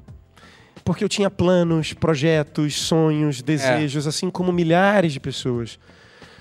Porque 0.84 1.04
eu 1.04 1.08
tinha 1.08 1.30
planos, 1.30 1.92
projetos, 1.92 2.74
sonhos, 2.74 3.42
desejos, 3.42 4.06
assim 4.06 4.30
como 4.30 4.52
milhares 4.52 5.12
de 5.12 5.20
pessoas. 5.20 5.78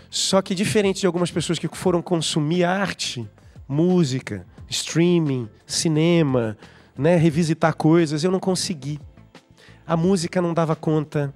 Só 0.09 0.41
que 0.41 0.55
diferente 0.55 1.01
de 1.01 1.05
algumas 1.05 1.29
pessoas 1.29 1.59
que 1.59 1.67
foram 1.67 2.01
consumir 2.01 2.63
arte, 2.63 3.27
música, 3.67 4.45
streaming, 4.69 5.49
cinema, 5.65 6.57
né, 6.97 7.15
revisitar 7.17 7.75
coisas, 7.75 8.23
eu 8.23 8.31
não 8.31 8.39
consegui. 8.39 8.99
A 9.85 9.95
música 9.95 10.41
não 10.41 10.53
dava 10.53 10.75
conta, 10.75 11.33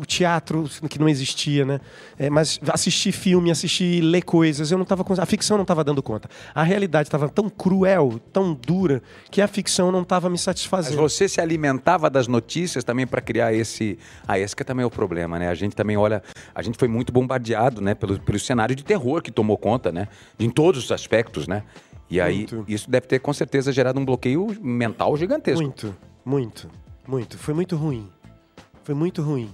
o 0.00 0.04
teatro 0.04 0.64
que 0.90 0.98
não 0.98 1.08
existia, 1.08 1.64
né? 1.64 1.80
É, 2.18 2.28
mas 2.28 2.58
assistir 2.72 3.12
filme, 3.12 3.50
assistir 3.50 4.00
ler 4.02 4.22
coisas, 4.22 4.70
eu 4.72 4.78
não 4.78 4.84
tava, 4.84 5.04
cons- 5.04 5.18
a 5.20 5.26
ficção 5.26 5.56
não 5.56 5.62
estava 5.62 5.84
dando 5.84 6.02
conta. 6.02 6.28
A 6.54 6.62
realidade 6.62 7.06
estava 7.08 7.28
tão 7.28 7.48
cruel, 7.48 8.20
tão 8.32 8.52
dura, 8.54 9.02
que 9.30 9.40
a 9.40 9.46
ficção 9.46 9.92
não 9.92 10.02
estava 10.02 10.28
me 10.28 10.32
Mas 10.34 10.40
satisfazendo. 10.40 10.96
você 10.96 11.28
se 11.28 11.40
alimentava 11.40 12.10
das 12.10 12.26
notícias 12.26 12.82
também 12.82 13.06
para 13.06 13.20
criar 13.20 13.52
esse. 13.54 13.98
Ah, 14.26 14.38
esse 14.38 14.54
que 14.56 14.64
também 14.64 14.82
é 14.82 14.86
o 14.86 14.90
problema, 14.90 15.38
né? 15.38 15.48
A 15.48 15.54
gente 15.54 15.76
também 15.76 15.96
olha. 15.96 16.22
A 16.54 16.62
gente 16.62 16.76
foi 16.76 16.88
muito 16.88 17.12
bombardeado, 17.12 17.80
né? 17.80 17.94
Pelo, 17.94 18.18
pelo 18.20 18.38
cenário 18.38 18.74
de 18.74 18.84
terror 18.84 19.22
que 19.22 19.30
tomou 19.30 19.56
conta, 19.56 19.92
né? 19.92 20.08
Em 20.40 20.50
todos 20.50 20.84
os 20.84 20.90
aspectos, 20.92 21.46
né? 21.46 21.62
E 22.10 22.20
aí, 22.20 22.38
Muito. 22.52 22.64
isso 22.68 22.90
deve 22.90 23.06
ter 23.06 23.20
com 23.20 23.32
certeza 23.32 23.72
gerado 23.72 23.98
um 23.98 24.04
bloqueio 24.04 24.46
mental 24.60 25.16
gigantesco. 25.16 25.62
Muito, 25.62 25.96
muito, 26.24 26.68
muito. 27.08 27.38
Foi 27.38 27.54
muito 27.54 27.74
ruim. 27.76 28.10
Foi 28.84 28.94
muito 28.94 29.22
ruim. 29.22 29.52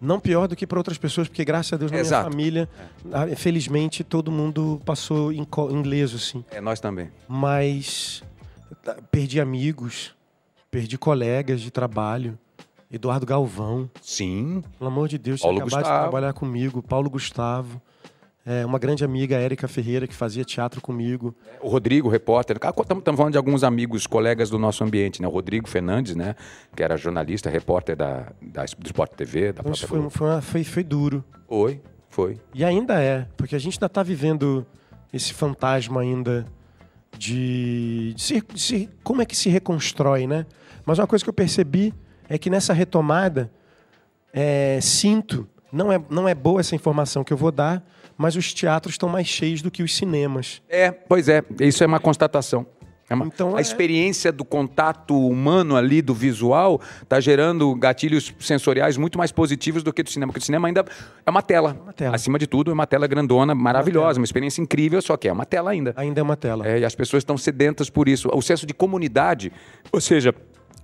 Não 0.00 0.20
pior 0.20 0.46
do 0.46 0.54
que 0.54 0.66
para 0.66 0.78
outras 0.78 0.96
pessoas, 0.96 1.26
porque 1.26 1.44
graças 1.44 1.72
a 1.72 1.76
Deus 1.76 1.90
na 1.90 1.98
Exato. 1.98 2.22
minha 2.28 2.32
família, 2.32 2.68
ah, 3.12 3.26
felizmente, 3.36 4.04
todo 4.04 4.30
mundo 4.30 4.80
passou 4.84 5.32
em 5.32 5.44
ileso, 5.84 6.16
assim. 6.16 6.44
É, 6.50 6.60
nós 6.60 6.78
também. 6.78 7.10
Mas 7.26 8.22
tá, 8.84 8.96
perdi 9.10 9.40
amigos, 9.40 10.14
perdi 10.70 10.96
colegas 10.96 11.60
de 11.60 11.70
trabalho. 11.70 12.38
Eduardo 12.90 13.26
Galvão, 13.26 13.90
Sim. 14.00 14.62
pelo 14.78 14.88
amor 14.88 15.08
de 15.08 15.18
Deus, 15.18 15.40
tinha 15.40 15.52
Paulo 15.52 15.66
acabado 15.66 15.84
de 15.84 16.00
trabalhar 16.00 16.32
comigo. 16.32 16.82
Paulo 16.82 17.10
Gustavo. 17.10 17.82
É, 18.50 18.64
uma 18.64 18.78
grande 18.78 19.04
amiga, 19.04 19.36
Érica 19.36 19.68
Ferreira, 19.68 20.06
que 20.06 20.14
fazia 20.14 20.42
teatro 20.42 20.80
comigo. 20.80 21.34
O 21.60 21.68
Rodrigo, 21.68 22.08
repórter. 22.08 22.56
Estamos 22.56 23.04
falando 23.18 23.32
de 23.32 23.36
alguns 23.36 23.62
amigos, 23.62 24.06
colegas 24.06 24.48
do 24.48 24.58
nosso 24.58 24.82
ambiente, 24.82 25.20
né? 25.20 25.28
O 25.28 25.30
Rodrigo 25.30 25.68
Fernandes, 25.68 26.16
né? 26.16 26.34
Que 26.74 26.82
era 26.82 26.96
jornalista, 26.96 27.50
repórter 27.50 27.94
da, 27.94 28.32
da, 28.40 28.64
do 28.64 28.86
Sport 28.86 29.10
TV, 29.16 29.52
da 29.52 29.60
Então, 29.60 29.64
própria 29.64 29.86
foi, 29.86 30.10
foi, 30.10 30.26
uma- 30.28 30.40
foi, 30.40 30.64
foi 30.64 30.82
duro. 30.82 31.22
Foi, 31.46 31.78
foi. 32.08 32.40
E 32.54 32.64
ainda 32.64 32.98
é, 33.02 33.26
porque 33.36 33.54
a 33.54 33.58
gente 33.58 33.74
ainda 33.76 33.84
está 33.86 34.02
vivendo 34.02 34.64
esse 35.12 35.34
fantasma 35.34 36.00
ainda 36.00 36.46
de, 37.18 38.14
de 38.14 38.22
se- 38.22 38.42
de 38.54 38.60
se- 38.60 38.88
como 39.04 39.20
é 39.20 39.26
que 39.26 39.36
se 39.36 39.50
reconstrói, 39.50 40.26
né? 40.26 40.46
Mas 40.86 40.98
uma 40.98 41.06
coisa 41.06 41.22
que 41.22 41.28
eu 41.28 41.34
percebi 41.34 41.92
é 42.30 42.38
que 42.38 42.48
nessa 42.48 42.72
retomada 42.72 43.50
é, 44.32 44.78
sinto 44.80 45.46
Não 45.70 45.92
é, 45.92 46.00
não 46.08 46.26
é 46.26 46.34
boa 46.34 46.60
essa 46.60 46.74
informação 46.74 47.22
que 47.22 47.30
eu 47.30 47.36
vou 47.36 47.52
dar, 47.52 47.84
mas 48.18 48.36
os 48.36 48.52
teatros 48.52 48.94
estão 48.94 49.08
mais 49.08 49.26
cheios 49.26 49.62
do 49.62 49.70
que 49.70 49.82
os 49.82 49.96
cinemas. 49.96 50.60
É, 50.68 50.90
pois 50.90 51.28
é, 51.28 51.42
isso 51.60 51.82
é 51.82 51.86
uma 51.86 52.00
constatação. 52.00 52.66
É 53.10 53.14
uma- 53.14 53.24
Então, 53.24 53.56
a 53.56 53.58
é- 53.58 53.62
experiência 53.62 54.30
do 54.30 54.44
contato 54.44 55.16
humano 55.18 55.76
ali, 55.76 56.02
do 56.02 56.12
visual, 56.12 56.78
está 57.02 57.18
gerando 57.20 57.74
gatilhos 57.74 58.34
sensoriais 58.38 58.98
muito 58.98 59.16
mais 59.16 59.32
positivos 59.32 59.82
do 59.82 59.94
que 59.94 60.02
do 60.02 60.10
cinema. 60.10 60.30
Porque 60.30 60.42
o 60.42 60.44
cinema 60.44 60.68
ainda 60.68 60.84
é 61.24 61.30
uma 61.30 61.40
tela. 61.40 61.74
Uma 61.82 61.92
tela. 61.94 62.14
Acima 62.16 62.38
de 62.38 62.46
tudo, 62.46 62.70
é 62.70 62.74
uma 62.74 62.86
tela 62.86 63.06
grandona, 63.06 63.54
maravilhosa, 63.54 64.20
uma 64.20 64.26
experiência 64.26 64.60
incrível, 64.60 65.00
só 65.00 65.16
que 65.16 65.26
é 65.26 65.32
uma 65.32 65.46
tela 65.46 65.70
ainda. 65.70 65.94
Ainda 65.96 66.20
é 66.20 66.22
uma 66.22 66.36
tela. 66.36 66.68
É, 66.68 66.80
e 66.80 66.84
as 66.84 66.94
pessoas 66.94 67.22
estão 67.22 67.38
sedentas 67.38 67.88
por 67.88 68.08
isso. 68.10 68.28
O 68.30 68.42
senso 68.42 68.66
de 68.66 68.74
comunidade, 68.74 69.50
ou 69.90 70.02
seja, 70.02 70.34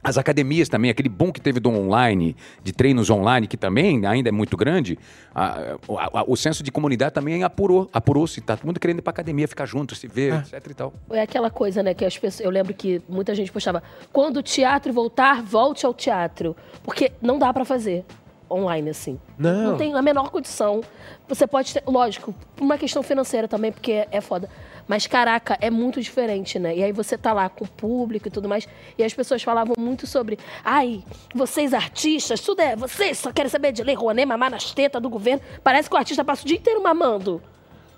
as 0.05 0.19
academias 0.19 0.69
também, 0.69 0.91
aquele 0.91 1.09
boom 1.09 1.33
que 1.33 1.41
teve 1.41 1.59
do 1.59 1.71
online, 1.71 2.37
de 2.63 2.73
treinos 2.73 3.09
online, 3.11 3.47
que 3.47 3.57
também 3.57 4.05
ainda 4.07 4.29
é 4.29 4.33
muito 4.33 4.57
grande, 4.57 4.99
a- 5.35 5.77
a- 5.89 6.21
a- 6.21 6.25
o 6.29 6.37
senso 6.37 6.63
de 6.63 6.71
comunidade 6.71 7.15
também 7.15 7.43
apurou, 7.43 7.89
apurou-se. 7.93 8.41
Tá 8.43 8.57
todo 8.57 8.67
mundo 8.67 8.79
querendo 8.79 8.99
ir 8.99 9.03
pra 9.03 9.11
academia, 9.11 9.49
ficar 9.49 9.65
junto, 9.67 9.95
se 9.95 10.07
ver, 10.07 10.35
etc 10.35 10.67
e 10.71 10.75
tal. 10.75 10.93
É 11.11 11.23
aquela 11.23 11.51
coisa, 11.51 11.83
né, 11.83 11.95
que 11.95 12.05
as 12.05 12.17
pessoas. 12.19 12.45
Eu 12.45 12.51
lembro 12.51 12.75
que 12.75 13.01
muita 13.09 13.35
gente 13.35 13.51
postava. 13.51 13.83
Quando 14.13 14.37
o 14.37 14.43
teatro 14.43 14.93
voltar, 14.93 15.43
volte 15.43 15.87
ao 15.87 15.95
teatro. 15.95 16.55
Porque 16.83 17.11
não 17.23 17.39
dá 17.39 17.53
pra 17.53 17.65
fazer 17.65 18.05
online 18.51 18.91
assim. 18.91 19.19
Não. 19.39 19.71
Não 19.71 19.77
tem 19.79 19.95
a 19.95 20.03
menor 20.03 20.31
condição. 20.31 20.83
Você 21.27 21.47
pode 21.47 21.73
ter. 21.73 21.83
Lógico, 21.87 22.35
por 22.55 22.63
uma 22.63 22.77
questão 22.77 23.03
financeira 23.03 23.49
também, 23.49 23.73
porque 23.73 23.93
é, 23.93 24.09
é 24.13 24.21
foda. 24.21 24.49
Mas, 24.87 25.07
caraca, 25.07 25.57
é 25.61 25.71
muito 25.71 26.01
diferente, 26.01 26.59
né? 26.59 26.77
E 26.77 26.83
aí 26.83 26.93
você 26.93 27.17
tá 27.17 27.33
lá 27.33 27.49
com 27.49 27.65
o 27.65 27.69
público 27.69 28.29
e 28.29 28.31
tudo 28.31 28.49
mais. 28.49 28.69
E 28.99 29.03
as 29.03 29.15
pessoas 29.15 29.43
falavam 29.43 29.75
muito 29.79 30.07
sobre. 30.07 30.39
Ai, 30.65 31.03
vocês 31.35 31.73
artistas, 31.73 32.41
tudo 32.41 32.61
é. 32.61 32.77
Vocês 32.77 33.19
só 33.19 33.33
querem 33.33 33.51
saber 33.51 33.73
de 33.73 33.83
ler 33.83 33.95
Rouanet, 33.95 34.27
mamar 34.27 34.51
nas 34.51 34.73
tetas 34.73 35.01
do 35.01 35.09
governo. 35.09 35.43
Parece 35.63 35.89
que 35.89 35.95
o 35.95 35.99
artista 35.99 36.25
passa 36.25 36.43
o 36.43 36.47
dia 36.47 36.57
inteiro 36.57 36.83
mamando 36.83 37.43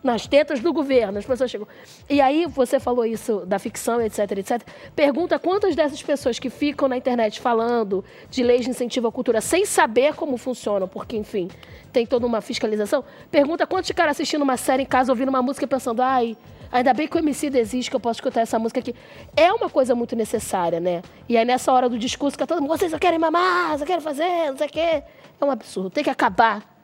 nas 0.07 0.27
tetas 0.27 0.61
do 0.61 0.73
governo. 0.73 1.19
As 1.19 1.27
pessoas 1.27 1.51
chegam. 1.51 1.67
E 2.09 2.21
aí 2.21 2.47
você 2.47 2.79
falou 2.79 3.05
isso 3.05 3.45
da 3.45 3.59
ficção, 3.59 4.01
etc, 4.01 4.31
etc. 4.39 4.63
Pergunta 4.95 5.39
quantas 5.39 5.75
dessas 5.75 6.03
pessoas 6.03 6.39
que 6.39 6.49
ficam 6.49 6.89
na 6.89 6.97
internet 6.97 7.41
falando 7.41 8.05
de 8.31 8.43
leis 8.43 8.65
de 8.65 8.71
incentivo 8.71 9.09
à 9.09 9.13
cultura 9.13 9.41
sem 9.41 9.67
saber 9.67 10.15
como 10.15 10.39
funcionam, 10.39 10.89
porque, 10.89 11.17
enfim, 11.17 11.51
tem 11.93 12.07
toda 12.07 12.25
uma 12.25 12.41
fiscalização. 12.41 13.05
Pergunta 13.31 13.67
quantos 13.67 13.91
caras 13.91 14.13
assistindo 14.13 14.43
uma 14.43 14.57
série 14.57 14.85
em 14.85 14.87
casa, 14.87 15.13
ouvindo 15.13 15.29
uma 15.29 15.43
música 15.43 15.65
e 15.65 15.69
pensando, 15.69 16.01
ai. 16.01 16.37
Ainda 16.77 16.93
bem 16.93 17.09
que 17.09 17.17
o 17.17 17.19
MC 17.19 17.47
existe, 17.57 17.89
que 17.89 17.97
eu 17.97 18.01
posso 18.01 18.19
escutar 18.19 18.43
essa 18.43 18.59
música 18.59 18.81
aqui. 18.81 18.95
É 19.35 19.51
uma 19.51 19.71
coisa 19.71 19.95
muito 19.95 20.15
necessária, 20.15 20.79
né? 20.79 21.01
E 21.27 21.35
aí, 21.35 21.43
nessa 21.43 21.73
hora 21.73 21.89
do 21.89 21.99
discurso, 21.99 22.33
fica 22.33 22.47
todo 22.47 22.61
mundo, 22.61 22.77
vocês 22.77 22.91
só 22.91 22.99
querem 22.99 23.19
mamar, 23.19 23.79
só 23.79 23.87
querem 23.87 24.03
fazer, 24.03 24.51
não 24.51 24.59
sei 24.59 24.67
o 24.67 24.71
quê. 24.71 25.03
É 25.41 25.45
um 25.45 25.51
absurdo. 25.51 25.89
Tem 25.89 26.05
que 26.05 26.11
acabar. 26.11 26.77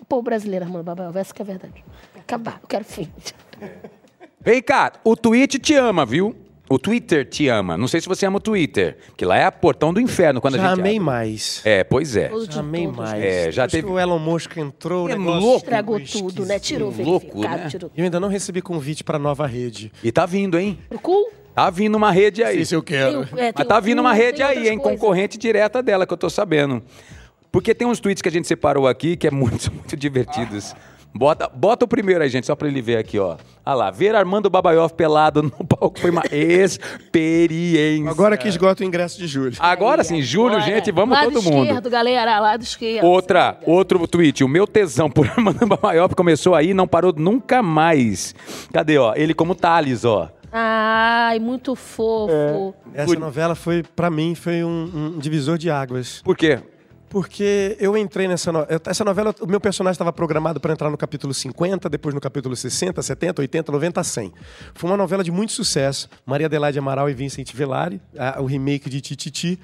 O 0.00 0.04
povo 0.04 0.22
brasileiro, 0.22 0.64
Armando 0.64 0.82
Babel, 0.82 1.12
essa 1.14 1.32
que 1.32 1.40
é 1.40 1.44
a 1.44 1.46
verdade. 1.46 1.84
Acabar, 2.18 2.58
eu 2.60 2.66
quero 2.66 2.84
fim. 2.84 3.08
Vem 4.40 4.60
cá, 4.60 4.94
o 5.04 5.14
Twitch 5.14 5.60
te 5.60 5.74
ama, 5.74 6.04
viu? 6.04 6.34
O 6.68 6.78
Twitter 6.80 7.24
te 7.24 7.46
ama. 7.48 7.76
Não 7.76 7.86
sei 7.86 8.00
se 8.00 8.08
você 8.08 8.26
ama 8.26 8.38
o 8.38 8.40
Twitter, 8.40 8.96
que 9.16 9.24
lá 9.24 9.36
é 9.36 9.44
a 9.44 9.52
portão 9.52 9.94
do 9.94 10.00
inferno 10.00 10.40
quando 10.40 10.56
a 10.56 10.58
Já 10.58 10.68
gente 10.70 10.80
amei 10.80 10.94
abre. 10.96 11.00
mais. 11.04 11.62
É, 11.64 11.84
pois 11.84 12.16
é. 12.16 12.28
Já 12.50 12.58
amei 12.60 12.84
todos. 12.86 12.96
mais. 12.98 13.22
É, 13.24 13.52
já 13.52 13.68
teve- 13.68 13.86
o 13.86 13.98
Elon 13.98 14.18
Musk 14.18 14.56
entrou, 14.56 15.06
o 15.06 15.08
É 15.08 15.12
negócio 15.16 15.40
louco. 15.40 15.56
Estragou 15.58 16.00
ficou 16.00 16.22
tudo, 16.28 16.44
né? 16.44 16.58
Tirou 16.58 16.90
o 16.90 17.02
Louco, 17.04 17.26
verificado, 17.26 17.62
né? 17.62 17.68
tirou 17.70 17.90
Eu 17.96 18.04
ainda 18.04 18.18
não 18.18 18.28
recebi 18.28 18.60
convite 18.60 19.04
para 19.04 19.16
nova 19.18 19.46
rede. 19.46 19.92
E 20.02 20.10
tá 20.10 20.26
vindo, 20.26 20.58
hein? 20.58 20.76
O 20.90 20.98
cu? 20.98 21.30
Tá 21.54 21.70
vindo 21.70 21.94
uma 21.94 22.10
rede 22.10 22.42
aí. 22.42 22.62
eu 22.70 22.82
Tem 22.82 22.98
o- 23.16 23.22
é, 23.22 23.26
tem 23.26 23.52
Mas 23.58 23.66
tá 23.68 23.78
o 23.78 23.82
vindo 23.82 24.00
uma 24.00 24.12
rede 24.12 24.38
tem 24.38 24.46
aí, 24.46 24.68
hein? 24.68 24.76
coisas. 24.78 25.00
Concorrente 25.00 25.38
direta 25.38 25.80
dela, 25.82 26.04
que 26.06 26.12
eu 26.12 26.16
tô 26.18 26.28
sabendo. 26.28 26.82
Porque 27.52 27.74
tem 27.74 27.86
uns 27.86 28.00
tweets 28.00 28.20
que 28.20 28.28
a 28.28 28.32
gente 28.32 28.46
separou 28.48 28.86
aqui 28.88 29.16
que 29.16 29.26
é 29.26 29.30
muito, 29.30 29.70
muito 29.72 29.96
divertidos. 29.96 30.74
Bota, 31.14 31.48
bota 31.48 31.84
o 31.86 31.88
primeiro 31.88 32.22
aí, 32.22 32.28
gente, 32.28 32.46
só 32.46 32.54
pra 32.54 32.68
ele 32.68 32.82
ver 32.82 32.98
aqui, 32.98 33.18
ó. 33.18 33.36
Olha 33.64 33.74
lá, 33.74 33.90
ver 33.90 34.14
Armando 34.14 34.50
Babaioff 34.50 34.94
pelado 34.94 35.42
no 35.42 35.50
palco 35.66 35.98
foi 35.98 36.10
uma 36.10 36.22
experiência. 36.30 38.10
Agora 38.10 38.36
que 38.36 38.46
esgota 38.46 38.82
o 38.82 38.86
ingresso 38.86 39.18
de 39.18 39.26
julho. 39.26 39.56
Agora 39.58 40.04
sim, 40.04 40.20
Júlio, 40.20 40.58
Agora, 40.58 40.72
gente, 40.72 40.92
vamos 40.92 41.16
lado 41.16 41.32
todo 41.32 41.42
mundo. 41.42 41.64
esquerdo, 41.64 41.90
galera, 41.90 42.38
lado 42.38 42.62
esquerdo. 42.62 43.04
Outra, 43.06 43.58
outro 43.64 44.06
tweet. 44.06 44.44
O 44.44 44.48
meu 44.48 44.66
tesão 44.66 45.10
por 45.10 45.26
Armando 45.36 45.66
Babaioff 45.66 46.14
começou 46.14 46.54
aí 46.54 46.70
e 46.70 46.74
não 46.74 46.86
parou 46.86 47.12
nunca 47.16 47.62
mais. 47.62 48.34
Cadê, 48.72 48.98
ó? 48.98 49.14
Ele 49.16 49.32
como 49.32 49.54
Thales, 49.54 50.04
ó. 50.04 50.30
Ai, 50.52 51.38
muito 51.38 51.74
fofo. 51.74 52.74
Essa 52.94 53.18
novela 53.18 53.54
foi, 53.54 53.82
pra 53.82 54.08
mim, 54.10 54.34
foi 54.34 54.62
um, 54.64 55.12
um 55.16 55.18
divisor 55.18 55.58
de 55.58 55.70
águas. 55.70 56.22
Por 56.22 56.36
quê? 56.36 56.60
Porque 57.16 57.78
eu 57.80 57.96
entrei 57.96 58.28
nessa 58.28 58.52
novela. 58.52 58.78
Essa 58.84 59.02
novela, 59.02 59.34
o 59.40 59.46
meu 59.46 59.58
personagem 59.58 59.94
estava 59.94 60.12
programado 60.12 60.60
para 60.60 60.70
entrar 60.74 60.90
no 60.90 60.98
capítulo 60.98 61.32
50, 61.32 61.88
depois 61.88 62.14
no 62.14 62.20
capítulo 62.20 62.54
60, 62.54 63.00
70, 63.00 63.40
80, 63.40 63.72
90, 63.72 64.04
100. 64.04 64.34
Foi 64.74 64.90
uma 64.90 64.98
novela 64.98 65.24
de 65.24 65.30
muito 65.30 65.50
sucesso. 65.50 66.10
Maria 66.26 66.44
Adelaide 66.46 66.78
Amaral 66.78 67.08
e 67.08 67.14
Vincent 67.14 67.54
Velari, 67.54 68.02
a- 68.18 68.38
o 68.42 68.44
remake 68.44 68.90
de 68.90 69.00
Tititi. 69.00 69.58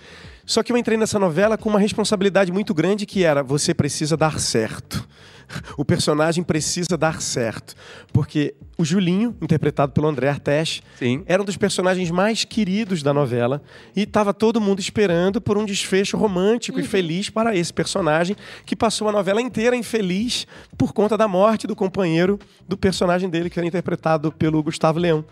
Só 0.46 0.62
que 0.62 0.72
eu 0.72 0.78
entrei 0.78 0.96
nessa 0.96 1.18
novela 1.18 1.58
com 1.58 1.68
uma 1.68 1.78
responsabilidade 1.78 2.50
muito 2.50 2.72
grande 2.72 3.04
que 3.04 3.22
era 3.22 3.42
você 3.42 3.74
precisa 3.74 4.16
dar 4.16 4.40
certo. 4.40 5.06
O 5.76 5.84
personagem 5.84 6.44
precisa 6.44 6.96
dar 6.96 7.20
certo. 7.20 7.74
Porque 8.12 8.54
o 8.76 8.84
Julinho, 8.84 9.36
interpretado 9.40 9.92
pelo 9.92 10.08
André 10.08 10.28
Artes, 10.28 10.82
Sim. 10.98 11.22
era 11.26 11.42
um 11.42 11.44
dos 11.44 11.56
personagens 11.56 12.10
mais 12.10 12.44
queridos 12.44 13.02
da 13.02 13.12
novela 13.12 13.62
e 13.94 14.02
estava 14.02 14.34
todo 14.34 14.60
mundo 14.60 14.80
esperando 14.80 15.40
por 15.40 15.56
um 15.56 15.64
desfecho 15.64 16.16
romântico 16.16 16.80
e 16.80 16.82
feliz 16.82 17.30
para 17.30 17.56
esse 17.56 17.72
personagem 17.72 18.36
que 18.66 18.76
passou 18.76 19.08
a 19.08 19.12
novela 19.12 19.40
inteira 19.40 19.76
infeliz 19.76 20.46
por 20.76 20.92
conta 20.92 21.16
da 21.16 21.28
morte 21.28 21.66
do 21.66 21.76
companheiro 21.76 22.38
do 22.68 22.76
personagem 22.76 23.28
dele 23.28 23.48
que 23.48 23.58
era 23.58 23.66
interpretado 23.66 24.32
pelo 24.32 24.62
Gustavo 24.62 24.98
Leão. 24.98 25.24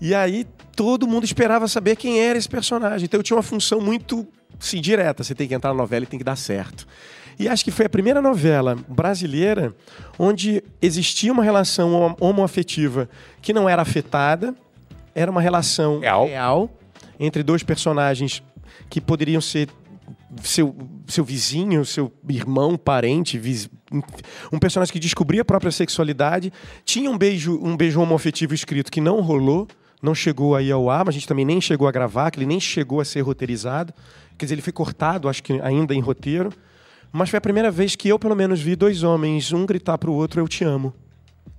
E 0.00 0.14
aí 0.14 0.46
todo 0.74 1.06
mundo 1.06 1.24
esperava 1.24 1.68
saber 1.68 1.96
quem 1.96 2.20
era 2.20 2.38
esse 2.38 2.48
personagem. 2.48 3.04
Então 3.04 3.20
eu 3.20 3.24
tinha 3.24 3.36
uma 3.36 3.42
função 3.42 3.80
muito 3.80 4.26
sim, 4.58 4.80
direta. 4.80 5.22
Você 5.22 5.34
tem 5.34 5.46
que 5.46 5.54
entrar 5.54 5.70
na 5.70 5.76
novela 5.76 6.04
e 6.04 6.06
tem 6.06 6.18
que 6.18 6.24
dar 6.24 6.36
certo. 6.36 6.86
E 7.42 7.48
acho 7.48 7.64
que 7.64 7.70
foi 7.70 7.86
a 7.86 7.88
primeira 7.88 8.22
novela 8.22 8.76
brasileira 8.88 9.74
onde 10.18 10.62
existia 10.80 11.32
uma 11.32 11.42
relação 11.42 11.92
homo- 11.92 12.16
homoafetiva 12.20 13.08
que 13.40 13.52
não 13.52 13.68
era 13.68 13.82
afetada, 13.82 14.54
era 15.14 15.30
uma 15.30 15.40
relação 15.42 15.98
Real. 16.00 16.70
entre 17.18 17.42
dois 17.42 17.62
personagens 17.62 18.42
que 18.88 19.00
poderiam 19.00 19.40
ser 19.40 19.68
seu, 20.42 20.74
seu 21.06 21.24
vizinho, 21.24 21.84
seu 21.84 22.12
irmão, 22.28 22.76
parente, 22.76 23.38
vis- 23.38 23.68
um 24.52 24.58
personagem 24.58 24.92
que 24.92 24.98
descobria 25.00 25.42
a 25.42 25.44
própria 25.44 25.70
sexualidade. 25.70 26.52
Tinha 26.84 27.10
um 27.10 27.18
beijo, 27.18 27.58
um 27.62 27.76
beijo 27.76 28.00
homoafetivo 28.00 28.54
escrito 28.54 28.90
que 28.90 29.00
não 29.00 29.20
rolou, 29.20 29.66
não 30.00 30.14
chegou 30.14 30.54
aí 30.56 30.70
ao 30.72 30.88
ar, 30.88 31.04
mas 31.04 31.14
a 31.14 31.18
gente 31.18 31.28
também 31.28 31.44
nem 31.44 31.60
chegou 31.60 31.86
a 31.86 31.92
gravar, 31.92 32.30
que 32.30 32.38
ele 32.38 32.46
nem 32.46 32.58
chegou 32.60 33.00
a 33.00 33.04
ser 33.04 33.20
roteirizado. 33.20 33.92
Quer 34.38 34.46
dizer, 34.46 34.54
ele 34.54 34.62
foi 34.62 34.72
cortado, 34.72 35.28
acho 35.28 35.42
que 35.42 35.60
ainda 35.60 35.94
em 35.94 36.00
roteiro. 36.00 36.50
Mas 37.12 37.28
foi 37.30 37.36
a 37.36 37.40
primeira 37.40 37.70
vez 37.70 37.94
que 37.94 38.08
eu, 38.08 38.18
pelo 38.18 38.34
menos, 38.34 38.60
vi 38.60 38.74
dois 38.74 39.02
homens, 39.02 39.52
um 39.52 39.66
gritar 39.66 39.98
para 39.98 40.10
o 40.10 40.14
outro, 40.14 40.40
eu 40.40 40.48
te 40.48 40.64
amo 40.64 40.94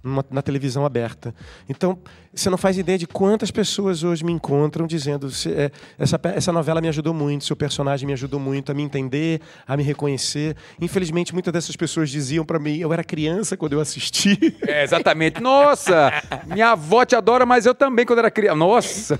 numa- 0.03 0.25
na 0.31 0.41
televisão 0.41 0.85
aberta. 0.85 1.33
Então, 1.69 1.97
você 2.33 2.49
não 2.49 2.57
faz 2.57 2.77
ideia 2.77 2.97
de 2.97 3.07
quantas 3.07 3.51
pessoas 3.51 4.03
hoje 4.03 4.21
me 4.25 4.33
encontram 4.33 4.85
dizendo 4.85 5.29
"Se- 5.31 5.49
é, 5.53 5.71
essa, 5.97 6.19
essa 6.23 6.51
novela 6.51 6.81
me 6.81 6.89
ajudou 6.89 7.13
muito, 7.13 7.45
seu 7.45 7.55
personagem 7.55 8.05
me 8.05 8.11
ajudou 8.11 8.37
muito 8.39 8.69
a 8.71 8.75
me 8.75 8.81
entender, 8.83 9.39
a 9.65 9.77
me 9.77 9.83
reconhecer. 9.83 10.57
Infelizmente, 10.81 11.31
muitas 11.33 11.53
dessas 11.53 11.75
pessoas 11.77 12.09
diziam 12.09 12.43
para 12.43 12.59
mim, 12.59 12.77
eu 12.79 12.91
era 12.91 13.03
criança 13.03 13.55
quando 13.55 13.73
eu 13.73 13.79
assisti. 13.79 14.37
É, 14.67 14.83
exatamente. 14.83 15.39
Nossa, 15.39 16.11
minha 16.47 16.71
avó 16.71 17.05
te 17.05 17.15
adora, 17.15 17.45
mas 17.45 17.65
eu 17.65 17.73
também 17.75 18.05
quando 18.05 18.19
era 18.19 18.31
criança. 18.31 18.55
Nossa. 18.57 19.19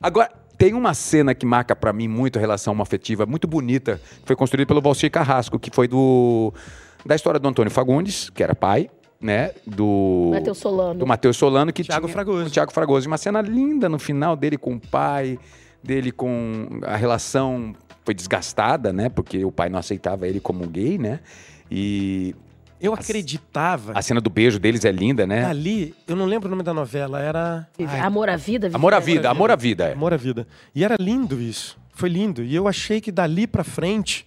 Agora, 0.00 0.30
tem 0.58 0.74
uma 0.74 0.92
cena 0.92 1.34
que 1.34 1.46
marca 1.46 1.74
pra 1.76 1.92
mim 1.92 2.08
muito 2.08 2.36
a 2.36 2.40
relação 2.40 2.72
homoafetiva, 2.72 3.24
muito 3.24 3.46
bonita, 3.46 4.00
que 4.20 4.26
foi 4.26 4.34
construída 4.34 4.66
pelo 4.66 4.82
Valcir 4.82 5.10
Carrasco, 5.10 5.58
que 5.58 5.70
foi 5.70 5.86
do 5.86 6.52
da 7.06 7.14
história 7.14 7.38
do 7.38 7.48
Antônio 7.48 7.70
Fagundes, 7.70 8.28
que 8.28 8.42
era 8.42 8.56
pai, 8.56 8.90
né, 9.20 9.52
do 9.64 10.30
Matheus 10.32 10.58
Solano. 10.58 10.98
do 10.98 11.06
Matheus 11.06 11.36
Solano 11.36 11.72
que 11.72 11.84
Thiago 11.84 12.06
tinha, 12.06 12.12
Fragoso. 12.12 12.48
o 12.48 12.50
Thiago 12.50 12.72
Fragoso, 12.72 13.06
uma 13.06 13.16
cena 13.16 13.40
linda 13.40 13.88
no 13.88 13.98
final 13.98 14.34
dele 14.34 14.58
com 14.58 14.74
o 14.74 14.80
pai, 14.80 15.38
dele 15.82 16.10
com 16.10 16.80
a 16.82 16.96
relação 16.96 17.72
foi 18.04 18.12
desgastada, 18.14 18.92
né, 18.92 19.08
porque 19.08 19.44
o 19.44 19.52
pai 19.52 19.68
não 19.68 19.78
aceitava 19.78 20.26
ele 20.26 20.40
como 20.40 20.66
gay, 20.66 20.98
né? 20.98 21.20
E 21.70 22.34
Eu 22.80 22.94
acreditava. 22.94 23.92
a 23.94 24.02
cena 24.02 24.20
do 24.20 24.30
beijo 24.30 24.58
deles 24.58 24.84
é 24.84 24.92
linda, 24.92 25.26
né? 25.26 25.44
Ali, 25.44 25.94
eu 26.06 26.14
não 26.14 26.24
lembro 26.26 26.46
o 26.48 26.50
nome 26.50 26.62
da 26.62 26.72
novela, 26.72 27.20
era. 27.20 27.68
Ai, 27.78 28.00
Amor 28.00 28.28
à 28.28 28.36
vida. 28.36 28.70
Amor 28.72 28.94
à 28.94 29.00
vida, 29.00 29.30
amor 29.30 29.50
à 29.50 29.56
vida. 29.56 29.88
é. 29.88 29.92
Amor 29.92 30.12
à 30.14 30.16
Vida. 30.16 30.46
E 30.74 30.84
era 30.84 30.96
lindo 30.98 31.40
isso. 31.40 31.76
Foi 31.92 32.08
lindo. 32.08 32.42
E 32.44 32.54
eu 32.54 32.68
achei 32.68 33.00
que 33.00 33.10
dali 33.10 33.46
pra 33.46 33.64
frente 33.64 34.24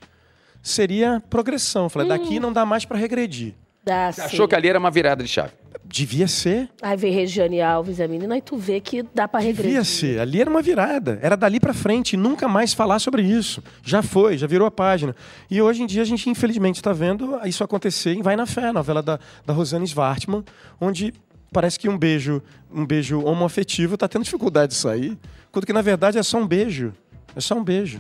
seria 0.62 1.22
progressão. 1.30 1.90
Falei, 1.90 2.08
daqui 2.08 2.40
não 2.40 2.52
dá 2.52 2.66
mais 2.66 2.86
pra 2.86 2.98
regredir. 2.98 3.54
Dá, 3.84 4.12
Você 4.12 4.22
sim. 4.22 4.28
achou 4.28 4.48
que 4.48 4.56
ali 4.56 4.68
era 4.70 4.78
uma 4.80 4.92
virada 4.92 5.24
de 5.24 5.30
chave? 5.30 5.52
Devia 5.84 6.28
ser. 6.28 6.70
Aí 6.82 6.96
vem 6.96 7.12
Regiane 7.12 7.60
Alves 7.62 8.00
e 8.00 8.04
a 8.04 8.08
menina, 8.08 8.36
aí 8.36 8.42
tu 8.42 8.56
vê 8.56 8.80
que 8.80 9.04
dá 9.14 9.28
pra 9.28 9.40
regredir. 9.42 9.66
Devia 9.66 9.84
ser. 9.84 10.20
Ali 10.20 10.40
era 10.40 10.50
uma 10.50 10.62
virada. 10.62 11.20
Era 11.22 11.36
dali 11.36 11.60
pra 11.60 11.74
frente. 11.74 12.14
e 12.14 12.18
Nunca 12.18 12.48
mais 12.48 12.74
falar 12.74 13.00
sobre 13.00 13.24
isso. 13.24 13.62
Já 13.84 14.02
foi, 14.02 14.38
já 14.38 14.48
virou 14.48 14.66
a 14.68 14.72
página. 14.72 15.14
E 15.50 15.62
hoje 15.62 15.84
em 15.84 15.86
dia 15.86 16.02
a 16.02 16.06
gente, 16.06 16.30
infelizmente, 16.30 16.76
está 16.76 16.94
vendo 16.94 17.38
isso 17.46 17.64
acontecer 17.64 18.14
em 18.14 18.22
Vai 18.22 18.36
na 18.38 18.46
Fé, 18.46 18.68
a 18.68 18.74
novela 18.74 19.02
da, 19.04 19.20
da 19.46 19.52
Rosane 19.54 19.86
Svartman, 19.86 20.46
onde 20.80 21.14
parece 21.52 21.78
que 21.78 21.90
um 21.90 21.98
beijo, 21.98 22.42
um 22.74 22.86
beijo 22.86 23.20
homoafetivo 23.26 23.96
está 23.96 24.08
tendo 24.08 24.24
dificuldade 24.24 24.72
de 24.72 24.78
sair. 24.78 25.18
Quando 25.52 25.66
que, 25.66 25.74
na 25.74 25.82
verdade, 25.82 26.18
é 26.18 26.24
só 26.24 26.38
um 26.38 26.48
beijo. 26.48 26.94
É 27.36 27.42
só 27.42 27.56
um 27.56 27.64
beijo. 27.64 28.00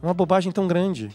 É 0.00 0.06
uma 0.06 0.14
bobagem 0.14 0.52
tão 0.52 0.68
grande. 0.68 1.10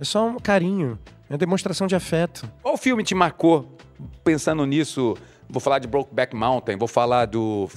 É 0.00 0.04
só 0.04 0.26
um 0.26 0.38
carinho. 0.38 0.98
É 1.30 1.34
uma 1.34 1.38
demonstração 1.38 1.86
de 1.86 1.94
afeto. 1.94 2.50
Qual 2.60 2.76
filme 2.76 3.04
te 3.04 3.14
marcou 3.14 3.78
pensando 4.24 4.66
nisso? 4.66 5.16
Vou 5.48 5.60
falar 5.60 5.78
de 5.78 5.86
Brokeback 5.86 6.34
Mountain, 6.34 6.76
vou 6.76 6.88
falar 6.88 7.26
do 7.26 7.68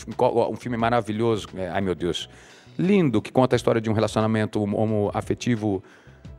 um 0.50 0.56
filme 0.56 0.76
maravilhoso, 0.76 1.48
é, 1.56 1.70
ai 1.70 1.82
meu 1.82 1.94
Deus, 1.94 2.28
lindo, 2.78 3.22
que 3.22 3.32
conta 3.32 3.56
a 3.56 3.58
história 3.58 3.80
de 3.80 3.92
um 3.92 3.94
relacionamento 3.94 4.62
homoafetivo 4.62 5.84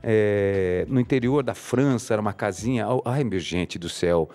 é, 0.03 0.85
no 0.89 0.99
interior 0.99 1.45
da 1.45 1.55
França, 1.55 2.15
era 2.15 2.21
uma 2.21 2.33
casinha. 2.33 2.87
Ai 3.05 3.23
meu 3.23 3.39
gente 3.39 3.79
do 3.79 3.89
céu. 3.89 4.29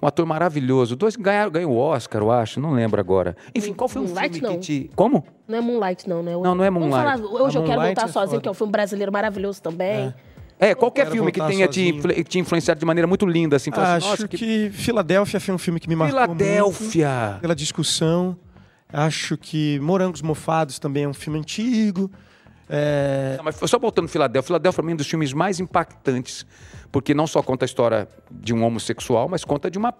Um 0.00 0.06
ator 0.06 0.26
maravilhoso. 0.26 0.94
Dois 0.94 1.16
ganharam, 1.16 1.50
ganhou 1.50 1.72
o 1.72 1.78
Oscar, 1.78 2.20
eu 2.20 2.30
acho, 2.30 2.60
não 2.60 2.72
lembro 2.72 3.00
agora. 3.00 3.34
Enfim, 3.54 3.72
qual 3.72 3.88
foi 3.88 4.02
um 4.02 4.04
Moonlight, 4.04 4.38
filme 4.38 4.48
não. 4.48 4.54
que 4.56 4.60
te. 4.60 4.90
Como? 4.94 5.24
Não 5.48 5.56
é 5.56 5.60
Moonlight, 5.62 6.06
não, 6.06 6.22
né? 6.22 6.32
Não, 6.32 6.54
não 6.54 6.64
é 6.64 6.70
Vamos 6.70 6.90
Moonlight. 6.90 7.22
falar, 7.22 7.42
hoje 7.44 7.56
A 7.56 7.60
eu 7.60 7.64
quero 7.64 7.78
Moonlight 7.80 8.00
voltar 8.00 8.10
é 8.10 8.12
sozinho, 8.12 8.30
foda. 8.32 8.42
que 8.42 8.48
é 8.48 8.50
um 8.50 8.54
filme 8.54 8.70
brasileiro 8.72 9.10
maravilhoso 9.10 9.62
também. 9.62 10.08
É, 10.08 10.14
qualquer 10.74 11.02
Quero 11.02 11.12
filme 11.16 11.30
que 11.32 11.40
tenha 11.40 11.68
te, 11.68 11.88
influ- 11.88 12.24
te 12.24 12.38
influenciado 12.38 12.80
de 12.80 12.86
maneira 12.86 13.06
muito 13.06 13.26
linda, 13.26 13.56
assim. 13.56 13.70
assim, 13.70 13.80
Acho 13.80 14.08
Nossa, 14.08 14.28
que... 14.28 14.70
Filadélfia 14.70 15.38
foi 15.38 15.54
um 15.54 15.58
filme 15.58 15.78
que 15.78 15.88
me 15.88 15.94
marcou 15.96 16.18
muito. 16.28 16.38
Filadélfia! 16.44 17.38
pela 17.40 17.54
discussão. 17.54 18.36
Acho 18.92 19.36
que 19.36 19.78
Morangos 19.80 20.22
Mofados 20.22 20.78
também 20.78 21.04
é 21.04 21.08
um 21.08 21.12
filme 21.14 21.38
antigo. 21.38 22.10
É, 22.68 23.34
Não, 23.36 23.44
mas 23.44 23.56
só 23.56 23.78
voltando 23.78 24.08
Filadélfia, 24.08 24.46
Filadélfia 24.46 24.76
para 24.82 24.86
mim 24.86 24.92
é 24.92 24.94
um 24.94 24.96
dos 24.96 25.06
filmes 25.06 25.32
mais 25.32 25.60
impactantes, 25.60 26.44
porque 26.90 27.14
não 27.14 27.26
só 27.26 27.42
conta 27.42 27.64
a 27.64 27.66
história 27.66 28.08
de 28.30 28.52
um 28.54 28.64
homossexual, 28.64 29.28
mas 29.28 29.44
conta 29.44 29.70
de 29.70 29.78
uma 29.78 29.94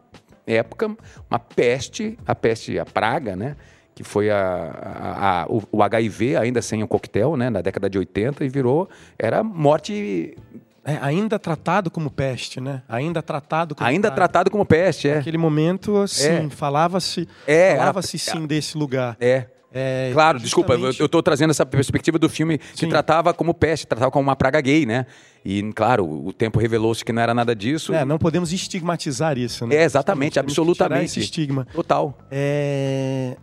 época, 0.47 0.97
uma 1.31 1.39
peste, 1.39 2.19
a 2.27 2.35
peste, 2.35 2.79
a 2.79 2.85
praga, 2.85 3.37
né? 3.37 3.57
Que 3.97 4.05
foi 4.05 4.31
a, 4.31 4.37
a- 4.39 5.43
a- 5.43 5.47
o, 5.49 5.83
HIV, 5.83 6.37
ainda 6.37 6.61
sem 6.61 6.83
o 6.83 6.87
coquetel, 6.87 7.35
né? 7.35 7.49
Na 7.49 7.63
década 7.63 7.89
de 7.89 7.97
80, 7.99 8.45
e 8.45 8.49
virou. 8.49 8.89
Era 9.19 9.43
morte. 9.43 10.37
é, 10.85 10.99
ainda 11.01 11.39
tratado 11.39 11.91
como 11.91 12.11
peste, 12.11 12.61
né? 12.61 12.83
Ainda 12.89 13.23
tratado 13.23 13.75
como 13.75 13.89
Ainda 13.89 14.11
tratado 14.11 14.51
como 14.51 14.67
peste, 14.67 15.09
é. 15.09 15.15
Naquele 15.17 15.39
momento, 15.39 15.97
assim, 15.97 16.29
É. 16.47 16.49
falava-se 16.51 17.27
É, 17.47 17.75
falava-se 17.77 18.19
sim 18.19 18.47
desse 18.47 18.77
lugar. 18.77 19.17
É. 19.19 19.47
É, 19.79 20.11
Claro, 20.13 20.39
desculpa, 20.39 20.73
eu 20.75 20.79
justamente- 20.79 21.03
estou 21.05 21.23
trazendo 21.23 21.51
essa 21.51 21.67
perspectiva 21.67 22.19
do 22.19 22.29
filme 22.31 22.57
que 22.59 22.79
Sim. 22.81 22.89
tratava 22.89 23.35
como 23.35 23.53
peste, 23.53 23.87
tratava 23.87 24.11
como 24.11 24.23
uma 24.29 24.37
praga 24.37 24.59
gay, 24.61 24.87
né? 24.87 25.05
E, 25.45 25.63
claro, 25.75 26.05
o 26.27 26.33
tempo 26.33 26.59
revelou-se 26.59 27.05
que 27.05 27.13
não 27.13 27.21
era 27.21 27.35
nada 27.35 27.55
disso. 27.55 27.93
É, 27.95 28.03
não 28.05 28.17
podemos 28.17 28.53
estigmatizar 28.53 29.37
isso, 29.37 29.67
né? 29.67 29.77
É, 29.77 29.83
exatamente, 29.85 30.39
absolutamente. 30.39 31.05
esse 31.07 31.21
estigma. 31.21 31.67
Total. 31.75 32.17
É, 32.31 33.37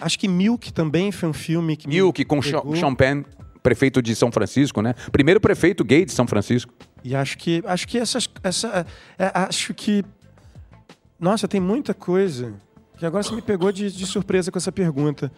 Acho 0.00 0.18
que 0.18 0.26
Milk 0.28 0.72
também 0.72 1.12
foi 1.12 1.28
um 1.28 1.32
filme 1.32 1.76
que 1.76 1.86
Milk 1.88 2.24
com 2.24 2.40
pegou. 2.40 2.74
Sean 2.76 2.94
Penn, 2.94 3.22
prefeito 3.62 4.00
de 4.02 4.14
São 4.14 4.32
Francisco, 4.32 4.80
né? 4.80 4.94
Primeiro 5.12 5.40
prefeito 5.40 5.84
gay 5.84 6.04
de 6.04 6.12
São 6.12 6.26
Francisco. 6.26 6.72
E 7.04 7.14
acho 7.14 7.36
que 7.38 7.62
acho 7.66 7.86
que 7.88 7.98
essas 7.98 8.28
essa 8.42 8.86
é, 9.18 9.30
acho 9.34 9.72
que 9.74 10.04
nossa 11.18 11.46
tem 11.46 11.60
muita 11.60 11.92
coisa 11.94 12.54
que 12.98 13.04
agora 13.06 13.22
você 13.22 13.34
me 13.34 13.42
pegou 13.42 13.72
de, 13.72 13.90
de 13.90 14.06
surpresa 14.06 14.50
com 14.50 14.58
essa 14.58 14.72
pergunta. 14.72 15.30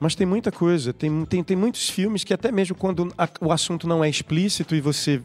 Mas 0.00 0.14
tem 0.14 0.24
muita 0.24 0.52
coisa, 0.52 0.92
tem, 0.92 1.24
tem, 1.24 1.42
tem 1.42 1.56
muitos 1.56 1.88
filmes 1.90 2.22
que 2.22 2.32
até 2.32 2.52
mesmo 2.52 2.76
quando 2.76 3.12
a- 3.18 3.28
o 3.40 3.50
assunto 3.52 3.88
não 3.88 4.04
é 4.04 4.08
explícito 4.08 4.74
e 4.76 4.80
você 4.80 5.20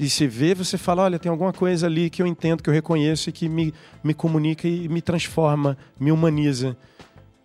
e 0.00 0.08
você 0.08 0.26
vê, 0.28 0.54
você 0.54 0.78
fala, 0.78 1.02
olha, 1.02 1.18
tem 1.18 1.28
alguma 1.30 1.52
coisa 1.52 1.86
ali 1.86 2.08
que 2.10 2.22
eu 2.22 2.26
entendo, 2.26 2.62
que 2.62 2.70
eu 2.70 2.74
reconheço 2.74 3.30
e 3.30 3.32
que 3.32 3.48
me, 3.48 3.74
me 4.02 4.14
comunica 4.14 4.66
e 4.68 4.88
me 4.88 5.00
transforma, 5.02 5.76
me 5.98 6.12
humaniza. 6.12 6.76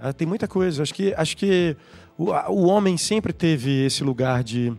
Ah, 0.06 0.12
tem 0.12 0.28
muita 0.28 0.50
coisa. 0.50 0.84
Acho 0.84 0.94
que, 0.94 1.14
acho 1.16 1.38
que 1.38 1.78
o, 2.18 2.26
o 2.26 2.66
homem 2.66 2.98
sempre 2.98 3.32
teve 3.32 3.86
esse 3.86 4.04
lugar 4.04 4.44
de, 4.44 4.70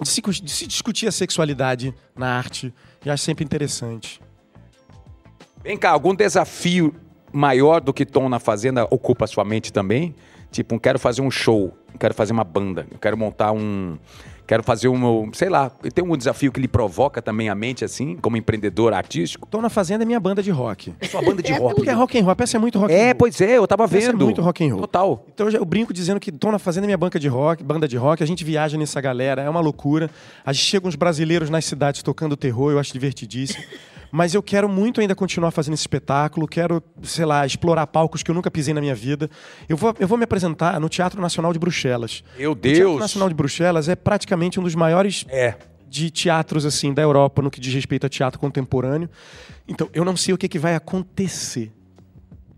de, 0.00 0.08
se, 0.08 0.20
de 0.20 0.50
se 0.50 0.66
discutir 0.66 1.06
a 1.06 1.12
sexualidade 1.12 1.94
na 2.16 2.26
arte. 2.36 2.74
E 3.06 3.08
acho 3.08 3.22
sempre 3.22 3.44
interessante. 3.44 4.20
Vem 5.62 5.78
cá, 5.78 5.90
algum 5.90 6.12
desafio 6.12 6.92
maior 7.32 7.80
do 7.80 7.94
que 7.94 8.04
Tom 8.04 8.28
na 8.28 8.40
Fazenda 8.40 8.82
ocupa 8.90 9.28
sua 9.28 9.44
mente 9.44 9.72
também? 9.72 10.12
Tipo, 10.50 10.74
um, 10.74 10.78
quero 10.80 10.98
fazer 10.98 11.22
um 11.22 11.30
show, 11.30 11.72
quero 11.98 12.14
fazer 12.14 12.32
uma 12.32 12.44
banda, 12.44 12.86
eu 12.90 12.98
quero 12.98 13.16
montar 13.16 13.52
um. 13.52 13.96
Quero 14.44 14.62
fazer 14.64 14.88
um. 14.88 14.98
meu- 14.98 15.30
Sei 15.32 15.48
lá, 15.48 15.70
tem 15.94 16.04
um 16.04 16.16
desafio 16.16 16.50
que 16.52 16.60
lhe 16.60 16.66
provoca 16.68 17.22
também 17.22 17.48
a 17.48 17.54
mente, 17.54 17.84
assim, 17.84 18.16
como 18.20 18.36
empreendedor 18.36 18.92
artístico? 18.92 19.46
Tô 19.48 19.62
na 19.62 19.70
Fazenda 19.70 20.02
é 20.02 20.06
minha 20.06 20.18
banda 20.18 20.42
de 20.42 20.50
rock. 20.50 20.92
Sua 21.08 21.22
banda 21.22 21.40
de 21.42 21.52
rock. 21.52 21.76
Porque 21.76 21.88
é 21.88 21.92
rock 21.92 22.18
and 22.18 22.22
roll, 22.22 22.32
a 22.32 22.36
peça 22.36 22.56
é 22.56 22.60
muito 22.60 22.78
rock 22.78 22.92
and 22.92 22.96
É, 22.96 23.04
roll. 23.06 23.14
pois 23.14 23.40
é, 23.40 23.56
eu 23.56 23.66
tava 23.66 23.84
é 23.84 23.86
vendo. 23.86 24.24
muito 24.24 24.42
rock 24.42 24.64
and 24.64 24.72
roll. 24.72 24.80
Total. 24.80 25.24
Então 25.32 25.46
eu 25.46 25.50
já- 25.52 25.58
eu 25.58 25.64
brinco 25.64 25.92
dizendo 25.94 26.18
que 26.18 26.30
Tô 26.32 26.50
na 26.50 26.58
Fazenda 26.58 26.84
é 26.86 26.88
minha 26.88 26.98
banca 26.98 27.18
de 27.20 27.28
rock, 27.28 27.62
banda 27.62 27.86
de 27.86 27.96
rock, 27.96 28.22
a 28.22 28.26
gente 28.26 28.44
viaja 28.44 28.76
nessa 28.76 29.00
galera, 29.00 29.42
é 29.42 29.48
uma 29.48 29.60
loucura. 29.60 30.10
A 30.44 30.52
gente 30.52 30.64
chega 30.66 30.88
uns 30.88 30.96
brasileiros 30.96 31.48
nas 31.48 31.64
cidades 31.64 32.02
tocando 32.02 32.36
terror, 32.36 32.72
eu 32.72 32.78
acho 32.80 32.92
divertidíssimo. 32.92 33.62
Mas 34.14 34.34
eu 34.34 34.42
quero 34.42 34.68
muito 34.68 35.00
ainda 35.00 35.14
continuar 35.14 35.50
fazendo 35.52 35.72
esse 35.72 35.84
espetáculo, 35.84 36.46
quero, 36.46 36.82
sei 37.02 37.24
lá, 37.24 37.46
explorar 37.46 37.86
palcos 37.86 38.22
que 38.22 38.30
eu 38.30 38.34
nunca 38.34 38.50
pisei 38.50 38.74
na 38.74 38.80
minha 38.82 38.94
vida. 38.94 39.30
Eu 39.66 39.74
vou, 39.74 39.94
eu 39.98 40.06
vou 40.06 40.18
me 40.18 40.24
apresentar 40.24 40.78
no 40.78 40.86
Teatro 40.90 41.18
Nacional 41.18 41.50
de 41.50 41.58
Bruxelas. 41.58 42.22
Meu 42.36 42.52
O 42.52 42.54
Teatro 42.54 42.78
Deus. 42.84 43.00
Nacional 43.00 43.30
de 43.30 43.34
Bruxelas 43.34 43.88
é 43.88 43.96
praticamente 43.96 44.60
um 44.60 44.62
dos 44.62 44.74
maiores 44.74 45.24
É. 45.30 45.54
de 45.88 46.10
teatros 46.10 46.66
assim 46.66 46.92
da 46.92 47.00
Europa 47.00 47.40
no 47.40 47.50
que 47.50 47.58
diz 47.58 47.72
respeito 47.72 48.04
a 48.04 48.08
teatro 48.10 48.38
contemporâneo. 48.38 49.08
Então, 49.66 49.88
eu 49.94 50.04
não 50.04 50.14
sei 50.14 50.34
o 50.34 50.38
que, 50.38 50.46
que 50.46 50.58
vai 50.58 50.74
acontecer. 50.74 51.72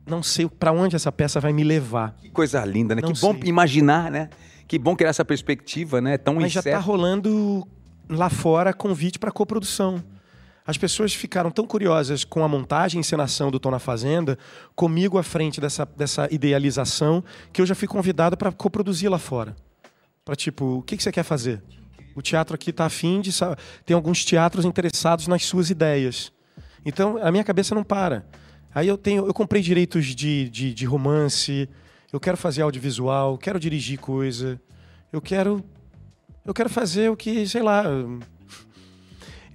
Não 0.05 0.25
sei 0.25 0.49
para 0.49 0.73
onde 0.73 0.97
essa 0.97 1.13
peça 1.13 1.39
vai 1.39 1.53
me 1.53 1.63
levar. 1.63 2.17
Que 2.21 2.31
coisa 2.31 2.65
linda, 2.65 2.97
né? 2.97 3.01
Não 3.01 3.13
que 3.13 3.21
bom 3.21 3.33
sei. 3.33 3.43
imaginar, 3.49 4.11
né? 4.11 4.29
Que 4.67 4.77
bom 4.77 4.97
criar 4.97 5.11
essa 5.11 5.25
perspectiva, 5.25 6.01
né? 6.01 6.19
Tão 6.19 6.35
Mas 6.35 6.51
já 6.51 6.59
está 6.61 6.79
rolando 6.79 7.65
lá 8.09 8.29
fora 8.29 8.73
convite 8.73 9.21
para 9.21 9.31
coprodução. 9.31 10.03
As 10.67 10.79
pessoas 10.79 11.15
ficaram 11.15 11.51
tão 11.51 11.67
curiosas 11.67 12.25
com 12.25 12.43
a 12.43 12.49
montagem 12.49 12.99
e 12.99 13.01
encenação 13.01 13.51
do 13.51 13.61
Tom 13.61 13.71
na 13.71 13.79
Fazenda, 13.79 14.39
comigo 14.75 15.19
à 15.19 15.23
frente 15.23 15.61
dessa, 15.61 15.85
dessa 15.85 16.27
idealização, 16.31 17.23
que 17.53 17.61
eu 17.61 17.67
já 17.67 17.75
fui 17.75 17.87
convidado 17.87 18.35
para 18.35 18.51
coproduzir 18.51 19.11
lá 19.11 19.19
fora. 19.19 19.55
Para 20.25 20.35
tipo, 20.35 20.79
o 20.79 20.83
que, 20.83 20.97
que 20.97 21.03
você 21.03 21.13
quer 21.13 21.23
fazer? 21.23 21.63
O 22.15 22.23
teatro 22.23 22.55
aqui 22.55 22.71
está 22.71 22.87
afim 22.87 23.21
de. 23.21 23.31
Tem 23.85 23.95
alguns 23.95 24.25
teatros 24.25 24.65
interessados 24.65 25.27
nas 25.27 25.45
suas 25.45 25.69
ideias. 25.69 26.33
Então, 26.83 27.19
a 27.23 27.31
minha 27.31 27.45
cabeça 27.45 27.75
não 27.75 27.85
para. 27.85 28.27
Aí 28.75 28.89
eu 28.89 28.97
tenho, 28.97 29.27
eu 29.27 29.35
comprei 29.35 29.61
direitos 29.61 30.07
de, 30.07 30.49
de, 30.49 30.73
de 30.73 30.87
romance, 30.87 31.69
eu 32.11 32.19
quero 32.19 32.37
fazer 32.37 32.63
audiovisual, 32.63 33.37
quero 33.37 33.61
dirigir 33.61 33.99
coisa, 33.99 34.61
eu 35.13 35.21
quero 35.21 35.63
eu 36.45 36.53
quero 36.53 36.69
fazer 36.69 37.11
o 37.11 37.17
que, 37.17 37.47
sei 37.47 37.63
lá. 37.63 37.85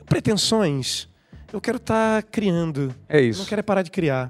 Pretensões. 0.10 1.08
Eu 1.54 1.62
quero 1.62 1.78
estar 1.78 2.24
criando. 2.24 2.94
É 3.08 3.20
Eu 3.22 3.30
isso. 3.30 3.40
não 3.40 3.46
quero 3.48 3.60
é 3.60 3.64
parar 3.64 3.82
de 3.82 3.92
criar. 3.92 4.30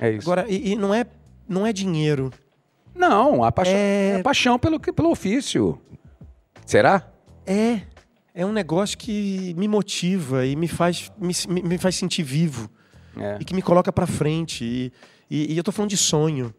É 0.00 0.10
isso. 0.10 0.22
Agora, 0.30 0.46
e, 0.48 0.72
e 0.72 0.76
não, 0.76 0.92
é, 0.94 1.06
não 1.48 1.66
é 1.66 1.72
dinheiro. 1.72 2.32
Não, 2.94 3.44
a 3.44 3.52
paixão, 3.52 3.74
É- 3.74 4.08
é... 4.10 4.20
a 4.20 4.22
paixão 4.22 4.58
pelo, 4.58 4.80
pelo 4.80 5.10
ofício. 5.10 5.80
Será? 6.66 7.08
É. 7.46 7.82
É 8.34 8.44
um 8.46 8.52
negócio 8.52 8.96
que 8.98 9.54
me 9.56 9.66
motiva 9.66 10.46
e 10.46 10.54
me 10.54 10.68
faz, 10.68 11.10
me, 11.18 11.32
me- 11.62 11.78
faz 11.78 11.96
sentir 11.96 12.22
vivo. 12.22 12.70
É. 13.16 13.38
E 13.40 13.44
que 13.44 13.54
me 13.54 13.62
coloca 13.62 13.92
pra 13.92 14.06
frente. 14.06 14.64
E, 14.64 14.92
e- 15.30 15.54
e 15.54 15.56
eu 15.56 15.64
tô 15.64 15.72
falando 15.72 15.90
de 15.90 15.96
sonho. 15.96 16.54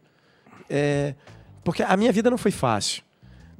É, 0.68 1.14
porque 1.64 1.82
a 1.82 1.96
minha 1.96 2.12
vida 2.12 2.30
não 2.30 2.36
foi 2.38 2.50
fácil. 2.50 3.02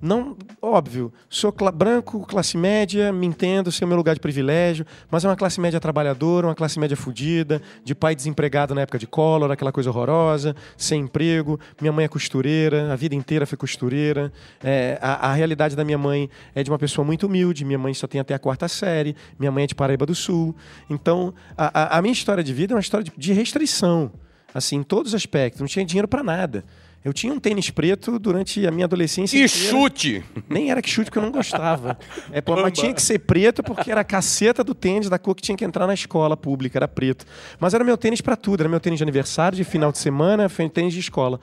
Não, 0.03 0.35
óbvio, 0.63 1.13
sou 1.29 1.53
cla- 1.53 1.71
branco, 1.71 2.25
classe 2.27 2.57
média, 2.57 3.13
me 3.13 3.27
entendo, 3.27 3.71
sei 3.71 3.85
o 3.85 3.89
meu 3.89 3.99
lugar 3.99 4.15
de 4.15 4.21
privilégio, 4.21 4.87
mas 5.11 5.25
é 5.25 5.29
uma 5.29 5.37
classe 5.37 5.61
média 5.61 5.79
trabalhadora, 5.79 6.47
uma 6.47 6.55
classe 6.55 6.79
média 6.81 6.97
fudida, 6.97 7.61
de 7.85 7.95
pai 7.95 8.15
desempregado 8.15 8.75
na 8.75 8.81
época 8.81 8.99
de 8.99 9.07
Collor, 9.07 9.51
aquela 9.51 9.71
coisa 9.71 9.91
horrorosa, 9.91 10.57
sem 10.77 11.03
emprego. 11.03 11.61
Minha 11.81 11.93
mãe 11.93 12.07
é 12.07 12.09
costureira, 12.09 12.91
a 12.91 12.97
vida 12.97 13.15
inteira 13.15 13.45
foi 13.45 13.59
costureira. 13.59 14.33
É, 14.65 14.99
a, 15.03 15.29
a 15.31 15.33
realidade 15.35 15.77
da 15.77 15.85
minha 15.85 15.99
mãe 15.99 16.31
é 16.55 16.63
de 16.63 16.71
uma 16.71 16.79
pessoa 16.79 17.05
muito 17.05 17.27
humilde, 17.27 17.63
minha 17.65 17.79
mãe 17.79 17.93
só 17.93 18.07
tem 18.07 18.21
até 18.21 18.33
a 18.33 18.39
quarta 18.39 18.69
série, 18.69 19.15
minha 19.39 19.53
mãe 19.53 19.65
é 19.65 19.67
de 19.67 19.75
Paraíba 19.75 20.07
do 20.07 20.15
Sul. 20.15 20.57
Então, 20.89 21.35
a, 21.59 21.97
a- 21.97 21.99
a 21.99 22.03
minha 22.03 22.13
história 22.13 22.43
de 22.43 22.55
vida 22.55 22.73
é 22.73 22.75
uma 22.75 22.81
história 22.81 23.05
de, 23.05 23.13
de 23.17 23.33
restrição. 23.35 24.11
Assim, 24.55 24.77
em 24.77 24.83
todos 24.83 25.13
os 25.13 25.15
aspectos. 25.15 25.61
Não 25.61 25.69
tinha 25.69 25.85
dinheiro 25.85 26.09
pra 26.09 26.23
nada. 26.25 26.65
Eu 27.03 27.15
tinha 27.15 27.33
um 27.33 27.41
tênis 27.41 27.71
preto 27.71 28.19
durante 28.19 28.67
a 28.67 28.71
minha 28.71 28.85
adolescência. 28.85 29.35
E 29.37 29.45
inteira. 29.45 29.71
chute! 29.71 30.23
Nem 30.49 30.71
era 30.71 30.83
que 30.83 30.91
chute, 30.91 31.07
porque 31.07 31.19
eu 31.19 31.23
não 31.23 31.33
gostava. 31.33 31.99
É, 32.31 32.41
pô, 32.41 32.55
mas 32.61 32.73
tinha 32.79 32.93
que 32.93 33.01
ser 33.03 33.19
preto 33.21 33.63
porque 33.63 33.91
era 33.91 34.03
a 34.03 34.05
caceta 34.05 34.63
do 34.63 34.75
tênis 34.75 35.09
da 35.09 35.19
cor 35.19 35.35
que 35.35 35.41
tinha 35.43 35.57
que 35.57 35.65
entrar 35.65 35.87
na 35.87 35.95
escola 35.95 36.37
pública, 36.37 36.79
era 36.79 36.87
preto. 36.87 37.25
Mas 37.59 37.73
era 37.75 37.83
meu 37.83 37.97
tênis 37.97 38.21
pra 38.21 38.37
tudo, 38.37 38.61
era 38.61 38.69
meu 38.69 38.79
tênis 38.81 38.99
de 38.99 39.03
aniversário, 39.03 39.57
de 39.57 39.65
final 39.65 39.91
de 39.91 39.99
semana, 39.99 40.49
foi 40.49 40.69
tênis 40.69 40.93
de 40.93 41.01
escola. 41.01 41.41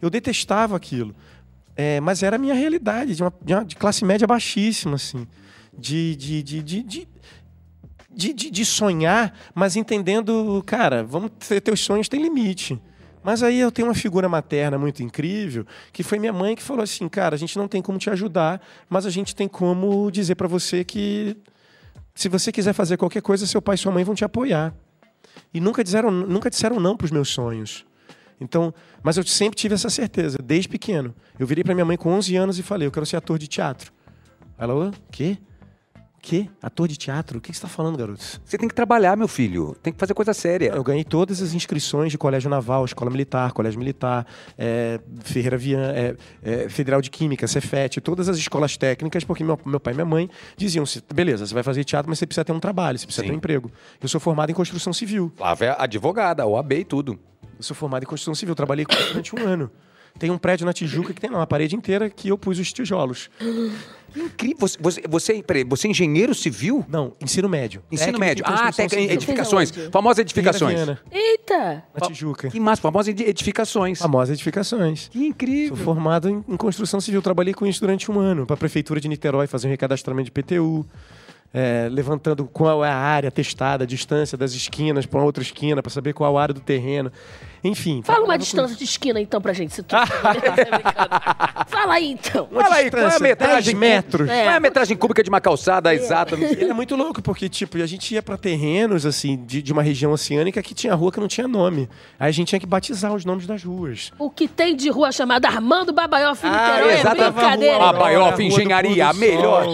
Eu 0.00 0.08
detestava 0.08 0.76
aquilo. 0.76 1.14
É, 1.76 1.98
mas 2.00 2.22
era 2.22 2.36
a 2.36 2.38
minha 2.38 2.54
realidade, 2.54 3.14
de, 3.16 3.22
uma, 3.22 3.32
de, 3.42 3.52
uma- 3.54 3.64
de 3.64 3.74
classe 3.76 4.04
média 4.04 4.26
baixíssima, 4.26 4.94
assim. 4.94 5.26
De, 5.76 6.14
de, 6.16 6.42
de, 6.42 6.62
de, 6.62 6.82
de, 6.82 7.08
de, 8.14 8.32
de- 8.32 8.50
de 8.50 8.64
sonhar, 8.64 9.34
mas 9.54 9.76
entendendo, 9.76 10.62
cara, 10.66 11.02
vamos 11.04 11.30
ter 11.48 11.60
teus 11.60 11.80
sonhos 11.80 12.08
têm 12.08 12.22
limite. 12.22 12.80
Mas 13.22 13.42
aí 13.42 13.60
eu 13.60 13.70
tenho 13.70 13.88
uma 13.88 13.94
figura 13.94 14.28
materna 14.28 14.78
muito 14.78 15.02
incrível, 15.02 15.66
que 15.92 16.02
foi 16.02 16.18
minha 16.18 16.32
mãe 16.32 16.56
que 16.56 16.62
falou 16.62 16.82
assim, 16.82 17.08
cara, 17.08 17.34
a 17.34 17.38
gente 17.38 17.56
não 17.58 17.68
tem 17.68 17.82
como 17.82 17.98
te 17.98 18.08
ajudar, 18.08 18.60
mas 18.88 19.04
a 19.04 19.10
gente 19.10 19.34
tem 19.34 19.46
como 19.46 20.10
dizer 20.10 20.34
pra 20.34 20.48
você 20.48 20.84
que 20.84 21.36
se 22.14 22.28
você 22.28 22.50
quiser 22.50 22.72
fazer 22.72 22.96
qualquer 22.96 23.22
coisa, 23.22 23.46
seu 23.46 23.60
pai 23.60 23.74
e 23.74 23.78
sua 23.78 23.92
mãe 23.92 24.04
vão 24.04 24.14
te 24.14 24.24
apoiar. 24.24 24.74
E 25.52 25.60
nunca 25.60 25.84
disseram, 25.84 26.10
nunca 26.10 26.50
disseram 26.50 26.80
não 26.80 26.96
para 26.96 27.04
os 27.04 27.10
meus 27.10 27.28
sonhos. 27.28 27.84
Então, 28.40 28.72
mas 29.02 29.16
eu 29.16 29.22
sempre 29.26 29.56
tive 29.56 29.74
essa 29.74 29.90
certeza, 29.90 30.38
desde 30.42 30.68
pequeno. 30.68 31.14
Eu 31.38 31.46
virei 31.46 31.62
para 31.62 31.74
minha 31.74 31.84
mãe 31.84 31.96
com 31.96 32.10
11 32.10 32.36
anos 32.36 32.58
e 32.58 32.62
falei, 32.62 32.88
eu 32.88 32.92
quero 32.92 33.04
ser 33.04 33.16
ator 33.16 33.38
de 33.38 33.46
teatro. 33.46 33.92
Ela, 34.58 34.88
o 34.88 34.92
quê? 35.10 35.36
Quê? 36.22 36.48
Ator 36.62 36.86
de 36.86 36.98
teatro? 36.98 37.38
O 37.38 37.40
que 37.40 37.48
você 37.48 37.52
está 37.52 37.66
falando, 37.68 37.96
garoto? 37.96 38.22
Você 38.44 38.58
tem 38.58 38.68
que 38.68 38.74
trabalhar, 38.74 39.16
meu 39.16 39.26
filho. 39.26 39.74
Tem 39.82 39.90
que 39.90 39.98
fazer 39.98 40.12
coisa 40.12 40.34
séria. 40.34 40.70
Eu 40.74 40.84
ganhei 40.84 41.02
todas 41.02 41.40
as 41.40 41.54
inscrições 41.54 42.12
de 42.12 42.18
colégio 42.18 42.50
naval, 42.50 42.84
escola 42.84 43.10
militar, 43.10 43.52
colégio 43.52 43.78
militar, 43.78 44.26
é, 44.58 45.00
Ferreira 45.22 45.56
Vian, 45.56 45.92
é, 45.92 46.16
é, 46.42 46.68
Federal 46.68 47.00
de 47.00 47.10
Química, 47.10 47.46
Cefet, 47.46 48.00
todas 48.02 48.28
as 48.28 48.36
escolas 48.36 48.76
técnicas, 48.76 49.24
porque 49.24 49.42
meu, 49.42 49.58
meu 49.64 49.80
pai 49.80 49.94
e 49.94 49.96
minha 49.96 50.04
mãe 50.04 50.28
diziam: 50.58 50.84
"Se- 50.84 51.02
beleza, 51.12 51.46
você 51.46 51.54
vai 51.54 51.62
fazer 51.62 51.84
teatro, 51.84 52.10
mas 52.10 52.18
você 52.18 52.26
precisa 52.26 52.44
ter 52.44 52.52
um 52.52 52.60
trabalho, 52.60 52.98
você 52.98 53.06
precisa 53.06 53.22
Sim. 53.22 53.28
ter 53.30 53.34
um 53.34 53.38
emprego. 53.38 53.72
Eu 54.02 54.08
sou 54.08 54.20
formado 54.20 54.50
em 54.50 54.54
construção 54.54 54.92
civil. 54.92 55.32
Lá 55.40 55.54
vai 55.54 55.68
advogada, 55.68 56.46
OAB 56.46 56.72
e 56.72 56.84
tudo. 56.84 57.18
Eu 57.56 57.62
sou 57.62 57.74
formado 57.74 58.02
em 58.02 58.06
construção 58.06 58.34
civil, 58.34 58.54
trabalhei 58.54 58.84
durante 59.08 59.34
um 59.34 59.38
ano. 59.46 59.70
Tem 60.18 60.30
um 60.30 60.36
prédio 60.38 60.66
na 60.66 60.72
Tijuca 60.72 61.14
que 61.14 61.20
tem 61.20 61.30
lá 61.30 61.38
uma 61.38 61.46
parede 61.46 61.74
inteira 61.74 62.10
que 62.10 62.28
eu 62.28 62.36
pus 62.36 62.58
os 62.58 62.72
tijolos. 62.72 63.30
Incrível. 64.14 64.56
Você, 64.58 64.76
você, 64.80 65.02
você, 65.08 65.42
peraí, 65.42 65.62
você 65.62 65.86
é 65.86 65.90
engenheiro 65.92 66.34
civil? 66.34 66.84
Não, 66.88 67.12
ensino 67.20 67.48
médio. 67.48 67.80
Ensino 67.92 68.18
Técnico 68.18 68.24
em 68.24 68.28
médio. 68.28 68.44
Ah, 68.44 68.50
construção 68.50 68.86
técnica, 68.88 69.02
civil. 69.02 69.14
edificações. 69.16 69.70
Fez 69.70 69.80
aonde? 69.84 69.92
Famosas 69.92 70.18
edificações. 70.18 70.74
Viana, 70.74 71.00
Eita! 71.12 71.84
na 71.94 72.06
Tijuca. 72.08 72.50
Que 72.50 72.58
massa, 72.58 72.82
famosas 72.82 73.08
edi- 73.08 73.22
edificações. 73.24 73.98
Famosas 74.00 74.34
edificações. 74.34 75.08
Que 75.08 75.26
incrível. 75.26 75.76
Sou 75.76 75.84
formado 75.84 76.28
em, 76.28 76.44
em 76.48 76.56
construção 76.56 77.00
civil. 77.00 77.22
Trabalhei 77.22 77.54
com 77.54 77.64
isso 77.64 77.80
durante 77.80 78.10
um 78.10 78.18
ano. 78.18 78.46
Para 78.46 78.54
a 78.54 78.56
Prefeitura 78.56 79.00
de 79.00 79.06
Niterói, 79.08 79.46
fazer 79.46 79.68
um 79.68 79.70
recadastramento 79.70 80.24
de 80.24 80.32
PTU. 80.32 80.84
é, 81.54 81.88
levantando 81.90 82.44
qual 82.46 82.84
é 82.84 82.88
a 82.90 82.96
área 82.96 83.30
testada, 83.30 83.84
a 83.84 83.86
distância 83.86 84.36
das 84.36 84.52
esquinas 84.54 85.06
para 85.06 85.22
outra 85.22 85.42
esquina, 85.42 85.80
para 85.82 85.90
saber 85.90 86.14
qual 86.14 86.36
a 86.36 86.42
área 86.42 86.54
do 86.54 86.60
terreno. 86.60 87.12
Enfim. 87.62 88.02
Fala 88.02 88.24
uma 88.24 88.38
distância 88.38 88.74
de 88.76 88.84
esquina, 88.84 89.20
então, 89.20 89.40
pra 89.40 89.52
gente. 89.52 89.74
Se 89.74 89.82
tu... 89.82 89.94
Fala 91.68 91.94
aí, 91.94 92.12
então. 92.12 92.48
Uma 92.50 92.62
Fala 92.62 92.76
aí, 92.76 92.90
qual 92.90 93.02
é 93.02 93.04
a 93.04 93.08
distância, 93.08 93.28
metragem? 93.28 93.74
10 93.74 93.78
metros. 93.78 94.26
Qual 94.28 94.38
é 94.38 94.56
a 94.56 94.60
metragem 94.60 94.96
cúbica 94.96 95.22
de 95.22 95.28
uma 95.28 95.40
calçada 95.40 95.94
exata? 95.94 96.36
E 96.36 96.64
é 96.64 96.72
muito 96.72 96.96
louco, 96.96 97.22
porque, 97.22 97.48
tipo, 97.48 97.76
a 97.82 97.86
gente 97.86 98.14
ia 98.14 98.22
pra 98.22 98.36
terrenos, 98.36 99.04
assim, 99.06 99.36
de, 99.44 99.62
de 99.62 99.72
uma 99.72 99.82
região 99.82 100.12
oceânica 100.12 100.62
que 100.62 100.74
tinha 100.74 100.94
rua 100.94 101.12
que 101.12 101.20
não 101.20 101.28
tinha 101.28 101.46
nome. 101.46 101.88
Aí 102.18 102.28
a 102.28 102.32
gente 102.32 102.48
tinha 102.48 102.60
que 102.60 102.66
batizar 102.66 103.12
os 103.14 103.24
nomes 103.24 103.46
das 103.46 103.62
ruas. 103.62 104.12
O 104.18 104.30
que 104.30 104.48
tem 104.48 104.74
de 104.74 104.88
rua 104.90 105.12
chamada 105.12 105.48
Armando 105.48 105.92
Babaioff 105.92 106.44
em 106.46 106.50
Ah, 106.50 106.52
Niterói 106.70 106.92
é 106.92 107.00
exatamente. 107.00 107.32
brincadeira. 107.34 107.78
Babaioff, 107.78 108.42
Engenharia, 108.42 109.08
a 109.08 109.12
melhor. 109.12 109.66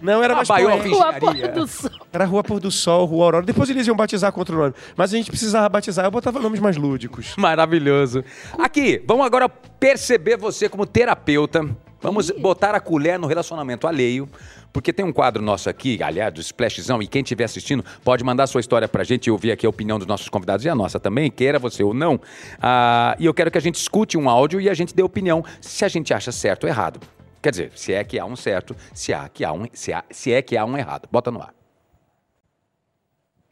Não, 0.00 0.22
era 0.22 0.34
mais 0.34 0.48
Babaioff. 0.48 0.88
Rua 0.88 1.08
Engenharia. 1.16 1.20
Porta 1.20 1.48
do 1.48 1.66
Sol. 1.66 1.90
Era 2.12 2.24
Rua 2.24 2.44
Pôr 2.44 2.60
do 2.60 2.70
Sol, 2.70 3.04
Rua 3.06 3.24
Aurora. 3.24 3.44
Depois 3.44 3.68
eles 3.70 3.86
iam 3.86 3.96
batizar 3.96 4.32
com 4.32 4.40
outro 4.40 4.56
nome. 4.56 4.72
Mas 4.96 5.12
a 5.12 5.16
gente 5.16 5.30
precisava 5.30 5.68
batizar, 5.68 6.04
eu 6.04 6.10
botava 6.10 6.38
nomes 6.38 6.60
mais 6.60 6.76
lúdicos. 6.76 7.33
Maravilhoso. 7.38 8.24
Aqui, 8.58 9.02
vamos 9.06 9.26
agora 9.26 9.48
perceber 9.48 10.36
você 10.36 10.68
como 10.68 10.86
terapeuta. 10.86 11.64
Vamos 12.00 12.30
botar 12.30 12.74
a 12.74 12.80
colher 12.80 13.18
no 13.18 13.26
relacionamento 13.26 13.86
alheio. 13.86 14.28
Porque 14.72 14.92
tem 14.92 15.06
um 15.06 15.12
quadro 15.12 15.40
nosso 15.40 15.70
aqui, 15.70 16.02
aliás, 16.02 16.34
do 16.34 16.40
Splashzão, 16.40 17.00
e 17.00 17.06
quem 17.06 17.22
estiver 17.22 17.44
assistindo 17.44 17.84
pode 18.02 18.24
mandar 18.24 18.48
sua 18.48 18.60
história 18.60 18.88
pra 18.88 19.04
gente 19.04 19.28
e 19.28 19.30
ouvir 19.30 19.52
aqui 19.52 19.64
a 19.64 19.68
opinião 19.68 19.98
dos 19.98 20.06
nossos 20.06 20.28
convidados 20.28 20.64
e 20.64 20.68
a 20.68 20.74
nossa 20.74 20.98
também, 20.98 21.30
queira 21.30 21.60
você 21.60 21.84
ou 21.84 21.94
não. 21.94 22.20
Ah, 22.60 23.14
e 23.20 23.24
eu 23.24 23.32
quero 23.32 23.52
que 23.52 23.58
a 23.58 23.60
gente 23.60 23.76
escute 23.76 24.18
um 24.18 24.28
áudio 24.28 24.60
e 24.60 24.68
a 24.68 24.74
gente 24.74 24.92
dê 24.92 25.00
opinião 25.00 25.44
se 25.60 25.84
a 25.84 25.88
gente 25.88 26.12
acha 26.12 26.32
certo 26.32 26.64
ou 26.64 26.68
errado. 26.68 26.98
Quer 27.40 27.50
dizer, 27.50 27.72
se 27.76 27.92
é 27.92 28.02
que 28.02 28.18
há 28.18 28.24
um 28.24 28.34
certo, 28.34 28.74
se, 28.92 29.14
há 29.14 29.28
que 29.28 29.44
há 29.44 29.52
um, 29.52 29.66
se, 29.72 29.92
há, 29.92 30.02
se 30.10 30.32
é 30.32 30.42
que 30.42 30.56
há 30.56 30.64
um 30.64 30.76
errado. 30.76 31.08
Bota 31.08 31.30
no 31.30 31.40
ar. 31.40 31.54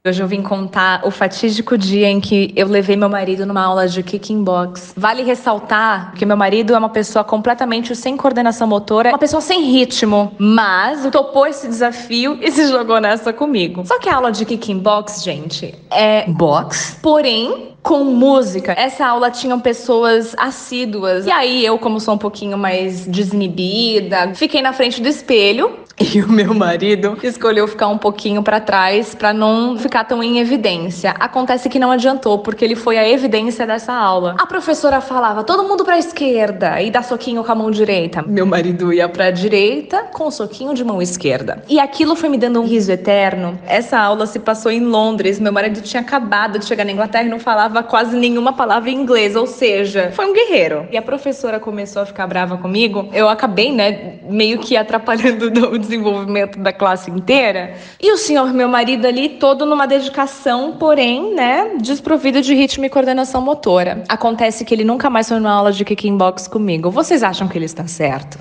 Hoje 0.04 0.20
eu 0.20 0.26
vim 0.26 0.42
contar 0.42 1.06
o 1.06 1.12
fatídico 1.12 1.78
dia 1.78 2.10
em 2.10 2.20
que 2.20 2.52
eu 2.56 2.66
levei 2.66 2.96
meu 2.96 3.08
marido 3.08 3.46
numa 3.46 3.62
aula 3.62 3.86
de 3.86 4.02
kicking 4.02 4.42
box. 4.42 4.92
Vale 4.96 5.22
ressaltar 5.22 6.12
que 6.16 6.26
meu 6.26 6.36
marido 6.36 6.74
é 6.74 6.78
uma 6.78 6.88
pessoa 6.88 7.22
completamente 7.22 7.94
sem 7.94 8.16
coordenação 8.16 8.66
motora, 8.66 9.10
uma 9.10 9.18
pessoa 9.18 9.40
sem 9.40 9.62
ritmo, 9.62 10.34
mas 10.40 11.08
topou 11.12 11.46
esse 11.46 11.68
desafio 11.68 12.36
e 12.42 12.50
se 12.50 12.66
jogou 12.66 13.00
nessa 13.00 13.32
comigo. 13.32 13.86
Só 13.86 14.00
que 14.00 14.08
a 14.08 14.16
aula 14.16 14.32
de 14.32 14.44
kicking 14.44 14.80
box, 14.80 15.22
gente, 15.22 15.72
é 15.88 16.28
box, 16.28 16.98
porém 17.00 17.71
com 17.82 18.04
música. 18.04 18.72
Essa 18.72 19.06
aula 19.06 19.30
tinham 19.30 19.58
pessoas 19.58 20.34
assíduas. 20.38 21.26
E 21.26 21.30
aí 21.30 21.64
eu, 21.64 21.78
como 21.78 21.98
sou 21.98 22.14
um 22.14 22.18
pouquinho 22.18 22.56
mais 22.56 23.06
desinibida, 23.06 24.32
fiquei 24.34 24.62
na 24.62 24.72
frente 24.72 25.02
do 25.02 25.08
espelho 25.08 25.78
e 26.14 26.22
o 26.22 26.28
meu 26.28 26.54
marido 26.54 27.18
escolheu 27.22 27.66
ficar 27.68 27.88
um 27.88 27.98
pouquinho 27.98 28.42
pra 28.42 28.60
trás 28.60 29.14
pra 29.14 29.32
não 29.32 29.76
ficar 29.76 30.04
tão 30.04 30.22
em 30.22 30.38
evidência. 30.38 31.10
Acontece 31.18 31.68
que 31.68 31.78
não 31.78 31.90
adiantou, 31.90 32.38
porque 32.38 32.64
ele 32.64 32.74
foi 32.74 32.98
a 32.98 33.08
evidência 33.08 33.66
dessa 33.66 33.92
aula. 33.92 34.36
A 34.38 34.46
professora 34.46 35.00
falava: 35.00 35.44
"Todo 35.44 35.64
mundo 35.64 35.84
pra 35.84 35.98
esquerda" 35.98 36.80
e 36.80 36.90
dá 36.90 37.02
soquinho 37.02 37.42
com 37.44 37.52
a 37.52 37.54
mão 37.54 37.70
direita. 37.70 38.22
Meu 38.22 38.46
marido 38.46 38.92
ia 38.92 39.08
pra 39.08 39.30
direita 39.30 40.04
com 40.12 40.30
soquinho 40.30 40.74
de 40.74 40.84
mão 40.84 41.02
esquerda. 41.02 41.62
E 41.68 41.78
aquilo 41.78 42.16
foi 42.16 42.28
me 42.28 42.38
dando 42.38 42.60
um 42.60 42.66
riso 42.66 42.90
eterno. 42.90 43.58
Essa 43.66 43.98
aula 43.98 44.26
se 44.26 44.38
passou 44.38 44.70
em 44.70 44.80
Londres. 44.80 45.38
Meu 45.38 45.52
marido 45.52 45.80
tinha 45.80 46.00
acabado 46.00 46.58
de 46.58 46.64
chegar 46.64 46.84
na 46.84 46.92
Inglaterra 46.92 47.24
e 47.24 47.28
não 47.28 47.38
falava 47.38 47.71
quase 47.80 48.16
nenhuma 48.16 48.52
palavra 48.52 48.90
em 48.90 48.96
inglês, 48.96 49.36
ou 49.36 49.46
seja, 49.46 50.10
foi 50.12 50.26
um 50.26 50.32
guerreiro. 50.32 50.88
E 50.90 50.96
a 50.96 51.02
professora 51.02 51.60
começou 51.60 52.02
a 52.02 52.06
ficar 52.06 52.26
brava 52.26 52.58
comigo. 52.58 53.08
Eu 53.12 53.28
acabei, 53.28 53.70
né, 53.70 54.14
meio 54.28 54.58
que 54.58 54.76
atrapalhando 54.76 55.46
o 55.70 55.78
desenvolvimento 55.78 56.58
da 56.58 56.72
classe 56.72 57.08
inteira. 57.08 57.74
E 58.00 58.10
o 58.10 58.16
senhor, 58.16 58.52
meu 58.52 58.68
marido 58.68 59.06
ali, 59.06 59.28
todo 59.28 59.64
numa 59.64 59.86
dedicação, 59.86 60.72
porém, 60.72 61.32
né, 61.34 61.76
desprovido 61.80 62.42
de 62.42 62.52
ritmo 62.52 62.84
e 62.84 62.90
coordenação 62.90 63.40
motora. 63.40 64.02
Acontece 64.08 64.64
que 64.64 64.74
ele 64.74 64.82
nunca 64.82 65.08
mais 65.08 65.28
foi 65.28 65.38
numa 65.38 65.52
aula 65.52 65.70
de 65.70 65.84
kicking 65.84 66.16
box 66.16 66.48
comigo. 66.48 66.90
Vocês 66.90 67.22
acham 67.22 67.46
que 67.46 67.56
ele 67.56 67.66
está 67.66 67.86
certo? 67.86 68.38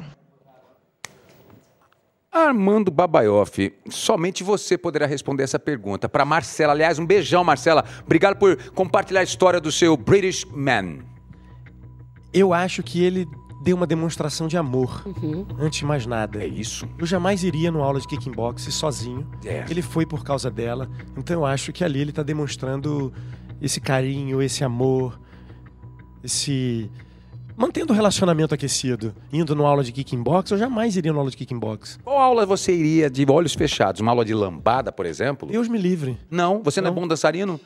Armando 2.32 2.89
Babaioff, 2.89 3.73
somente 3.89 4.41
você 4.41 4.77
poderá 4.77 5.05
responder 5.05 5.43
essa 5.43 5.59
pergunta. 5.59 6.07
Para 6.07 6.23
Marcela, 6.23 6.71
aliás, 6.71 6.97
um 6.97 7.05
beijão, 7.05 7.43
Marcela. 7.43 7.84
Obrigado 8.05 8.38
por 8.38 8.55
compartilhar 8.71 9.19
a 9.19 9.23
história 9.23 9.59
do 9.59 9.69
seu 9.69 9.97
British 9.97 10.45
Man. 10.45 10.99
Eu 12.34 12.53
acho 12.53 12.82
que 12.82 13.03
ele 13.03 13.27
deu 13.61 13.75
uma 13.75 13.86
demonstração 13.86 14.47
de 14.47 14.55
amor, 14.55 15.03
antes 15.59 15.79
de 15.79 15.86
mais 15.86 16.05
nada. 16.05 16.41
É 16.41 16.47
isso. 16.47 16.88
Eu 16.97 17.05
jamais 17.05 17.43
iria 17.43 17.69
numa 17.69 17.86
aula 17.86 17.99
de 17.99 18.07
kickbox 18.07 18.61
sozinho. 18.73 19.29
É. 19.45 19.65
Ele 19.69 19.82
foi 19.82 20.05
por 20.05 20.23
causa 20.23 20.49
dela. 20.49 20.89
Então 21.17 21.41
eu 21.41 21.45
acho 21.45 21.73
que 21.73 21.84
ali 21.84 21.99
ele 21.99 22.13
tá 22.13 22.23
demonstrando 22.23 23.13
esse 23.61 23.82
carinho, 23.82 24.41
esse 24.41 24.63
amor, 24.63 25.19
esse. 26.23 26.89
Mantendo 27.62 27.93
o 27.93 27.95
relacionamento 27.95 28.55
aquecido. 28.55 29.14
Indo 29.32 29.55
numa 29.55 29.70
aula 29.70 29.84
de 29.84 29.91
kickbox, 29.91 30.49
eu 30.49 30.57
jamais 30.57 30.97
iria 30.97 31.12
numa 31.12 31.22
aula 31.22 31.30
de 31.30 31.38
kickbox. 31.38 31.99
Qual 32.03 32.18
aula 32.18 32.43
você 32.43 32.74
iria 32.74 33.07
de 33.07 33.24
olhos 33.30 33.53
fechados? 33.53 34.01
Uma 34.01 34.12
aula 34.14 34.26
de 34.26 34.34
lambada, 34.34 34.91
por 34.91 35.05
exemplo? 35.05 35.47
Deus 35.47 35.68
me 35.68 35.78
livre. 35.78 36.18
Não, 36.32 36.64
você 36.64 36.82
não, 36.82 36.88
é 36.88 36.89
Não. 36.91 36.99
bom 37.01 37.07
dançarino? 37.07 37.59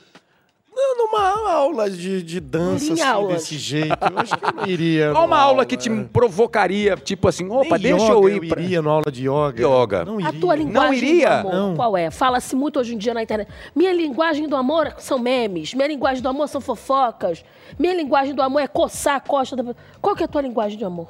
Não, 0.88 1.06
numa 1.08 1.52
aula 1.52 1.90
de, 1.90 2.22
de 2.22 2.40
dança, 2.40 2.94
assim, 2.94 3.02
aulas. 3.02 3.36
desse 3.44 3.58
jeito. 3.58 3.98
Eu 4.12 4.20
acho 4.20 4.38
que 4.38 4.46
eu 4.46 4.52
não 4.52 4.66
iria. 4.68 5.12
Qual 5.14 5.26
uma 5.26 5.38
aula 5.40 5.66
que 5.66 5.76
te 5.78 5.90
provocaria, 5.90 6.96
tipo 6.96 7.28
assim, 7.28 7.50
opa, 7.50 7.78
Nem 7.78 7.92
deixa 7.96 8.06
yoga 8.06 8.14
eu 8.14 8.30
ir 8.30 8.48
pra... 8.48 8.62
iria 8.62 8.82
numa 8.82 8.94
aula 8.96 9.12
de 9.12 9.22
yoga. 9.30 9.62
Yoga. 9.62 10.06
Não 10.06 10.18
A 10.18 10.22
iria. 10.30 10.40
tua 10.40 10.56
linguagem 10.56 10.98
iria? 10.98 11.30
do 11.42 11.48
amor, 11.50 11.54
Não. 11.54 11.76
qual 11.76 11.98
é? 11.98 12.12
Fala-se 12.12 12.56
muito 12.56 12.80
hoje 12.80 12.94
em 12.94 12.98
dia 12.98 13.14
na 13.14 13.24
internet. 13.24 13.50
Minha 13.76 13.94
linguagem 13.94 14.48
do 14.48 14.56
amor 14.56 14.94
são 14.98 15.18
memes. 15.20 15.74
Minha 15.74 15.88
linguagem 15.88 16.22
do 16.22 16.30
amor 16.30 16.48
são 16.48 16.62
fofocas. 16.62 17.44
Minha 17.80 17.94
linguagem 17.96 18.34
do 18.36 18.42
amor 18.42 18.60
é 18.60 18.68
coçar 18.68 19.16
a 19.16 19.20
costa 19.20 19.56
da... 19.56 19.76
Qual 20.02 20.16
que 20.16 20.24
é 20.24 20.26
a 20.26 20.30
tua 20.30 20.42
linguagem 20.42 20.78
de 20.78 20.86
amor? 20.86 21.10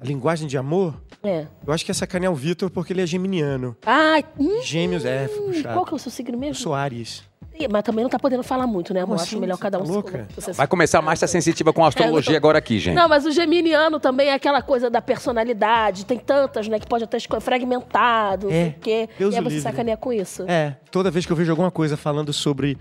A 0.00 0.04
linguagem 0.04 0.48
de 0.48 0.56
amor, 0.56 0.94
É. 1.22 1.46
eu 1.66 1.72
acho 1.74 1.84
que 1.84 1.90
é 1.90 1.94
sacanear 1.94 2.32
o 2.32 2.34
Vitor 2.34 2.70
porque 2.70 2.92
ele 2.92 3.02
é 3.02 3.06
geminiano. 3.06 3.76
Ai, 3.84 4.24
hum, 4.38 4.62
Gêmeos 4.62 5.04
é, 5.04 5.28
puxado. 5.28 5.74
qual 5.74 5.84
que 5.84 5.92
é 5.92 5.96
o 5.96 5.98
seu 5.98 6.10
signo 6.10 6.36
Eu 6.36 6.40
mesmo? 6.40 6.54
sou 6.54 6.72
Aries. 6.74 7.22
Mas 7.68 7.82
também 7.82 8.02
não 8.02 8.10
tá 8.10 8.18
podendo 8.18 8.42
falar 8.42 8.66
muito, 8.66 8.92
né, 8.94 9.00
amor? 9.00 9.16
Acho 9.20 9.38
melhor 9.38 9.58
cada 9.58 9.78
um 9.78 9.80
Tá 9.82 9.86
se 9.86 9.92
louca? 9.92 10.28
você- 10.36 10.52
Vai 10.52 10.66
começar 10.66 11.00
mais 11.02 11.22
a 11.22 11.26
estar 11.26 11.26
sensitiva 11.26 11.72
com 11.72 11.84
a 11.84 11.88
astrologia 11.88 12.34
É, 12.34 12.36
agora 12.36 12.58
aqui, 12.58 12.78
gente. 12.78 12.94
Não, 12.94 13.08
mas 13.08 13.24
o 13.26 13.32
geminiano 13.32 13.98
também 14.00 14.28
é 14.28 14.34
aquela 14.34 14.62
coisa 14.62 14.88
da 14.90 15.00
personalidade. 15.02 16.04
Tem 16.06 16.18
tantas, 16.18 16.68
né? 16.68 16.78
Que 16.78 16.86
pode 16.86 17.04
até 17.04 17.16
escolher 17.16 17.40
fragmentado, 17.40 18.46
não 18.48 18.52
É, 18.54 18.60
sei 18.64 18.70
o 18.70 18.80
quê. 18.80 19.08
Deus 19.18 19.34
e 19.34 19.38
aí 19.38 19.42
você 19.42 19.48
livre. 19.56 19.62
sacaneia 19.62 19.96
com 19.96 20.12
isso. 20.12 20.44
É, 20.48 20.76
toda 20.90 21.10
vez 21.10 21.24
que 21.26 21.32
eu 21.32 21.36
vejo 21.36 21.50
alguma 21.50 21.70
coisa 21.70 21.96
falando 21.96 22.32
sobre 22.32 22.76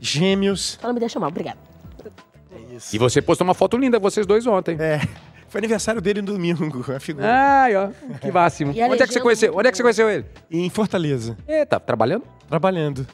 gêmeos. 0.00 0.78
Ela 0.82 0.92
me 0.92 1.00
deixa 1.00 1.18
mal, 1.18 1.28
obrigada. 1.28 1.58
E 2.92 2.98
você 2.98 3.22
postou 3.22 3.44
uma 3.46 3.54
foto 3.54 3.76
linda, 3.76 3.98
vocês 3.98 4.26
dois 4.26 4.46
ontem. 4.46 4.76
É. 4.80 5.00
Foi 5.48 5.60
aniversário 5.60 6.00
dele 6.00 6.20
no 6.20 6.32
domingo, 6.32 6.84
a 6.92 6.98
figura. 6.98 7.26
Ai, 7.30 7.76
ó, 7.76 7.88
que 8.20 8.32
máximo. 8.32 8.72
E 8.72 8.82
Onde 8.82 9.02
é 9.02 9.06
que 9.06 9.12
você 9.12 9.20
conheceu? 9.20 9.56
Onde 9.56 9.68
é 9.68 9.70
que 9.70 9.76
você 9.76 9.82
conheceu 9.84 10.10
ele? 10.10 10.24
Em 10.50 10.68
Fortaleza. 10.68 11.36
Eita, 11.46 11.78
trabalhando? 11.78 12.24
Trabalhando. 12.48 13.06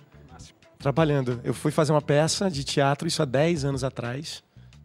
Trabalhando. 0.80 1.40
Eu 1.44 1.52
fui 1.52 1.70
fazer 1.70 1.92
uma 1.92 2.00
peça 2.00 2.50
de 2.50 2.64
teatro, 2.64 3.06
isso 3.06 3.22
há 3.22 3.26
10 3.26 3.66
anos 3.66 3.84
atrás. 3.84 4.42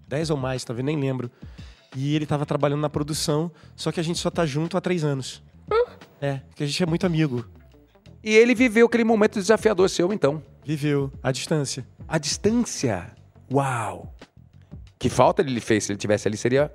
10 0.08 0.30
ou 0.30 0.38
mais, 0.38 0.64
talvez, 0.64 0.86
nem 0.86 1.00
lembro. 1.00 1.32
E 1.96 2.14
ele 2.14 2.26
estava 2.26 2.46
trabalhando 2.46 2.82
na 2.82 2.90
produção, 2.90 3.50
só 3.78 3.94
que 3.94 4.00
a 4.02 4.04
gente 4.04 4.20
só 4.20 4.30
tá 4.30 4.46
junto 4.46 4.76
há 4.76 4.82
3 4.82 5.06
anos. 5.06 5.42
É, 6.22 6.42
que 6.54 6.64
a 6.64 6.68
gente 6.68 6.84
é 6.84 6.86
muito 6.86 7.06
amigo. 7.06 7.46
E 8.22 8.36
ele 8.36 8.54
viveu 8.54 8.88
aquele 8.88 9.06
momento 9.06 9.40
desafiador 9.40 9.90
seu, 9.90 10.12
então. 10.12 10.44
Viveu 10.66 11.12
à 11.24 11.32
distância. 11.32 11.88
A 12.08 12.18
distância. 12.18 13.16
Uau. 13.52 14.14
Que 15.00 15.10
falta 15.10 15.42
ele 15.42 15.62
fez 15.62 15.86
se 15.86 15.94
ele 15.94 16.00
tivesse 16.00 16.28
ali 16.28 16.36
seria 16.36 16.74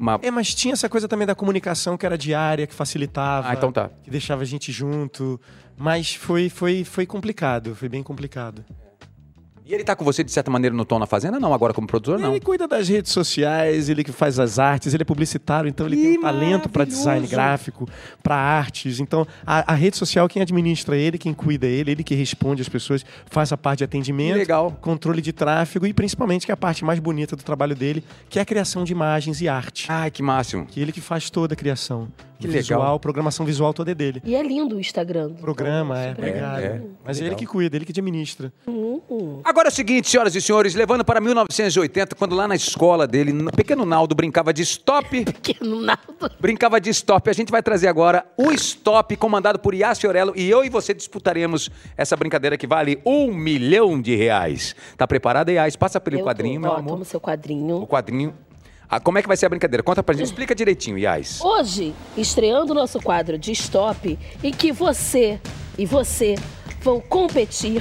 uma. 0.00 0.18
É, 0.22 0.30
mas 0.30 0.54
tinha 0.54 0.72
essa 0.72 0.88
coisa 0.88 1.06
também 1.06 1.26
da 1.26 1.34
comunicação 1.34 1.96
que 1.96 2.06
era 2.06 2.16
diária, 2.16 2.66
que 2.66 2.74
facilitava. 2.74 3.48
Ah, 3.50 3.54
então 3.54 3.70
tá. 3.70 3.90
Que 4.02 4.10
deixava 4.10 4.42
a 4.42 4.46
gente 4.46 4.72
junto. 4.72 5.38
Mas 5.76 6.14
foi, 6.14 6.48
foi, 6.48 6.84
foi 6.84 7.06
complicado, 7.06 7.74
foi 7.74 7.88
bem 7.88 8.02
complicado. 8.02 8.64
E 9.64 9.74
ele 9.74 9.84
tá 9.84 9.94
com 9.94 10.04
você 10.04 10.24
de 10.24 10.32
certa 10.32 10.50
maneira 10.50 10.74
no 10.74 10.84
tom 10.84 10.98
na 10.98 11.06
fazenda? 11.06 11.38
Não, 11.38 11.54
agora 11.54 11.72
como 11.72 11.86
produtor, 11.86 12.18
não. 12.18 12.30
Ele 12.32 12.40
cuida 12.40 12.66
das 12.66 12.88
redes 12.88 13.12
sociais, 13.12 13.88
ele 13.88 14.02
que 14.02 14.10
faz 14.12 14.38
as 14.38 14.58
artes, 14.58 14.92
ele 14.94 15.02
é 15.02 15.04
publicitário, 15.04 15.68
então 15.68 15.86
ele 15.86 15.96
tem 15.96 16.12
Que 16.12 16.18
um 16.18 16.22
talento 16.22 16.68
para 16.68 16.84
design 16.84 17.26
gráfico, 17.26 17.88
para 18.22 18.34
artes. 18.34 18.98
Então, 19.00 19.26
a, 19.46 19.72
a 19.72 19.74
rede 19.76 19.96
social, 19.96 20.28
quem 20.28 20.42
administra 20.42 20.96
é 20.96 21.00
ele, 21.00 21.18
quem 21.18 21.32
cuida 21.32 21.66
é 21.66 21.70
ele, 21.70 21.92
ele 21.92 22.02
que 22.04 22.14
responde 22.14 22.62
às 22.62 22.68
pessoas, 22.68 23.04
faz 23.26 23.52
a 23.52 23.56
parte 23.56 23.78
de 23.78 23.84
atendimento, 23.84 24.38
legal. 24.38 24.76
controle 24.80 25.20
de 25.22 25.32
tráfego 25.32 25.86
e 25.86 25.92
principalmente 25.92 26.46
que 26.46 26.52
é 26.52 26.54
a 26.54 26.56
parte 26.56 26.84
mais 26.84 26.98
bonita 26.98 27.36
do 27.36 27.42
trabalho 27.42 27.74
dele, 27.76 28.02
que 28.28 28.38
é 28.38 28.42
a 28.42 28.44
criação 28.44 28.82
de 28.84 28.92
imagens 28.92 29.40
e 29.40 29.48
arte. 29.48 29.86
Ai, 29.88 30.10
que 30.10 30.22
máximo. 30.22 30.66
Que 30.66 30.80
ele 30.80 30.90
que 30.92 31.00
faz 31.00 31.30
toda 31.30 31.54
a 31.54 31.56
criação. 31.56 32.08
Que 32.38 32.46
O 32.46 32.48
legal. 32.48 32.62
Visual, 32.62 33.00
programação 33.00 33.44
visual 33.44 33.74
toda 33.74 33.90
é 33.90 33.94
dele. 33.94 34.22
E 34.24 34.34
é 34.34 34.42
lindo 34.42 34.76
o 34.76 34.80
Instagram. 34.80 35.34
Programa, 35.34 35.98
é, 35.98 36.12
obrigado. 36.12 36.60
é. 36.60 36.82
Mas 37.04 37.20
é 37.20 37.26
ele 37.26 37.34
que 37.34 37.44
cuida, 37.44 37.76
ele 37.76 37.84
que 37.84 37.92
administra. 37.92 38.50
Agora 39.44 39.59
é 39.68 39.72
o 39.72 39.74
seguinte, 39.74 40.08
senhoras 40.08 40.34
e 40.34 40.40
senhores, 40.40 40.74
levando 40.74 41.04
para 41.04 41.20
1980, 41.20 42.14
quando 42.16 42.34
lá 42.34 42.46
na 42.48 42.54
escola 42.54 43.06
dele, 43.06 43.32
no 43.32 43.50
pequeno 43.50 43.84
Naldo 43.84 44.14
brincava 44.14 44.52
de 44.52 44.62
stop, 44.62 45.24
Pequeno 45.24 45.80
Naldo. 45.80 46.30
brincava 46.40 46.80
de 46.80 46.90
stop. 46.90 47.28
A 47.28 47.32
gente 47.32 47.50
vai 47.50 47.62
trazer 47.62 47.88
agora 47.88 48.24
o 48.36 48.50
stop 48.52 49.14
comandado 49.16 49.58
por 49.58 49.74
Yas 49.74 49.98
Fiorello 49.98 50.32
e 50.36 50.48
eu 50.48 50.64
e 50.64 50.68
você 50.68 50.94
disputaremos 50.94 51.70
essa 51.96 52.16
brincadeira 52.16 52.56
que 52.56 52.66
vale 52.66 53.00
um 53.04 53.32
milhão 53.34 54.00
de 54.00 54.14
reais. 54.16 54.74
Tá 54.96 55.06
preparada, 55.06 55.50
Yas? 55.52 55.76
Passa 55.76 56.00
pelo 56.00 56.18
Eu 56.18 56.24
quadrinho, 56.24 56.54
tô, 56.54 56.60
meu 56.66 56.70
ó, 56.70 56.76
amor. 56.76 56.90
Toma 56.90 57.02
o 57.02 57.04
seu 57.04 57.18
O 57.18 57.20
quadrinho. 57.20 57.86
quadrinho. 57.86 58.34
Ah, 58.88 58.98
como 58.98 59.18
é 59.18 59.22
que 59.22 59.28
vai 59.28 59.36
ser 59.36 59.46
a 59.46 59.48
brincadeira? 59.48 59.82
Conta 59.82 60.02
pra 60.02 60.14
gente. 60.14 60.26
Explica 60.26 60.54
direitinho, 60.54 60.98
Yas. 60.98 61.40
Hoje, 61.40 61.94
estreando 62.16 62.72
o 62.72 62.74
nosso 62.74 63.00
quadro 63.00 63.38
de 63.38 63.52
Stop, 63.52 64.18
em 64.42 64.50
que 64.52 64.72
você 64.72 65.40
e 65.78 65.86
você 65.86 66.34
vão 66.82 67.00
competir 67.00 67.80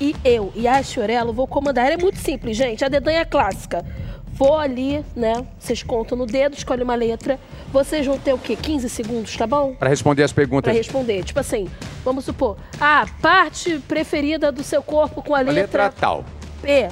e 0.00 0.16
eu 0.24 0.52
e 0.54 0.66
a 0.66 0.82
Fiorello 0.82 1.32
vou 1.32 1.46
comandar. 1.46 1.90
É 1.92 1.96
muito 1.96 2.18
simples, 2.18 2.56
gente. 2.56 2.84
A 2.84 2.88
dedanha 2.88 3.20
é 3.20 3.24
clássica. 3.24 3.84
Vou 4.32 4.56
ali, 4.56 5.04
né? 5.14 5.44
Vocês 5.58 5.82
contam 5.82 6.16
no 6.16 6.24
dedo, 6.24 6.54
escolhe 6.56 6.82
uma 6.82 6.94
letra. 6.94 7.38
Vocês 7.72 8.06
vão 8.06 8.18
ter 8.18 8.32
o 8.32 8.38
quê? 8.38 8.56
15 8.56 8.88
segundos, 8.88 9.36
tá 9.36 9.46
bom? 9.46 9.74
Pra 9.74 9.88
responder 9.90 10.22
as 10.22 10.32
Pra 10.32 10.42
perguntas. 10.42 10.74
responder. 10.74 11.22
Tipo 11.24 11.40
assim, 11.40 11.68
vamos 12.02 12.24
supor. 12.24 12.56
A 12.80 13.06
parte 13.20 13.78
preferida 13.86 14.50
do 14.50 14.62
seu 14.62 14.82
corpo 14.82 15.22
com 15.22 15.34
a 15.34 15.38
A 15.38 15.42
letra, 15.42 15.60
letra 15.84 15.92
tal. 16.00 16.24
P. 16.62 16.88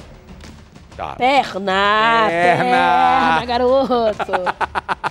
Tá. 0.95 1.15
Perna, 1.15 2.27
Perna. 2.27 3.37
perna, 3.39 3.45
garoto. 3.45 4.31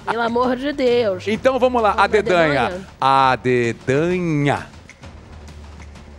Pelo 0.09 0.23
amor 0.23 0.55
de 0.55 0.73
Deus. 0.73 1.27
Então 1.27 1.59
vamos 1.59 1.81
lá, 1.83 1.91
a 1.91 1.93
Vamos 1.93 2.03
lá, 2.03 2.07
dedanha. 2.23 2.62
dedanha. 2.69 2.87
A 3.01 3.37
dedanha. 3.37 4.66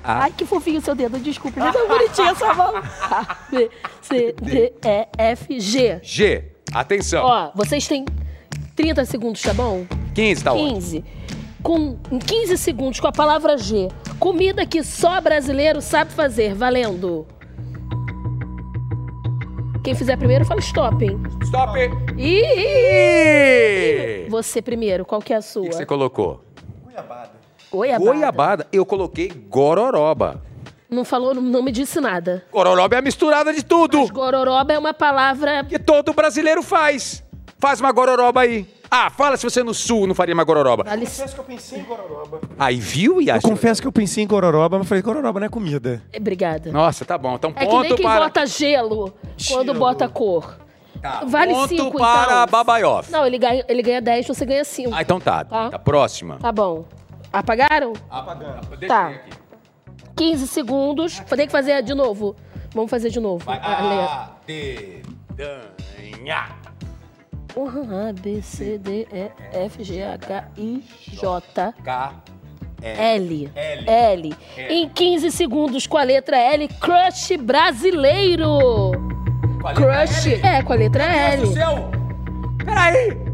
A 0.10 0.24
Ai, 0.24 0.34
que 0.36 0.44
fofinho 0.44 0.80
o 0.80 0.82
seu 0.82 0.96
dedo, 0.96 1.20
desculpa. 1.20 1.62
Já 1.62 1.72
tão 1.72 1.88
bonitinha 1.88 2.32
essa 2.32 2.52
mão. 2.56 2.74
A, 3.00 3.38
B, 3.52 3.70
C, 4.02 4.34
D, 4.42 4.74
E, 4.84 5.08
F, 5.16 5.60
G. 5.60 6.00
G. 6.02 6.46
Atenção. 6.74 7.24
Ó, 7.24 7.52
vocês 7.54 7.88
têm 7.88 8.06
30 8.76 9.06
segundos, 9.06 9.40
tá 9.40 9.54
bom? 9.54 9.86
15, 10.16 10.44
tá 10.44 10.52
ótimo. 10.52 10.74
15. 10.74 11.06
Com, 11.62 12.00
em 12.12 12.18
15 12.18 12.58
segundos, 12.58 13.00
com 13.00 13.06
a 13.06 13.12
palavra 13.12 13.56
G. 13.56 13.90
Comida 14.20 14.66
que 14.66 14.82
só 14.82 15.22
brasileiro 15.22 15.80
sabe 15.80 16.12
fazer, 16.12 16.56
valendo. 16.56 17.28
Quem 19.84 19.94
fizer 19.94 20.18
primeiro, 20.18 20.44
fala 20.44 20.60
stop, 20.60 21.06
hein? 21.06 21.22
Stop. 21.44 21.78
Ih! 22.18 22.42
E... 24.26 24.28
Você 24.28 24.60
primeiro, 24.60 25.06
qual 25.06 25.22
que 25.22 25.34
é 25.34 25.36
a 25.36 25.42
sua? 25.44 25.62
O 25.62 25.66
que 25.66 25.70
que 25.70 25.76
você 25.76 25.86
colocou? 25.86 26.42
Goiabada. 27.72 28.12
Goiabada. 28.12 28.68
Eu 28.72 28.86
coloquei 28.86 29.28
gororoba. 29.30 30.42
Não 30.90 31.06
falou, 31.06 31.36
não- 31.36 31.62
me 31.62 31.72
disse 31.72 32.00
nada. 32.02 32.44
Gororoba 32.52 32.96
é 32.96 32.98
a 33.00 33.02
misturada 33.02 33.54
de 33.54 33.64
tudo. 33.64 34.08
Gororoba 34.12 34.74
é 34.74 34.80
uma 34.80 34.94
palavra 34.94 35.64
Que 35.64 35.78
todo 35.78 36.14
brasileiro 36.14 36.64
faz. 36.64 37.24
Faz 37.60 37.80
uma 37.80 37.92
gororoba 37.92 38.42
aí. 38.42 38.66
Ah, 38.90 39.12
fala 39.12 39.38
se 39.38 39.44
você 39.44 39.62
no 39.62 39.72
sul 39.72 40.08
não 40.08 40.16
faria 40.16 40.34
uma 40.34 40.44
gororoba. 40.44 40.84
Vale- 40.84 41.02
Confesso 41.06 41.36
que 41.36 41.40
eu 41.42 41.44
pensei 41.46 41.80
em 41.80 41.84
gororoba. 41.84 42.42
Aí 42.58 42.78
viu, 42.78 43.22
Yas? 43.22 43.44
Eu 43.44 43.50
confesso 43.52 43.80
que 43.82 43.88
eu 43.88 43.92
pensei 43.92 44.24
em 44.24 44.28
gororoba, 44.28 44.80
mas 44.80 44.88
falei, 44.88 45.04
gororoba 45.04 45.40
não 45.40 45.46
é 45.46 45.50
comida. 45.50 46.02
Obrigada. 46.18 46.72
Nossa, 46.72 47.06
tá 47.06 47.16
bom. 47.20 47.36
Então 47.36 47.52
É 47.56 47.60
que 47.60 47.66
ponto 47.68 47.84
nem 47.84 47.96
quem 47.96 48.06
para... 48.06 48.22
bota 48.26 48.46
gelo 48.48 49.14
quando 49.48 49.68
Gelo. 49.68 49.80
bota 49.80 50.10
cor. 50.10 50.58
Tá, 51.00 51.22
Vale 51.26 51.54
ponto 51.54 51.68
cinco, 51.70 51.98
para 52.00 52.24
então. 52.44 52.48
Babaioff. 52.48 53.12
Não, 53.12 53.26
ele 53.28 53.38
ganha, 53.38 53.64
ele 53.70 53.82
ganha 53.84 54.02
10, 54.02 54.28
você 54.28 54.44
ganha 54.46 54.66
5. 54.66 54.92
Ah, 54.94 55.02
então 55.04 55.20
tá. 55.20 55.46
Tá. 55.46 55.70
Tá 55.70 55.80
próxima. 55.80 56.38
Tá 56.42 56.52
bom. 56.52 56.84
Apagaram? 57.32 57.94
Apagando. 58.10 58.88
Tá. 58.88 59.14
15 60.16 60.48
segundos. 60.48 61.20
Tem 61.20 61.46
que 61.46 61.52
fazer 61.52 61.82
de 61.84 61.94
novo. 61.94 62.36
Vamos 62.74 62.90
fazer 62.90 63.10
de 63.10 63.20
novo. 63.20 63.50
A 63.50 63.82
letra. 63.82 64.32
Dedanha. 65.36 66.50
Uhum, 67.56 68.10
A, 68.10 68.14
B, 68.14 68.42
C, 68.42 68.78
D, 68.78 69.08
E, 69.12 69.32
F, 69.66 69.84
G, 69.84 70.04
H, 70.04 70.48
I, 70.58 70.84
J, 71.14 71.74
K. 71.84 72.14
L. 72.82 73.52
L. 73.86 74.36
Em 74.58 74.88
15 74.88 75.32
segundos 75.32 75.86
com 75.88 75.98
a 75.98 76.04
letra 76.04 76.38
L, 76.38 76.68
crush 76.80 77.36
brasileiro. 77.38 78.92
Crush. 79.76 80.42
É, 80.44 80.62
com 80.64 80.74
a 80.74 80.76
letra 80.76 81.04
L. 81.04 81.48
céu! 81.54 81.92
Peraí! 82.64 83.29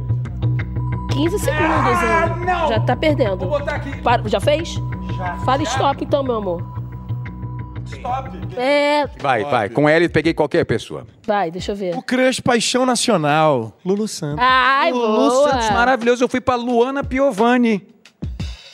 15 1.16 1.40
segundos, 1.40 1.64
Ah, 1.66 2.36
hein? 2.38 2.46
não. 2.46 2.68
Já 2.68 2.80
tá 2.82 2.96
perdendo. 2.96 3.38
Vou 3.38 3.50
botar 3.50 3.76
aqui. 3.76 3.98
Para- 4.02 4.28
já 4.28 4.40
fez? 4.40 4.76
Já. 5.18 5.38
Fala 5.46 5.64
stop 5.64 6.04
então, 6.04 6.24
meu 6.24 6.36
amor. 6.36 6.76
Stop. 7.86 8.30
É, 8.58 9.06
Vai, 9.22 9.44
vai. 9.44 9.70
Com 9.70 9.88
L 9.88 10.10
peguei 10.10 10.34
qualquer 10.34 10.66
pessoa. 10.66 11.06
vai, 11.26 11.52
deixa 11.52 11.72
eu 11.72 11.76
ver. 11.76 11.96
O 11.96 12.02
crush 12.02 12.40
paixão 12.42 12.86
nacional. 12.86 13.74
Lulu 13.86 14.08
Santos. 14.08 14.40
Ai, 14.46 14.92
Lulu 14.92 15.16
boa. 15.16 15.52
Santos, 15.52 15.70
maravilhoso. 15.70 16.24
Eu 16.24 16.28
fui 16.28 16.42
pra 16.42 16.56
Luana 16.56 17.04
Piovani. 17.04 17.88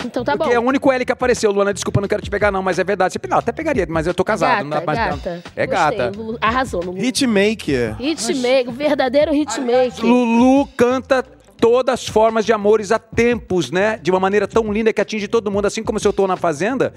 Então 0.04 0.24
tá 0.24 0.32
bom. 0.36 0.40
porque 0.40 0.56
é 0.56 0.60
o 0.60 0.64
único 0.64 0.92
L 0.92 1.06
que 1.06 1.12
apareceu. 1.12 1.52
Luana, 1.52 1.72
desculpa, 1.74 2.02
não 2.02 2.08
quero 2.08 2.24
te 2.24 2.30
pegar, 2.30 2.52
não, 2.52 2.64
mas 2.64 2.80
é 2.80 2.84
verdade. 2.84 3.14
Você, 3.14 3.20
não, 3.28 3.38
até 3.38 3.52
pegaria, 3.52 3.86
mas 3.88 4.08
eu 4.08 4.14
tô 4.16 4.24
casado. 4.24 4.50
Gata, 4.52 4.64
não 4.64 4.70
dá 4.72 4.82
pra- 4.82 4.96
gata. 4.96 5.44
É 5.56 5.68
Gostei, 5.68 5.98
gata. 5.98 6.12
Lulu. 6.18 6.38
Arrasou, 6.42 6.82
Lulu. 6.84 6.98
Hitmaker. 6.98 7.96
Hitmaker, 8.02 8.72
verdadeiro 8.72 9.32
hitmaker. 9.36 10.04
Lulu 10.04 10.66
canta 10.76 11.24
todas 11.62 11.94
as 11.94 12.08
formas 12.08 12.44
de 12.44 12.52
amores 12.52 12.92
há 12.92 13.00
tempos, 13.00 13.72
né? 13.72 13.98
De 13.98 14.10
uma 14.10 14.20
maneira 14.20 14.48
tão 14.48 14.74
linda 14.74 14.92
que 14.92 15.00
atinge 15.00 15.28
todo 15.28 15.52
mundo, 15.52 15.68
assim 15.68 15.84
como 15.84 16.00
se 16.00 16.08
eu 16.08 16.12
tô 16.12 16.28
na 16.28 16.36
fazenda. 16.36 16.94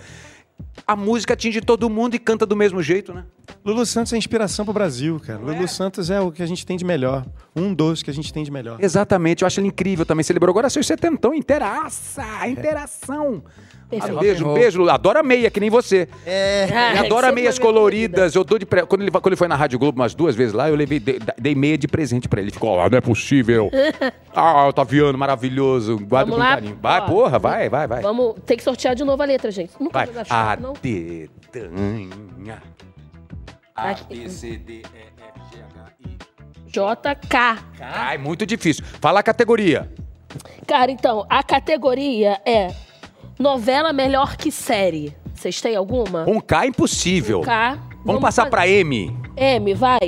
A 0.87 0.97
música 0.97 1.35
atinge 1.35 1.61
todo 1.61 1.91
mundo 1.91 2.15
e 2.15 2.19
canta 2.19 2.47
do 2.47 2.57
mesmo 2.57 2.83
jeito, 2.83 3.13
né? 3.13 3.25
Lulu 3.65 3.85
Santos 3.85 4.13
é 4.13 4.17
inspiração 4.17 4.65
pro 4.65 4.73
Brasil, 4.73 5.21
cara. 5.21 5.39
Lulu 5.41 5.69
Santos 5.69 6.11
é 6.11 6.21
o 6.21 6.33
que 6.33 6.43
a 6.43 6.47
gente 6.47 6.65
tem 6.65 6.77
de 6.77 6.85
melhor. 6.85 7.27
Um 7.55 7.75
dos 7.75 8.03
que 8.03 8.11
a 8.11 8.15
gente 8.15 8.33
tem 8.33 8.43
de 8.43 8.51
melhor. 8.51 8.79
Exatamente, 8.81 9.43
eu 9.43 9.47
acho 9.47 9.61
ele 9.61 9.69
incrível 9.69 10.07
também. 10.07 10.25
Celebrou 10.25 10.51
agora 10.51 10.71
seus 10.71 10.87
setentão, 10.87 11.35
inteiraça, 11.35 12.25
interação. 12.49 13.43
Perfeito. 14.01 14.19
Ah, 14.19 14.21
beijo, 14.21 14.55
beijo, 14.55 14.79
Lulu. 14.79 14.91
Adora 14.91 15.23
meia, 15.23 15.51
que 15.51 15.61
nem 15.61 15.71
você. 15.71 16.09
É. 16.27 16.65
Ele 16.65 16.73
Ai, 16.75 16.99
adora 16.99 17.29
sempre 17.29 17.43
meias 17.43 17.59
coloridas. 17.59 18.35
Eu 18.35 18.45
dou 18.45 18.59
de 18.59 18.67
pre... 18.67 18.85
quando, 18.87 19.03
ele, 19.03 19.11
quando 19.11 19.27
ele 19.29 19.37
foi 19.37 19.49
na 19.49 19.57
Rádio 19.57 19.79
Globo 19.79 20.01
umas 20.01 20.15
duas 20.15 20.35
vezes 20.35 20.53
lá, 20.53 20.69
eu 20.69 20.75
levei, 20.75 20.99
dei, 20.99 21.19
dei 21.39 21.55
meia 21.55 21.79
de 21.79 21.89
presente 21.89 22.29
pra 22.29 22.41
ele. 22.41 22.49
Ele 22.49 22.53
ficou, 22.53 22.81
ah, 22.81 22.89
não 22.89 22.99
é 22.99 23.01
possível. 23.01 23.71
ah, 24.35 24.67
Otaviano, 24.69 25.17
maravilhoso. 25.17 25.99
Guarda 25.99 26.31
Vamos 26.31 26.35
com 26.35 26.51
lá? 26.51 26.55
carinho. 26.55 26.79
Vai, 26.81 27.01
Ó, 27.01 27.07
porra, 27.07 27.39
vai, 27.39 27.69
vai, 27.69 27.87
vai. 27.87 28.03
Vamos 28.03 28.35
ter 28.45 28.57
que 28.57 28.63
sortear 28.63 28.95
de 28.95 29.05
novo 29.05 29.23
a 29.23 29.27
letra, 29.27 29.51
gente. 29.51 29.73
Nunca 29.81 29.99
Vai. 29.99 30.07
jogar 30.07 30.27
A 30.31 30.57
não? 30.57 30.75
dedanha. 30.83 32.63
A. 33.77 33.95
B, 34.09 34.29
C, 34.29 34.57
D, 34.57 34.75
E, 34.75 34.83
F, 34.83 35.41
G, 35.53 35.63
H, 35.63 35.93
I. 36.07 36.17
JK. 36.69 37.37
Ah, 37.81 38.15
é 38.15 38.19
muito 38.19 38.47
difícil. 38.47 38.85
Fala 39.01 39.21
a 39.21 39.23
categoria. 39.23 39.91
Cara, 40.67 40.91
então, 40.91 41.27
a 41.29 41.43
categoria 41.43 42.41
é 42.47 42.69
novela 43.39 43.93
melhor 43.93 44.37
que 44.37 44.51
série. 44.51 45.15
Vocês 45.35 45.61
têm 45.61 45.75
alguma? 45.77 46.25
Um 46.29 46.41
K 46.41 46.65
é 46.65 46.69
impossível. 46.69 47.41
K. 47.43 47.79
Vamos, 48.05 48.21
passar 48.21 48.43
fazer- 48.43 48.51
pra 48.51 48.69
M. 48.69 49.17
M, 49.37 49.75
vai. 49.75 49.99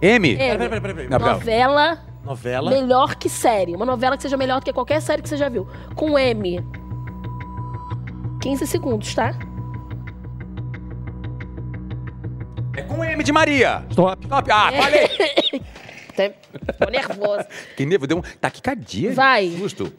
M? 0.00 0.30
M. 0.30 0.36
Peraí, 0.36 0.58
peraí, 0.68 0.80
peraí. 0.80 1.08
Pera. 1.08 1.18
Novela 1.18 1.98
Novela. 2.24 2.70
melhor 2.70 3.14
que 3.16 3.28
série. 3.28 3.74
Uma 3.76 3.84
novela 3.86 4.16
que 4.16 4.22
seja 4.22 4.36
melhor 4.36 4.60
do 4.60 4.64
que 4.64 4.72
qualquer 4.72 5.00
série 5.00 5.22
que 5.22 5.28
você 5.28 5.36
já 5.36 5.48
viu. 5.48 5.66
Com 5.94 6.18
M. 6.18 6.60
15 8.40 8.66
segundos, 8.66 9.14
tá? 9.14 9.34
É 12.76 12.82
com 12.82 13.04
M 13.04 13.22
de 13.22 13.32
Maria. 13.32 13.84
Stop. 13.90 14.26
Top. 14.26 14.50
Ah, 14.50 14.72
É. 14.72 14.82
falei. 14.82 15.62
Tô 16.78 16.90
nervosa. 16.90 17.46
Que 17.76 17.86
nervo, 17.86 18.06
deu 18.06 18.18
um 18.18 18.22
taquicardia. 18.40 19.12
Vai. 19.12 19.50
Susto. 19.58 19.92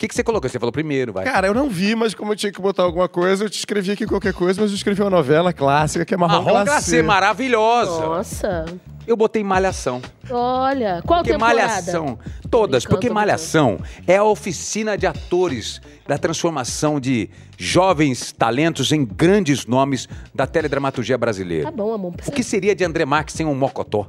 O 0.00 0.02
que, 0.02 0.08
que 0.08 0.14
você 0.14 0.24
colocou? 0.24 0.48
Você 0.48 0.58
falou 0.58 0.72
primeiro, 0.72 1.12
vai. 1.12 1.26
Cara, 1.26 1.46
eu 1.46 1.52
não 1.52 1.68
vi, 1.68 1.94
mas 1.94 2.14
como 2.14 2.32
eu 2.32 2.36
tinha 2.36 2.50
que 2.50 2.58
botar 2.58 2.84
alguma 2.84 3.06
coisa, 3.06 3.44
eu 3.44 3.50
te 3.50 3.58
escrevi 3.58 3.90
aqui 3.90 4.06
qualquer 4.06 4.32
coisa, 4.32 4.58
mas 4.58 4.70
eu 4.70 4.74
escrevi 4.74 5.02
uma 5.02 5.10
novela 5.10 5.52
clássica 5.52 6.06
que 6.06 6.14
é 6.14 6.16
Marrom, 6.16 6.42
Marrom 6.42 6.64
glacê, 6.64 7.02
maravilhosa. 7.02 8.00
Nossa. 8.00 8.64
Eu 9.06 9.14
botei 9.14 9.44
Malhação. 9.44 10.00
Olha. 10.30 11.02
Qual 11.04 11.18
Porque 11.18 11.32
temporada? 11.32 11.54
Malhação, 11.54 12.18
todas, 12.50 12.86
porque 12.86 13.10
Malhação 13.10 13.78
é 14.06 14.16
a 14.16 14.24
oficina 14.24 14.96
de 14.96 15.06
atores 15.06 15.82
da 16.08 16.16
transformação 16.16 16.98
de 16.98 17.28
jovens 17.58 18.32
talentos 18.32 18.92
em 18.92 19.04
grandes 19.04 19.66
nomes 19.66 20.08
da 20.34 20.46
teledramaturgia 20.46 21.18
brasileira. 21.18 21.64
Tá 21.64 21.70
bom, 21.70 21.92
amor. 21.92 22.14
O 22.26 22.32
que 22.32 22.42
seria 22.42 22.74
de 22.74 22.84
André 22.84 23.04
Marques 23.04 23.34
sem 23.34 23.44
um 23.44 23.54
mocotó? 23.54 24.06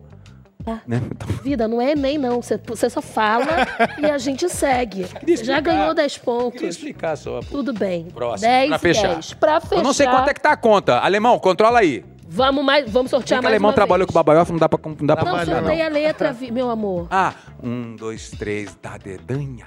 Tá. 0.63 0.81
Né? 0.87 1.01
Então, 1.11 1.27
Vida, 1.43 1.67
não 1.67 1.81
é 1.81 1.95
nem 1.95 2.17
não. 2.17 2.41
Você, 2.41 2.89
só 2.89 3.01
fala 3.01 3.67
e 3.99 4.05
a 4.05 4.17
gente 4.17 4.47
segue. 4.49 5.03
Você 5.03 5.43
já 5.43 5.59
explicar. 5.59 5.61
ganhou 5.61 5.93
10 5.93 6.17
queria 6.17 6.25
pontos. 6.25 6.61
explicar 6.61 7.15
só. 7.15 7.39
pô. 7.39 7.45
Tudo 7.49 7.73
bem. 7.73 8.05
Próximo, 8.05 8.49
10 8.49 8.69
pra 8.69 8.79
fechar. 8.79 9.13
10. 9.13 9.33
Pra 9.33 9.59
fechar. 9.61 9.75
Eu 9.77 9.83
não 9.83 9.93
sei 9.93 10.07
quanto 10.07 10.29
é 10.29 10.33
que 10.33 10.41
tá 10.41 10.51
a 10.51 10.57
conta. 10.57 10.99
Alemão, 10.99 11.37
controla 11.39 11.79
aí. 11.79 12.03
Vamos, 12.33 12.63
mais, 12.63 12.89
vamos 12.89 13.11
sortear 13.11 13.41
que 13.41 13.45
o 13.45 13.49
mais 13.49 13.53
alemão 13.55 13.73
trabalhou 13.73 14.07
com 14.07 14.13
o 14.13 14.15
Babaioff, 14.15 14.49
não 14.53 14.57
dá 14.57 14.69
pra... 14.69 14.79
Não 14.85 15.05
dá 15.05 15.17
pra... 15.17 15.25
Não, 15.25 15.45
sorteia 15.45 15.85
a 15.85 15.89
letra, 15.89 16.33
meu 16.49 16.69
amor. 16.69 17.07
Ah, 17.11 17.33
um, 17.61 17.93
dois, 17.97 18.29
três, 18.31 18.73
da 18.81 18.97
dedanha. 18.97 19.65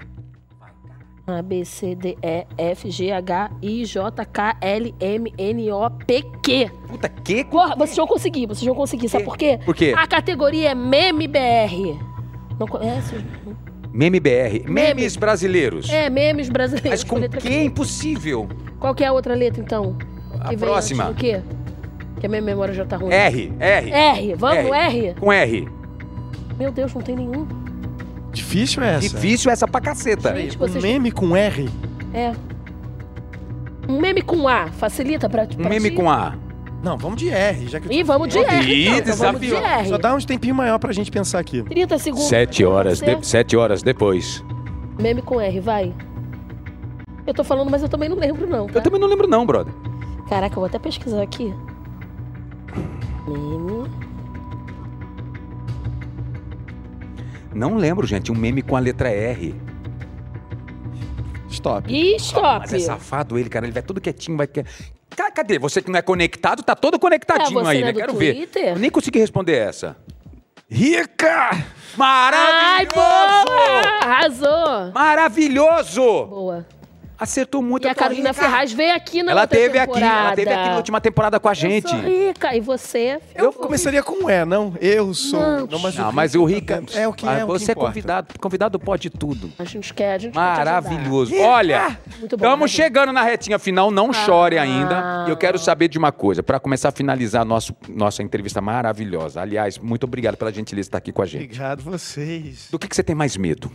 A, 1.26 1.40
B, 1.40 1.64
C, 1.64 1.94
D, 1.94 2.18
E, 2.22 2.46
F, 2.58 2.90
G, 2.90 3.10
H, 3.10 3.50
I, 3.62 3.84
J, 3.86 4.24
K, 4.26 4.56
L, 4.60 4.94
M, 5.00 5.32
N, 5.38 5.72
O, 5.72 5.88
P, 5.90 6.22
Q. 6.42 6.70
Puta, 6.86 7.08
que... 7.08 7.44
Porra, 7.44 7.74
vocês 7.76 7.96
vão 7.96 8.06
conseguir, 8.06 8.46
vocês 8.46 8.64
vão 8.66 8.74
conseguir. 8.74 9.08
Sabe 9.08 9.24
por 9.24 9.38
quê? 9.38 9.58
Por 9.64 9.74
quê? 9.74 9.94
A 9.96 10.06
categoria 10.06 10.70
é 10.72 10.74
Meme 10.74 11.26
BR. 11.26 11.98
Não 12.60 12.66
conhece? 12.66 13.16
Meme 13.90 14.20
BR. 14.20 14.64
Meme. 14.66 14.70
Memes 14.94 15.16
brasileiros. 15.16 15.88
É, 15.88 16.10
memes 16.10 16.50
brasileiros. 16.50 16.90
Mas 16.90 17.04
com 17.04 17.20
que 17.38 17.48
é 17.48 17.64
impossível? 17.64 18.46
Qual 18.78 18.94
que 18.94 19.02
é 19.02 19.06
a 19.06 19.12
outra 19.12 19.34
letra, 19.34 19.62
então? 19.62 19.96
A 20.40 20.50
Que 20.50 20.56
próxima. 20.58 21.04
do 21.04 21.14
quê? 21.14 21.40
Que 22.20 22.26
a 22.26 22.28
minha 22.28 22.42
memória 22.42 22.74
já 22.74 22.84
tá 22.84 22.96
ruim. 22.98 23.12
R, 23.12 23.52
R. 23.58 23.90
R, 23.90 24.34
vamos, 24.34 24.70
R. 24.70 25.14
Com 25.18 25.32
R. 25.32 25.68
Meu 26.58 26.70
Deus, 26.70 26.92
não 26.92 27.00
tem 27.00 27.16
nenhum. 27.16 27.46
Difícil 28.34 28.82
é 28.82 28.94
essa. 28.96 29.00
Difícil 29.08 29.50
essa 29.50 29.66
pra 29.66 29.80
caceta. 29.80 30.34
Gente, 30.36 30.56
Um 30.56 30.58
vocês... 30.58 30.82
meme 30.82 31.10
com 31.10 31.36
R. 31.36 31.68
É. 32.12 32.32
Um 33.88 34.00
meme 34.00 34.22
com 34.22 34.48
A, 34.48 34.68
facilita 34.72 35.28
pra, 35.28 35.46
pra 35.46 35.66
Um 35.66 35.68
meme 35.68 35.90
ti? 35.90 35.96
com 35.96 36.10
A. 36.10 36.34
Não, 36.82 36.98
vamos 36.98 37.16
de 37.18 37.30
R, 37.30 37.66
já 37.66 37.80
que 37.80 37.90
Ih, 37.90 38.02
vamos 38.02 38.28
de 38.28 38.38
Ih, 38.38 38.44
R. 38.44 38.84
então, 38.88 38.98
então 38.98 39.16
vamos 39.16 39.40
de. 39.40 39.54
R. 39.54 39.88
Só 39.88 39.96
dá 39.98 40.14
uns 40.14 40.24
tempinho 40.26 40.54
maior 40.54 40.78
pra 40.78 40.92
gente 40.92 41.10
pensar 41.10 41.38
aqui. 41.38 41.62
30 41.62 41.98
segundos. 41.98 42.28
Sete 42.28 42.62
horas, 42.64 43.00
de- 43.00 43.26
sete 43.26 43.56
horas 43.56 43.82
depois. 43.82 44.44
Meme 45.00 45.22
com 45.22 45.40
R, 45.40 45.60
vai. 45.60 45.94
Eu 47.26 47.32
tô 47.32 47.42
falando, 47.42 47.70
mas 47.70 47.82
eu 47.82 47.88
também 47.88 48.08
não 48.08 48.18
lembro, 48.18 48.46
não. 48.46 48.66
Tá? 48.66 48.78
Eu 48.80 48.82
também 48.82 49.00
não 49.00 49.08
lembro 49.08 49.26
não, 49.26 49.46
brother. 49.46 49.72
Caraca, 50.28 50.52
eu 50.54 50.60
vou 50.60 50.66
até 50.66 50.78
pesquisar 50.78 51.22
aqui. 51.22 51.54
Meme. 53.26 53.88
Não 57.54 57.76
lembro, 57.76 58.06
gente. 58.06 58.32
Um 58.32 58.34
meme 58.34 58.62
com 58.62 58.76
a 58.76 58.80
letra 58.80 59.08
R. 59.10 59.54
Stop. 61.48 61.92
E 61.92 62.16
stop. 62.16 62.60
Mas 62.60 62.72
é 62.72 62.78
safado 62.80 63.38
ele, 63.38 63.48
cara. 63.48 63.64
Ele 63.66 63.72
vai 63.72 63.82
tudo 63.82 64.00
quietinho, 64.00 64.36
vai... 64.36 64.48
Cadê? 65.32 65.58
Você 65.60 65.80
que 65.80 65.90
não 65.90 65.98
é 65.98 66.02
conectado, 66.02 66.62
tá 66.62 66.74
todo 66.74 66.98
conectadinho 66.98 67.60
É, 67.60 67.62
você 67.62 67.70
aí, 67.70 67.82
né? 67.84 67.90
é 67.90 67.92
Quero 67.92 68.14
ver. 68.14 68.34
Twitter? 68.34 68.68
Eu 68.70 68.78
nem 68.78 68.90
consegui 68.90 69.20
responder 69.20 69.54
essa. 69.54 69.96
Rica! 70.68 71.50
Ai, 71.50 71.64
Maravilhoso! 71.96 72.94
boa! 73.46 73.80
Arrasou! 74.02 74.92
Maravilhoso! 74.92 76.26
Boa. 76.26 76.66
Acertou 77.24 77.62
muito. 77.62 77.84
E 77.84 77.88
a 77.88 77.92
Eu 77.92 77.96
Carolina 77.96 78.30
rica. 78.30 78.42
Ferraz 78.42 78.72
veio 78.72 78.94
aqui 78.94 79.22
na 79.22 79.32
Ela 79.32 79.46
teve 79.46 79.78
aqui, 79.78 80.02
ela 80.02 80.36
teve 80.36 80.52
aqui 80.52 80.68
na 80.68 80.76
última 80.76 81.00
temporada 81.00 81.40
com 81.40 81.48
a 81.48 81.54
gente. 81.54 81.84
Eu 81.84 82.00
sou 82.00 82.08
rica. 82.08 82.54
E 82.54 82.60
você? 82.60 83.18
Eu 83.34 83.50
começaria 83.50 84.02
com 84.02 84.30
E, 84.30 84.44
não? 84.44 84.74
Eu 84.80 85.14
sou. 85.14 85.66
Não. 85.66 85.78
mas 85.78 85.96
Não, 85.96 86.12
mas 86.12 86.34
o 86.34 86.44
Rica. 86.44 86.82
É 86.94 87.08
o 87.08 87.12
que 87.12 87.26
Ah, 87.26 87.38
é. 87.38 87.44
o 87.44 87.46
que 87.46 87.52
Você 87.52 87.72
é 87.72 87.74
convidado. 87.74 88.38
Convidado 88.38 88.78
pode 88.78 89.08
tudo. 89.08 89.50
A 89.58 89.64
gente 89.64 89.92
quer, 89.94 90.14
a 90.14 90.18
gente. 90.18 90.34
Maravilhoso. 90.34 91.34
Olha, 91.40 91.98
estamos 92.22 92.70
né, 92.70 92.76
chegando 92.76 93.12
na 93.12 93.22
retinha 93.22 93.58
final, 93.58 93.90
não 93.90 94.12
chore 94.12 94.58
ainda. 94.58 94.98
Ah. 94.98 95.24
E 95.26 95.30
eu 95.30 95.36
quero 95.36 95.58
saber 95.58 95.88
de 95.88 95.98
uma 95.98 96.12
coisa, 96.12 96.42
para 96.42 96.60
começar 96.60 96.90
a 96.90 96.92
finalizar 96.92 97.44
nosso, 97.44 97.74
nossa 97.88 98.22
entrevista 98.22 98.60
maravilhosa. 98.60 99.40
Aliás, 99.40 99.78
muito 99.78 100.04
obrigado 100.04 100.36
pela 100.36 100.52
gentileza 100.52 100.84
de 100.84 100.88
estar 100.88 100.98
aqui 100.98 101.12
com 101.12 101.22
a 101.22 101.26
gente. 101.26 101.44
Obrigado 101.44 101.82
vocês. 101.82 102.68
Do 102.70 102.78
que, 102.78 102.86
que 102.88 102.94
você 102.94 103.02
tem 103.02 103.16
mais 103.16 103.36
medo? 103.36 103.70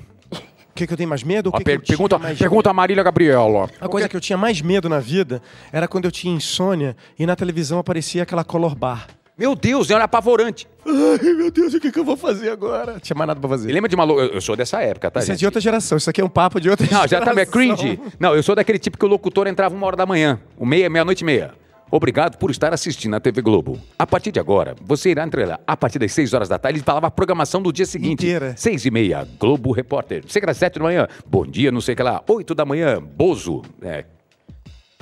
O 0.80 0.82
que, 0.82 0.88
que 0.88 0.94
eu 0.94 0.98
tenho 0.98 1.10
mais 1.10 1.24
medo? 1.24 1.50
O 1.50 1.52
que 1.52 1.62
per- 1.64 1.82
que 1.82 1.88
pergunta, 1.88 2.18
pergunta 2.38 2.70
a 2.70 2.74
Marília 2.74 3.04
Gabriela. 3.04 3.70
A 3.82 3.90
coisa 3.90 4.08
que 4.08 4.16
eu 4.16 4.22
tinha 4.22 4.38
mais 4.38 4.62
medo 4.62 4.88
na 4.88 5.00
vida 5.00 5.42
era 5.74 5.90
quando 5.90 6.06
eu 6.06 6.12
tinha 6.12 6.34
insônia 6.34 6.96
e 7.18 7.26
na 7.26 7.36
televisão 7.36 7.80
aparecia 7.80 8.24
aquela 8.24 8.46
color 8.46 8.76
bar. 8.76 9.08
Meu 9.38 9.56
Deus, 9.56 9.90
era 9.90 10.06
apavorante. 10.06 10.68
Ai, 10.86 11.34
meu 11.34 11.52
Deus, 11.52 11.74
o 11.74 11.80
que, 11.82 11.92
que 11.92 12.00
eu 12.00 12.04
vou 12.06 12.16
fazer 12.16 12.50
agora? 12.50 12.98
Tinha 13.02 13.16
mais 13.16 13.28
nada 13.28 13.40
pra 13.42 13.50
fazer. 13.50 13.72
lembra 13.74 13.90
de 13.90 13.96
uma... 13.96 14.04
lo- 14.06 14.20
Eu 14.22 14.34
eu 14.36 14.42
sou 14.42 14.56
dessa 14.56 14.82
época, 14.82 15.12
tá, 15.12 15.20
Isso 15.20 15.32
é 15.32 15.34
gente? 15.34 15.40
de 15.40 15.46
outra 15.46 15.60
geração. 15.62 15.98
Isso 15.98 16.10
aqui 16.10 16.22
é 16.22 16.24
um 16.26 16.30
papo 16.30 16.60
de 16.62 16.70
outra 16.70 16.86
Não, 16.86 17.06
geração. 17.08 17.08
já 17.20 17.22
tá 17.34 17.42
é 17.42 17.46
cringe. 17.46 18.00
Não, 18.20 18.34
eu 18.36 18.42
sou 18.44 18.56
daquele 18.56 18.80
tipo 18.80 18.98
que 18.98 19.06
o 19.06 19.08
locutor 19.10 19.48
entrava 19.48 19.76
uma 19.76 19.86
hora 19.86 19.96
da 19.98 20.06
manhã, 20.06 20.40
o 20.58 20.66
meia, 20.66 20.90
meia-noite 20.90 21.24
e 21.24 21.26
meia. 21.26 21.54
Obrigado 21.92 22.38
por 22.38 22.52
estar 22.52 22.74
assistindo 22.74 23.16
a 23.16 23.20
TV 23.20 23.42
Globo. 23.42 23.80
A 23.98 24.06
partir 24.06 24.32
de 24.32 24.40
agora, 24.40 24.76
você 24.82 25.10
irá 25.10 25.24
entrar 25.24 25.60
a 25.66 25.78
partir 25.78 25.98
das 26.00 26.12
6 26.12 26.34
horas 26.34 26.50
da 26.50 26.60
tarde. 26.60 26.78
Ele 26.80 26.86
falava 26.86 27.08
a 27.08 27.12
programação 27.12 27.62
do 27.62 27.74
dia 27.74 27.86
seguinte. 27.86 28.26
Inteira. 28.26 28.54
6 28.56 28.86
e 28.86 28.92
meia, 28.92 29.28
Globo 29.40 29.72
Repórter. 29.72 30.24
Chega 30.28 30.52
às 30.52 30.58
7 30.58 30.78
da 30.78 30.86
manhã, 30.86 31.08
bom 31.26 31.46
dia, 31.46 31.72
não 31.72 31.82
sei 31.82 31.94
o 31.94 31.98
que 31.98 32.04
lá. 32.04 32.24
8 32.28 32.54
da 32.54 32.66
manhã, 32.66 33.02
Bozo. 33.02 33.64
É, 33.82 34.06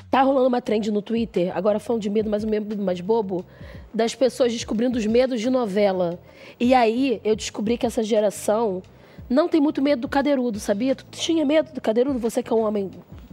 Tá 0.10 0.22
rolando 0.22 0.48
uma 0.48 0.62
trend 0.62 0.90
no 0.90 1.02
Twitter, 1.02 1.52
agora 1.56 1.80
falando 1.80 2.02
de 2.02 2.10
medo, 2.10 2.30
mas 2.30 2.44
um 2.44 2.50
medo 2.50 2.78
mais 2.82 3.02
bobo, 3.02 3.46
das 3.94 4.16
pessoas 4.16 4.54
descobrindo 4.54 4.98
os 4.98 5.06
medos 5.06 5.42
de 5.42 5.50
novela. 5.50 6.18
E 6.58 6.74
aí 6.74 7.20
eu 7.26 7.36
descobri 7.36 7.78
que 7.78 7.86
essa 7.86 8.02
geração 8.02 8.82
não 9.30 9.50
tem 9.50 9.60
muito 9.60 9.82
medo 9.82 10.04
do 10.04 10.08
cadeirudo, 10.08 10.60
sabia? 10.60 10.96
Tu 10.96 11.06
tinha 11.12 11.46
medo 11.46 11.74
do 11.74 11.82
cadeirudo? 11.82 12.20
Você 12.20 12.42
que 12.42 12.52
é 12.52 12.56
um 12.56 12.62
homem 12.62 12.90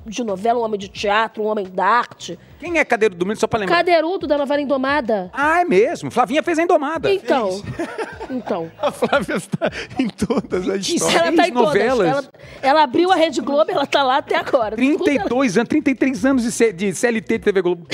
de 0.07 0.23
novela, 0.25 0.59
um 0.61 0.63
homem 0.63 0.79
de 0.79 0.89
teatro, 0.89 1.43
um 1.43 1.47
homem 1.47 1.67
da 1.67 1.85
arte. 1.87 2.39
Quem 2.61 2.79
é 2.79 2.85
Cadeiro 2.85 3.15
do 3.15 3.25
Mundo, 3.27 3.37
só 3.39 3.47
pra 3.47 3.61
lembrar? 3.61 3.77
Cadeirudo 3.77 4.27
da 4.27 4.37
novela 4.39 4.61
Indomada. 4.61 5.31
Ah, 5.33 5.61
é 5.61 5.65
mesmo. 5.65 6.11
Flavinha 6.11 6.43
fez 6.43 6.59
a 6.59 6.63
Indomada. 6.63 7.13
Então, 7.13 7.63
então. 8.31 8.71
A 8.79 8.91
Flávia 8.93 9.37
está 9.37 9.71
em 9.99 10.09
todas 10.09 10.69
as 10.69 10.87
histórias. 10.87 11.21
Ela 11.23 11.33
tá 11.37 11.49
em 11.49 11.53
todas. 11.53 11.67
novelas. 11.69 12.09
Ela, 12.09 12.25
ela 12.63 12.83
abriu 12.83 13.11
a 13.11 13.17
Rede 13.17 13.41
Globo, 13.41 13.71
ela 13.71 13.87
tá 13.87 14.03
lá 14.03 14.19
até 14.19 14.37
agora. 14.37 14.77
Tudo 14.77 14.87
ela- 14.87 15.05
32 15.05 15.57
anos, 15.59 15.69
33 15.69 16.25
anos 16.27 16.43
de, 16.43 16.53
C- 16.53 16.73
de 16.73 16.95
CLT 16.95 17.39
de 17.39 17.45
TV 17.45 17.63
Globo. 17.63 17.87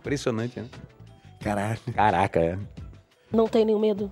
Impressionante, 0.00 0.58
né? 0.60 0.66
Caralho. 1.40 1.78
Caraca, 1.94 2.40
é. 2.40 2.58
Não 3.32 3.46
tem 3.46 3.64
nenhum 3.64 3.78
medo. 3.78 4.10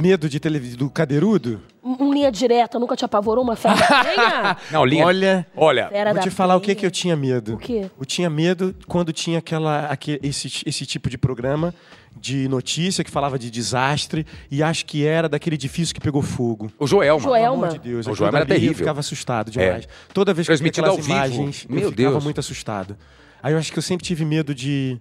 Medo 0.00 0.28
de 0.28 0.38
televisão 0.40 0.78
do 0.78 0.90
cadeirudo? 0.90 1.62
Um, 2.00 2.12
linha 2.12 2.32
direta, 2.32 2.78
nunca 2.78 2.96
te 2.96 3.04
apavorou 3.04 3.44
uma 3.44 3.54
fera 3.54 3.74
da 3.76 3.86
penha? 4.04 4.56
Não, 4.72 4.84
linha. 4.84 5.06
Olha, 5.06 5.46
Olha. 5.56 5.88
Fera 5.88 6.12
Vou 6.12 6.22
te 6.22 6.30
falar 6.30 6.56
o 6.56 6.60
que, 6.60 6.66
penha. 6.66 6.76
que 6.76 6.86
eu 6.86 6.90
tinha 6.90 7.14
medo. 7.14 7.54
O 7.54 7.58
quê? 7.58 7.88
Eu 7.98 8.04
tinha 8.04 8.28
medo 8.28 8.74
quando 8.88 9.12
tinha 9.12 9.38
aquela, 9.38 9.86
aque- 9.86 10.18
esse, 10.22 10.48
esse 10.66 10.84
tipo 10.84 11.08
de 11.08 11.16
programa 11.16 11.72
de 12.18 12.48
notícia 12.48 13.04
que 13.04 13.10
falava 13.10 13.38
de 13.38 13.50
desastre 13.50 14.26
e 14.50 14.62
acho 14.62 14.86
que 14.86 15.04
era 15.06 15.28
daquele 15.28 15.54
edifício 15.54 15.94
que 15.94 16.00
pegou 16.00 16.22
fogo. 16.22 16.72
O 16.78 16.86
Joelma. 16.86 17.22
Joel- 17.22 17.42
Pelo 17.42 17.54
amor 17.54 17.66
Elma. 17.66 17.78
de 17.78 17.78
Deus, 17.78 18.06
O 18.06 18.14
Joelma 18.14 18.38
era 18.38 18.46
terrível. 18.46 18.72
Eu 18.72 18.76
ficava 18.78 19.00
assustado 19.00 19.50
demais. 19.50 19.84
É. 19.84 19.88
Toda 20.14 20.32
vez 20.34 20.46
que 20.48 20.52
eu 20.52 20.58
via 20.58 20.68
aquelas 20.70 20.90
ao 20.90 20.96
vivo. 20.96 21.10
imagens, 21.10 21.66
Meu 21.68 21.82
eu 21.82 21.90
ficava 21.90 22.10
Deus. 22.12 22.24
muito 22.24 22.40
assustado. 22.40 22.96
Aí 23.42 23.52
eu 23.52 23.58
acho 23.58 23.70
que 23.70 23.78
eu 23.78 23.82
sempre 23.82 24.04
tive 24.04 24.24
medo 24.24 24.54
de, 24.54 24.98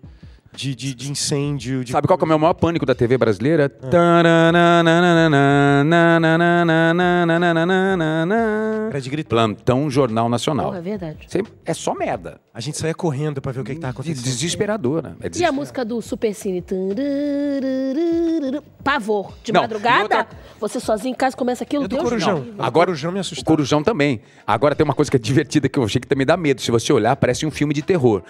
de, 0.56 0.76
de, 0.76 0.94
de 0.96 1.12
incêndio. 1.12 1.84
De 1.84 1.92
Sabe 1.92 2.08
qual 2.08 2.18
é 2.20 2.24
o 2.24 2.28
meu 2.28 2.40
maior 2.40 2.54
pânico 2.54 2.86
da 2.86 2.96
TV 2.96 3.18
brasileira? 3.18 3.72
É. 3.84 3.88
Era 8.90 9.00
de 9.02 9.10
grito. 9.10 9.28
Plantão 9.30 9.90
Jornal 9.90 10.30
Nacional. 10.30 10.74
É 10.74 10.82
verdade. 10.82 11.18
Cê- 11.28 11.44
é 11.66 11.74
só 11.74 11.94
merda. 11.94 12.40
A 12.54 12.60
gente 12.62 12.78
saía 12.78 12.94
correndo 12.94 13.42
pra 13.42 13.52
ver 13.52 13.60
o 13.62 13.64
que, 13.64 13.76
que 13.76 13.82
tá 13.82 13.90
acontecendo. 13.90 14.24
Desesperadora. 14.24 15.18
É 15.22 15.30
E 15.38 15.44
a 15.44 15.52
música 15.52 15.84
do 15.84 16.02
Supercine? 16.02 16.64
Pavor. 18.84 19.34
De 19.44 19.52
Não, 19.52 19.62
madrugada, 19.62 20.02
outra- 20.04 20.28
você 20.60 20.80
sozinho 20.80 21.12
em 21.12 21.16
casa 21.16 21.36
começa 21.36 21.64
aquilo. 21.64 21.84
Eu 21.84 21.88
Deus 21.88 22.04
Corujão. 22.04 22.46
não. 22.56 22.64
Agora- 22.66 22.86
o 22.86 22.94
Corujão 22.96 23.12
me 23.12 23.18
O 23.18 23.22
assustou. 23.22 23.46
Corujão 23.46 23.84
também. 23.84 24.22
Agora 24.46 24.76
tem 24.76 24.84
uma 24.84 24.94
coisa 24.94 25.10
que 25.12 25.18
é 25.18 25.20
divertida 25.20 25.68
que 25.68 25.78
eu 25.80 25.84
achei 25.84 26.00
que 26.00 26.08
também 26.08 26.26
dá 26.26 26.38
medo. 26.38 26.62
Se 26.62 26.72
você 26.72 26.94
olhar, 26.94 27.16
parece 27.16 27.46
um 27.46 27.52
filme 27.52 27.74
de 27.74 27.82
terror. 27.82 28.22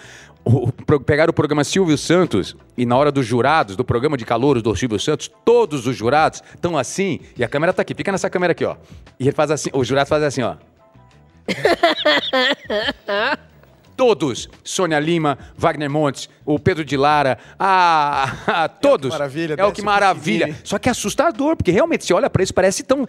O, 0.48 0.68
o, 0.68 1.00
pegaram 1.00 1.30
o 1.30 1.34
programa 1.34 1.64
Silvio 1.64 1.98
Santos 1.98 2.54
e 2.76 2.86
na 2.86 2.96
hora 2.96 3.10
dos 3.10 3.26
jurados, 3.26 3.74
do 3.74 3.84
programa 3.84 4.16
de 4.16 4.24
calouros 4.24 4.62
do 4.62 4.76
Silvio 4.76 4.96
Santos, 5.00 5.28
todos 5.44 5.88
os 5.88 5.96
jurados 5.96 6.40
estão 6.54 6.78
assim 6.78 7.18
e 7.36 7.42
a 7.42 7.48
câmera 7.48 7.72
tá 7.72 7.82
aqui. 7.82 7.92
Fica 7.96 8.12
nessa 8.12 8.30
câmera 8.30 8.52
aqui, 8.52 8.64
ó. 8.64 8.76
E 9.18 9.24
ele 9.24 9.32
faz 9.32 9.50
assim, 9.50 9.70
o 9.72 9.82
jurado 9.82 10.08
faz 10.08 10.22
assim, 10.22 10.42
ó. 10.42 10.54
Todos. 13.96 14.48
Sônia 14.62 15.00
Lima, 15.00 15.36
Wagner 15.56 15.90
Montes, 15.90 16.28
o 16.44 16.60
Pedro 16.60 16.84
de 16.84 16.96
Lara, 16.96 17.38
a, 17.58 18.64
a 18.64 18.68
todos. 18.68 19.10
Maravilha, 19.10 19.56
É 19.58 19.64
o 19.64 19.72
que 19.72 19.80
maravilha. 19.80 20.54
Só 20.62 20.78
que 20.78 20.88
é 20.88 20.92
assustador, 20.92 21.56
porque 21.56 21.70
realmente 21.70 22.04
você 22.04 22.12
olha 22.12 22.28
pra 22.28 22.42
isso, 22.42 22.52
parece 22.52 22.82
tão. 22.82 23.08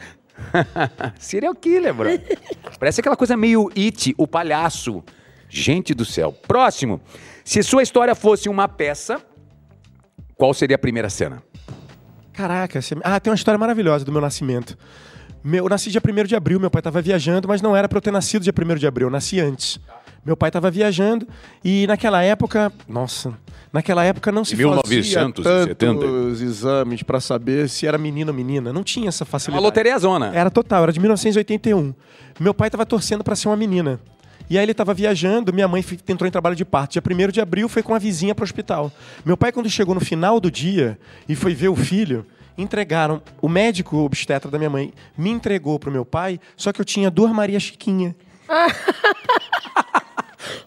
Serial 1.19 1.53
killer, 1.53 1.93
bro. 1.93 2.09
Parece 2.79 3.01
aquela 3.01 3.17
coisa 3.17 3.35
meio 3.35 3.69
It, 3.75 4.15
o 4.17 4.25
palhaço. 4.25 5.03
Gente 5.49 5.93
do 5.93 6.05
céu. 6.05 6.31
Próximo. 6.47 6.99
Se 7.43 7.63
sua 7.63 7.81
história 7.83 8.13
fosse 8.15 8.49
uma 8.49 8.67
peça, 8.67 9.21
qual 10.35 10.53
seria 10.53 10.75
a 10.75 10.79
primeira 10.79 11.09
cena? 11.09 11.41
Caraca, 12.33 12.81
você- 12.81 12.95
ah, 13.03 13.19
tem 13.19 13.31
uma 13.31 13.35
história 13.35 13.57
maravilhosa 13.57 14.05
do 14.05 14.11
meu 14.11 14.21
nascimento. 14.21 14.77
Meu, 15.43 15.65
eu 15.65 15.69
nasci 15.69 15.89
dia 15.89 16.01
1 16.01 16.27
de 16.27 16.35
abril, 16.35 16.59
meu 16.59 16.69
pai 16.69 16.81
estava 16.81 17.01
viajando, 17.01 17.47
mas 17.47 17.61
não 17.61 17.75
era 17.75 17.87
para 17.87 17.97
eu 17.97 18.01
ter 18.01 18.11
nascido 18.11 18.43
dia 18.43 18.51
1 18.53 18.75
de 18.77 18.85
abril, 18.85 19.07
eu 19.07 19.11
nasci 19.11 19.39
antes. 19.39 19.79
Meu 20.25 20.35
pai 20.35 20.49
estava 20.49 20.69
viajando 20.69 21.25
e 21.63 21.87
naquela 21.87 22.21
época, 22.21 22.69
nossa, 22.87 23.33
naquela 23.71 24.03
época 24.03 24.29
não 24.29 24.43
se 24.43 24.55
Em 24.55 24.57
fazia 24.57 25.01
1970. 25.01 25.75
tantos 25.75 26.41
exames 26.41 27.01
para 27.01 27.21
saber 27.21 27.69
se 27.69 27.87
era 27.87 27.97
menino 27.97 28.31
ou 28.31 28.35
menina, 28.35 28.73
não 28.73 28.83
tinha 28.83 29.07
essa 29.07 29.23
Uma 29.23 29.29
facilidade. 29.29 29.63
loteria 29.63 29.97
zona. 29.97 30.31
Era 30.35 30.49
total, 30.51 30.83
era 30.83 30.91
de 30.91 30.99
1981. 30.99 31.93
Meu 32.39 32.53
pai 32.53 32.67
estava 32.67 32.85
torcendo 32.85 33.23
para 33.23 33.35
ser 33.37 33.47
uma 33.47 33.55
menina. 33.55 34.01
E 34.49 34.57
aí 34.57 34.63
ele 34.63 34.71
estava 34.71 34.93
viajando, 34.93 35.53
minha 35.53 35.67
mãe 35.67 35.83
entrou 36.07 36.27
em 36.27 36.31
trabalho 36.31 36.55
de 36.55 36.63
parto. 36.63 36.93
Dia 36.93 37.03
1 37.05 37.31
de 37.31 37.41
abril 37.41 37.67
foi 37.67 37.83
com 37.83 37.93
a 37.93 37.99
vizinha 37.99 38.33
para 38.33 38.43
o 38.43 38.45
hospital. 38.45 38.91
Meu 39.25 39.35
pai, 39.35 39.51
quando 39.51 39.69
chegou 39.69 39.93
no 39.93 40.01
final 40.01 40.39
do 40.39 40.49
dia 40.49 40.97
e 41.27 41.35
foi 41.35 41.53
ver 41.53 41.67
o 41.67 41.75
filho, 41.75 42.25
entregaram. 42.57 43.21
O 43.41 43.49
médico 43.49 43.97
obstetra 43.97 44.49
da 44.49 44.57
minha 44.57 44.69
mãe 44.69 44.93
me 45.17 45.29
entregou 45.29 45.77
pro 45.77 45.91
meu 45.91 46.05
pai, 46.05 46.39
só 46.55 46.71
que 46.71 46.79
eu 46.81 46.85
tinha 46.85 47.11
duas 47.11 47.31
Maria 47.31 47.59
Chiquinha. 47.59 48.15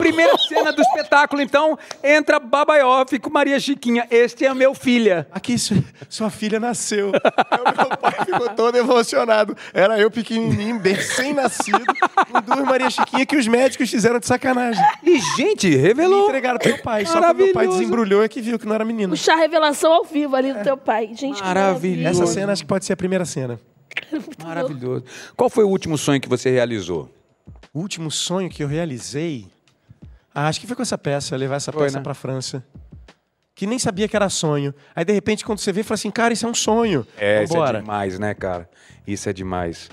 Primeira 0.01 0.36
cena 0.39 0.72
do 0.72 0.81
espetáculo, 0.82 1.43
então, 1.43 1.78
entra 2.02 2.39
Babaioff 2.40 3.18
com 3.18 3.31
Maria 3.31 3.59
Chiquinha. 3.60 4.06
Este 4.10 4.44
é 4.47 4.55
meu 4.55 4.74
filha. 4.74 5.27
Aqui, 5.31 5.59
su- 5.59 5.82
sua 6.09 6.31
filha 6.31 6.59
nasceu. 6.59 7.12
Aí 7.14 7.60
o 7.60 7.89
meu 7.89 7.97
pai 7.98 8.14
ficou 8.24 8.48
todo 8.51 8.77
emocionado. 8.77 9.56
Era 9.72 9.98
eu 9.98 10.10
pequenininho, 10.10 10.78
bem 10.78 10.94
recém-nascido, 10.94 11.85
com 12.31 12.40
duas 12.40 12.64
Maria 12.64 12.90
Chiquinha 12.90 13.24
que 13.27 13.36
os 13.36 13.47
médicos 13.47 13.90
fizeram 13.90 14.18
de 14.18 14.27
sacanagem. 14.27 14.82
E, 15.02 15.18
gente, 15.36 15.68
Me 15.68 15.77
revelou. 15.77 16.24
entregaram 16.24 16.59
pro 16.59 16.68
meu 16.68 16.78
pai. 16.82 17.05
Só 17.06 17.12
que 17.12 17.18
o 17.18 17.20
meu 17.20 17.32
pai 17.32 17.47
Maravilhoso. 17.52 17.78
desembrulhou 17.78 18.22
é 18.24 18.28
que 18.28 18.40
viu 18.40 18.59
que 18.59 18.66
não 18.66 18.74
era 18.74 18.85
menino. 18.85 19.12
O 19.14 19.16
chá 19.16 19.35
revelação 19.36 19.93
ao 19.93 20.05
vivo 20.05 20.35
ali 20.36 20.52
do 20.52 20.62
teu 20.62 20.77
pai. 20.77 21.10
Gente, 21.14 21.36
que 21.40 21.43
Maravilhoso. 21.43 22.22
Essa 22.22 22.32
cena 22.32 22.52
acho 22.52 22.62
que 22.62 22.68
pode 22.68 22.85
ser 22.85 22.93
a 22.94 22.97
primeira 22.97 23.24
cena. 23.24 23.60
Maravilhoso. 24.43 25.05
Qual 25.36 25.51
foi 25.51 25.64
o 25.64 25.68
último 25.68 25.97
sonho 25.98 26.20
que 26.20 26.28
você 26.28 26.51
realizou? 26.51 27.09
O 27.72 27.81
último 27.81 28.10
sonho 28.10 28.48
que 28.48 28.62
eu 28.62 28.68
realizei. 28.68 29.47
Ah, 30.35 30.48
acho 30.48 30.61
que 30.61 30.66
foi 30.66 30.77
com 30.77 30.82
essa 30.82 30.97
peça, 30.98 31.36
levar 31.36 31.57
essa 31.57 31.73
Foi, 31.73 31.85
peça 31.85 31.98
né? 31.98 32.02
pra 32.05 32.15
França. 32.15 32.65
Que 33.55 33.66
nem 33.66 33.78
sabia 33.78 34.09
que 34.09 34.16
era 34.16 34.28
sonho. 34.28 34.74
Aí, 34.94 35.05
de 35.05 35.12
repente, 35.12 35.44
quando 35.44 35.59
você 35.59 35.73
vê, 35.73 35.82
fala 35.82 35.94
assim, 35.97 36.11
cara, 36.11 36.32
isso 36.32 36.47
é 36.47 36.48
um 36.48 36.55
sonho. 36.55 37.07
É, 37.19 37.43
isso 37.43 37.52
é 37.52 37.57
Vambora. 37.57 37.81
demais, 37.81 38.19
né, 38.19 38.32
cara? 38.32 38.69
Isso 39.07 39.28
é 39.28 39.32
demais. 39.32 39.90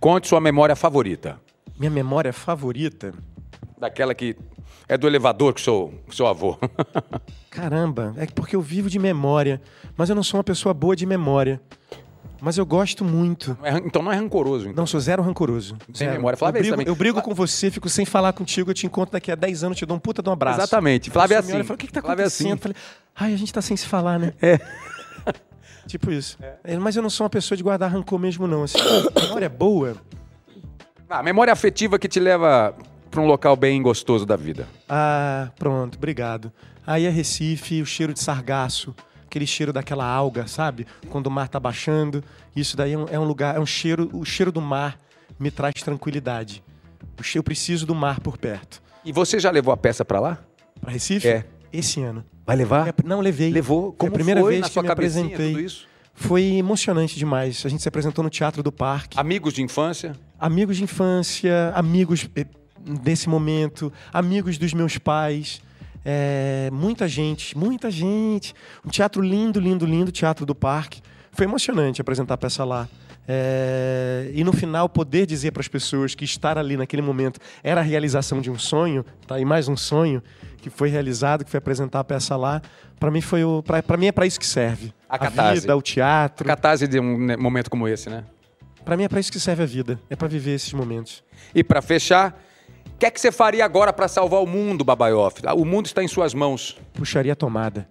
Conte 0.00 0.26
sua 0.26 0.40
memória 0.40 0.74
favorita. 0.74 1.38
Minha 1.78 1.90
memória 1.90 2.32
favorita. 2.32 3.12
Daquela 3.78 4.14
que 4.14 4.36
é 4.88 4.96
do 4.98 5.06
elevador 5.06 5.58
seu, 5.60 5.92
com 6.06 6.12
seu 6.12 6.26
avô. 6.26 6.58
Caramba, 7.50 8.14
é 8.16 8.26
porque 8.26 8.56
eu 8.56 8.60
vivo 8.62 8.90
de 8.90 8.98
memória. 8.98 9.60
Mas 9.96 10.08
eu 10.08 10.16
não 10.16 10.22
sou 10.22 10.38
uma 10.38 10.44
pessoa 10.44 10.74
boa 10.74 10.96
de 10.96 11.06
memória. 11.06 11.60
Mas 12.44 12.58
eu 12.58 12.66
gosto 12.66 13.04
muito. 13.04 13.56
Não 13.58 13.66
é 13.66 13.78
então 13.78 14.02
não 14.02 14.12
é 14.12 14.16
rancoroso. 14.16 14.66
Então. 14.66 14.82
Não, 14.82 14.86
sou 14.86 15.00
zero 15.00 15.22
rancoroso. 15.22 15.76
Sem 15.86 16.06
Zero. 16.06 16.12
memória. 16.12 16.34
Eu 16.34 16.38
Flávia 16.38 16.58
é 16.58 16.62
isso 16.62 16.76
brigo, 16.76 16.90
eu 16.90 16.94
brigo 16.94 17.22
com 17.22 17.34
você, 17.34 17.70
fico 17.70 17.88
sem 17.88 18.04
falar 18.04 18.34
contigo, 18.34 18.70
eu 18.70 18.74
te 18.74 18.86
encontro 18.86 19.12
daqui 19.12 19.32
a 19.32 19.34
10 19.34 19.64
anos, 19.64 19.78
te 19.78 19.86
dou 19.86 19.96
um 19.96 20.00
puta 20.00 20.22
de 20.22 20.28
um 20.28 20.32
abraço. 20.32 20.60
Exatamente. 20.60 21.10
Flávia 21.10 21.36
é 21.36 21.38
olha 21.38 21.44
assim. 21.46 21.60
e 21.60 21.64
fala, 21.64 21.74
o 21.74 21.78
que, 21.78 21.86
que 21.86 21.92
tá 21.92 22.02
Flávia 22.02 22.22
é 22.22 22.26
acontecendo? 22.26 22.46
assim. 22.46 22.52
Eu 22.52 22.58
falei, 22.58 22.76
ai, 23.16 23.32
a 23.32 23.36
gente 23.38 23.52
tá 23.52 23.62
sem 23.62 23.76
se 23.76 23.86
falar, 23.86 24.18
né? 24.18 24.34
É. 24.42 24.60
Tipo 25.88 26.10
isso. 26.10 26.38
É, 26.62 26.76
Mas 26.76 26.96
eu 26.96 27.02
não 27.02 27.10
sou 27.10 27.24
uma 27.24 27.30
pessoa 27.30 27.56
de 27.56 27.62
guardar 27.62 27.90
rancor 27.90 28.18
mesmo, 28.18 28.46
não. 28.46 28.62
Assim, 28.64 28.78
memória 29.22 29.48
boa. 29.48 29.96
Ah, 31.08 31.22
memória 31.22 31.52
afetiva 31.52 31.98
que 31.98 32.08
te 32.08 32.18
leva 32.20 32.74
para 33.10 33.20
um 33.20 33.26
local 33.26 33.56
bem 33.56 33.80
gostoso 33.80 34.26
da 34.26 34.36
vida. 34.36 34.66
Ah, 34.88 35.50
pronto, 35.58 35.96
obrigado. 35.96 36.52
Aí 36.86 37.06
é 37.06 37.10
Recife, 37.10 37.80
o 37.80 37.86
cheiro 37.86 38.12
de 38.12 38.20
sargaço, 38.20 38.94
aquele 39.34 39.46
cheiro 39.46 39.72
daquela 39.72 40.06
alga, 40.06 40.46
sabe? 40.46 40.86
Quando 41.10 41.26
o 41.26 41.30
mar 41.30 41.48
tá 41.48 41.58
baixando. 41.58 42.22
Isso 42.54 42.76
daí 42.76 42.92
é 42.92 42.98
um, 42.98 43.08
é 43.08 43.18
um 43.18 43.24
lugar, 43.24 43.56
é 43.56 43.60
um 43.60 43.66
cheiro, 43.66 44.08
o 44.12 44.24
cheiro 44.24 44.52
do 44.52 44.60
mar 44.60 45.00
me 45.38 45.50
traz 45.50 45.74
tranquilidade. 45.82 46.62
Eu 47.34 47.42
preciso 47.42 47.84
do 47.84 47.94
mar 47.94 48.20
por 48.20 48.38
perto. 48.38 48.80
E 49.04 49.12
você 49.12 49.40
já 49.40 49.50
levou 49.50 49.74
a 49.74 49.76
peça 49.76 50.04
para 50.04 50.20
lá? 50.20 50.38
Pra 50.80 50.92
Recife? 50.92 51.26
É. 51.26 51.44
Esse 51.72 52.00
ano. 52.00 52.24
Vai 52.46 52.54
levar? 52.54 52.88
É, 52.88 52.94
não, 53.04 53.20
levei. 53.20 53.50
Levou? 53.50 53.88
Foi 53.88 53.96
Como 53.98 54.12
a 54.12 54.14
primeira 54.14 54.44
vez 54.44 54.60
na 54.60 54.68
que 54.68 54.72
sua 54.72 54.82
me 54.82 54.88
apresentei. 54.88 55.66
Foi 56.14 56.44
emocionante 56.44 57.18
demais. 57.18 57.66
A 57.66 57.68
gente 57.68 57.82
se 57.82 57.88
apresentou 57.88 58.22
no 58.22 58.30
Teatro 58.30 58.62
do 58.62 58.70
Parque. 58.70 59.18
Amigos 59.18 59.52
de 59.52 59.62
infância? 59.62 60.14
amigos 60.38 60.76
de 60.76 60.84
infância, 60.84 61.72
amigos 61.74 62.28
eh, 62.36 62.46
desse 63.02 63.28
momento, 63.28 63.92
amigos 64.12 64.58
dos 64.58 64.74
meus 64.74 64.98
pais, 64.98 65.62
é, 66.04 66.68
muita 66.72 67.08
gente, 67.08 67.56
muita 67.56 67.90
gente. 67.90 68.54
Um 68.84 68.90
teatro 68.90 69.22
lindo, 69.22 69.58
lindo, 69.58 69.86
lindo, 69.86 70.12
Teatro 70.12 70.44
do 70.44 70.54
Parque. 70.54 71.00
Foi 71.32 71.46
emocionante 71.46 72.00
apresentar 72.00 72.34
a 72.34 72.38
peça 72.38 72.64
lá. 72.64 72.88
É, 73.26 74.30
e 74.34 74.44
no 74.44 74.52
final 74.52 74.86
poder 74.86 75.24
dizer 75.24 75.50
para 75.50 75.60
as 75.60 75.68
pessoas 75.68 76.14
que 76.14 76.24
estar 76.24 76.58
ali 76.58 76.76
naquele 76.76 77.00
momento 77.00 77.40
era 77.62 77.80
a 77.80 77.84
realização 77.84 78.38
de 78.38 78.50
um 78.50 78.58
sonho, 78.58 79.02
tá 79.26 79.36
aí 79.36 79.46
mais 79.46 79.66
um 79.66 79.76
sonho 79.76 80.22
que 80.58 80.68
foi 80.68 80.90
realizado, 80.90 81.42
que 81.42 81.50
foi 81.50 81.56
apresentar 81.56 82.00
a 82.00 82.04
peça 82.04 82.36
lá, 82.36 82.60
para 83.00 83.10
mim 83.10 83.22
foi 83.22 83.42
o, 83.42 83.62
para 83.62 83.96
mim 83.96 84.06
é 84.06 84.12
para 84.12 84.26
isso 84.26 84.38
que 84.38 84.46
serve. 84.46 84.92
A 85.08 85.18
catarse. 85.18 85.62
vida, 85.62 85.74
o 85.74 85.80
teatro. 85.80 86.46
Catarse 86.46 86.86
de 86.86 87.00
um 87.00 87.18
né, 87.18 87.36
momento 87.36 87.70
como 87.70 87.88
esse, 87.88 88.10
né? 88.10 88.24
Para 88.84 88.94
mim 88.96 89.04
é 89.04 89.08
para 89.08 89.20
isso 89.20 89.32
que 89.32 89.40
serve 89.40 89.62
a 89.62 89.66
vida, 89.66 89.98
é 90.10 90.16
para 90.16 90.28
viver 90.28 90.52
esses 90.52 90.72
momentos. 90.74 91.24
E 91.54 91.64
para 91.64 91.80
fechar, 91.80 92.38
o 92.94 92.98
que 92.98 93.06
é 93.06 93.10
que 93.10 93.20
você 93.20 93.32
faria 93.32 93.64
agora 93.64 93.92
para 93.92 94.06
salvar 94.06 94.40
o 94.40 94.46
mundo, 94.46 94.84
Babaioff? 94.84 95.42
O 95.56 95.64
mundo 95.64 95.86
está 95.86 96.02
em 96.02 96.08
suas 96.08 96.32
mãos. 96.32 96.78
Puxaria 96.92 97.32
a 97.32 97.36
tomada. 97.36 97.88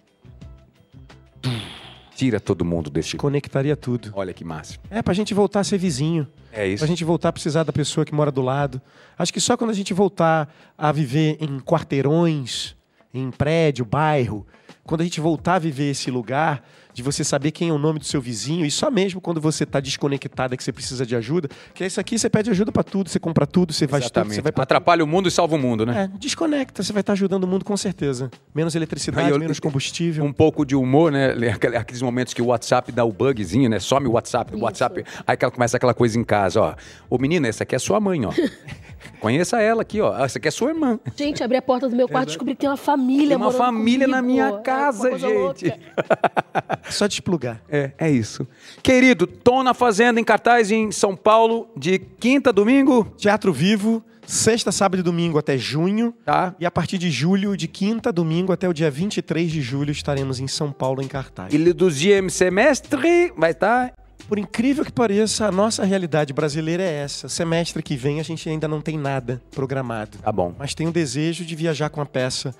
Tira 2.16 2.40
todo 2.40 2.64
mundo 2.64 2.88
desse. 2.90 3.16
Conectaria 3.16 3.76
tudo. 3.76 4.12
Olha 4.14 4.32
que 4.32 4.44
máximo. 4.44 4.82
É 4.88 5.02
pra 5.02 5.12
gente 5.12 5.34
voltar 5.34 5.60
a 5.60 5.64
ser 5.64 5.78
vizinho. 5.78 6.26
É 6.52 6.66
isso. 6.66 6.78
Pra 6.78 6.86
gente 6.86 7.04
voltar 7.04 7.28
a 7.28 7.32
precisar 7.32 7.64
da 7.64 7.72
pessoa 7.72 8.06
que 8.06 8.14
mora 8.14 8.30
do 8.30 8.40
lado. 8.40 8.80
Acho 9.18 9.32
que 9.32 9.40
só 9.40 9.56
quando 9.56 9.70
a 9.70 9.74
gente 9.74 9.92
voltar 9.92 10.52
a 10.78 10.90
viver 10.90 11.36
em 11.40 11.60
quarteirões, 11.60 12.76
em 13.12 13.30
prédio, 13.30 13.84
bairro, 13.84 14.46
quando 14.84 15.02
a 15.02 15.04
gente 15.04 15.20
voltar 15.20 15.56
a 15.56 15.58
viver 15.58 15.90
esse 15.90 16.10
lugar, 16.10 16.62
de 16.94 17.02
você 17.02 17.22
saber 17.24 17.50
quem 17.50 17.68
é 17.68 17.72
o 17.72 17.78
nome 17.78 17.98
do 17.98 18.04
seu 18.04 18.20
vizinho, 18.20 18.64
e 18.64 18.70
só 18.70 18.90
mesmo 18.90 19.20
quando 19.20 19.40
você 19.40 19.64
está 19.64 19.80
desconectado, 19.80 20.54
é 20.54 20.56
que 20.56 20.62
você 20.64 20.72
precisa 20.72 21.04
de 21.04 21.14
ajuda, 21.16 21.48
que 21.74 21.82
é 21.84 21.86
isso 21.88 22.00
aqui, 22.00 22.16
você 22.18 22.30
pede 22.30 22.48
ajuda 22.50 22.70
para 22.72 22.84
tudo, 22.84 23.10
você 23.10 23.18
compra 23.18 23.46
tudo, 23.46 23.72
você 23.72 23.86
faz 23.88 24.04
tudo, 24.04 24.12
Exatamente. 24.12 24.34
você 24.36 24.40
vai 24.42 24.52
pra 24.52 24.62
Atrapalha 24.62 25.02
o 25.04 25.06
mundo 25.06 25.28
e 25.28 25.30
salva 25.30 25.56
o 25.56 25.58
mundo, 25.58 25.84
né? 25.84 26.04
É, 26.14 26.18
desconecta, 26.18 26.82
você 26.82 26.92
vai 26.92 27.00
estar 27.00 27.12
ajudando 27.14 27.44
o 27.44 27.46
mundo 27.48 27.64
com 27.64 27.76
certeza. 27.76 28.30
Menos 28.54 28.74
eletricidade, 28.76 29.28
eu- 29.28 29.38
menos 29.38 29.58
combustível. 29.60 30.24
Um 30.24 30.32
pouco 30.32 30.64
de 30.64 30.76
humor, 30.76 31.10
né? 31.12 31.32
Aquele- 31.52 31.76
Aqueles 31.76 32.00
momentos 32.00 32.32
que 32.32 32.40
o 32.40 32.46
WhatsApp 32.46 32.92
dá 32.92 33.04
o 33.04 33.12
bugzinho, 33.12 33.68
né? 33.68 33.80
Some 33.80 34.06
o 34.06 34.12
WhatsApp, 34.12 34.54
o 34.54 34.60
WhatsApp. 34.60 35.04
Aí 35.26 35.36
que 35.36 35.44
ela 35.44 35.50
começa 35.52 35.76
aquela 35.76 35.92
coisa 35.94 36.16
em 36.18 36.22
casa, 36.24 36.60
ó. 36.60 36.74
Ô 37.10 37.18
menina, 37.18 37.48
essa 37.48 37.64
aqui 37.64 37.74
é 37.74 37.78
sua 37.78 37.98
mãe, 37.98 38.24
ó. 38.24 38.30
Conheça 39.20 39.60
ela 39.60 39.82
aqui, 39.82 40.00
ó. 40.00 40.16
Essa 40.24 40.38
aqui 40.38 40.48
é 40.48 40.50
sua 40.50 40.70
irmã. 40.70 40.98
Gente, 41.16 41.42
abri 41.42 41.56
a 41.56 41.62
porta 41.62 41.88
do 41.88 41.96
meu 41.96 42.08
quarto 42.08 42.28
e 42.28 42.30
descobri 42.30 42.54
que 42.54 42.60
tem 42.60 42.70
uma 42.70 42.76
família 42.76 43.28
Tem 43.28 43.36
uma 43.36 43.50
família 43.52 44.06
na 44.06 44.18
comigo. 44.18 44.32
minha 44.32 44.44
É 44.46 44.50
uma 44.52 44.60
casa, 44.60 45.10
coisa 45.10 45.28
gente. 45.28 45.72
louca. 46.84 46.92
Só 46.92 47.06
desplugar. 47.06 47.62
É, 47.68 47.92
é 47.98 48.10
isso. 48.10 48.46
Querido, 48.82 49.26
Tom 49.26 49.62
na 49.62 49.74
Fazenda 49.74 50.20
em 50.20 50.24
cartaz 50.24 50.70
em 50.70 50.90
São 50.92 51.16
Paulo 51.16 51.68
de 51.76 51.98
quinta 51.98 52.50
a 52.50 52.52
domingo. 52.52 53.12
Teatro 53.16 53.52
Vivo, 53.52 54.04
sexta, 54.26 54.70
sábado 54.70 55.00
e 55.00 55.02
domingo 55.02 55.38
até 55.38 55.56
junho. 55.56 56.14
Tá. 56.24 56.54
E 56.58 56.66
a 56.66 56.70
partir 56.70 56.98
de 56.98 57.10
julho, 57.10 57.56
de 57.56 57.68
quinta 57.68 58.10
a 58.10 58.12
domingo 58.12 58.52
até 58.52 58.68
o 58.68 58.72
dia 58.72 58.90
23 58.90 59.50
de 59.50 59.62
julho, 59.62 59.90
estaremos 59.90 60.40
em 60.40 60.46
São 60.46 60.72
Paulo 60.72 61.02
em 61.02 61.08
cartaz. 61.08 61.52
E 61.52 61.72
do 61.72 61.88
GM 61.88 62.28
semestre 62.30 63.32
vai 63.36 63.52
estar. 63.52 63.92
Por 64.28 64.38
incrível 64.38 64.84
que 64.84 64.92
pareça, 64.92 65.46
a 65.46 65.52
nossa 65.52 65.84
realidade 65.84 66.32
brasileira 66.32 66.82
é 66.82 66.92
essa. 67.02 67.28
Semestre 67.28 67.82
que 67.82 67.96
vem 67.96 68.20
a 68.20 68.22
gente 68.22 68.48
ainda 68.48 68.66
não 68.66 68.80
tem 68.80 68.98
nada 68.98 69.40
programado. 69.50 70.18
Tá 70.18 70.32
bom. 70.32 70.54
Mas 70.58 70.74
tem 70.74 70.88
o 70.88 70.92
desejo 70.92 71.44
de 71.44 71.54
viajar 71.54 71.90
com 71.90 72.00
a 72.00 72.06
peça 72.06 72.54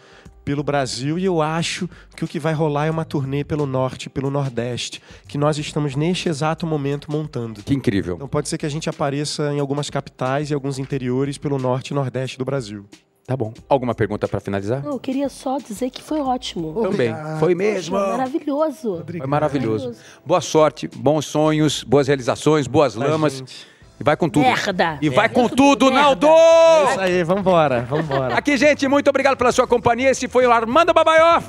pelo 0.45 0.63
Brasil 0.63 1.19
e 1.19 1.25
eu 1.25 1.41
acho 1.41 1.89
que 2.15 2.25
o 2.25 2.29
que 2.29 2.39
vai 2.39 2.53
rolar 2.53 2.87
é 2.87 2.91
uma 2.91 3.05
turnê 3.05 3.43
pelo 3.43 3.65
norte, 3.65 4.11
pelo 4.11 4.31
nordeste, 4.31 5.03
que 5.27 5.39
nós 5.39 5.57
estamos 5.57 5.97
neste 5.97 6.29
exato 6.29 6.67
momento 6.67 7.11
montando. 7.11 7.63
Que 7.63 7.73
incrível. 7.73 8.17
Então 8.17 8.29
pode 8.29 8.49
ser 8.49 8.59
que 8.59 8.67
a 8.67 8.69
gente 8.69 8.91
apareça 8.91 9.53
em 9.53 9.59
algumas 9.59 9.89
capitais 9.89 10.51
e 10.51 10.55
alguns 10.55 10.79
interiores 10.79 11.39
pelo 11.39 11.59
norte 11.59 11.89
e 11.91 11.95
nordeste 11.95 12.39
do 12.39 12.45
Brasil. 12.45 12.85
Tá 13.27 13.35
bom. 13.37 13.55
Alguma 13.69 13.95
pergunta 13.95 14.29
pra 14.29 14.39
finalizar? 14.39 14.83
Não, 14.83 14.93
eu 14.93 15.01
queria 15.01 15.29
só 15.31 15.57
dizer 15.59 15.89
que 15.91 16.03
foi 16.03 16.21
ótimo. 16.21 16.75
Também. 16.83 17.15
Foi 17.41 17.55
mesmo. 17.55 17.97
Poxa, 17.97 18.11
maravilhoso. 18.11 19.03
Foi 19.07 19.27
maravilhoso. 19.27 19.29
Maravilhoso. 19.29 19.95
Boa 20.27 20.41
sorte, 20.43 20.89
bons 20.95 21.25
sonhos, 21.25 21.83
boas 21.83 22.07
realizações, 22.07 22.67
boas 22.67 22.95
lamas. 22.95 23.39
gente. 23.39 23.67
E 23.99 24.05
vai 24.05 24.17
com 24.17 24.29
tudo. 24.29 24.43
Merda. 24.43 24.99
E 25.01 25.09
vai 25.09 25.29
com 25.29 25.43
Merda. 25.43 25.57
tudo, 25.57 25.87
Merda. 25.87 26.01
Naldo! 26.03 26.27
É 26.27 26.91
isso 26.91 27.01
aí, 27.01 27.23
vambora, 27.23 27.83
vambora. 27.83 28.35
Aqui, 28.35 28.57
gente, 28.59 28.87
muito 28.89 29.09
obrigado 29.09 29.37
pela 29.39 29.53
sua 29.53 29.67
companhia. 29.67 30.11
Esse 30.11 30.29
foi 30.29 30.47
o 30.47 30.53
Armando 30.53 30.93
Babaioff. 30.93 31.49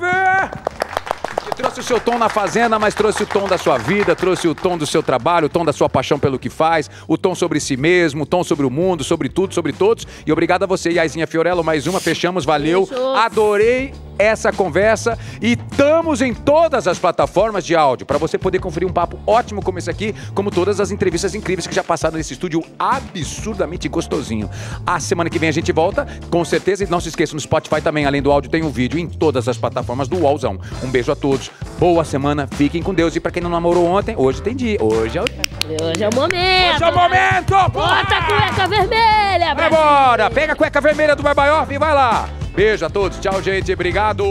Trouxe 1.56 1.80
o 1.80 1.84
seu 1.84 2.00
tom 2.00 2.18
na 2.18 2.30
fazenda, 2.30 2.80
mas 2.80 2.94
trouxe 2.94 3.24
o 3.24 3.26
tom 3.26 3.48
da 3.48 3.58
sua 3.58 3.78
vida, 3.78 4.16
trouxe 4.16 4.48
o 4.48 4.56
tom 4.56 4.78
do 4.78 4.86
seu 4.86 5.04
trabalho, 5.04 5.48
o 5.48 5.50
tom 5.50 5.64
da 5.64 5.72
sua 5.74 5.90
paixão 5.90 6.18
pelo 6.18 6.40
que 6.40 6.50
faz, 6.50 6.90
o 7.08 7.18
tom 7.18 7.36
sobre 7.36 7.60
si 7.60 7.78
mesmo, 7.78 8.24
o 8.24 8.26
tom 8.26 8.44
sobre 8.44 8.66
o 8.66 8.70
mundo, 8.70 9.04
sobre 9.04 9.30
tudo, 9.30 9.54
sobre 9.54 9.72
todos. 9.72 10.08
E 10.26 10.32
obrigado 10.32 10.64
a 10.64 10.66
você, 10.66 10.92
Yaizinha 10.92 11.28
Fiorello. 11.28 11.64
Mais 11.64 11.88
uma, 11.88 12.00
fechamos, 12.00 12.46
valeu. 12.46 12.88
Adorei 13.16 13.94
essa 14.18 14.52
conversa 14.52 15.18
e 15.42 15.54
estamos 15.54 16.22
em 16.22 16.34
todas 16.34 16.88
as 16.88 16.98
plataformas 16.98 17.66
de 17.66 17.76
áudio 17.76 18.06
para 18.06 18.18
você 18.18 18.38
poder 18.38 18.60
conferir 18.60 18.88
um 18.88 18.94
papo 18.94 19.20
ótimo 19.28 19.62
como 19.62 19.78
esse 19.78 19.90
aqui, 19.90 20.16
como 20.34 20.50
todas 20.50 20.80
as 20.80 20.92
entrevistas 20.92 21.36
incríveis 21.36 21.68
que 21.68 21.76
já 21.76 21.84
passaram 21.84 22.18
nesse 22.18 22.34
estúdio 22.34 22.64
absurdamente 22.80 23.88
gostosinho. 23.90 24.50
A 24.86 25.00
semana 25.00 25.30
que 25.30 25.40
vem 25.40 25.50
a 25.50 25.52
gente 25.52 25.72
volta, 25.72 26.08
com 26.30 26.44
certeza, 26.46 26.84
e 26.84 26.88
não 26.88 27.00
se 27.00 27.10
esqueça 27.10 27.34
no 27.34 27.40
Spotify 27.40 27.82
também, 27.82 28.06
além 28.06 28.22
do 28.22 28.32
áudio, 28.32 28.50
tem 28.50 28.64
um 28.64 28.70
vídeo 28.70 29.00
em 29.00 29.08
todas 29.08 29.48
as 29.48 29.58
plataformas 29.58 30.08
do 30.08 30.18
UOLzão. 30.18 30.60
Um 30.84 30.90
beijo 30.90 31.12
a 31.12 31.16
todos, 31.16 31.35
boa 31.78 32.04
semana, 32.04 32.48
fiquem 32.52 32.82
com 32.82 32.94
Deus 32.94 33.16
e 33.16 33.20
para 33.20 33.32
quem 33.32 33.42
não 33.42 33.50
namorou 33.50 33.86
ontem, 33.86 34.16
hoje 34.18 34.42
tem 34.42 34.56
dia, 34.56 34.78
hoje 34.82 35.18
é 35.18 35.22
o, 35.22 35.26
hoje 35.26 35.84
Hoje 35.84 36.04
é 36.04 36.10
o 36.10 36.16
momento. 36.16 36.84
é 36.84 36.90
o 36.90 36.96
momento! 36.96 37.72
Bota 37.72 38.18
a 38.18 38.26
cueca 38.26 38.68
vermelha. 38.68 39.56
Vai 39.56 39.68
embora! 39.68 40.30
Pega 40.30 40.54
a 40.54 40.56
cueca 40.56 40.82
vermelha 40.82 41.16
do 41.16 41.24
Barbaioff 41.24 41.74
e 41.74 41.78
vai 41.78 41.94
lá! 41.94 42.30
Beijo 42.56 42.86
a 42.86 42.90
todos, 42.90 43.20
tchau, 43.20 43.42
gente, 43.42 43.74
obrigado! 43.74 44.24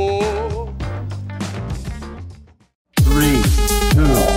Qual 3.94 4.33